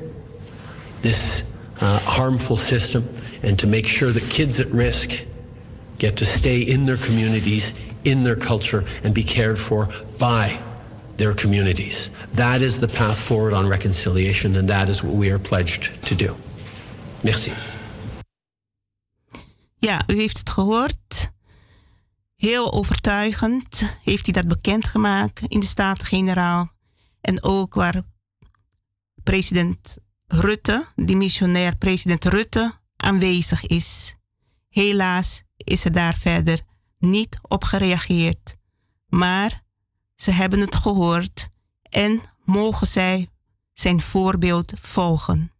this 1.03 1.43
uh, 1.79 1.99
harmful 1.99 2.57
system 2.57 3.07
and 3.43 3.59
to 3.59 3.67
make 3.67 3.87
sure 3.87 4.11
that 4.11 4.23
kids 4.29 4.59
at 4.59 4.67
risk 4.67 5.25
get 5.97 6.15
to 6.17 6.25
stay 6.25 6.61
in 6.61 6.85
their 6.85 6.97
communities, 6.97 7.73
in 8.03 8.23
their 8.23 8.35
culture, 8.35 8.83
and 9.03 9.13
be 9.13 9.23
cared 9.23 9.59
for 9.59 9.89
by 10.17 10.57
their 11.17 11.35
communities. 11.35 12.09
That 12.33 12.61
is 12.61 12.79
the 12.79 12.87
path 12.87 13.19
forward 13.19 13.53
on 13.53 13.67
reconciliation, 13.69 14.55
and 14.55 14.67
that 14.69 14.89
is 14.89 15.03
what 15.03 15.15
we 15.15 15.29
are 15.31 15.39
pledged 15.39 15.89
to 16.07 16.15
do. 16.15 16.35
Merci. 17.21 17.51
Ja, 19.77 20.03
u 20.07 20.15
heeft 20.15 20.37
het 20.37 20.49
gehoord. 20.49 21.31
Heel 22.35 22.73
overtuigend 22.73 23.97
heeft 24.03 24.25
hij 24.25 24.33
dat 24.33 24.47
bekendgemaakt 24.47 25.41
in 25.47 25.59
de 25.59 25.65
Staten-Generaal. 25.65 26.71
En 27.21 27.43
ook 27.43 27.73
waar 27.73 28.01
president 29.23 29.97
Rutte, 30.33 30.87
missionair 30.95 31.77
president 31.77 32.25
Rutte, 32.25 32.79
aanwezig 32.95 33.65
is. 33.65 34.15
Helaas 34.69 35.43
is 35.57 35.85
er 35.85 35.91
daar 35.91 36.17
verder 36.17 36.61
niet 36.97 37.39
op 37.41 37.63
gereageerd. 37.63 38.55
Maar 39.07 39.63
ze 40.15 40.31
hebben 40.31 40.59
het 40.59 40.75
gehoord 40.75 41.49
en 41.81 42.21
mogen 42.45 42.87
zij 42.87 43.29
zijn 43.73 44.01
voorbeeld 44.01 44.73
volgen. 44.75 45.51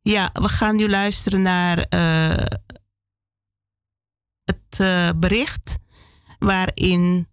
Ja, 0.00 0.30
we 0.32 0.48
gaan 0.48 0.76
nu 0.76 0.88
luisteren 0.88 1.42
naar 1.42 1.78
uh, 1.78 2.46
het 4.44 4.78
uh, 4.80 5.10
bericht 5.16 5.76
waarin 6.38 7.28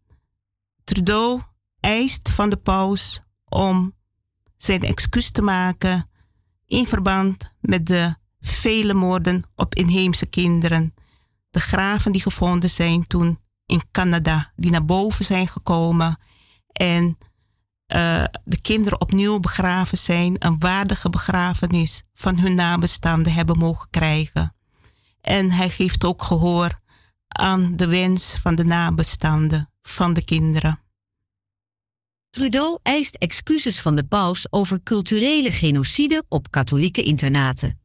Trudeau 0.84 1.42
eist 1.80 2.30
van 2.30 2.50
de 2.50 2.58
paus 2.58 3.22
om 3.54 3.94
zijn 4.58 4.82
excuus 4.82 5.32
te 5.32 5.42
maken 5.42 6.10
in 6.66 6.88
verband 6.88 7.54
met 7.60 7.86
de 7.86 8.16
vele 8.40 8.94
moorden 8.94 9.44
op 9.56 9.76
inheemse 9.76 10.26
kinderen. 10.26 10.94
De 11.50 11.60
graven 11.60 12.12
die 12.12 12.22
gevonden 12.22 12.70
zijn 12.70 13.08
toen 13.08 13.40
in 13.66 13.82
Canada, 13.92 14.52
die 14.56 14.72
naar 14.72 14.86
boven 14.86 15.26
zijn 15.26 15.48
gekomen 15.48 16.18
en 16.72 17.18
uh, 17.88 18.24
de 18.44 18.62
kinderen 18.62 19.02
opnieuw 19.02 19.40
begraven 19.40 19.98
zijn, 19.98 20.36
een 20.40 20.60
waardige 20.60 21.10
begrafenis 21.10 22.04
van 22.14 22.38
hun 22.38 22.56
nabestaanden 22.56 23.34
hebben 23.34 23.58
mogen 23.58 23.88
krijgen. 23.90 24.56
En 25.22 25.52
hij 25.52 25.70
geeft 25.70 26.06
ook 26.06 26.22
gehoor 26.22 26.80
aan 27.28 27.76
de 27.76 27.88
wens 27.88 28.38
van 28.42 28.56
de 28.56 28.66
nabestaanden 28.66 29.70
van 29.82 30.14
de 30.14 30.24
kinderen. 30.24 30.83
Trudeau 32.34 32.80
eist 32.84 33.16
excuses 33.16 33.80
van 33.80 33.96
de 33.96 34.04
paus 34.04 34.48
over 34.50 34.84
culturele 34.84 35.52
genocide 35.52 36.24
op 36.30 36.52
katholieke 36.52 37.04
internaten. 37.04 37.80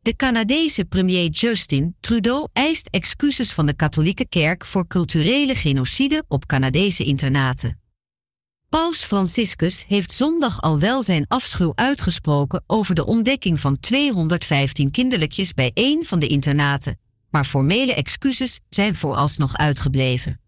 De 0.00 0.16
Canadese 0.16 0.84
premier 0.84 1.30
Justin 1.30 1.96
Trudeau 2.00 2.48
eist 2.52 2.88
excuses 2.90 3.52
van 3.52 3.66
de 3.66 3.74
katholieke 3.74 4.28
kerk 4.28 4.66
voor 4.66 4.86
culturele 4.86 5.54
genocide 5.54 6.24
op 6.28 6.46
Canadese 6.46 7.04
internaten. 7.04 7.80
Paus 8.68 9.04
Franciscus 9.04 9.84
heeft 9.86 10.12
zondag 10.12 10.60
al 10.60 10.78
wel 10.78 11.02
zijn 11.02 11.24
afschuw 11.28 11.72
uitgesproken 11.74 12.64
over 12.66 12.94
de 12.94 13.06
ontdekking 13.06 13.60
van 13.60 13.80
215 13.80 14.90
kinderlijkjes 14.90 15.54
bij 15.54 15.70
één 15.74 16.04
van 16.04 16.18
de 16.18 16.26
internaten, 16.26 16.98
maar 17.30 17.44
formele 17.44 17.94
excuses 17.94 18.60
zijn 18.68 18.94
vooralsnog 18.94 19.56
uitgebleven. 19.56 20.41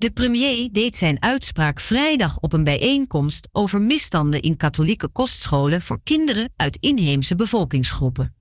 De 0.00 0.10
premier 0.10 0.72
deed 0.72 0.96
zijn 0.96 1.22
uitspraak 1.22 1.80
vrijdag 1.80 2.38
op 2.38 2.52
een 2.52 2.64
bijeenkomst 2.64 3.48
over 3.52 3.80
misstanden 3.80 4.42
in 4.42 4.56
katholieke 4.56 5.08
kostscholen 5.08 5.82
voor 5.82 6.00
kinderen 6.02 6.52
uit 6.56 6.76
inheemse 6.76 7.34
bevolkingsgroepen. 7.34 8.34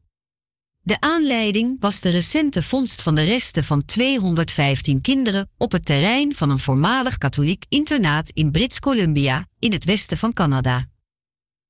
De 0.81 0.99
aanleiding 0.99 1.75
was 1.79 2.01
de 2.01 2.09
recente 2.09 2.63
vondst 2.63 3.01
van 3.01 3.15
de 3.15 3.23
resten 3.23 3.63
van 3.63 3.85
215 3.85 5.01
kinderen 5.01 5.49
op 5.57 5.71
het 5.71 5.85
terrein 5.85 6.35
van 6.35 6.49
een 6.49 6.59
voormalig 6.59 7.17
katholiek 7.17 7.65
internaat 7.69 8.29
in 8.29 8.51
Brits 8.51 8.79
Columbia 8.79 9.47
in 9.59 9.71
het 9.71 9.85
westen 9.85 10.17
van 10.17 10.33
Canada. 10.33 10.87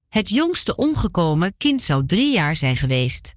Het 0.08 0.30
jongste 0.30 0.76
omgekomen 0.76 1.54
kind 1.58 1.82
zou 1.82 2.06
drie 2.06 2.34
jaar 2.34 2.56
zijn 2.56 2.76
geweest. 2.76 3.34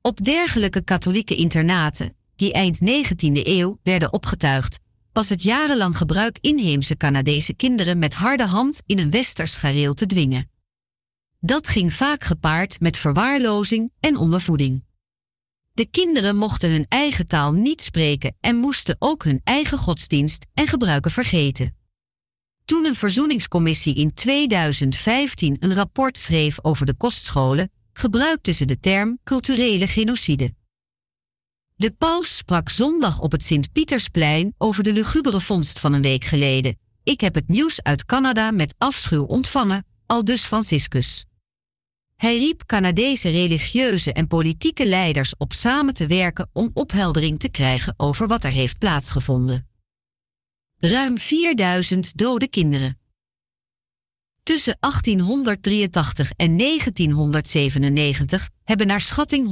Op 0.00 0.24
dergelijke 0.24 0.84
katholieke 0.84 1.36
internaten, 1.36 2.16
die 2.36 2.52
eind 2.52 2.78
19e 2.80 3.46
eeuw 3.46 3.78
werden 3.82 4.12
opgetuigd, 4.12 4.78
was 5.12 5.28
het 5.28 5.42
jarenlang 5.42 5.96
gebruik 5.96 6.38
inheemse 6.40 6.96
Canadese 6.96 7.54
kinderen 7.54 7.98
met 7.98 8.14
harde 8.14 8.46
hand 8.46 8.82
in 8.86 8.98
een 8.98 9.10
westers 9.10 9.54
gareel 9.54 9.94
te 9.94 10.06
dwingen. 10.06 10.50
Dat 11.40 11.68
ging 11.68 11.92
vaak 11.92 12.24
gepaard 12.24 12.80
met 12.80 12.96
verwaarlozing 12.96 13.92
en 14.00 14.16
ondervoeding. 14.16 14.84
De 15.72 15.86
kinderen 15.86 16.36
mochten 16.36 16.70
hun 16.70 16.86
eigen 16.88 17.26
taal 17.26 17.52
niet 17.52 17.82
spreken 17.82 18.36
en 18.40 18.56
moesten 18.56 18.96
ook 18.98 19.24
hun 19.24 19.40
eigen 19.44 19.78
godsdienst 19.78 20.46
en 20.54 20.66
gebruiken 20.66 21.10
vergeten. 21.10 21.76
Toen 22.64 22.84
een 22.84 22.94
verzoeningscommissie 22.94 23.94
in 23.94 24.14
2015 24.14 25.56
een 25.60 25.74
rapport 25.74 26.18
schreef 26.18 26.64
over 26.64 26.86
de 26.86 26.94
kostscholen, 26.94 27.70
gebruikten 27.92 28.54
ze 28.54 28.64
de 28.64 28.80
term 28.80 29.18
culturele 29.24 29.86
genocide. 29.86 30.54
De 31.80 31.90
paus 31.90 32.36
sprak 32.36 32.68
zondag 32.68 33.20
op 33.20 33.32
het 33.32 33.44
Sint-Pietersplein 33.44 34.54
over 34.58 34.82
de 34.82 34.92
lugubere 34.92 35.40
vondst 35.40 35.78
van 35.78 35.92
een 35.92 36.02
week 36.02 36.24
geleden. 36.24 36.78
Ik 37.02 37.20
heb 37.20 37.34
het 37.34 37.48
nieuws 37.48 37.82
uit 37.82 38.04
Canada 38.04 38.50
met 38.50 38.74
afschuw 38.78 39.24
ontvangen, 39.24 39.86
aldus 40.06 40.44
Franciscus. 40.44 41.26
Hij 42.16 42.38
riep 42.38 42.62
Canadese 42.66 43.28
religieuze 43.28 44.12
en 44.12 44.26
politieke 44.26 44.86
leiders 44.86 45.34
op 45.36 45.52
samen 45.52 45.94
te 45.94 46.06
werken 46.06 46.50
om 46.52 46.70
opheldering 46.72 47.40
te 47.40 47.48
krijgen 47.48 47.94
over 47.96 48.26
wat 48.26 48.44
er 48.44 48.52
heeft 48.52 48.78
plaatsgevonden. 48.78 49.68
Ruim 50.78 51.18
4000 51.18 52.16
dode 52.16 52.48
kinderen. 52.48 52.99
Tussen 54.50 54.76
1883 54.80 56.32
en 56.36 56.56
1997 56.58 58.48
hebben 58.64 58.86
naar 58.86 59.00
schatting 59.00 59.48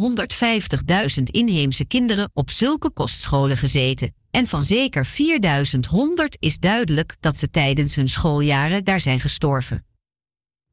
150.000 1.18 1.22
inheemse 1.24 1.84
kinderen 1.84 2.30
op 2.34 2.50
zulke 2.50 2.90
kostscholen 2.90 3.56
gezeten. 3.56 4.14
En 4.30 4.46
van 4.46 4.62
zeker 4.62 5.06
4100 5.06 6.36
is 6.40 6.58
duidelijk 6.58 7.16
dat 7.20 7.36
ze 7.36 7.50
tijdens 7.50 7.94
hun 7.94 8.08
schooljaren 8.08 8.84
daar 8.84 9.00
zijn 9.00 9.20
gestorven. 9.20 9.84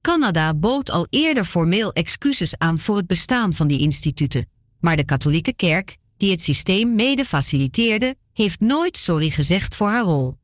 Canada 0.01 0.53
bood 0.53 0.89
al 0.89 1.07
eerder 1.09 1.43
formeel 1.43 1.93
excuses 1.93 2.57
aan 2.57 2.79
voor 2.79 2.97
het 2.97 3.07
bestaan 3.07 3.53
van 3.53 3.67
die 3.67 3.79
instituten, 3.79 4.49
maar 4.79 4.95
de 4.95 5.05
katholieke 5.05 5.53
kerk, 5.53 5.97
die 6.17 6.31
het 6.31 6.41
systeem 6.41 6.95
mede 6.95 7.25
faciliteerde, 7.25 8.15
heeft 8.33 8.59
nooit 8.59 8.97
sorry 8.97 9.29
gezegd 9.29 9.75
voor 9.75 9.89
haar 9.89 10.03
rol. 10.03 10.35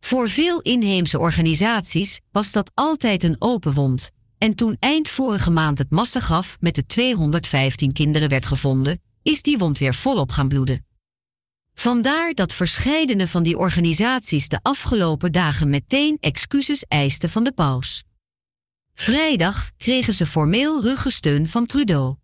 Voor 0.00 0.28
veel 0.28 0.60
inheemse 0.60 1.18
organisaties 1.18 2.20
was 2.32 2.52
dat 2.52 2.70
altijd 2.74 3.22
een 3.22 3.36
open 3.38 3.72
wond, 3.72 4.10
en 4.38 4.54
toen 4.54 4.76
eind 4.78 5.08
vorige 5.08 5.50
maand 5.50 5.78
het 5.78 5.90
massagraf 5.90 6.56
met 6.60 6.74
de 6.74 6.86
215 6.86 7.92
kinderen 7.92 8.28
werd 8.28 8.46
gevonden, 8.46 9.00
is 9.22 9.42
die 9.42 9.58
wond 9.58 9.78
weer 9.78 9.94
volop 9.94 10.30
gaan 10.30 10.48
bloeden. 10.48 10.84
Vandaar 11.74 12.34
dat 12.34 12.52
verscheidene 12.52 13.28
van 13.28 13.42
die 13.42 13.58
organisaties 13.58 14.48
de 14.48 14.58
afgelopen 14.62 15.32
dagen 15.32 15.70
meteen 15.70 16.16
excuses 16.20 16.84
eisten 16.88 17.30
van 17.30 17.44
de 17.44 17.52
paus. 17.52 18.02
Vrijdag 18.94 19.70
kregen 19.76 20.14
ze 20.14 20.26
formeel 20.26 20.82
ruggensteun 20.82 21.48
van 21.48 21.66
Trudeau. 21.66 22.19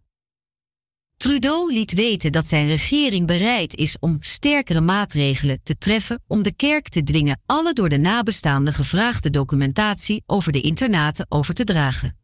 Trudeau 1.17 1.73
liet 1.73 1.93
weten 1.93 2.33
dat 2.33 2.47
zijn 2.47 2.67
regering 2.67 3.27
bereid 3.27 3.75
is 3.75 3.97
om 3.99 4.17
sterkere 4.21 4.81
maatregelen 4.81 5.61
te 5.63 5.79
treffen 5.79 6.23
om 6.27 6.43
de 6.43 6.53
kerk 6.53 6.89
te 6.89 7.03
dwingen 7.03 7.41
alle 7.47 7.73
door 7.73 7.89
de 7.89 7.99
nabestaanden 7.99 8.75
gevraagde 8.75 9.31
documentatie 9.31 10.23
over 10.27 10.53
de 10.53 10.61
internaten 10.61 11.27
over 11.29 11.55
te 11.55 11.65
dragen. 11.65 12.17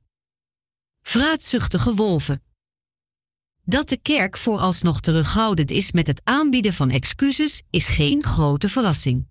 Vraatzuchtige 1.02 1.94
wolven. 1.94 2.42
Dat 3.64 3.88
de 3.88 3.96
kerk 3.96 4.38
vooralsnog 4.38 5.00
terughoudend 5.00 5.70
is 5.70 5.92
met 5.92 6.06
het 6.06 6.20
aanbieden 6.24 6.72
van 6.72 6.90
excuses 6.90 7.62
is 7.70 7.88
geen 7.88 8.22
grote 8.22 8.68
verrassing. 8.68 9.26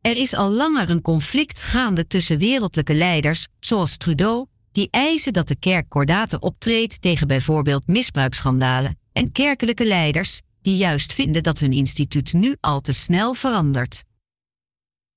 Er 0.00 0.16
is 0.16 0.34
al 0.34 0.50
langer 0.50 0.90
een 0.90 1.02
conflict 1.02 1.62
gaande 1.62 2.06
tussen 2.06 2.38
wereldlijke 2.38 2.94
leiders, 2.94 3.46
zoals 3.60 3.96
Trudeau, 3.96 4.46
die 4.78 4.88
eisen 4.90 5.32
dat 5.32 5.48
de 5.48 5.56
kerk 5.56 5.88
kordaten 5.88 6.42
optreedt 6.42 7.00
tegen 7.00 7.26
bijvoorbeeld 7.26 7.86
misbruiksschandalen, 7.86 8.98
en 9.12 9.32
kerkelijke 9.32 9.86
leiders, 9.86 10.40
die 10.62 10.76
juist 10.76 11.12
vinden 11.12 11.42
dat 11.42 11.58
hun 11.58 11.72
instituut 11.72 12.32
nu 12.32 12.56
al 12.60 12.80
te 12.80 12.92
snel 12.92 13.34
verandert. 13.34 14.04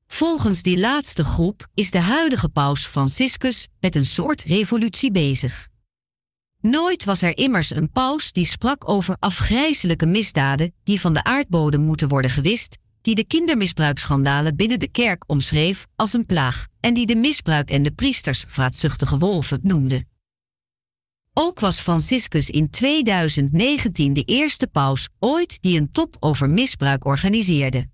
Volgens 0.08 0.62
die 0.62 0.80
laatste 0.80 1.24
groep 1.24 1.68
is 1.74 1.92
de 1.92 2.00
huidige 2.00 2.50
paus 2.50 2.86
Franciscus 2.86 3.68
met 3.80 3.96
een 3.96 4.06
soort 4.06 4.42
revolutie 4.42 5.12
bezig. 5.12 5.68
Nooit 6.60 7.04
was 7.04 7.22
er 7.22 7.38
immers 7.38 7.70
een 7.70 7.92
paus 7.92 8.32
die 8.32 8.46
sprak 8.46 8.90
over 8.90 9.16
afgrijzelijke 9.20 10.06
misdaden 10.06 10.74
die 10.84 11.00
van 11.00 11.14
de 11.14 11.24
aardbodem 11.24 11.82
moeten 11.82 12.08
worden 12.08 12.32
gewist 12.32 12.78
die 13.02 13.16
de 13.16 13.26
kindermisbruiksschandalen 13.26 14.56
binnen 14.56 14.80
de 14.80 14.90
kerk 14.90 15.24
omschreef 15.28 15.88
als 15.96 16.14
een 16.14 16.26
plaag 16.26 16.68
en 16.80 16.94
die 16.94 17.06
de 17.06 17.16
misbruik 17.16 17.70
en 17.70 17.84
de 17.84 17.92
priesters 17.92 18.44
vraatzuchtige 18.48 19.18
wolven 19.18 19.60
noemde. 19.64 20.06
Ook 21.34 21.60
was 21.60 21.80
Franciscus 21.80 22.50
in 22.50 22.70
2019 22.70 24.14
de 24.14 24.24
eerste 24.24 24.68
paus 24.68 25.08
ooit 25.20 25.62
die 25.62 25.80
een 25.80 25.92
top 25.92 26.16
over 26.20 26.50
misbruik 26.50 27.06
organiseerde. 27.06 27.90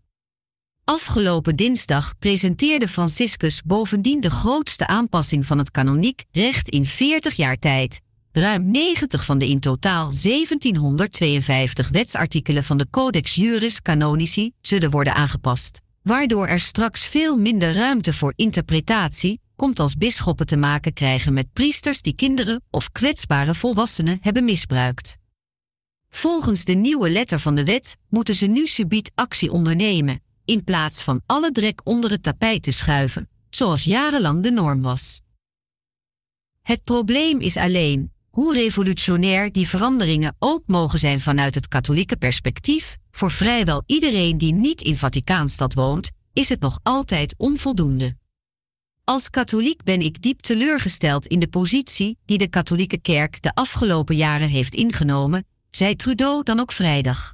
Afgelopen 0.83 1.55
dinsdag 1.55 2.17
presenteerde 2.19 2.87
Franciscus 2.87 3.61
bovendien 3.61 4.21
de 4.21 4.29
grootste 4.29 4.87
aanpassing 4.87 5.45
van 5.45 5.57
het 5.57 5.71
kanoniek 5.71 6.25
recht 6.31 6.69
in 6.69 6.85
40 6.85 7.35
jaar 7.35 7.57
tijd, 7.57 8.01
Ruim 8.37 8.71
90 8.71 9.25
van 9.25 9.37
de 9.37 9.47
in 9.47 9.59
totaal 9.59 10.11
1752 10.11 11.89
wetsartikelen 11.89 12.63
van 12.63 12.77
de 12.77 12.89
Codex 12.89 13.35
Juris 13.35 13.81
Canonici 13.81 14.51
zullen 14.61 14.89
worden 14.89 15.13
aangepast, 15.13 15.81
waardoor 16.03 16.47
er 16.47 16.59
straks 16.59 17.05
veel 17.05 17.37
minder 17.37 17.73
ruimte 17.73 18.13
voor 18.13 18.33
interpretatie 18.35 19.39
komt 19.55 19.79
als 19.79 19.95
bisschoppen 19.95 20.45
te 20.45 20.57
maken 20.57 20.93
krijgen 20.93 21.33
met 21.33 21.53
priesters 21.53 22.01
die 22.01 22.15
kinderen 22.15 22.63
of 22.69 22.91
kwetsbare 22.91 23.53
volwassenen 23.55 24.17
hebben 24.21 24.45
misbruikt. 24.45 25.17
Volgens 26.09 26.65
de 26.65 26.73
nieuwe 26.73 27.09
letter 27.09 27.39
van 27.39 27.55
de 27.55 27.63
wet 27.65 27.97
moeten 28.09 28.35
ze 28.35 28.45
nu 28.45 28.67
subiet 28.67 29.11
actie 29.15 29.51
ondernemen, 29.51 30.21
in 30.45 30.63
plaats 30.63 31.01
van 31.01 31.21
alle 31.25 31.51
drek 31.51 31.81
onder 31.83 32.11
het 32.11 32.23
tapijt 32.23 32.63
te 32.63 32.71
schuiven, 32.71 33.29
zoals 33.49 33.83
jarenlang 33.83 34.43
de 34.43 34.51
norm 34.51 34.81
was. 34.81 35.21
Het 36.61 36.83
probleem 36.83 37.39
is 37.39 37.57
alleen 37.57 38.15
hoe 38.37 38.53
revolutionair 38.53 39.51
die 39.51 39.67
veranderingen 39.67 40.35
ook 40.39 40.63
mogen 40.65 40.99
zijn 40.99 41.19
vanuit 41.19 41.55
het 41.55 41.67
katholieke 41.67 42.17
perspectief, 42.17 42.97
voor 43.11 43.31
vrijwel 43.31 43.83
iedereen 43.85 44.37
die 44.37 44.53
niet 44.53 44.81
in 44.81 44.95
Vaticaanstad 44.95 45.73
woont, 45.73 46.11
is 46.33 46.49
het 46.49 46.59
nog 46.59 46.79
altijd 46.83 47.35
onvoldoende. 47.37 48.17
Als 49.03 49.29
katholiek 49.29 49.83
ben 49.83 50.01
ik 50.01 50.21
diep 50.21 50.41
teleurgesteld 50.41 51.27
in 51.27 51.39
de 51.39 51.47
positie 51.47 52.17
die 52.25 52.37
de 52.37 52.47
katholieke 52.47 52.97
kerk 52.97 53.41
de 53.41 53.53
afgelopen 53.53 54.15
jaren 54.15 54.49
heeft 54.49 54.75
ingenomen, 54.75 55.45
zei 55.69 55.95
Trudeau 55.95 56.43
dan 56.43 56.59
ook 56.59 56.71
vrijdag. 56.71 57.33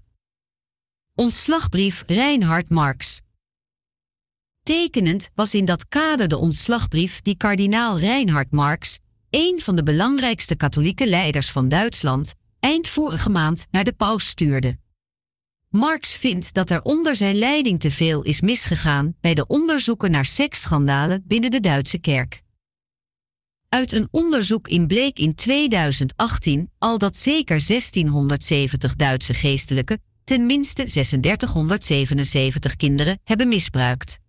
Ontslagbrief 1.15 2.03
Reinhard 2.07 2.69
Marx. 2.69 3.21
Tekenend 4.61 5.29
was 5.35 5.53
in 5.53 5.65
dat 5.65 5.87
kader 5.87 6.27
de 6.27 6.37
ontslagbrief 6.37 7.21
die 7.21 7.37
kardinaal 7.37 7.99
Reinhard 7.99 8.51
Marx 8.51 9.01
een 9.33 9.61
van 9.61 9.75
de 9.75 9.83
belangrijkste 9.83 10.55
katholieke 10.55 11.07
leiders 11.07 11.51
van 11.51 11.67
Duitsland, 11.67 12.33
eind 12.59 12.87
vorige 12.87 13.29
maand 13.29 13.65
naar 13.71 13.83
de 13.83 13.93
paus 13.93 14.27
stuurde. 14.27 14.77
Marx 15.69 16.13
vindt 16.13 16.53
dat 16.53 16.69
er 16.69 16.81
onder 16.81 17.15
zijn 17.15 17.35
leiding 17.35 17.79
te 17.79 17.91
veel 17.91 18.21
is 18.21 18.41
misgegaan 18.41 19.15
bij 19.21 19.33
de 19.33 19.47
onderzoeken 19.47 20.11
naar 20.11 20.25
seksschandalen 20.25 21.23
binnen 21.27 21.51
de 21.51 21.59
Duitse 21.59 21.97
kerk. 21.97 22.41
Uit 23.69 23.91
een 23.91 24.07
onderzoek 24.11 24.67
in 24.67 24.87
bleek 24.87 25.19
in 25.19 25.35
2018 25.35 26.71
al 26.77 26.97
dat 26.97 27.15
zeker 27.15 27.65
1670 27.67 28.95
Duitse 28.95 29.33
geestelijken 29.33 30.01
tenminste 30.23 30.83
3677 30.83 32.75
kinderen 32.75 33.19
hebben 33.23 33.47
misbruikt. 33.47 34.19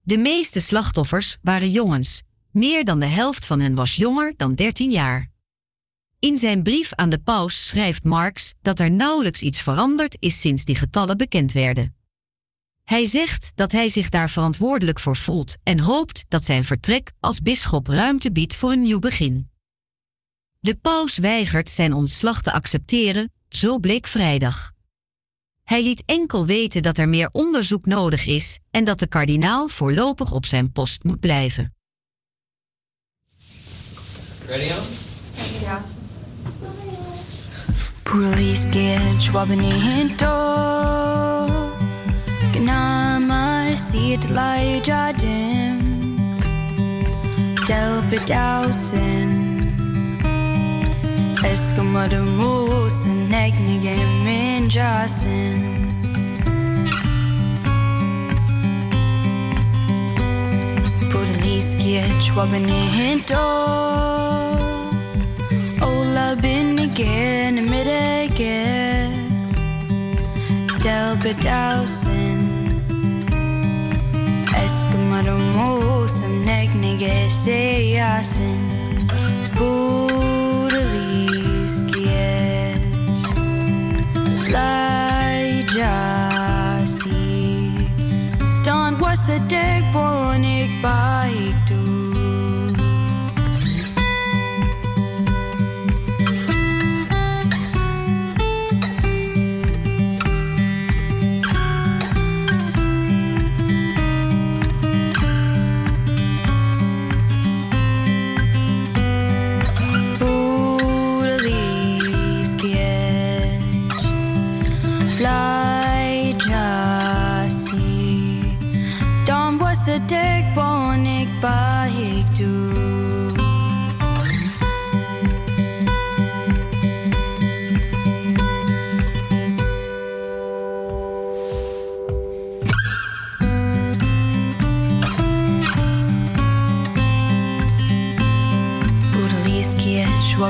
De 0.00 0.18
meeste 0.18 0.60
slachtoffers 0.60 1.36
waren 1.42 1.70
jongens, 1.70 2.22
meer 2.54 2.84
dan 2.84 3.00
de 3.00 3.06
helft 3.06 3.46
van 3.46 3.60
hen 3.60 3.74
was 3.74 3.96
jonger 3.96 4.34
dan 4.36 4.54
13 4.54 4.90
jaar. 4.90 5.30
In 6.18 6.38
zijn 6.38 6.62
brief 6.62 6.92
aan 6.94 7.10
de 7.10 7.18
paus 7.18 7.66
schrijft 7.66 8.04
Marx 8.04 8.54
dat 8.62 8.78
er 8.78 8.90
nauwelijks 8.90 9.42
iets 9.42 9.60
veranderd 9.60 10.16
is 10.18 10.40
sinds 10.40 10.64
die 10.64 10.76
getallen 10.76 11.16
bekend 11.16 11.52
werden. 11.52 11.96
Hij 12.84 13.04
zegt 13.04 13.52
dat 13.54 13.72
hij 13.72 13.88
zich 13.88 14.08
daar 14.08 14.30
verantwoordelijk 14.30 15.00
voor 15.00 15.16
voelt 15.16 15.56
en 15.62 15.78
hoopt 15.78 16.24
dat 16.28 16.44
zijn 16.44 16.64
vertrek 16.64 17.12
als 17.20 17.40
bisschop 17.40 17.86
ruimte 17.86 18.32
biedt 18.32 18.54
voor 18.54 18.72
een 18.72 18.82
nieuw 18.82 18.98
begin. 18.98 19.50
De 20.60 20.74
paus 20.74 21.16
weigert 21.16 21.70
zijn 21.70 21.92
ontslag 21.92 22.42
te 22.42 22.52
accepteren, 22.52 23.32
zo 23.48 23.78
bleek 23.78 24.06
vrijdag. 24.06 24.72
Hij 25.62 25.82
liet 25.82 26.02
enkel 26.06 26.46
weten 26.46 26.82
dat 26.82 26.98
er 26.98 27.08
meer 27.08 27.28
onderzoek 27.32 27.86
nodig 27.86 28.26
is 28.26 28.58
en 28.70 28.84
dat 28.84 28.98
de 28.98 29.06
kardinaal 29.06 29.68
voorlopig 29.68 30.32
op 30.32 30.46
zijn 30.46 30.72
post 30.72 31.04
moet 31.04 31.20
blijven. 31.20 31.73
Ready 34.46 34.70
on? 34.72 34.84
Ja. 35.62 35.82
Politiegeld 38.04 39.22
schwabben 39.22 39.60
hinter. 39.60 41.48
Gnamar 42.52 43.74
sieht 43.74 44.28
leider 44.28 45.14
dem. 45.14 46.38
Delbe 47.66 48.20
dausen. 48.26 49.72
Es 51.42 51.74
kommt 51.74 52.12
der 52.12 52.22
Moos 52.22 53.06
in 53.06 53.32
Egnigen 53.32 54.24
Minjassen. 54.24 55.73
niskie 61.54 62.02
chwabini 62.20 62.80
hinto 62.96 63.46
Ola 65.88 66.36
bin 66.42 66.78
again 66.78 67.54
midege 67.70 68.58
Del 70.82 71.16
bedausen 71.22 72.42
Eskamarum 74.64 75.46
osam 75.68 76.34
negnige 76.46 77.14
seasin 77.30 78.62
Boo 79.54 80.33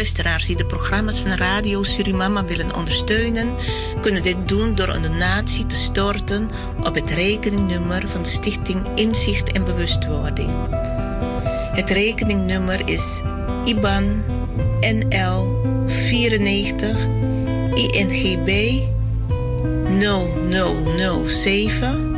Luisteraars 0.00 0.46
die 0.46 0.56
de 0.56 0.66
programma's 0.66 1.20
van 1.20 1.30
Radio 1.30 1.82
Surimama 1.82 2.44
willen 2.44 2.74
ondersteunen, 2.74 3.54
kunnen 4.00 4.22
dit 4.22 4.48
doen 4.48 4.74
door 4.74 4.88
een 4.88 5.02
donatie 5.02 5.66
te 5.66 5.74
storten 5.74 6.50
op 6.84 6.94
het 6.94 7.10
rekeningnummer 7.10 8.08
van 8.08 8.26
Stichting 8.26 8.86
Inzicht 8.94 9.52
en 9.52 9.64
Bewustwording. 9.64 10.50
Het 11.72 11.90
rekeningnummer 11.90 12.88
is 12.88 13.20
IBAN 13.64 14.24
NL 14.80 15.62
94 15.86 16.96
INGB 17.74 18.80
0007 19.98 22.16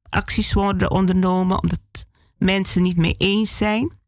acties 0.08 0.52
worden 0.52 0.90
ondernomen 0.90 1.62
omdat 1.62 2.06
mensen 2.36 2.82
niet 2.82 2.96
mee 2.96 3.14
eens 3.16 3.56
zijn. 3.56 3.98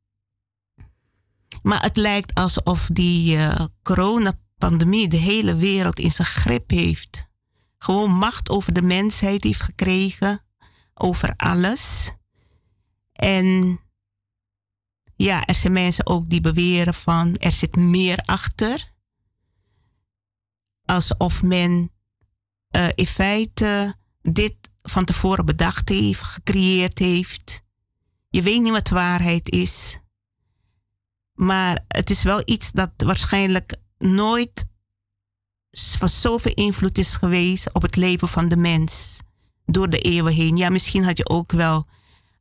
Maar 1.62 1.82
het 1.82 1.96
lijkt 1.96 2.34
alsof 2.34 2.88
die 2.92 3.36
eh, 3.36 3.64
coronapandemie 3.82 5.08
de 5.08 5.16
hele 5.16 5.54
wereld 5.54 5.98
in 5.98 6.12
zijn 6.12 6.28
grip 6.28 6.70
heeft. 6.70 7.26
Gewoon 7.78 8.10
macht 8.10 8.50
over 8.50 8.72
de 8.72 8.82
mensheid 8.82 9.44
heeft 9.44 9.62
gekregen, 9.62 10.40
over 10.94 11.34
alles. 11.36 12.12
En 13.12 13.80
ja, 15.16 15.44
er 15.44 15.54
zijn 15.54 15.72
mensen 15.72 16.06
ook 16.06 16.30
die 16.30 16.40
beweren 16.40 16.94
van 16.94 17.36
er 17.36 17.52
zit 17.52 17.76
meer 17.76 18.18
achter. 18.24 18.89
Alsof 20.90 21.42
men 21.42 21.90
eh, 22.68 22.88
in 22.94 23.06
feite 23.06 23.94
dit 24.22 24.54
van 24.82 25.04
tevoren 25.04 25.46
bedacht 25.46 25.88
heeft, 25.88 26.22
gecreëerd 26.22 26.98
heeft. 26.98 27.62
Je 28.28 28.42
weet 28.42 28.62
niet 28.62 28.72
wat 28.72 28.88
waarheid 28.88 29.50
is. 29.50 29.98
Maar 31.34 31.84
het 31.88 32.10
is 32.10 32.22
wel 32.22 32.42
iets 32.44 32.72
dat 32.72 32.90
waarschijnlijk 32.96 33.76
nooit 33.98 34.66
van 35.70 36.08
zoveel 36.08 36.54
invloed 36.54 36.98
is 36.98 37.16
geweest 37.16 37.72
op 37.72 37.82
het 37.82 37.96
leven 37.96 38.28
van 38.28 38.48
de 38.48 38.56
mens 38.56 39.20
door 39.64 39.90
de 39.90 39.98
eeuwen 39.98 40.32
heen. 40.32 40.56
Ja, 40.56 40.68
misschien 40.68 41.04
had 41.04 41.16
je 41.16 41.28
ook 41.28 41.52
wel 41.52 41.86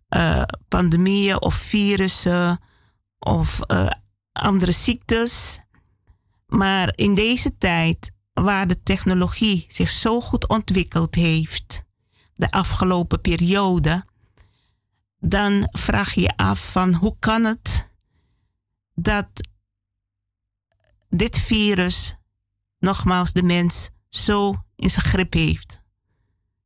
eh, 0.08 0.44
pandemieën 0.68 1.42
of 1.42 1.56
virussen 1.56 2.60
of 3.20 3.62
eh, 3.62 3.88
andere 4.32 4.72
ziektes. 4.72 5.60
Maar 6.48 6.92
in 6.96 7.16
deze 7.16 7.58
tijd, 7.58 8.12
waar 8.44 8.68
de 8.68 8.84
technologie 8.84 9.66
zich 9.68 9.90
zo 9.90 10.22
goed 10.22 10.48
ontwikkeld 10.48 11.16
heeft, 11.16 11.84
de 12.34 12.52
afgelopen 12.52 13.22
periode, 13.22 14.06
dan 15.20 15.68
vraag 15.72 16.14
je 16.14 16.22
je 16.22 16.38
af 16.38 16.72
van 16.72 16.94
hoe 16.94 17.16
kan 17.20 17.44
het 17.44 17.90
dat 18.94 19.28
dit 21.10 21.40
virus 21.40 22.16
nogmaals 22.80 23.34
de 23.34 23.44
mens 23.44 23.90
zo 24.10 24.54
in 24.76 24.90
zijn 24.90 25.06
grip 25.06 25.34
heeft. 25.34 25.82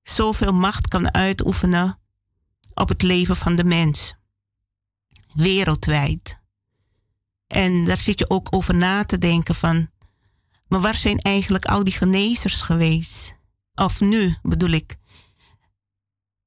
Zoveel 0.02 0.54
macht 0.54 0.88
kan 0.88 1.14
uitoefenen 1.14 2.00
op 2.74 2.90
het 2.90 3.02
leven 3.02 3.36
van 3.36 3.56
de 3.56 3.64
mens. 3.64 4.16
Wereldwijd. 5.34 6.40
En 7.48 7.86
daar 7.86 7.98
zit 7.98 8.20
je 8.20 8.30
ook 8.30 8.56
over 8.56 8.76
na 8.76 9.06
te 9.06 9.18
denken 9.18 9.56
van, 9.56 9.90
maar 10.68 10.80
waar 10.80 10.96
zijn 10.96 11.20
eigenlijk 11.20 11.66
al 11.66 11.84
die 11.84 11.94
genezers 11.94 12.62
geweest? 12.62 13.36
Of 13.76 14.00
nu 14.00 14.38
bedoel 14.42 14.70
ik. 14.70 14.96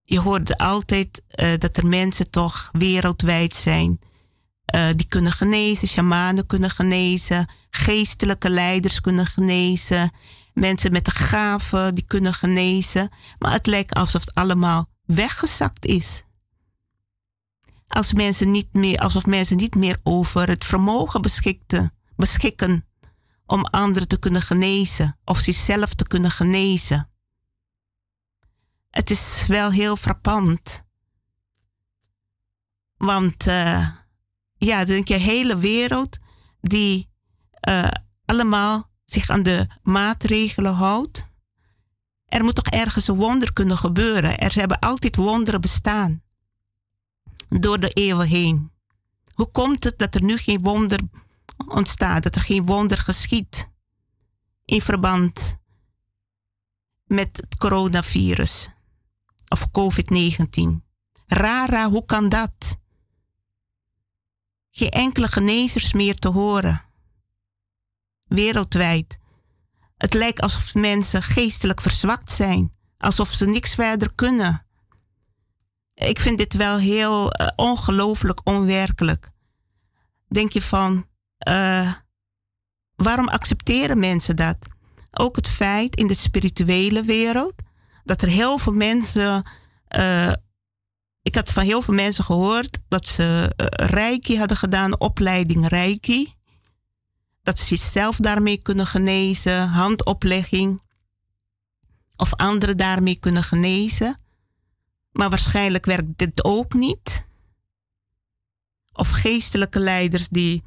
Je 0.02 0.20
hoorde 0.20 0.58
altijd 0.58 1.22
uh, 1.34 1.58
dat 1.58 1.76
er 1.76 1.86
mensen 1.86 2.30
toch 2.30 2.68
wereldwijd 2.72 3.54
zijn 3.54 3.98
uh, 4.74 4.88
die 4.96 5.06
kunnen 5.08 5.32
genezen, 5.32 5.88
shamanen 5.88 6.46
kunnen 6.46 6.70
genezen, 6.70 7.48
geestelijke 7.70 8.50
leiders 8.50 9.00
kunnen 9.00 9.26
genezen, 9.26 10.12
mensen 10.52 10.92
met 10.92 11.04
de 11.04 11.10
gaven 11.10 11.94
die 11.94 12.04
kunnen 12.04 12.34
genezen. 12.34 13.10
Maar 13.38 13.52
het 13.52 13.66
lijkt 13.66 13.94
alsof 13.94 14.20
het 14.20 14.34
allemaal 14.34 14.88
weggezakt 15.04 15.86
is. 15.86 16.22
Als 17.88 18.12
mensen 18.12 18.50
niet 18.50 18.72
meer, 18.72 18.98
alsof 18.98 19.26
mensen 19.26 19.56
niet 19.56 19.74
meer 19.74 19.98
over 20.02 20.48
het 20.48 20.64
vermogen 20.64 21.22
beschikten, 21.22 21.92
beschikken 22.16 22.84
om 23.46 23.64
anderen 23.64 24.08
te 24.08 24.18
kunnen 24.18 24.42
genezen 24.42 25.18
of 25.24 25.38
zichzelf 25.38 25.94
te 25.94 26.06
kunnen 26.06 26.30
genezen. 26.30 27.10
Het 28.90 29.10
is 29.10 29.44
wel 29.46 29.70
heel 29.70 29.96
frappant. 29.96 30.82
Want 32.96 33.46
uh, 33.46 33.88
ja, 34.56 34.84
denk 34.84 35.08
je, 35.08 35.14
hele 35.14 35.56
wereld 35.56 36.18
die 36.60 37.08
uh, 37.68 37.88
allemaal 38.24 38.90
zich 39.04 39.30
aan 39.30 39.42
de 39.42 39.66
maatregelen 39.82 40.74
houdt. 40.74 41.28
Er 42.26 42.44
moet 42.44 42.54
toch 42.54 42.66
ergens 42.66 43.08
een 43.08 43.16
wonder 43.16 43.52
kunnen 43.52 43.78
gebeuren. 43.78 44.38
Er 44.38 44.54
hebben 44.54 44.78
altijd 44.78 45.16
wonderen 45.16 45.60
bestaan. 45.60 46.22
Door 47.48 47.80
de 47.80 47.90
eeuwen 47.90 48.26
heen. 48.26 48.70
Hoe 49.34 49.50
komt 49.50 49.84
het 49.84 49.98
dat 49.98 50.14
er 50.14 50.22
nu 50.22 50.36
geen 50.36 50.62
wonder 50.62 51.00
ontstaat, 51.68 52.22
dat 52.22 52.34
er 52.34 52.40
geen 52.40 52.66
wonder 52.66 52.98
geschiet 52.98 53.68
in 54.64 54.82
verband 54.82 55.56
met 57.04 57.36
het 57.36 57.56
coronavirus 57.56 58.70
of 59.48 59.68
COVID-19? 59.70 60.84
Rara, 61.26 61.90
hoe 61.90 62.04
kan 62.04 62.28
dat? 62.28 62.78
Geen 64.70 64.90
enkele 64.90 65.28
genezers 65.28 65.92
meer 65.92 66.14
te 66.14 66.28
horen. 66.28 66.84
Wereldwijd. 68.24 69.18
Het 69.96 70.14
lijkt 70.14 70.40
alsof 70.40 70.74
mensen 70.74 71.22
geestelijk 71.22 71.80
verzwakt 71.80 72.32
zijn, 72.32 72.72
alsof 72.98 73.32
ze 73.32 73.46
niks 73.46 73.74
verder 73.74 74.14
kunnen. 74.14 74.66
Ik 75.94 76.20
vind 76.20 76.38
dit 76.38 76.54
wel 76.54 76.78
heel 76.78 77.40
uh, 77.40 77.48
ongelooflijk 77.56 78.40
onwerkelijk. 78.44 79.30
Denk 80.28 80.52
je 80.52 80.62
van, 80.62 81.06
uh, 81.48 81.92
waarom 82.94 83.28
accepteren 83.28 83.98
mensen 83.98 84.36
dat? 84.36 84.56
Ook 85.10 85.36
het 85.36 85.48
feit 85.48 85.96
in 85.96 86.06
de 86.06 86.14
spirituele 86.14 87.02
wereld 87.02 87.54
dat 88.04 88.22
er 88.22 88.28
heel 88.28 88.58
veel 88.58 88.72
mensen. 88.72 89.42
Uh, 89.96 90.32
ik 91.22 91.34
had 91.34 91.52
van 91.52 91.64
heel 91.64 91.82
veel 91.82 91.94
mensen 91.94 92.24
gehoord 92.24 92.78
dat 92.88 93.08
ze 93.08 93.52
Reiki 93.76 94.38
hadden 94.38 94.56
gedaan, 94.56 95.00
opleiding 95.00 95.68
Reiki. 95.68 96.32
Dat 97.42 97.58
ze 97.58 97.64
zichzelf 97.64 98.16
daarmee 98.16 98.62
kunnen 98.62 98.86
genezen, 98.86 99.68
handoplegging. 99.68 100.80
Of 102.16 102.34
anderen 102.34 102.76
daarmee 102.76 103.18
kunnen 103.18 103.42
genezen. 103.42 104.20
Maar 105.12 105.30
waarschijnlijk 105.30 105.84
werkt 105.84 106.18
dit 106.18 106.44
ook 106.44 106.72
niet. 106.74 107.26
Of 108.92 109.10
geestelijke 109.10 109.78
leiders 109.78 110.28
die 110.28 110.62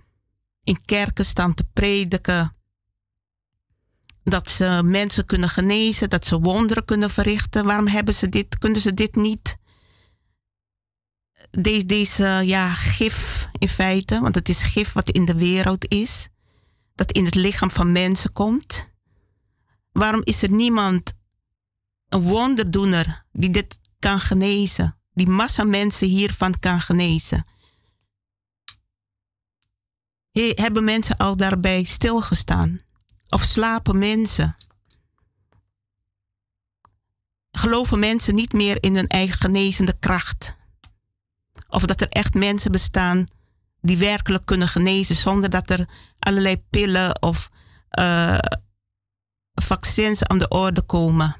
in 0.70 0.86
kerken 0.86 1.26
staan 1.26 1.54
te 1.54 1.64
prediken. 1.74 2.56
Dat 4.24 4.50
ze 4.50 4.82
mensen 4.84 5.26
kunnen 5.26 5.50
genezen, 5.50 6.10
dat 6.10 6.26
ze 6.26 6.40
wonderen 6.40 6.86
kunnen 6.86 7.10
verrichten. 7.10 7.66
Waarom 7.66 7.88
hebben 7.88 8.14
ze 8.14 8.30
dit, 8.30 8.58
kunnen 8.58 8.82
ze 8.82 8.94
dit 8.94 9.16
niet? 9.16 9.58
Deze, 11.50 11.86
deze 11.86 12.42
ja, 12.44 12.74
gif 12.74 13.48
in 13.60 13.70
feite, 13.70 14.20
want 14.20 14.36
het 14.36 14.50
is 14.50 14.64
gif 14.64 14.94
wat 14.94 15.10
in 15.10 15.26
de 15.26 15.36
wereld 15.36 15.88
is, 15.88 16.28
dat 16.96 17.12
in 17.12 17.26
het 17.26 17.36
lichaam 17.36 17.72
van 17.72 17.92
mensen 17.92 18.32
komt. 18.32 18.90
Waarom 19.92 20.22
is 20.24 20.42
er 20.42 20.52
niemand, 20.52 21.14
een 22.10 22.22
wonderdoener, 22.22 23.26
die 23.32 23.50
dit 23.50 23.80
kan 24.00 24.20
genezen? 24.20 25.00
Die 25.14 25.28
massa 25.28 25.64
mensen 25.64 26.08
hiervan 26.08 26.60
kan 26.60 26.82
genezen? 26.82 27.46
Hebben 30.48 30.84
mensen 30.84 31.18
al 31.18 31.36
daarbij 31.36 31.84
stilgestaan? 31.84 32.82
Of 33.30 33.44
slapen 33.44 34.00
mensen? 34.00 34.56
Geloven 37.52 38.00
mensen 38.00 38.36
niet 38.36 38.54
meer 38.54 38.84
in 38.84 38.96
hun 38.96 39.08
eigen 39.08 39.38
genezende 39.38 40.00
kracht? 40.00 40.56
Of 41.68 41.86
dat 41.86 42.02
er 42.02 42.10
echt 42.10 42.34
mensen 42.34 42.72
bestaan 42.72 43.26
die 43.82 43.98
werkelijk 43.98 44.46
kunnen 44.46 44.68
genezen 44.68 45.16
zonder 45.16 45.50
dat 45.50 45.70
er 45.70 45.90
allerlei 46.20 46.64
pillen 46.70 47.22
of 47.22 47.50
uh, 48.00 48.40
vaccins 49.54 50.24
aan 50.24 50.40
de 50.40 50.48
orde 50.48 50.82
komen? 50.82 51.36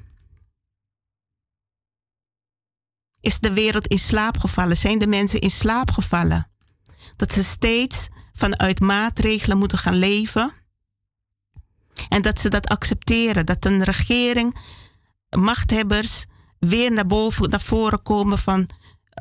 Is 3.20 3.40
de 3.40 3.52
wereld 3.52 3.86
in 3.86 3.98
slaap 3.98 4.38
gevallen? 4.38 4.76
Zijn 4.76 4.98
de 4.98 5.06
mensen 5.06 5.40
in 5.40 5.50
slaap 5.50 5.90
gevallen? 5.90 6.50
Dat 7.16 7.32
ze 7.32 7.44
steeds 7.44 8.08
vanuit 8.32 8.80
maatregelen 8.80 9.58
moeten 9.58 9.78
gaan 9.78 9.94
leven. 9.94 10.52
En 12.08 12.22
dat 12.22 12.38
ze 12.38 12.48
dat 12.48 12.68
accepteren. 12.68 13.46
Dat 13.46 13.64
een 13.64 13.84
regering, 13.84 14.56
machthebbers, 15.36 16.26
weer 16.58 16.92
naar 16.92 17.06
boven, 17.06 17.50
naar 17.50 17.60
voren 17.60 18.02
komen 18.02 18.38
van 18.38 18.68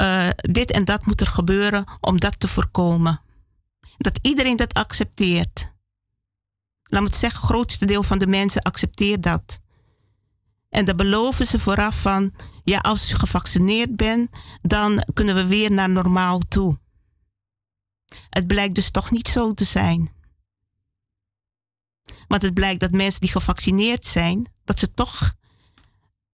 uh, 0.01 0.29
dit 0.35 0.71
en 0.71 0.85
dat 0.85 1.05
moet 1.05 1.21
er 1.21 1.27
gebeuren 1.27 1.85
om 1.99 2.19
dat 2.19 2.39
te 2.39 2.47
voorkomen. 2.47 3.21
Dat 3.97 4.19
iedereen 4.21 4.55
dat 4.55 4.73
accepteert. 4.73 5.71
Laat 6.83 7.01
me 7.01 7.07
het 7.07 7.17
zeggen, 7.17 7.39
het 7.39 7.49
grootste 7.49 7.85
deel 7.85 8.03
van 8.03 8.17
de 8.17 8.27
mensen 8.27 8.61
accepteert 8.61 9.23
dat. 9.23 9.59
En 10.69 10.85
dan 10.85 10.95
beloven 10.95 11.45
ze 11.45 11.59
vooraf 11.59 12.01
van, 12.01 12.33
ja, 12.63 12.77
als 12.79 13.09
je 13.09 13.15
gevaccineerd 13.15 13.95
bent, 13.95 14.29
dan 14.61 15.03
kunnen 15.13 15.35
we 15.35 15.45
weer 15.45 15.71
naar 15.71 15.89
normaal 15.89 16.39
toe. 16.39 16.77
Het 18.29 18.47
blijkt 18.47 18.75
dus 18.75 18.91
toch 18.91 19.11
niet 19.11 19.27
zo 19.27 19.53
te 19.53 19.63
zijn. 19.63 20.11
Want 22.27 22.41
het 22.41 22.53
blijkt 22.53 22.79
dat 22.79 22.91
mensen 22.91 23.21
die 23.21 23.31
gevaccineerd 23.31 24.05
zijn, 24.05 24.47
dat 24.63 24.79
ze 24.79 24.93
toch 24.93 25.33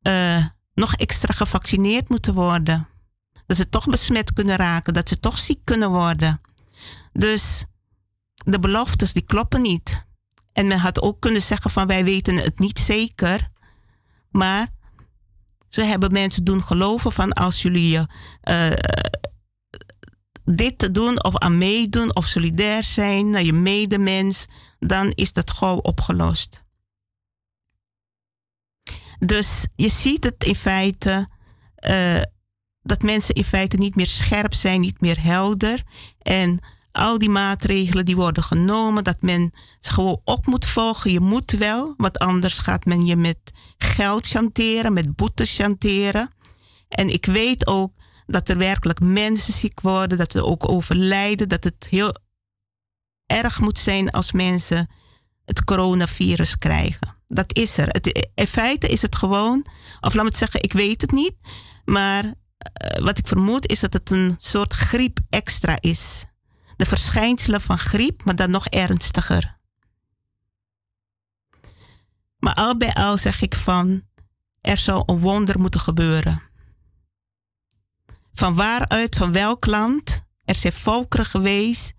uh, 0.02 0.46
nog 0.74 0.94
extra 0.96 1.34
gevaccineerd 1.34 2.10
moeten 2.10 2.34
worden. 2.34 2.88
Dat 3.46 3.58
ze 3.58 3.70
toch 3.70 3.86
besmet 3.86 4.34
kunnen 4.34 4.56
raken, 4.56 4.94
dat 4.94 5.10
ze 5.10 5.20
toch 5.20 5.40
ziek 5.40 5.60
kunnen 5.64 5.90
worden. 5.90 6.42
Dus 7.14 7.66
de 8.34 8.60
beloftes 8.60 9.14
die 9.14 9.24
kloppen 9.24 9.62
niet. 9.62 10.04
En 10.54 10.68
men 10.68 10.80
had 10.80 11.02
ook 11.02 11.20
kunnen 11.20 11.42
zeggen 11.42 11.72
van 11.72 11.88
wij 11.88 12.04
weten 12.04 12.36
het 12.36 12.60
niet 12.60 12.80
zeker. 12.80 13.50
Maar 14.30 14.68
ze 15.68 15.84
hebben 15.84 16.12
mensen 16.12 16.44
doen 16.44 16.64
geloven 16.64 17.12
van 17.12 17.34
als 17.34 17.62
jullie 17.62 17.90
je 17.90 18.08
uh, 18.44 18.72
dit 20.46 20.78
te 20.78 20.92
doen 20.92 21.24
of 21.24 21.38
aan 21.38 21.58
meedoen 21.58 22.16
of 22.16 22.26
solidair 22.26 22.84
zijn 22.84 23.30
naar 23.30 23.44
je 23.44 23.54
medemens, 23.54 24.46
dan 24.80 25.12
is 25.12 25.34
dat 25.34 25.52
gauw 25.52 25.78
opgelost. 25.78 26.64
Dus 29.20 29.68
je 29.76 29.90
ziet 29.90 30.24
het 30.24 30.44
in 30.44 30.56
feite 30.56 31.28
uh, 31.90 32.22
dat 32.82 33.02
mensen 33.02 33.36
in 33.36 33.44
feite 33.44 33.78
niet 33.78 33.96
meer 33.96 34.06
scherp 34.06 34.54
zijn, 34.54 34.82
niet 34.82 35.02
meer 35.02 35.24
helder. 35.24 35.84
En 36.22 36.60
al 36.92 37.18
die 37.18 37.30
maatregelen 37.30 38.06
die 38.06 38.16
worden 38.16 38.44
genomen, 38.44 39.04
dat 39.04 39.22
men 39.22 39.52
ze 39.80 39.92
gewoon 39.92 40.22
op 40.24 40.46
moet 40.46 40.66
volgen. 40.66 41.12
Je 41.12 41.20
moet 41.20 41.52
wel, 41.52 41.94
want 41.98 42.20
anders 42.20 42.60
gaat 42.60 42.86
men 42.86 43.06
je 43.06 43.16
met 43.16 43.38
geld 43.78 44.28
chanteren, 44.28 44.94
met 44.94 45.16
boetes 45.16 45.56
chanteren. 45.56 46.34
En 46.90 47.10
ik 47.10 47.26
weet 47.26 47.68
ook 47.68 47.94
dat 48.26 48.50
er 48.50 48.58
werkelijk 48.58 49.00
mensen 49.00 49.54
ziek 49.54 49.82
worden, 49.82 50.18
dat 50.18 50.34
er 50.34 50.46
ook 50.46 50.70
overlijden, 50.70 51.50
dat 51.50 51.64
het 51.64 51.88
heel 51.90 52.16
erg 53.26 53.60
moet 53.60 53.80
zijn 53.80 54.12
als 54.12 54.32
mensen 54.32 54.90
het 55.46 55.64
coronavirus 55.64 56.58
krijgen. 56.58 57.16
Dat 57.28 57.56
is 57.56 57.78
er. 57.78 57.88
Het, 57.88 58.30
in 58.36 58.48
feite 58.48 58.88
is 58.88 59.02
het 59.02 59.16
gewoon, 59.16 59.66
of 60.02 60.14
laat 60.14 60.24
me 60.24 60.30
het 60.30 60.38
zeggen, 60.38 60.64
ik 60.64 60.74
weet 60.74 61.02
het 61.02 61.12
niet. 61.12 61.34
Maar 61.86 62.24
eh, 62.24 63.04
wat 63.04 63.18
ik 63.18 63.28
vermoed 63.28 63.68
is 63.68 63.80
dat 63.80 63.94
het 63.94 64.10
een 64.10 64.36
soort 64.38 64.74
griep 64.74 65.20
extra 65.30 65.78
is. 65.80 66.26
De 66.76 66.86
verschijnselen 66.86 67.62
van 67.62 67.78
griep, 67.78 68.24
maar 68.24 68.36
dan 68.36 68.52
nog 68.52 68.68
ernstiger. 68.68 69.58
Maar 72.38 72.54
al 72.54 72.78
bij 72.78 72.94
al 72.94 73.18
zeg 73.18 73.42
ik 73.42 73.56
van, 73.56 74.02
er 74.62 74.78
zou 74.78 75.04
een 75.06 75.20
wonder 75.20 75.60
moeten 75.60 75.80
gebeuren. 75.80 76.42
Van 78.36 78.56
waaruit, 78.56 79.16
van 79.16 79.32
welk 79.32 79.66
land? 79.66 80.24
Er 80.44 80.56
zijn 80.56 80.74
volkeren 80.74 81.26
geweest 81.26 81.94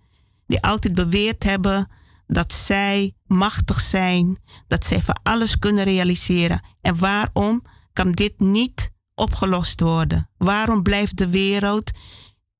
die 0.47 0.63
altijd 0.63 0.95
beweerd 0.95 1.43
hebben 1.43 1.91
dat 2.27 2.53
zij 2.53 3.15
machtig 3.27 3.81
zijn, 3.81 4.39
dat 4.67 4.85
zij 4.85 5.03
van 5.03 5.21
alles 5.23 5.59
kunnen 5.59 5.85
realiseren. 5.85 6.65
En 6.81 6.99
waarom 6.99 7.63
kan 7.93 8.13
dit 8.13 8.41
niet 8.41 8.93
opgelost 9.15 9.81
worden? 9.81 10.31
Waarom 10.37 10.83
blijft 10.83 11.19
de 11.19 11.29
wereld 11.29 11.91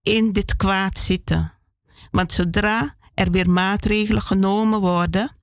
in 0.03 0.33
dit 0.33 0.57
kwaad 0.57 0.99
zitten? 0.99 1.53
Want 2.11 2.33
zodra 2.33 2.97
er 3.15 3.31
weer 3.31 3.51
maatregelen 3.51 4.23
genomen 4.23 4.81
worden, 4.81 5.37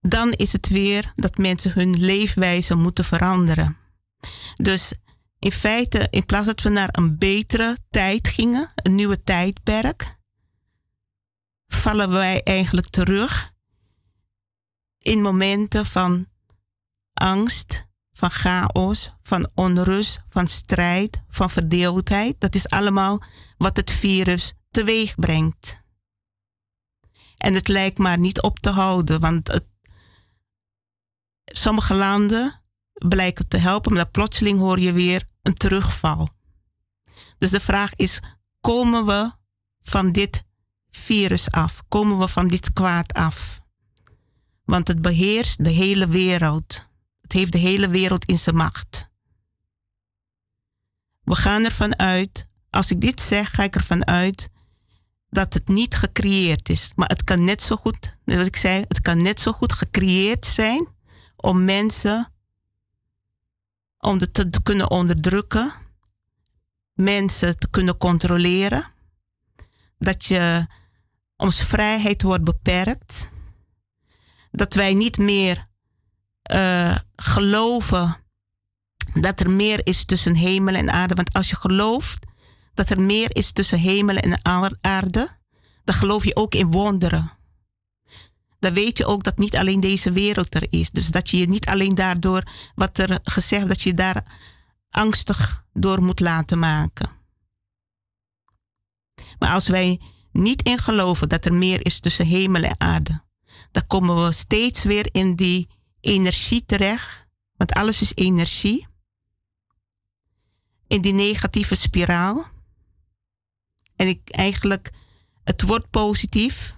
dan 0.00 0.32
is 0.32 0.52
het 0.52 0.68
weer 0.68 1.12
dat 1.14 1.36
mensen 1.36 1.72
hun 1.72 1.98
leefwijze 1.98 2.74
moeten 2.74 3.04
veranderen. 3.04 3.76
Dus 4.56 4.92
in 5.38 5.52
feite, 5.52 6.06
in 6.10 6.26
plaats 6.26 6.46
dat 6.46 6.60
we 6.60 6.68
naar 6.68 6.88
een 6.92 7.18
betere 7.18 7.76
tijd 7.90 8.28
gingen, 8.28 8.72
een 8.74 8.94
nieuwe 8.94 9.22
tijdperk, 9.22 10.16
vallen 11.66 12.10
wij 12.10 12.42
eigenlijk 12.42 12.88
terug 12.88 13.52
in 14.98 15.22
momenten 15.22 15.86
van 15.86 16.26
angst, 17.12 17.86
van 18.12 18.30
chaos, 18.30 19.12
van 19.22 19.50
onrust, 19.54 20.22
van 20.28 20.48
strijd, 20.48 21.22
van 21.28 21.50
verdeeldheid. 21.50 22.40
Dat 22.40 22.54
is 22.54 22.68
allemaal 22.68 23.22
wat 23.58 23.76
het 23.76 23.90
virus 23.90 24.54
teweeg 24.70 25.14
brengt. 25.14 25.84
En 27.36 27.54
het 27.54 27.68
lijkt 27.68 27.98
maar 27.98 28.18
niet 28.18 28.42
op 28.42 28.58
te 28.58 28.70
houden, 28.70 29.20
want 29.20 29.48
het, 29.48 29.66
sommige 31.44 31.94
landen 31.94 32.62
blijken 33.08 33.48
te 33.48 33.56
helpen, 33.56 33.92
maar 33.92 34.08
plotseling 34.08 34.58
hoor 34.58 34.80
je 34.80 34.92
weer 34.92 35.24
een 35.42 35.54
terugval. 35.54 36.28
Dus 37.38 37.50
de 37.50 37.60
vraag 37.60 37.94
is: 37.94 38.20
komen 38.60 39.06
we 39.06 39.30
van 39.80 40.12
dit 40.12 40.44
virus 40.90 41.50
af? 41.50 41.82
Komen 41.88 42.18
we 42.18 42.28
van 42.28 42.48
dit 42.48 42.72
kwaad 42.72 43.12
af? 43.12 43.60
Want 44.64 44.88
het 44.88 45.02
beheerst 45.02 45.64
de 45.64 45.70
hele 45.70 46.06
wereld. 46.06 46.88
Het 47.20 47.32
heeft 47.32 47.52
de 47.52 47.58
hele 47.58 47.88
wereld 47.88 48.24
in 48.24 48.38
zijn 48.38 48.56
macht. 48.56 49.10
We 51.22 51.34
gaan 51.34 51.64
ervan 51.64 51.98
uit, 51.98 52.48
als 52.70 52.90
ik 52.90 53.00
dit 53.00 53.20
zeg, 53.20 53.50
ga 53.50 53.62
ik 53.62 53.74
ervan 53.74 54.06
uit 54.06 54.48
dat 55.28 55.54
het 55.54 55.68
niet 55.68 55.94
gecreëerd 55.94 56.68
is. 56.68 56.92
Maar 56.94 57.08
het 57.08 57.24
kan 57.24 57.44
net 57.44 57.62
zo 57.62 57.76
goed, 57.76 58.18
wat 58.24 58.46
ik 58.46 58.56
zei, 58.56 58.84
het 58.88 59.00
kan 59.00 59.22
net 59.22 59.40
zo 59.40 59.52
goed 59.52 59.72
gecreëerd 59.72 60.46
zijn 60.46 60.88
om 61.36 61.64
mensen 61.64 62.32
om 64.06 64.18
te 64.18 64.62
kunnen 64.62 64.90
onderdrukken, 64.90 65.72
mensen 66.94 67.58
te 67.58 67.70
kunnen 67.70 67.96
controleren, 67.96 68.92
dat 69.98 70.24
je 70.24 70.66
onze 71.36 71.66
vrijheid 71.66 72.22
wordt 72.22 72.44
beperkt, 72.44 73.28
dat 74.50 74.74
wij 74.74 74.94
niet 74.94 75.18
meer 75.18 75.66
uh, 76.52 76.96
geloven 77.16 78.16
dat 79.14 79.40
er 79.40 79.50
meer 79.50 79.80
is 79.86 80.04
tussen 80.04 80.34
hemel 80.34 80.74
en 80.74 80.90
aarde. 80.90 81.14
Want 81.14 81.32
als 81.32 81.50
je 81.50 81.56
gelooft 81.56 82.26
dat 82.74 82.90
er 82.90 83.00
meer 83.00 83.36
is 83.36 83.52
tussen 83.52 83.78
hemel 83.78 84.16
en 84.16 84.44
aarde, 84.80 85.28
dan 85.84 85.94
geloof 85.94 86.24
je 86.24 86.36
ook 86.36 86.54
in 86.54 86.70
wonderen 86.70 87.32
dan 88.66 88.74
weet 88.74 88.98
je 88.98 89.06
ook 89.06 89.24
dat 89.24 89.38
niet 89.38 89.56
alleen 89.56 89.80
deze 89.80 90.12
wereld 90.12 90.54
er 90.54 90.66
is. 90.70 90.90
Dus 90.90 91.08
dat 91.08 91.30
je 91.30 91.36
je 91.36 91.48
niet 91.48 91.66
alleen 91.66 91.94
daardoor, 91.94 92.42
wat 92.74 92.98
er 92.98 93.18
gezegd, 93.22 93.68
dat 93.68 93.82
je 93.82 93.94
daar 93.94 94.24
angstig 94.90 95.64
door 95.72 96.02
moet 96.02 96.20
laten 96.20 96.58
maken. 96.58 97.10
Maar 99.38 99.50
als 99.50 99.68
wij 99.68 100.00
niet 100.32 100.62
in 100.62 100.78
geloven 100.78 101.28
dat 101.28 101.44
er 101.44 101.54
meer 101.54 101.86
is 101.86 102.00
tussen 102.00 102.26
hemel 102.26 102.62
en 102.62 102.80
aarde, 102.80 103.22
dan 103.70 103.86
komen 103.86 104.24
we 104.24 104.32
steeds 104.32 104.84
weer 104.84 105.08
in 105.12 105.34
die 105.34 105.68
energie 106.00 106.64
terecht. 106.64 107.26
Want 107.56 107.72
alles 107.72 108.00
is 108.00 108.14
energie. 108.14 108.86
In 110.86 111.00
die 111.00 111.12
negatieve 111.12 111.74
spiraal. 111.74 112.46
En 113.96 114.08
ik 114.08 114.30
eigenlijk, 114.30 114.90
het 115.44 115.62
wordt 115.62 115.90
positief. 115.90 116.76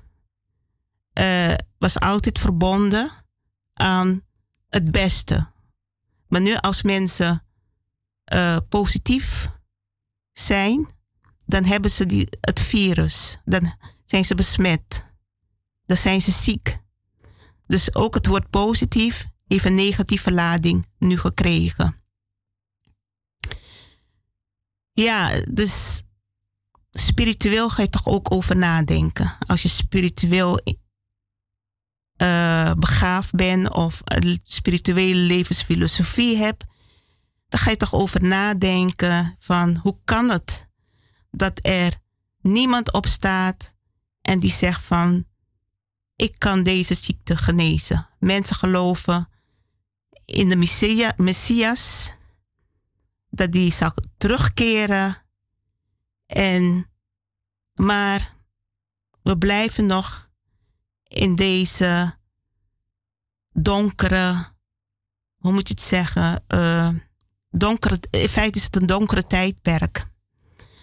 Uh, 1.19 1.55
was 1.79 2.01
altijd 2.01 2.39
verbonden 2.39 3.11
aan 3.75 4.23
het 4.69 4.91
beste. 4.91 5.51
Maar 6.29 6.41
nu 6.41 6.55
als 6.55 6.83
mensen 6.83 7.45
uh, 8.33 8.57
positief 8.69 9.51
zijn, 10.33 10.89
dan 11.47 11.65
hebben 11.65 11.91
ze 11.91 12.07
die, 12.07 12.29
het 12.41 12.61
virus. 12.61 13.39
Dan 13.45 13.75
zijn 14.05 14.25
ze 14.25 14.35
besmet. 14.35 15.07
Dan 15.87 15.97
zijn 15.97 16.23
ze 16.23 16.31
ziek. 16.31 16.79
Dus 17.67 17.95
ook 17.95 18.15
het 18.15 18.27
woord 18.27 18.51
positief 18.51 19.27
heeft 19.47 19.65
een 19.65 19.75
negatieve 19.75 20.33
lading 20.33 20.87
nu 20.99 21.19
gekregen. 21.19 22.03
Ja, 24.93 25.41
dus 25.53 26.03
spiritueel 26.91 27.71
ga 27.71 27.83
je 27.83 27.91
toch 27.91 28.07
ook 28.07 28.33
over 28.33 28.57
nadenken. 28.57 29.37
Als 29.47 29.63
je 29.63 29.69
spiritueel 29.69 30.61
uh, 32.23 32.73
begaafd 32.73 33.33
bent 33.33 33.71
of 33.71 34.01
een 34.05 34.41
spirituele 34.45 35.21
levensfilosofie 35.21 36.37
hebt, 36.37 36.65
dan 37.49 37.61
ga 37.61 37.71
je 37.71 37.77
toch 37.77 37.95
over 37.95 38.23
nadenken 38.23 39.37
van 39.39 39.79
hoe 39.83 39.99
kan 40.05 40.31
het 40.31 40.69
dat 41.31 41.59
er 41.63 41.93
niemand 42.41 42.93
opstaat 42.93 43.75
en 44.23 44.39
die 44.39 44.53
zegt 44.53 44.85
van 44.85 45.27
ik 46.17 46.39
kan 46.39 46.63
deze 46.63 46.95
ziekte 46.95 47.37
genezen. 47.37 48.09
Mensen 48.19 48.57
geloven 48.57 49.29
in 50.25 50.49
de 50.49 50.57
Messias, 51.17 52.13
dat 53.31 53.53
die 53.53 53.73
zal 53.73 53.93
terugkeren. 54.17 55.23
En, 56.27 56.91
maar 57.75 58.35
we 59.23 59.39
blijven 59.39 59.87
nog 59.87 60.28
in 61.09 61.37
deze 61.37 62.17
donkere, 63.53 64.47
hoe 65.37 65.53
moet 65.53 65.69
je 65.69 65.75
het 65.75 65.83
zeggen? 65.83 66.45
Uh, 66.49 66.89
donkere, 67.51 68.01
in 68.11 68.29
feite 68.29 68.59
is 68.59 68.65
het 68.65 68.77
een 68.77 68.87
donkere 68.87 69.27
tijdperk. 69.27 70.07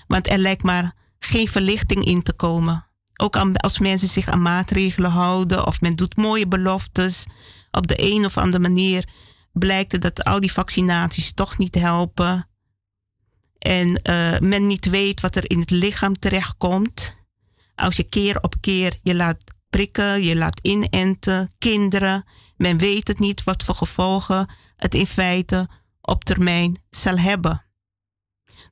Want 0.08 0.30
er 0.30 0.38
lijkt 0.38 0.64
maar 0.64 0.94
geen 1.20 1.48
verlichting 1.48 2.06
in 2.06 2.24
te 2.24 2.34
komen. 2.34 2.86
Ook 3.16 3.36
als 3.36 3.80
mensen 3.80 4.08
zich 4.08 4.28
aan 4.28 4.42
maatregelen 4.42 5.12
houden 5.12 5.68
of 5.68 5.82
men 5.82 5.96
doet 5.96 6.18
mooie 6.18 6.48
beloftes. 6.48 7.26
Op 7.72 7.88
de 7.88 7.96
een 7.98 8.26
of 8.26 8.38
andere 8.38 8.64
manier 8.70 9.08
blijkt 9.52 10.02
dat 10.02 10.24
al 10.24 10.40
die 10.40 10.52
vaccinaties 10.52 11.34
toch 11.34 11.58
niet 11.58 11.76
helpen. 11.76 12.50
En 13.58 13.88
uh, 14.10 14.40
men 14.40 14.68
niet 14.68 14.90
weet 14.90 15.22
wat 15.22 15.36
er 15.36 15.50
in 15.50 15.60
het 15.60 15.70
lichaam 15.70 16.20
terechtkomt. 16.20 17.16
Als 17.76 17.96
je 17.96 18.04
keer 18.04 18.42
op 18.42 18.56
keer 18.60 18.98
je 19.04 19.16
laat 19.16 19.38
je 19.78 20.36
laat 20.36 20.60
inenten, 20.60 21.52
kinderen. 21.58 22.26
Men 22.58 22.78
weet 22.78 23.08
het 23.08 23.20
niet 23.20 23.44
wat 23.44 23.64
voor 23.64 23.76
gevolgen 23.76 24.50
het 24.76 24.94
in 24.94 25.08
feite 25.08 25.70
op 26.02 26.24
termijn 26.24 26.84
zal 26.90 27.18
hebben. 27.18 27.66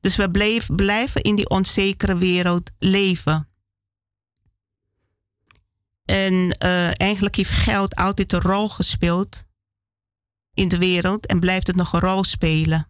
Dus 0.00 0.16
we 0.16 0.30
blijven 0.76 1.22
in 1.22 1.36
die 1.36 1.48
onzekere 1.48 2.16
wereld 2.16 2.70
leven. 2.78 3.48
En 6.04 6.34
uh, 6.34 7.00
eigenlijk 7.00 7.36
heeft 7.36 7.50
geld 7.50 7.94
altijd 7.94 8.32
een 8.32 8.40
rol 8.40 8.68
gespeeld 8.68 9.44
in 10.54 10.68
de 10.68 10.78
wereld 10.78 11.26
en 11.26 11.40
blijft 11.40 11.66
het 11.66 11.76
nog 11.76 11.92
een 11.92 12.00
rol 12.00 12.24
spelen. 12.24 12.88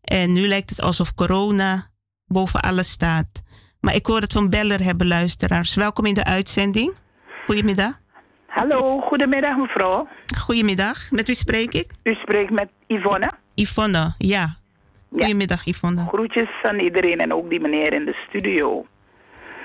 En 0.00 0.32
nu 0.32 0.48
lijkt 0.48 0.70
het 0.70 0.80
alsof 0.80 1.14
corona 1.14 1.92
boven 2.26 2.60
alles 2.60 2.90
staat. 2.90 3.42
Maar 3.80 3.94
ik 3.94 4.06
hoor 4.06 4.20
dat 4.20 4.32
we 4.32 4.38
een 4.38 4.50
beller 4.50 4.82
hebben, 4.82 5.06
luisteraars. 5.06 5.74
Welkom 5.74 6.06
in 6.06 6.14
de 6.14 6.24
uitzending. 6.24 6.94
Goedemiddag. 7.46 8.00
Hallo, 8.46 9.00
goedemiddag 9.00 9.56
mevrouw. 9.56 10.08
Goedemiddag, 10.38 11.10
met 11.10 11.26
wie 11.26 11.36
spreek 11.36 11.74
ik? 11.74 11.90
U 12.02 12.14
spreekt 12.14 12.50
met 12.50 12.68
Yvonne. 12.86 13.30
Yvonne, 13.54 14.14
ja. 14.18 14.56
Goedemiddag 15.10 15.64
Yvonne. 15.64 16.06
Groetjes 16.06 16.48
aan 16.62 16.78
iedereen 16.78 17.20
en 17.20 17.32
ook 17.32 17.50
die 17.50 17.60
meneer 17.60 17.92
in 17.92 18.04
de 18.04 18.16
studio. 18.28 18.86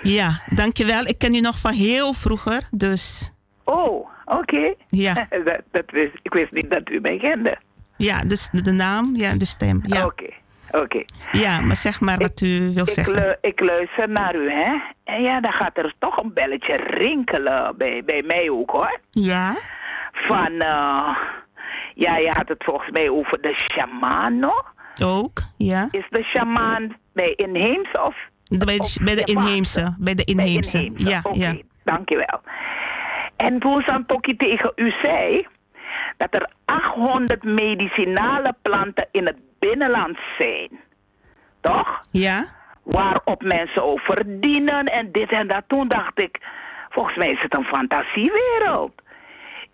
Ja, 0.01 0.43
dankjewel. 0.49 1.05
Ik 1.05 1.17
ken 1.17 1.33
u 1.35 1.39
nog 1.39 1.59
van 1.59 1.73
heel 1.73 2.13
vroeger, 2.13 2.67
dus... 2.71 3.33
Oh, 3.63 4.07
oké. 4.25 4.73
Ja. 4.85 5.13
dat, 5.45 5.61
dat 5.71 5.91
wist, 5.91 6.13
ik 6.21 6.33
wist 6.33 6.51
niet 6.51 6.69
dat 6.69 6.89
u 6.89 6.99
mij 6.99 7.17
kende. 7.17 7.57
Ja, 7.97 8.21
dus 8.21 8.49
de 8.51 8.71
naam, 8.71 9.15
ja, 9.15 9.35
de 9.35 9.45
stem. 9.45 9.81
Ja. 9.83 10.05
Oké, 10.05 10.29
oké. 10.71 11.03
Ja, 11.31 11.59
maar 11.59 11.75
zeg 11.75 11.99
maar 12.01 12.17
wat 12.17 12.41
u 12.41 12.71
wil 12.73 12.83
Ik, 12.87 12.93
zeggen. 12.93 13.13
lu- 13.13 13.35
ik 13.41 13.59
luister 13.59 14.09
naar 14.09 14.35
u, 14.35 14.51
hè. 14.51 14.75
En 15.03 15.21
ja, 15.21 15.39
dan 15.41 15.51
gaat 15.51 15.77
er 15.77 15.93
toch 15.99 16.17
een 16.17 16.33
belletje 16.33 16.75
rinkelen 16.75 17.77
bij, 17.77 18.03
bij 18.05 18.21
mij 18.25 18.49
ook, 18.49 18.69
hoor. 18.69 18.99
Ja? 19.09 19.53
Van, 20.11 20.51
eh 20.61 21.17
ja, 21.95 22.17
je 22.17 22.29
had 22.31 22.47
het 22.47 22.63
volgens 22.63 22.91
mij 22.91 23.09
over 23.09 23.41
de 23.41 23.53
shaman, 23.53 24.39
nog. 24.39 24.73
Ook, 25.03 25.41
ja. 25.57 25.87
Is 25.91 26.05
de 26.09 26.23
shaman 26.23 26.95
bij 27.13 27.33
inheemse 27.35 28.01
of... 28.03 28.15
Bij 28.65 28.77
de, 28.77 28.99
bij 29.03 29.15
de 29.15 29.23
inheemse. 29.23 29.95
Bij 29.99 30.15
de 30.15 30.23
inheemse. 30.23 30.91
Ja, 30.95 31.19
Oké, 31.23 31.37
ja. 31.39 31.55
dankjewel. 31.83 32.41
En 33.35 33.59
toen 33.59 33.81
Santoki 33.81 34.35
tegen 34.35 34.71
u 34.75 34.93
zei 35.01 35.47
dat 36.17 36.27
er 36.33 36.49
800 36.65 37.43
medicinale 37.43 38.55
planten 38.61 39.07
in 39.11 39.25
het 39.25 39.37
binnenland 39.59 40.17
zijn. 40.37 40.69
Toch? 41.61 41.99
Ja? 42.11 42.45
Waarop 42.83 43.43
mensen 43.43 43.83
ook 43.83 43.99
verdienen 43.99 44.85
en 44.85 45.11
dit 45.11 45.31
en 45.31 45.47
dat. 45.47 45.63
Toen 45.67 45.87
dacht 45.87 46.19
ik, 46.19 46.39
volgens 46.89 47.15
mij 47.15 47.31
is 47.31 47.41
het 47.41 47.53
een 47.53 47.65
fantasiewereld. 47.65 48.91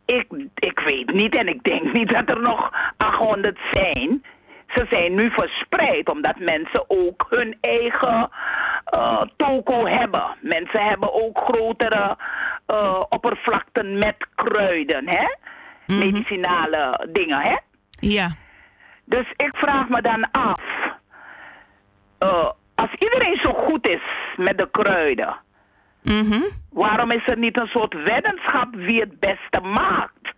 Ik, 0.05 0.27
ik 0.55 0.79
weet 0.79 1.13
niet 1.13 1.35
en 1.35 1.47
ik 1.47 1.63
denk 1.63 1.93
niet 1.93 2.09
dat 2.09 2.29
er 2.29 2.41
nog 2.41 2.71
800 2.97 3.59
zijn. 3.71 4.23
Ze 4.67 4.85
zijn 4.89 5.15
nu 5.15 5.31
verspreid 5.31 6.09
omdat 6.09 6.39
mensen 6.39 6.83
ook 6.87 7.25
hun 7.29 7.57
eigen 7.61 8.29
eh, 8.85 9.21
toko 9.37 9.85
hebben. 9.87 10.23
Mensen 10.41 10.79
hebben 10.85 11.13
ook 11.13 11.37
grotere 11.37 12.17
eh, 12.65 13.03
oppervlakten 13.09 13.97
met 13.97 14.15
kruiden, 14.35 15.07
hè? 15.07 15.25
Medicinale 15.85 17.07
dingen, 17.09 17.39
hè? 17.41 17.55
Ja. 17.89 18.29
Dus 19.11 19.25
ik 19.37 19.51
vraag 19.53 19.89
me 19.89 20.01
dan 20.01 20.31
af, 20.31 20.61
eh, 22.17 22.49
als 22.75 22.89
iedereen 22.99 23.39
zo 23.43 23.53
goed 23.53 23.87
is 23.87 24.01
met 24.37 24.57
de 24.57 24.67
kruiden, 24.71 25.35
Mhm. 26.03 26.41
waarom 26.69 27.11
is 27.11 27.27
er 27.27 27.37
niet 27.37 27.57
een 27.57 27.67
soort 27.67 27.93
weddenschap 28.03 28.67
wie 28.75 28.99
het 28.99 29.19
beste 29.19 29.59
maakt? 29.63 30.33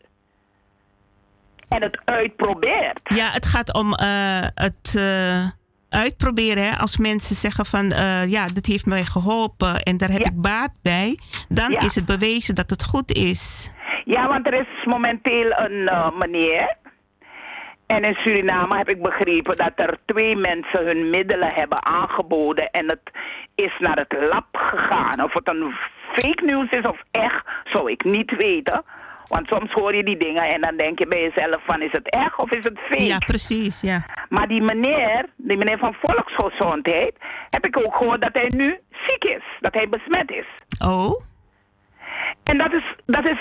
En 1.70 1.82
het 1.82 2.02
uitprobeert. 2.06 3.00
Ja, 3.04 3.30
het 3.32 3.45
gaat 3.45 3.74
om 3.74 3.94
eh, 3.94 4.40
het 4.56 4.95
eh, 4.98 5.48
uitproberen. 5.90 6.64
Hè? 6.64 6.78
Als 6.78 6.98
mensen 6.98 7.36
zeggen 7.36 7.66
van, 7.66 7.90
ja, 8.28 8.48
dit 8.54 8.66
heeft 8.66 8.86
mij 8.86 9.04
geholpen 9.04 9.82
en 9.82 9.98
daar 9.98 10.10
heb 10.10 10.22
ik 10.26 10.41
baat 10.41 10.72
bij. 10.82 11.20
Dan 11.50 11.72
Ja. 11.72 11.80
is 11.82 11.95
het 11.95 12.06
bewezen 12.06 12.56
dat 12.56 12.70
het 12.70 12.84
goed 12.84 13.12
is. 13.12 13.72
Ja, 14.06 14.28
want 14.28 14.48
er 14.48 14.54
is 14.54 14.86
momenteel 14.86 15.52
een 15.52 15.88
eh, 15.88 16.12
meneer. 16.18 16.76
En 17.85 18.03
in 18.03 18.14
Suriname 18.14 18.77
heb 18.77 18.89
ik 18.89 19.01
begrepen 19.01 19.57
dat 19.57 19.72
er 19.76 19.97
twee 20.05 20.35
mensen 20.35 20.85
hun 20.85 21.10
middelen 21.10 21.53
hebben 21.53 21.85
aangeboden. 21.85 22.72
En 22.72 22.89
het 22.89 23.11
is 23.55 23.72
naar 23.80 23.97
het 23.97 24.15
lab 24.30 24.47
gegaan. 24.51 25.23
Of 25.23 25.34
het 25.34 25.47
een 25.47 25.73
fake 26.11 26.45
news 26.45 26.69
is 26.69 26.85
of 26.85 27.03
echt, 27.11 27.45
zou 27.64 27.91
ik 27.91 28.03
niet 28.03 28.35
weten. 28.35 28.84
Want 29.27 29.47
soms 29.47 29.72
hoor 29.72 29.95
je 29.95 30.03
die 30.03 30.18
dingen 30.18 30.43
en 30.43 30.61
dan 30.61 30.77
denk 30.77 30.99
je 30.99 31.07
bij 31.07 31.22
jezelf 31.22 31.61
van 31.65 31.81
is 31.81 31.91
het 31.91 32.10
echt 32.10 32.38
of 32.38 32.51
is 32.51 32.64
het 32.64 32.80
fake? 32.80 33.03
Ja, 33.03 33.18
precies, 33.18 33.81
ja. 33.81 34.05
Maar 34.30 34.47
die 34.47 34.61
meneer, 34.61 35.26
die 35.35 35.57
meneer 35.57 35.77
van 35.77 35.95
volksgezondheid, 36.01 37.15
heb 37.49 37.65
ik 37.65 37.77
ook 37.77 37.95
gehoord 37.95 38.22
dat 38.22 38.34
hij 38.34 38.51
nu 38.55 38.80
ziek 39.07 39.23
is. 39.23 39.43
Dat 39.60 39.73
hij 39.73 39.89
besmet 39.89 40.31
is. 40.31 40.45
Oh? 40.85 41.22
En 42.43 42.57
dat 42.57 42.73
is, 42.73 42.84
dat 43.05 43.26
is 43.26 43.39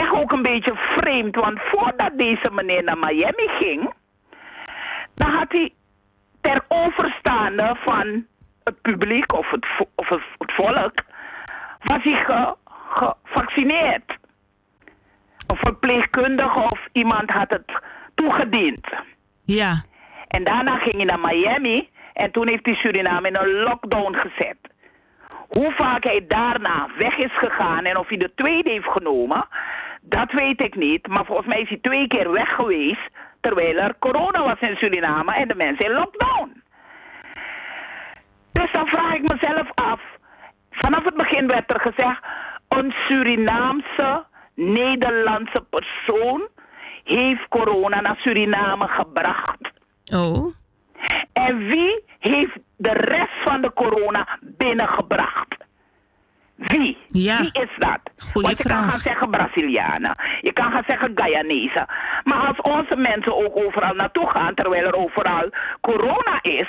echt 0.00 0.12
ook 0.12 0.32
een 0.32 0.42
beetje 0.42 0.72
vreemd. 0.76 1.34
Want 1.36 1.60
voordat 1.60 2.10
deze 2.18 2.50
meneer 2.52 2.84
naar 2.84 2.98
Miami 2.98 3.48
ging, 3.48 3.92
dan 5.14 5.30
had 5.30 5.52
hij 5.52 5.72
ter 6.40 6.64
overstaande 6.68 7.76
van 7.80 8.26
het 8.64 8.80
publiek 8.82 9.32
of 9.32 9.50
het, 9.50 9.66
vo- 9.66 9.90
of 9.94 10.08
het, 10.08 10.52
volk, 10.52 10.92
was 11.82 12.02
hij 12.02 12.24
ge- 12.24 12.56
gevaccineerd. 12.88 14.18
Een 15.46 15.56
verpleegkundige 15.56 16.58
of 16.58 16.88
iemand 16.92 17.30
had 17.30 17.50
het 17.50 17.72
toegediend. 18.14 18.86
Ja. 19.44 19.82
En 20.28 20.44
daarna 20.44 20.76
ging 20.76 20.94
hij 20.94 21.04
naar 21.04 21.18
Miami 21.20 21.88
en 22.12 22.30
toen 22.30 22.48
heeft 22.48 22.66
hij 22.66 22.74
Suriname 22.74 23.28
in 23.28 23.36
een 23.36 23.50
lockdown 23.50 24.14
gezet. 24.14 24.56
Hoe 25.48 25.72
vaak 25.72 26.04
hij 26.04 26.24
daarna 26.28 26.88
weg 26.98 27.16
is 27.16 27.32
gegaan 27.38 27.84
en 27.84 27.96
of 27.96 28.08
hij 28.08 28.16
de 28.18 28.34
tweede 28.34 28.70
heeft 28.70 28.88
genomen, 28.88 29.48
dat 30.00 30.32
weet 30.32 30.60
ik 30.60 30.74
niet. 30.74 31.06
Maar 31.06 31.24
volgens 31.24 31.46
mij 31.46 31.60
is 31.60 31.68
hij 31.68 31.78
twee 31.82 32.06
keer 32.06 32.30
weg 32.30 32.54
geweest 32.54 33.10
terwijl 33.40 33.76
er 33.76 33.98
corona 33.98 34.44
was 34.44 34.60
in 34.60 34.76
Suriname 34.76 35.34
en 35.34 35.48
de 35.48 35.54
mensen 35.54 35.84
in 35.84 35.92
lockdown. 35.92 36.62
Dus 38.52 38.72
dan 38.72 38.86
vraag 38.86 39.14
ik 39.14 39.32
mezelf 39.32 39.70
af, 39.74 40.00
vanaf 40.70 41.04
het 41.04 41.14
begin 41.14 41.46
werd 41.46 41.70
er 41.70 41.80
gezegd, 41.80 42.22
een 42.68 42.92
Surinaamse 43.08 44.24
Nederlandse 44.54 45.64
persoon 45.70 46.48
heeft 47.04 47.48
corona 47.48 48.00
naar 48.00 48.16
Suriname 48.18 48.88
gebracht. 48.88 49.70
Oh? 50.12 50.54
En 51.32 51.58
wie 51.66 52.04
heeft 52.18 52.58
de 52.76 52.92
rest 52.92 53.42
van 53.42 53.60
de 53.60 53.72
corona 53.72 54.38
binnengebracht? 54.40 55.56
Wie? 56.60 56.96
Ja. 57.08 57.38
Wie 57.38 57.62
is 57.62 57.70
dat? 57.78 58.00
Want 58.32 58.58
je 58.58 58.64
kan 58.64 58.82
gaan 58.82 58.98
zeggen 58.98 59.30
Brazilianen. 59.30 60.16
Je 60.40 60.52
kan 60.52 60.72
gaan 60.72 60.84
zeggen 60.86 61.12
Guyanese. 61.14 61.88
Maar 62.24 62.46
als 62.46 62.60
onze 62.60 62.96
mensen 62.96 63.36
ook 63.36 63.56
overal 63.56 63.94
naartoe 63.94 64.30
gaan, 64.30 64.54
terwijl 64.54 64.84
er 64.86 64.94
overal 64.94 65.50
corona 65.80 66.42
is, 66.42 66.68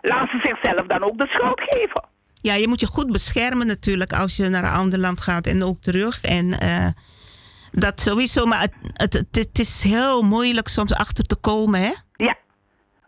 laten 0.00 0.40
ze 0.40 0.48
zichzelf 0.48 0.86
dan 0.86 1.02
ook 1.02 1.18
de 1.18 1.26
schuld 1.26 1.60
geven. 1.60 2.04
Ja, 2.34 2.54
je 2.54 2.68
moet 2.68 2.80
je 2.80 2.86
goed 2.86 3.12
beschermen 3.12 3.66
natuurlijk 3.66 4.12
als 4.12 4.36
je 4.36 4.48
naar 4.48 4.64
een 4.64 4.78
ander 4.78 4.98
land 4.98 5.20
gaat 5.20 5.46
en 5.46 5.62
ook 5.62 5.80
terug. 5.80 6.20
En 6.20 6.60
eh, 6.60 6.86
dat 7.72 8.00
sowieso, 8.00 8.46
maar 8.46 8.60
het, 8.60 9.12
het, 9.12 9.26
het 9.30 9.58
is 9.58 9.82
heel 9.82 10.22
moeilijk 10.22 10.68
soms 10.68 10.94
achter 10.94 11.24
te 11.24 11.36
komen, 11.36 11.80
hè? 11.80 11.92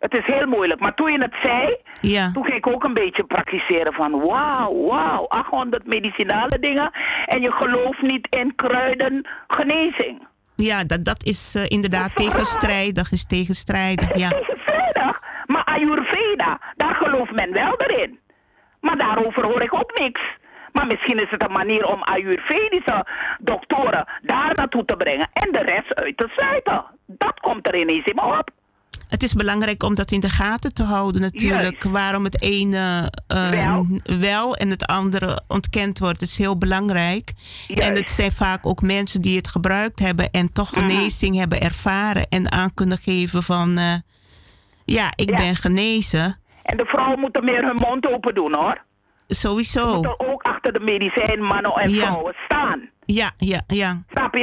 Het 0.02 0.14
is 0.14 0.26
heel 0.26 0.46
moeilijk. 0.46 0.80
Maar 0.80 0.94
toen 0.94 1.12
je 1.12 1.18
het 1.20 1.34
zei, 1.42 1.76
Ja. 2.00 2.32
toen 2.32 2.44
ging 2.44 2.56
ik 2.56 2.66
ook 2.66 2.84
een 2.84 2.94
beetje 2.94 3.24
praktiseren 3.24 3.92
van 3.92 4.20
wauw, 4.20 4.86
wauw, 4.86 5.26
800 5.28 5.86
medicinale 5.86 6.58
dingen. 6.58 6.90
En 7.26 7.40
je 7.40 7.52
gelooft 7.52 8.02
niet 8.02 8.26
in 8.30 8.54
kruidengenezing. 8.54 10.26
Ja, 10.56 10.84
dat, 10.84 11.04
dat 11.04 11.24
is 11.24 11.54
eh, 11.54 11.62
inderdaad 11.68 12.16
tegenstrijdig, 12.16 13.12
is 13.12 13.26
tegenstrijdig, 13.26 14.16
ja. 14.16 14.28
Tegenstrijdig. 14.28 15.20
Maar 15.46 15.64
Ayurveda, 15.64 16.60
daar 16.76 16.94
gelooft 16.94 17.32
men 17.32 17.52
wel 17.52 17.74
erin. 17.76 18.18
Maar 18.80 18.96
daarover 18.98 19.44
hoor 19.44 19.62
ik 19.62 19.74
ook 19.74 19.98
niks. 19.98 20.20
Maar 20.72 20.86
misschien 20.86 21.18
is 21.22 21.30
het 21.30 21.42
een 21.44 21.52
manier 21.52 21.86
om 21.86 22.02
Ayurvedische 22.02 23.06
doktoren 23.38 24.08
daar 24.22 24.52
naartoe 24.54 24.84
te 24.84 24.96
brengen 24.96 25.28
en 25.32 25.52
de 25.52 25.62
rest 25.62 25.94
uit 25.94 26.16
te 26.16 26.28
sluiten. 26.30 26.84
Dat 27.06 27.40
komt 27.40 27.66
er 27.66 27.76
ineens 27.76 28.04
in 28.06 28.14
me 28.14 28.38
op. 28.38 28.50
Het 29.12 29.22
is 29.22 29.32
belangrijk 29.34 29.82
om 29.82 29.94
dat 29.94 30.10
in 30.10 30.20
de 30.20 30.28
gaten 30.28 30.74
te 30.74 30.82
houden 30.82 31.20
natuurlijk. 31.20 31.82
Waarom 31.84 32.24
het 32.24 32.42
ene 32.42 33.12
eh, 33.26 33.50
wel. 34.20 34.56
en 34.56 34.70
het 34.70 34.86
andere 34.86 35.42
ontkend 35.48 35.98
wordt, 35.98 36.20
is 36.20 36.38
heel 36.38 36.58
belangrijk. 36.58 37.32
En 37.74 37.94
het 37.94 38.10
zijn 38.10 38.32
vaak 38.32 38.66
ook 38.66 38.82
mensen 38.82 39.22
die 39.22 39.36
het 39.36 39.48
gebruikt 39.48 39.98
hebben 39.98 40.30
en 40.30 40.52
toch 40.52 40.72
Mhm. 40.76 40.80
genezing 40.88 41.36
hebben 41.36 41.60
ervaren 41.60 42.26
en 42.28 42.52
aan 42.52 42.74
kunnen 42.74 42.98
geven 42.98 43.42
van 43.42 43.78
eh, 43.78 43.94
ja, 44.84 45.12
ik 45.14 45.36
ben 45.36 45.56
genezen. 45.56 46.40
En 46.62 46.76
de 46.76 46.84
vrouwen 46.84 47.20
moeten 47.20 47.44
meer 47.44 47.64
hun 47.64 47.76
mond 47.76 48.06
open 48.06 48.34
doen 48.34 48.54
hoor. 48.54 48.82
Sowieso. 49.26 49.88
Ze 49.90 49.94
moeten 49.94 50.20
ook 50.32 50.42
achter 50.42 50.72
de 50.72 50.80
medicijn 50.80 51.42
mannen 51.42 51.72
en 51.72 51.90
Ja. 51.90 52.04
vrouwen 52.04 52.34
staan. 52.44 52.88
Ja, 53.04 53.30
ja, 53.36 53.62
ja. 53.66 54.02
Snap 54.10 54.34
je? 54.34 54.40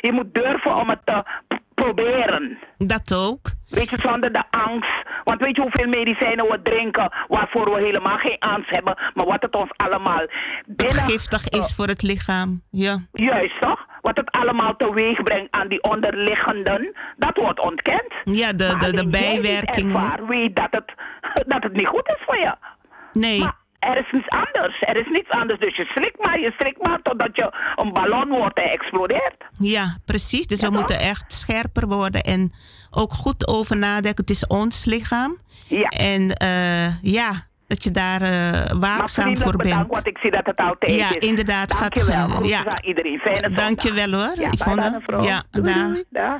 Je 0.00 0.12
moet, 0.12 0.34
durven 0.34 0.76
om 0.76 0.88
het 0.88 1.00
te 1.04 1.22
p- 1.48 1.66
proberen. 1.82 2.58
Dat 2.76 3.14
ook. 3.14 3.50
Weet 3.68 3.90
je, 3.90 3.96
zonder 4.00 4.32
de 4.32 4.42
angst. 4.50 4.90
Want 5.24 5.40
weet 5.40 5.56
je 5.56 5.62
hoeveel 5.62 5.88
medicijnen 5.88 6.44
we 6.48 6.60
drinken 6.62 7.12
waarvoor 7.28 7.74
we 7.74 7.80
helemaal 7.82 8.18
geen 8.18 8.38
angst 8.38 8.70
hebben, 8.70 8.98
maar 9.14 9.26
wat 9.26 9.42
het 9.42 9.56
ons 9.56 9.70
allemaal 9.76 10.26
binnen... 10.66 10.96
Giftig 11.04 11.48
is 11.48 11.74
voor 11.74 11.86
het 11.86 12.02
lichaam. 12.02 12.62
Ja. 12.70 12.98
Juist 13.12 13.60
toch? 13.60 13.86
Wat 14.00 14.16
het 14.16 14.30
allemaal 14.30 14.76
teweeg 14.76 15.22
brengt 15.22 15.50
aan 15.50 15.68
die 15.68 15.82
onderliggenden, 15.82 16.96
dat 17.16 17.36
wordt 17.36 17.60
ontkend. 17.60 18.12
Ja, 18.24 18.52
de, 18.52 18.64
Maar 18.66 18.78
de, 18.78 18.92
de 18.92 19.08
bijwerkingen. 19.08 20.26
weet 20.26 20.56
dat 20.56 20.68
het, 20.70 20.92
dat 21.52 21.62
het 21.62 21.72
niet 21.72 21.86
goed 21.86 22.06
is 22.08 22.24
voor 22.26 22.36
je. 22.36 22.54
Nee. 23.12 23.38
Maar 23.38 23.57
er 23.78 23.96
is 23.96 24.12
niets 24.12 24.28
anders. 24.28 24.80
Er 24.80 24.96
is 24.96 25.06
niets 25.10 25.28
anders. 25.28 25.60
Dus 25.60 25.76
je 25.76 25.84
slikt 25.84 26.18
maar, 26.18 26.40
je 26.40 26.52
slikt 26.58 26.82
maar 26.82 27.02
totdat 27.02 27.36
je 27.36 27.52
een 27.76 27.92
ballon 27.92 28.28
wordt 28.28 28.58
en 28.58 28.70
explodeert. 28.70 29.44
Ja, 29.58 29.96
precies. 30.04 30.46
Dus 30.46 30.60
we 30.60 30.70
moeten 30.70 30.98
echt 30.98 31.32
scherper 31.32 31.88
worden 31.88 32.22
en 32.22 32.52
ook 32.90 33.12
goed 33.12 33.48
over 33.48 33.76
nadenken. 33.76 34.24
Het 34.24 34.30
is 34.30 34.46
ons 34.46 34.84
lichaam. 34.84 35.38
Ja. 35.66 35.88
En 35.88 36.32
eh, 36.32 37.02
ja, 37.02 37.46
dat 37.66 37.82
je 37.84 37.90
daar 37.90 38.22
uh, 38.22 38.80
waakzaam 38.80 39.36
voor 39.36 39.56
bent. 39.56 39.62
Bedankt, 39.62 39.94
want 39.94 40.06
ik 40.06 40.18
zie 40.18 40.30
dat 40.30 40.46
het 40.46 40.90
ja, 40.90 41.14
is. 41.14 41.28
inderdaad. 41.28 41.68
Dankjewel. 41.68 42.28
Gaat, 42.28 42.48
ja, 42.48 42.64
aan 42.64 42.84
iedereen. 42.84 43.18
Fijne 43.18 43.50
Dankjewel 43.50 44.12
hoor, 44.12 44.40
ja, 44.40 44.50
Yvonne. 44.50 45.00
Ja, 45.22 45.42
doei, 45.50 46.04
doei. 46.12 46.38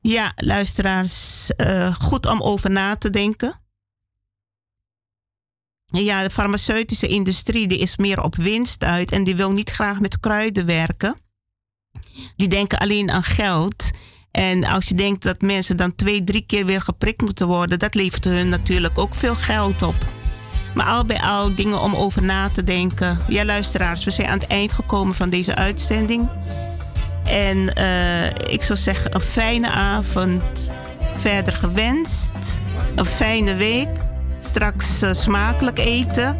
ja, 0.00 0.32
luisteraars, 0.36 1.50
uh, 1.56 1.94
goed 1.94 2.26
om 2.26 2.42
over 2.42 2.70
na 2.70 2.96
te 2.96 3.10
denken. 3.10 3.59
Ja, 5.90 6.22
de 6.22 6.30
farmaceutische 6.30 7.06
industrie 7.06 7.68
die 7.68 7.78
is 7.78 7.96
meer 7.96 8.22
op 8.22 8.36
winst 8.36 8.84
uit 8.84 9.12
en 9.12 9.24
die 9.24 9.36
wil 9.36 9.52
niet 9.52 9.70
graag 9.70 10.00
met 10.00 10.20
kruiden 10.20 10.66
werken. 10.66 11.16
Die 12.36 12.48
denken 12.48 12.78
alleen 12.78 13.10
aan 13.10 13.22
geld. 13.22 13.90
En 14.30 14.64
als 14.64 14.88
je 14.88 14.94
denkt 14.94 15.22
dat 15.22 15.40
mensen 15.40 15.76
dan 15.76 15.94
twee, 15.94 16.24
drie 16.24 16.44
keer 16.46 16.66
weer 16.66 16.80
geprikt 16.80 17.20
moeten 17.20 17.46
worden, 17.46 17.78
dat 17.78 17.94
levert 17.94 18.24
hun 18.24 18.48
natuurlijk 18.48 18.98
ook 18.98 19.14
veel 19.14 19.34
geld 19.34 19.82
op. 19.82 19.94
Maar 20.74 20.86
al 20.86 21.04
bij 21.04 21.20
al 21.20 21.54
dingen 21.54 21.80
om 21.80 21.94
over 21.94 22.22
na 22.22 22.48
te 22.48 22.64
denken. 22.64 23.18
Ja, 23.28 23.44
luisteraars, 23.44 24.04
we 24.04 24.10
zijn 24.10 24.28
aan 24.28 24.38
het 24.38 24.48
eind 24.48 24.72
gekomen 24.72 25.14
van 25.14 25.30
deze 25.30 25.54
uitzending. 25.54 26.28
En 27.24 27.72
uh, 27.78 28.26
ik 28.26 28.62
zou 28.62 28.78
zeggen, 28.78 29.14
een 29.14 29.20
fijne 29.20 29.70
avond 29.70 30.70
verder 31.16 31.52
gewenst. 31.52 32.58
Een 32.94 33.04
fijne 33.04 33.54
week. 33.54 33.88
Straks 34.40 35.02
uh, 35.02 35.12
smakelijk 35.12 35.78
eten. 35.78 36.36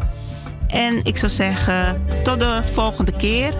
En 0.67 1.03
ik 1.03 1.17
zou 1.17 1.31
zeggen, 1.31 2.05
tot 2.23 2.39
de 2.39 2.61
volgende 2.73 3.11
keer. 3.11 3.53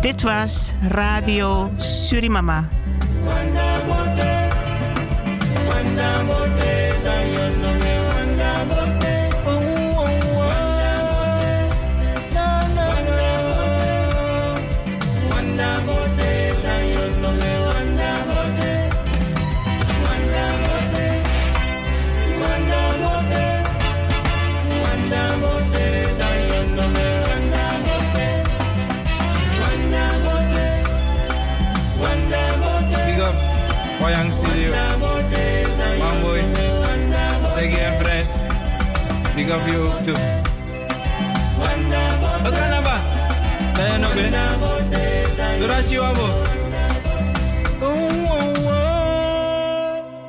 Dit 0.00 0.22
was 0.22 0.72
Radio 0.88 1.70
Surimama. 1.78 2.68
Wanda 3.24 3.76
Wayang 34.06 34.30
Studio. 34.30 34.70
Mamboy. 35.98 36.38
Segi 37.50 37.74
en 37.74 37.94
Fres. 37.98 38.38
Big 39.34 39.50
up 39.50 39.66
you 39.66 39.82
ook 39.82 39.98
toe. 40.06 40.14
Wat 42.42 42.54
kan 42.54 42.70
dat 42.70 42.82
ba? 42.86 43.02
Dat 43.74 43.86